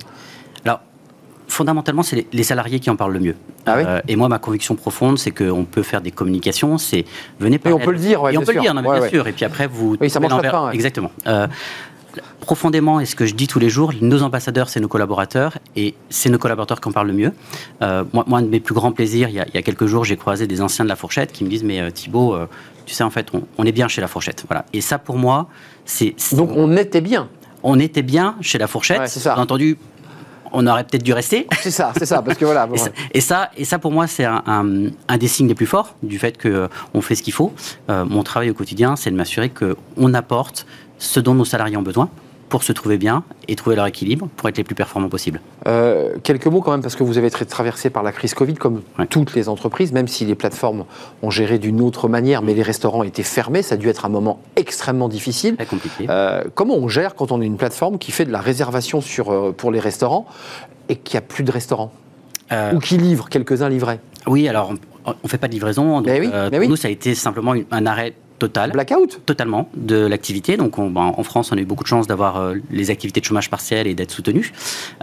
Fondamentalement, 1.50 2.04
c'est 2.04 2.28
les 2.32 2.44
salariés 2.44 2.80
qui 2.80 2.90
en 2.90 2.96
parlent 2.96 3.14
le 3.14 3.20
mieux. 3.20 3.36
Ah 3.66 3.78
euh, 3.78 4.02
et 4.08 4.16
moi, 4.16 4.30
ma 4.30 4.40
conviction 4.40 4.76
profonde, 4.76 5.18
c'est 5.18 5.32
qu'on 5.32 5.66
peut 5.66 5.84
faire 5.84 6.02
des 6.02 6.12
communications, 6.12 6.78
c'est 6.78 7.06
venez 7.40 7.58
parler. 7.58 7.78
Et 7.78 7.82
on 7.82 7.86
peut 7.86 7.92
le 7.92 8.00
dire, 8.00 8.20
Et 8.30 8.38
on 8.38 8.42
peut 8.42 8.54
le 8.54 8.62
dire, 8.62 8.74
bien 8.74 9.10
sûr. 9.10 9.28
Et 9.28 9.34
puis 9.34 9.46
après, 9.46 9.68
vous. 9.68 9.98
Oui, 10.00 10.10
ça 10.10 10.20
mange 10.20 10.42
pas. 10.42 10.72
Exactement. 10.74 11.12
Euh, 11.28 11.48
profondément, 12.40 13.00
et 13.00 13.06
ce 13.06 13.16
que 13.16 13.26
je 13.26 13.36
dis 13.36 13.48
tous 13.48 13.60
les 13.60 13.70
jours, 13.70 13.94
nos 14.02 14.24
ambassadeurs, 14.24 14.70
c'est 14.70 14.80
nos 14.80 14.88
collaborateurs, 14.88 15.58
et 15.76 15.96
c'est 16.10 16.30
nos 16.30 16.38
collaborateurs 16.38 16.82
qui 16.82 16.88
en 16.88 16.92
parlent 16.92 17.08
le 17.08 17.14
mieux. 17.14 17.34
Euh, 17.82 18.04
moi, 18.14 18.26
un 18.32 18.42
de 18.42 18.48
mes 18.48 18.60
plus 18.60 18.74
grands 18.74 18.92
plaisirs, 18.92 19.30
il 19.30 19.36
y 19.36 19.40
a, 19.40 19.46
il 19.48 19.54
y 19.54 19.58
a 19.58 19.62
quelques 19.62 19.86
jours, 19.86 20.06
j'ai 20.06 20.18
croisé 20.18 20.48
des 20.48 20.62
anciens 20.62 20.86
de 20.86 20.90
la 20.90 20.96
fourchette 20.96 21.32
qui 21.32 21.44
me 21.44 21.50
disent, 21.50 21.64
mais 21.64 21.82
euh, 21.82 21.92
tu 21.92 22.94
sais, 22.94 23.04
en 23.04 23.10
fait, 23.10 23.28
on, 23.34 23.44
on, 23.58 23.66
est 23.66 23.72
bien 23.72 23.88
chez 23.88 24.02
la 24.02 24.08
fourchette. 24.08 24.46
Voilà. 24.48 24.66
Et 24.74 24.82
ça, 24.82 24.98
pour 24.98 25.18
moi, 25.18 25.48
c'est... 25.86 26.16
Donc 26.34 26.52
on 26.56 26.76
était 26.76 27.02
bien 27.02 27.30
on 27.64 27.80
était 27.80 28.02
bien 28.02 28.36
chez 28.42 28.58
la 28.58 28.68
fourchette. 28.68 29.00
Ouais, 29.00 29.08
c'est 29.08 29.20
ça. 29.20 29.34
Bien 29.34 29.44
entendu, 29.44 29.78
on 30.52 30.66
aurait 30.68 30.84
peut-être 30.84 31.04
dû 31.04 31.14
rester. 31.14 31.48
C'est 31.62 31.72
ça, 31.72 31.92
c'est 31.98 32.06
ça, 32.06 32.22
parce 32.22 32.38
que 32.38 32.46
voilà. 32.46 32.68
Bon, 32.68 32.76
et, 32.76 32.78
ça, 32.78 32.90
et, 33.14 33.22
ça, 33.22 33.52
et, 33.58 33.66
ça, 33.66 33.80
pour 33.80 33.92
moi, 33.92 34.08
c'est 34.08 34.26
un, 34.26 34.42
un, 34.46 34.90
un, 35.08 35.18
des 35.18 35.28
signes 35.28 35.48
les 35.48 35.56
plus 35.56 35.66
forts 35.66 35.96
du 36.04 36.20
fait 36.20 36.42
qu'on 36.42 36.50
euh, 36.50 37.02
fait 37.02 37.16
ce 37.16 37.24
qu'il 37.24 37.34
faut. 37.34 37.54
Euh, 37.90 38.06
mon 38.06 38.24
travail 38.24 38.50
au 38.50 38.54
quotidien, 38.54 38.96
c'est 38.96 39.12
de 39.12 39.16
m'assurer 39.16 39.50
qu'on 39.50 40.14
apporte 40.14 40.66
ce 40.98 41.20
dont 41.20 41.34
nos 41.34 41.46
salariés 41.46 41.78
ont 41.78 41.82
besoin 41.82 42.10
pour 42.50 42.64
se 42.64 42.74
trouver 42.74 42.98
bien 42.98 43.24
et 43.48 43.56
trouver 43.56 43.76
leur 43.76 43.86
équilibre 43.86 44.28
pour 44.36 44.50
être 44.50 44.58
les 44.58 44.64
plus 44.64 44.76
performants 44.76 45.08
possibles. 45.08 45.40
Euh, 45.68 46.16
quelques 46.24 46.48
mots 46.48 46.62
quand 46.62 46.72
même, 46.72 46.82
parce 46.82 46.96
que 46.96 47.04
vous 47.04 47.18
avez 47.18 47.28
été 47.28 47.46
traversé 47.46 47.90
par 47.90 48.04
la 48.04 48.12
crise 48.12 48.34
Covid, 48.34 48.56
comme 48.56 48.82
ouais. 48.98 49.06
toutes 49.08 49.36
les 49.36 49.48
entreprises, 49.48 49.94
même 49.94 50.08
si 50.08 50.26
les 50.26 50.36
plateformes 50.36 50.86
ont 51.22 51.30
géré 51.30 51.60
d'une 51.60 51.80
autre 51.80 52.10
manière, 52.10 52.42
mais 52.42 52.54
les 52.54 52.64
restaurants 52.64 53.04
étaient 53.04 53.24
fermés, 53.24 53.62
ça 53.62 53.76
a 53.76 53.78
dû 53.78 53.88
être 53.88 54.06
un 54.06 54.10
moment 54.10 54.42
extrêmement 54.56 55.08
difficile. 55.08 55.56
Très 55.56 55.66
compliqué. 55.66 56.08
Euh, 56.10 56.44
comment 56.56 56.76
on 56.76 56.88
gère 56.88 57.16
quand 57.16 57.32
on 57.32 57.42
est 57.42 57.46
une 57.46 57.58
plateforme 57.58 58.00
qui 58.00 58.12
fait 58.12 58.26
de 58.26 58.32
la 58.32 58.42
réservation 58.42 59.00
sur, 59.00 59.32
euh, 59.32 59.52
pour 59.56 59.72
les 59.72 59.80
restaurants 59.80 60.26
et 60.90 60.96
qu'il 60.96 61.20
n'y 61.20 61.24
a 61.24 61.28
plus 61.28 61.44
de 61.44 61.52
restaurants 61.52 61.92
Ou 62.74 62.80
qui 62.80 62.98
livre, 62.98 63.30
quelques-uns 63.30 63.70
livraient 63.70 64.00
Oui, 64.26 64.48
alors 64.48 64.74
on 65.06 65.14
ne 65.24 65.30
fait 65.30 65.38
pas 65.38 65.48
de 65.48 65.54
livraison. 65.54 65.98
Donc, 65.98 66.08
mais 66.08 66.20
oui, 66.20 66.30
mais 66.52 66.60
pour 66.60 66.70
nous, 66.70 66.76
ça 66.76 66.88
a 66.88 66.92
été 66.92 67.14
simplement 67.14 67.54
un 67.70 67.86
arrêt 67.86 68.16
total. 68.40 68.72
Blackout 68.72 69.22
Totalement, 69.26 69.70
de 69.76 70.06
l'activité. 70.08 70.58
Donc 70.58 70.80
on, 70.80 70.90
ben, 70.90 71.14
en 71.16 71.24
France, 71.24 71.52
on 71.52 71.58
a 71.58 71.62
eu 71.62 71.66
beaucoup 71.66 71.84
de 71.84 71.90
chance 71.90 72.08
d'avoir 72.08 72.38
euh, 72.38 72.56
les 72.72 72.90
activités 72.90 73.20
de 73.20 73.26
chômage 73.26 73.50
partiel 73.50 73.86
et 73.86 73.94
d'être 73.94 74.12
soutenus. 74.12 74.52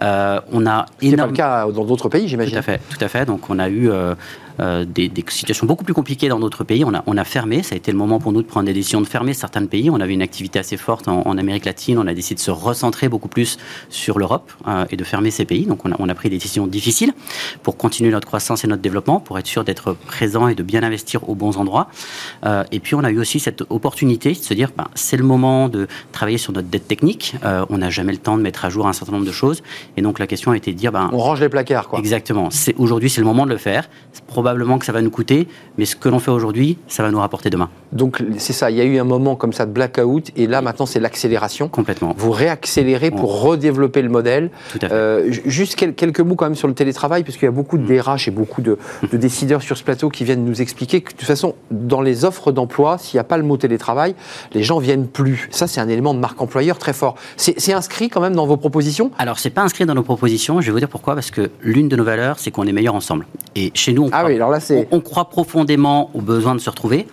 Euh, 0.03 0.41
on 0.51 0.67
a 0.67 0.87
énorme... 1.01 1.11
C'est 1.11 1.17
pas 1.17 1.27
le 1.27 1.33
cas 1.33 1.73
dans 1.73 1.85
d'autres 1.85 2.09
pays, 2.09 2.27
j'imagine. 2.27 2.55
Tout 2.55 2.59
à 2.59 2.63
fait, 2.63 2.81
tout 2.89 3.05
à 3.05 3.09
fait. 3.09 3.25
Donc 3.25 3.49
on 3.51 3.59
a 3.59 3.69
eu 3.69 3.91
euh, 3.91 4.15
des, 4.59 5.09
des, 5.09 5.25
situations 5.29 5.67
beaucoup 5.67 5.85
plus 5.85 5.95
compliquées 5.95 6.29
dans 6.29 6.41
d'autres 6.41 6.65
pays. 6.65 6.85
On 6.85 6.95
a, 6.95 7.03
on 7.07 7.17
a, 7.17 7.25
fermé, 7.25 7.63
ça 7.63 7.75
a 7.75 7.79
été 7.79 7.93
le 7.93 7.99
moment 7.99 8.19
pour 8.19 8.33
nous 8.33 8.43
de 8.43 8.47
prendre 8.47 8.67
des 8.67 8.73
décisions 8.73 9.01
de 9.01 9.07
fermer 9.07 9.35
certains 9.35 9.65
pays. 9.67 9.91
On 9.91 10.01
avait 10.01 10.15
une 10.15 10.23
activité 10.23 10.59
assez 10.59 10.77
forte 10.77 11.09
en, 11.09 11.23
en 11.27 11.39
Amérique 11.39 11.65
latine. 11.65 11.99
On 11.99 12.07
a 12.07 12.15
décidé 12.15 12.37
de 12.37 12.41
se 12.41 12.51
recentrer 12.51 13.09
beaucoup 13.09 13.29
plus 13.29 13.59
sur 13.89 14.19
l'Europe 14.19 14.53
euh, 14.67 14.85
et 14.91 14.97
de 14.97 15.05
fermer 15.05 15.31
ces 15.31 15.45
pays. 15.45 15.67
Donc 15.67 15.85
on 15.85 15.93
a, 15.93 15.97
on 15.99 16.09
a, 16.09 16.15
pris 16.15 16.31
des 16.31 16.39
décisions 16.39 16.67
difficiles 16.67 17.13
pour 17.63 17.77
continuer 17.77 18.11
notre 18.11 18.27
croissance 18.27 18.65
et 18.65 18.69
notre 18.69 18.83
développement, 18.83 19.21
pour 19.21 19.39
être 19.39 19.47
sûr 19.47 19.65
d'être 19.65 19.93
présent 19.93 20.49
et 20.49 20.55
de 20.55 20.63
bien 20.63 20.83
investir 20.83 21.29
aux 21.29 21.35
bons 21.35 21.57
endroits. 21.57 21.89
Euh, 22.45 22.65
et 22.73 22.81
puis 22.81 22.95
on 22.95 23.05
a 23.05 23.11
eu 23.11 23.19
aussi 23.19 23.41
cette 23.41 23.63
opportunité 23.71 24.31
de 24.33 24.37
se 24.37 24.55
dire, 24.55 24.71
ben, 24.77 24.89
c'est 24.95 25.17
le 25.17 25.25
moment 25.25 25.69
de 25.69 25.87
travailler 26.13 26.39
sur 26.39 26.53
notre 26.53 26.69
dette 26.69 26.89
technique. 26.89 27.37
Euh, 27.45 27.65
on 27.69 27.79
n'a 27.79 27.91
jamais 27.91 28.13
le 28.13 28.19
temps 28.19 28.37
de 28.37 28.43
mettre 28.43 28.65
à 28.65 28.71
jour 28.71 28.87
un 28.87 28.93
certain 28.93 29.13
nombre 29.13 29.27
de 29.27 29.33
choses. 29.33 29.63
Et 29.97 30.03
donc 30.03 30.19
la 30.19 30.27
question 30.27 30.53
a 30.53 30.57
été 30.57 30.73
de 30.73 30.79
dire, 30.79 30.93
ben, 30.93 31.11
on 31.13 31.19
range 31.19 31.41
les 31.41 31.49
placards, 31.49 31.89
quoi. 31.89 31.99
Exactement. 31.99 32.49
Aujourd'hui, 32.79 33.11
c'est 33.11 33.21
le 33.21 33.27
moment 33.27 33.45
de 33.45 33.51
le 33.51 33.59
faire 33.59 33.89
probablement 34.47 34.79
que 34.79 34.87
ça 34.87 34.93
va 34.93 35.03
nous 35.03 35.11
coûter, 35.11 35.49
mais 35.77 35.87
ce 35.87 35.97
que 35.97 36.09
l'on 36.09 36.21
fait 36.21 36.31
aujourd'hui, 36.31 36.79
ça 36.87 37.03
va 37.03 37.11
nous 37.11 37.19
rapporter 37.19 37.51
demain. 37.51 37.69
Donc 37.91 38.23
c'est 38.39 38.53
ça, 38.53 38.71
il 38.71 38.77
y 38.77 38.81
a 38.81 38.85
eu 38.85 38.97
un 39.01 39.05
moment 39.05 39.35
comme 39.35 39.53
ça 39.53 39.67
de 39.67 39.73
blackout, 39.73 40.31
et 40.37 40.47
là 40.47 40.63
maintenant 40.63 40.87
c'est 40.87 41.01
l'accélération. 41.01 41.67
Complètement. 41.67 42.15
Vous 42.17 42.31
réaccélérez 42.31 43.11
pour 43.11 43.43
redévelopper 43.43 44.03
le 44.03 44.09
modèle. 44.09 44.51
Tout 44.71 44.79
à 44.83 44.89
fait. 44.89 44.95
Euh, 44.95 45.33
juste 45.47 45.75
quelques 45.75 46.21
mots 46.21 46.37
quand 46.37 46.45
même 46.45 46.55
sur 46.55 46.69
le 46.69 46.75
télétravail, 46.75 47.25
parce 47.25 47.37
qu'il 47.37 47.47
y 47.47 47.49
a 47.49 47.51
beaucoup 47.51 47.77
de 47.77 47.85
DRH 47.87 48.29
et 48.29 48.31
beaucoup 48.31 48.63
de, 48.63 48.79
de, 49.11 49.17
décideurs 49.17 49.63
sur 49.63 49.77
ce 49.77 49.83
plateau 49.83 50.11
qui 50.11 50.23
viennent 50.23 50.45
nous 50.45 50.63
expliquer 50.63 51.01
que 51.01 51.11
de 51.11 51.17
toute 51.17 51.27
façon, 51.27 51.57
dans 51.73 52.01
les 52.01 52.25
offres 52.25 52.53
d'emploi, 52.53 52.99
s'il 52.99 53.17
n'y 53.17 53.23
a 53.23 53.25
pas 53.25 53.39
le 53.39 53.43
mot 53.45 53.57
télétravail, 53.57 54.15
les 54.53 54.63
gens 54.63 54.79
viennent 54.79 55.09
plus. 55.09 55.49
Ça 55.51 55.67
c'est 55.67 55.81
un 55.81 55.89
élément 55.89 56.15
de 56.15 56.21
marque 56.21 56.41
employeur 56.41 56.79
très 56.79 56.93
fort. 56.93 57.17
C'est 57.37 57.73
inscrit 57.73 58.11
quand 58.11 58.21
même 58.21 58.37
dans 58.37 58.47
vos 58.47 58.59
propositions? 58.59 59.11
Alors 59.19 59.41
c'est 59.41 59.51
pas 59.51 59.63
inscrit 59.63 59.87
dans 59.87 59.95
nos 59.95 60.05
propositions, 60.05 60.61
je 60.61 60.67
vais 60.67 60.73
vous 60.73 60.79
dire 60.79 60.89
pourquoi, 60.89 61.15
parce 61.15 61.33
que 61.33 61.51
l'une 61.63 61.89
de 61.89 61.97
nos 61.97 62.05
valeurs, 62.05 62.39
c'est 62.39 62.53
qu'on 62.53 62.69
est 62.69 62.73
meilleur 62.73 62.95
ensemble. 62.95 63.27
Et 63.57 63.73
chez 63.75 63.93
nous, 63.93 64.05
on 64.05 64.11
ah 64.13 64.25
oui, 64.27 64.36
on, 64.91 65.01
croit 65.01 65.29
profondément 65.29 66.11
au 66.15 66.21
besoin 66.21 66.55
de 66.55 66.61
se 66.61 66.71
retrouver. 66.71 67.07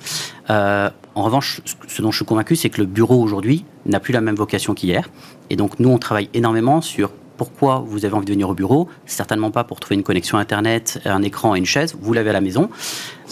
Euh, 0.50 0.90
en 1.16 1.24
revanche, 1.24 1.62
ce 1.88 2.02
dont 2.02 2.12
je 2.12 2.18
suis 2.18 2.26
convaincu, 2.26 2.56
c'est 2.56 2.70
que 2.70 2.82
le 2.82 2.88
bureau 2.88 3.22
aujourd'hui 3.22 3.66
n'a 3.86 4.00
plus 4.00 4.14
la 4.14 4.22
même 4.22 4.36
vocation 4.36 4.74
qu'hier. 4.74 5.10
Et 5.50 5.56
donc, 5.56 5.80
nous, 5.80 5.90
on 5.90 5.98
travaille 5.98 6.30
énormément 6.34 6.82
sur 6.82 7.12
pourquoi 7.38 7.84
vous 7.86 8.06
avez 8.06 8.14
envie 8.14 8.26
de 8.26 8.32
venir 8.32 8.50
au 8.50 8.54
bureau. 8.54 8.88
Certainement 9.06 9.52
pas 9.52 9.64
pour 9.64 9.80
trouver 9.80 9.96
une 9.96 10.04
connexion 10.04 10.38
Internet, 10.38 11.02
un 11.06 11.22
écran 11.24 11.56
et 11.56 11.60
une 11.60 11.66
chaise. 11.66 11.96
Vous 12.00 12.14
l'avez 12.14 12.30
à 12.30 12.34
la 12.34 12.42
maison. 12.42 12.70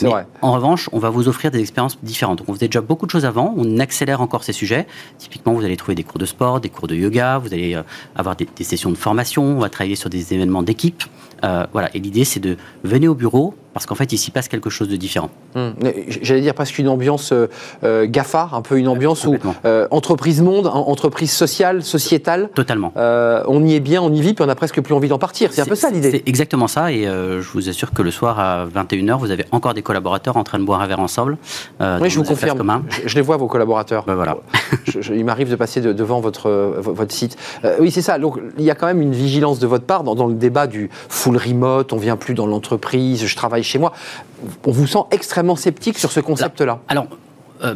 Vrai. 0.09 0.25
En 0.41 0.53
revanche, 0.53 0.89
on 0.91 0.99
va 0.99 1.09
vous 1.09 1.27
offrir 1.27 1.51
des 1.51 1.59
expériences 1.59 1.97
différentes. 2.03 2.39
Donc, 2.39 2.49
on 2.49 2.53
faisait 2.53 2.67
déjà 2.67 2.81
beaucoup 2.81 3.05
de 3.05 3.11
choses 3.11 3.25
avant. 3.25 3.53
On 3.57 3.79
accélère 3.79 4.21
encore 4.21 4.43
ces 4.43 4.53
sujets. 4.53 4.87
Typiquement, 5.17 5.53
vous 5.53 5.65
allez 5.65 5.77
trouver 5.77 5.95
des 5.95 6.03
cours 6.03 6.19
de 6.19 6.25
sport, 6.25 6.59
des 6.59 6.69
cours 6.69 6.87
de 6.87 6.95
yoga. 6.95 7.37
Vous 7.37 7.53
allez 7.53 7.75
euh, 7.75 7.83
avoir 8.15 8.35
des, 8.35 8.47
des 8.55 8.63
sessions 8.63 8.89
de 8.89 8.95
formation. 8.95 9.43
On 9.43 9.59
va 9.59 9.69
travailler 9.69 9.95
sur 9.95 10.09
des 10.09 10.33
événements 10.33 10.63
d'équipe. 10.63 11.03
Euh, 11.43 11.65
voilà. 11.71 11.89
Et 11.95 11.99
l'idée, 11.99 12.25
c'est 12.25 12.39
de 12.39 12.57
venir 12.83 13.11
au 13.11 13.15
bureau 13.15 13.55
parce 13.73 13.85
qu'en 13.85 13.95
fait, 13.95 14.11
il 14.11 14.17
s'y 14.17 14.31
passe 14.31 14.47
quelque 14.47 14.69
chose 14.69 14.89
de 14.89 14.95
différent. 14.95 15.29
Mmh. 15.55 15.69
J'allais 16.07 16.41
dire 16.41 16.53
presque 16.53 16.77
une 16.77 16.89
ambiance 16.89 17.33
euh, 17.33 18.05
GAFA, 18.07 18.49
un 18.51 18.61
peu 18.61 18.77
une 18.77 18.87
ambiance 18.87 19.25
où 19.25 19.37
euh, 19.65 19.87
entreprise 19.91 20.41
monde, 20.41 20.67
entreprise 20.67 21.31
sociale, 21.31 21.83
sociétale. 21.83 22.49
Totalement. 22.53 22.93
Euh, 22.97 23.43
on 23.47 23.63
y 23.63 23.75
est 23.75 23.79
bien, 23.79 24.01
on 24.01 24.11
y 24.11 24.21
vit, 24.21 24.33
puis 24.33 24.43
on 24.45 24.49
a 24.49 24.55
presque 24.55 24.81
plus 24.81 24.93
envie 24.93 25.07
d'en 25.07 25.19
partir. 25.19 25.53
C'est 25.53 25.61
un 25.61 25.65
peu 25.65 25.75
ça 25.75 25.89
l'idée. 25.89 26.11
C'est 26.11 26.23
exactement 26.27 26.67
ça. 26.67 26.91
Et 26.91 27.07
euh, 27.07 27.41
je 27.41 27.49
vous 27.51 27.69
assure 27.69 27.91
que 27.91 28.01
le 28.01 28.11
soir 28.11 28.39
à 28.39 28.65
21h, 28.65 29.17
vous 29.17 29.31
avez 29.31 29.45
encore 29.51 29.73
des 29.73 29.81
collaborateurs 29.91 30.37
en 30.37 30.43
train 30.45 30.57
de 30.57 30.63
boire 30.63 30.81
un 30.81 30.87
verre 30.87 31.01
ensemble. 31.01 31.37
Euh, 31.81 31.99
oui, 32.01 32.09
je 32.09 32.17
vous 32.17 32.23
confirme. 32.23 32.83
Je, 32.89 33.09
je, 33.09 33.15
les 33.15 33.21
vois, 33.21 33.35
vos 33.35 33.47
collaborateurs. 33.47 34.05
Ben 34.05 34.15
voilà. 34.15 34.37
je, 34.87 35.01
je, 35.01 35.13
il 35.13 35.25
m'arrive 35.25 35.49
de 35.49 35.57
passer 35.57 35.81
de, 35.81 35.91
devant 35.91 36.21
votre, 36.21 36.49
votre 36.79 37.13
site. 37.13 37.37
Euh, 37.65 37.75
oui, 37.81 37.91
c'est 37.91 38.01
ça. 38.01 38.17
Donc, 38.17 38.39
il 38.57 38.63
y 38.63 38.71
a 38.71 38.75
quand 38.75 38.87
même 38.87 39.01
une 39.01 39.11
vigilance 39.11 39.59
de 39.59 39.67
votre 39.67 39.85
part 39.85 40.03
dans, 40.03 40.15
dans 40.15 40.27
le 40.27 40.35
débat 40.35 40.65
du 40.65 40.89
full 41.09 41.35
remote, 41.35 41.91
on 41.91 41.97
vient 41.97 42.15
plus 42.15 42.33
dans 42.33 42.47
l'entreprise, 42.47 43.25
je 43.25 43.35
travaille 43.35 43.63
chez 43.63 43.79
moi. 43.79 43.91
On 44.65 44.71
vous 44.71 44.87
sent 44.87 45.03
extrêmement 45.11 45.57
sceptique 45.57 45.97
sur 45.97 46.11
ce 46.11 46.21
concept-là. 46.21 46.79
Alors, 46.87 47.07
euh, 47.63 47.75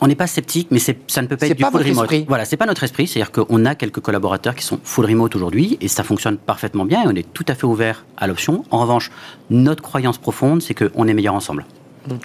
on 0.00 0.06
n'est 0.06 0.14
pas 0.14 0.26
sceptique, 0.26 0.68
mais 0.70 0.78
ça 0.78 0.92
ne 0.92 1.26
peut 1.26 1.36
pas 1.36 1.46
être 1.46 1.56
du 1.56 1.62
pas 1.62 1.70
full 1.70 1.82
remote. 1.82 2.04
Esprit. 2.04 2.24
Voilà, 2.28 2.44
c'est 2.44 2.56
pas 2.56 2.66
notre 2.66 2.84
esprit. 2.84 3.06
C'est-à-dire 3.06 3.32
qu'on 3.32 3.64
a 3.64 3.74
quelques 3.74 4.00
collaborateurs 4.00 4.54
qui 4.54 4.64
sont 4.64 4.78
full 4.82 5.06
remote 5.06 5.34
aujourd'hui 5.36 5.78
et 5.80 5.88
ça 5.88 6.02
fonctionne 6.02 6.36
parfaitement 6.36 6.84
bien 6.84 7.04
et 7.04 7.06
on 7.06 7.14
est 7.14 7.32
tout 7.32 7.44
à 7.48 7.54
fait 7.54 7.66
ouvert 7.66 8.04
à 8.16 8.26
l'option. 8.26 8.64
En 8.70 8.80
revanche, 8.80 9.10
notre 9.50 9.82
croyance 9.82 10.18
profonde, 10.18 10.62
c'est 10.62 10.74
qu'on 10.74 11.06
est 11.06 11.14
meilleur 11.14 11.34
ensemble. 11.34 11.64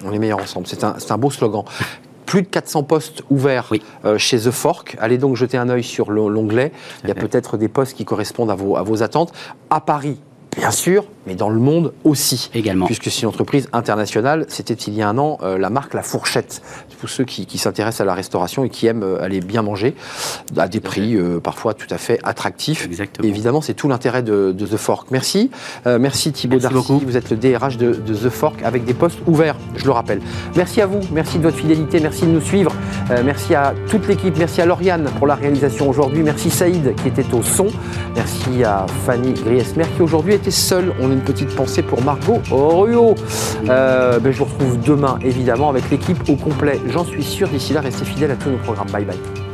On 0.04 0.12
est 0.12 0.18
meilleur 0.18 0.40
ensemble. 0.40 0.66
C'est 0.66 0.84
un, 0.84 0.96
un 1.08 1.18
beau 1.18 1.30
slogan 1.30 1.64
plus 2.30 2.42
de 2.42 2.46
400 2.46 2.84
postes 2.84 3.24
ouverts 3.28 3.66
oui. 3.72 3.82
euh, 4.04 4.16
chez 4.16 4.38
The 4.38 4.52
Fork. 4.52 4.96
Allez 5.00 5.18
donc 5.18 5.34
jeter 5.34 5.58
un 5.58 5.68
œil 5.68 5.82
sur 5.82 6.12
l'onglet. 6.12 6.70
Il 7.02 7.08
y 7.08 7.10
a 7.10 7.14
peut-être 7.16 7.56
des 7.56 7.66
postes 7.66 7.96
qui 7.96 8.04
correspondent 8.04 8.52
à 8.52 8.54
vos, 8.54 8.76
à 8.76 8.84
vos 8.84 9.02
attentes. 9.02 9.32
À 9.68 9.80
Paris, 9.80 10.20
bien 10.56 10.70
sûr, 10.70 11.06
mais 11.30 11.36
dans 11.36 11.48
le 11.48 11.60
monde 11.60 11.92
aussi. 12.02 12.50
Également. 12.54 12.86
Puisque 12.86 13.04
c'est 13.04 13.22
une 13.22 13.28
entreprise 13.28 13.68
internationale. 13.72 14.46
C'était 14.48 14.74
il 14.74 14.94
y 14.94 15.02
a 15.02 15.08
un 15.08 15.16
an 15.16 15.38
euh, 15.42 15.58
la 15.58 15.70
marque 15.70 15.94
La 15.94 16.02
Fourchette. 16.02 16.60
Pour 16.98 17.08
ceux 17.08 17.24
qui, 17.24 17.46
qui 17.46 17.56
s'intéressent 17.56 18.00
à 18.00 18.04
la 18.04 18.14
restauration 18.14 18.64
et 18.64 18.68
qui 18.68 18.86
aiment 18.88 19.04
euh, 19.04 19.22
aller 19.22 19.40
bien 19.40 19.62
manger 19.62 19.94
à 20.56 20.66
des 20.66 20.80
prix 20.80 21.14
euh, 21.14 21.38
parfois 21.38 21.72
tout 21.72 21.86
à 21.90 21.98
fait 21.98 22.18
attractifs. 22.24 22.84
Exactement. 22.84 23.28
Évidemment, 23.28 23.60
c'est 23.60 23.74
tout 23.74 23.88
l'intérêt 23.88 24.24
de, 24.24 24.50
de, 24.50 24.66
The 24.66 24.76
Fork. 24.76 25.12
Merci. 25.12 25.50
Merci 25.86 26.32
Thibaut 26.32 26.56
merci 26.56 26.74
Darcy. 26.74 26.92
Beaucoup. 26.92 27.06
Vous 27.06 27.16
êtes 27.16 27.30
le 27.30 27.36
DRH 27.36 27.76
de, 27.76 27.92
de, 27.94 28.14
The 28.14 28.28
Fork 28.28 28.62
avec 28.64 28.84
des 28.84 28.94
postes 28.94 29.18
ouverts, 29.26 29.56
je 29.76 29.84
le 29.84 29.92
rappelle. 29.92 30.20
Merci 30.56 30.80
à 30.80 30.86
vous. 30.86 31.00
Merci 31.12 31.38
de 31.38 31.44
votre 31.44 31.56
fidélité. 31.56 32.00
Merci 32.00 32.22
de 32.22 32.32
nous 32.32 32.40
suivre. 32.40 32.72
Merci 33.24 33.54
à 33.54 33.72
toute 33.88 34.08
l'équipe. 34.08 34.36
Merci 34.36 34.60
à 34.60 34.66
Lauriane 34.66 35.04
pour 35.18 35.26
la 35.26 35.36
réalisation 35.36 35.88
aujourd'hui. 35.88 36.22
Merci 36.22 36.50
Saïd 36.50 36.94
qui 36.96 37.08
était 37.08 37.32
au 37.34 37.42
son. 37.42 37.68
Merci 38.16 38.64
à 38.64 38.86
Fanny 39.06 39.32
Griesmer 39.32 39.84
qui 39.96 40.02
aujourd'hui 40.02 40.34
était 40.34 40.50
seule. 40.50 40.92
On 41.00 41.10
petite 41.20 41.54
pensée 41.54 41.82
pour 41.82 42.02
Margot 42.02 42.40
Ruot. 42.50 43.14
Euh, 43.68 44.18
ben, 44.18 44.32
je 44.32 44.38
vous 44.38 44.44
retrouve 44.44 44.80
demain 44.80 45.18
évidemment 45.22 45.70
avec 45.70 45.90
l'équipe 45.90 46.18
au 46.28 46.36
complet. 46.36 46.80
J'en 46.88 47.04
suis 47.04 47.22
sûr. 47.22 47.48
D'ici 47.48 47.72
là, 47.72 47.80
restez 47.80 48.04
fidèles 48.04 48.30
à 48.32 48.36
tous 48.36 48.50
nos 48.50 48.58
programmes. 48.58 48.90
Bye 48.90 49.04
bye. 49.04 49.49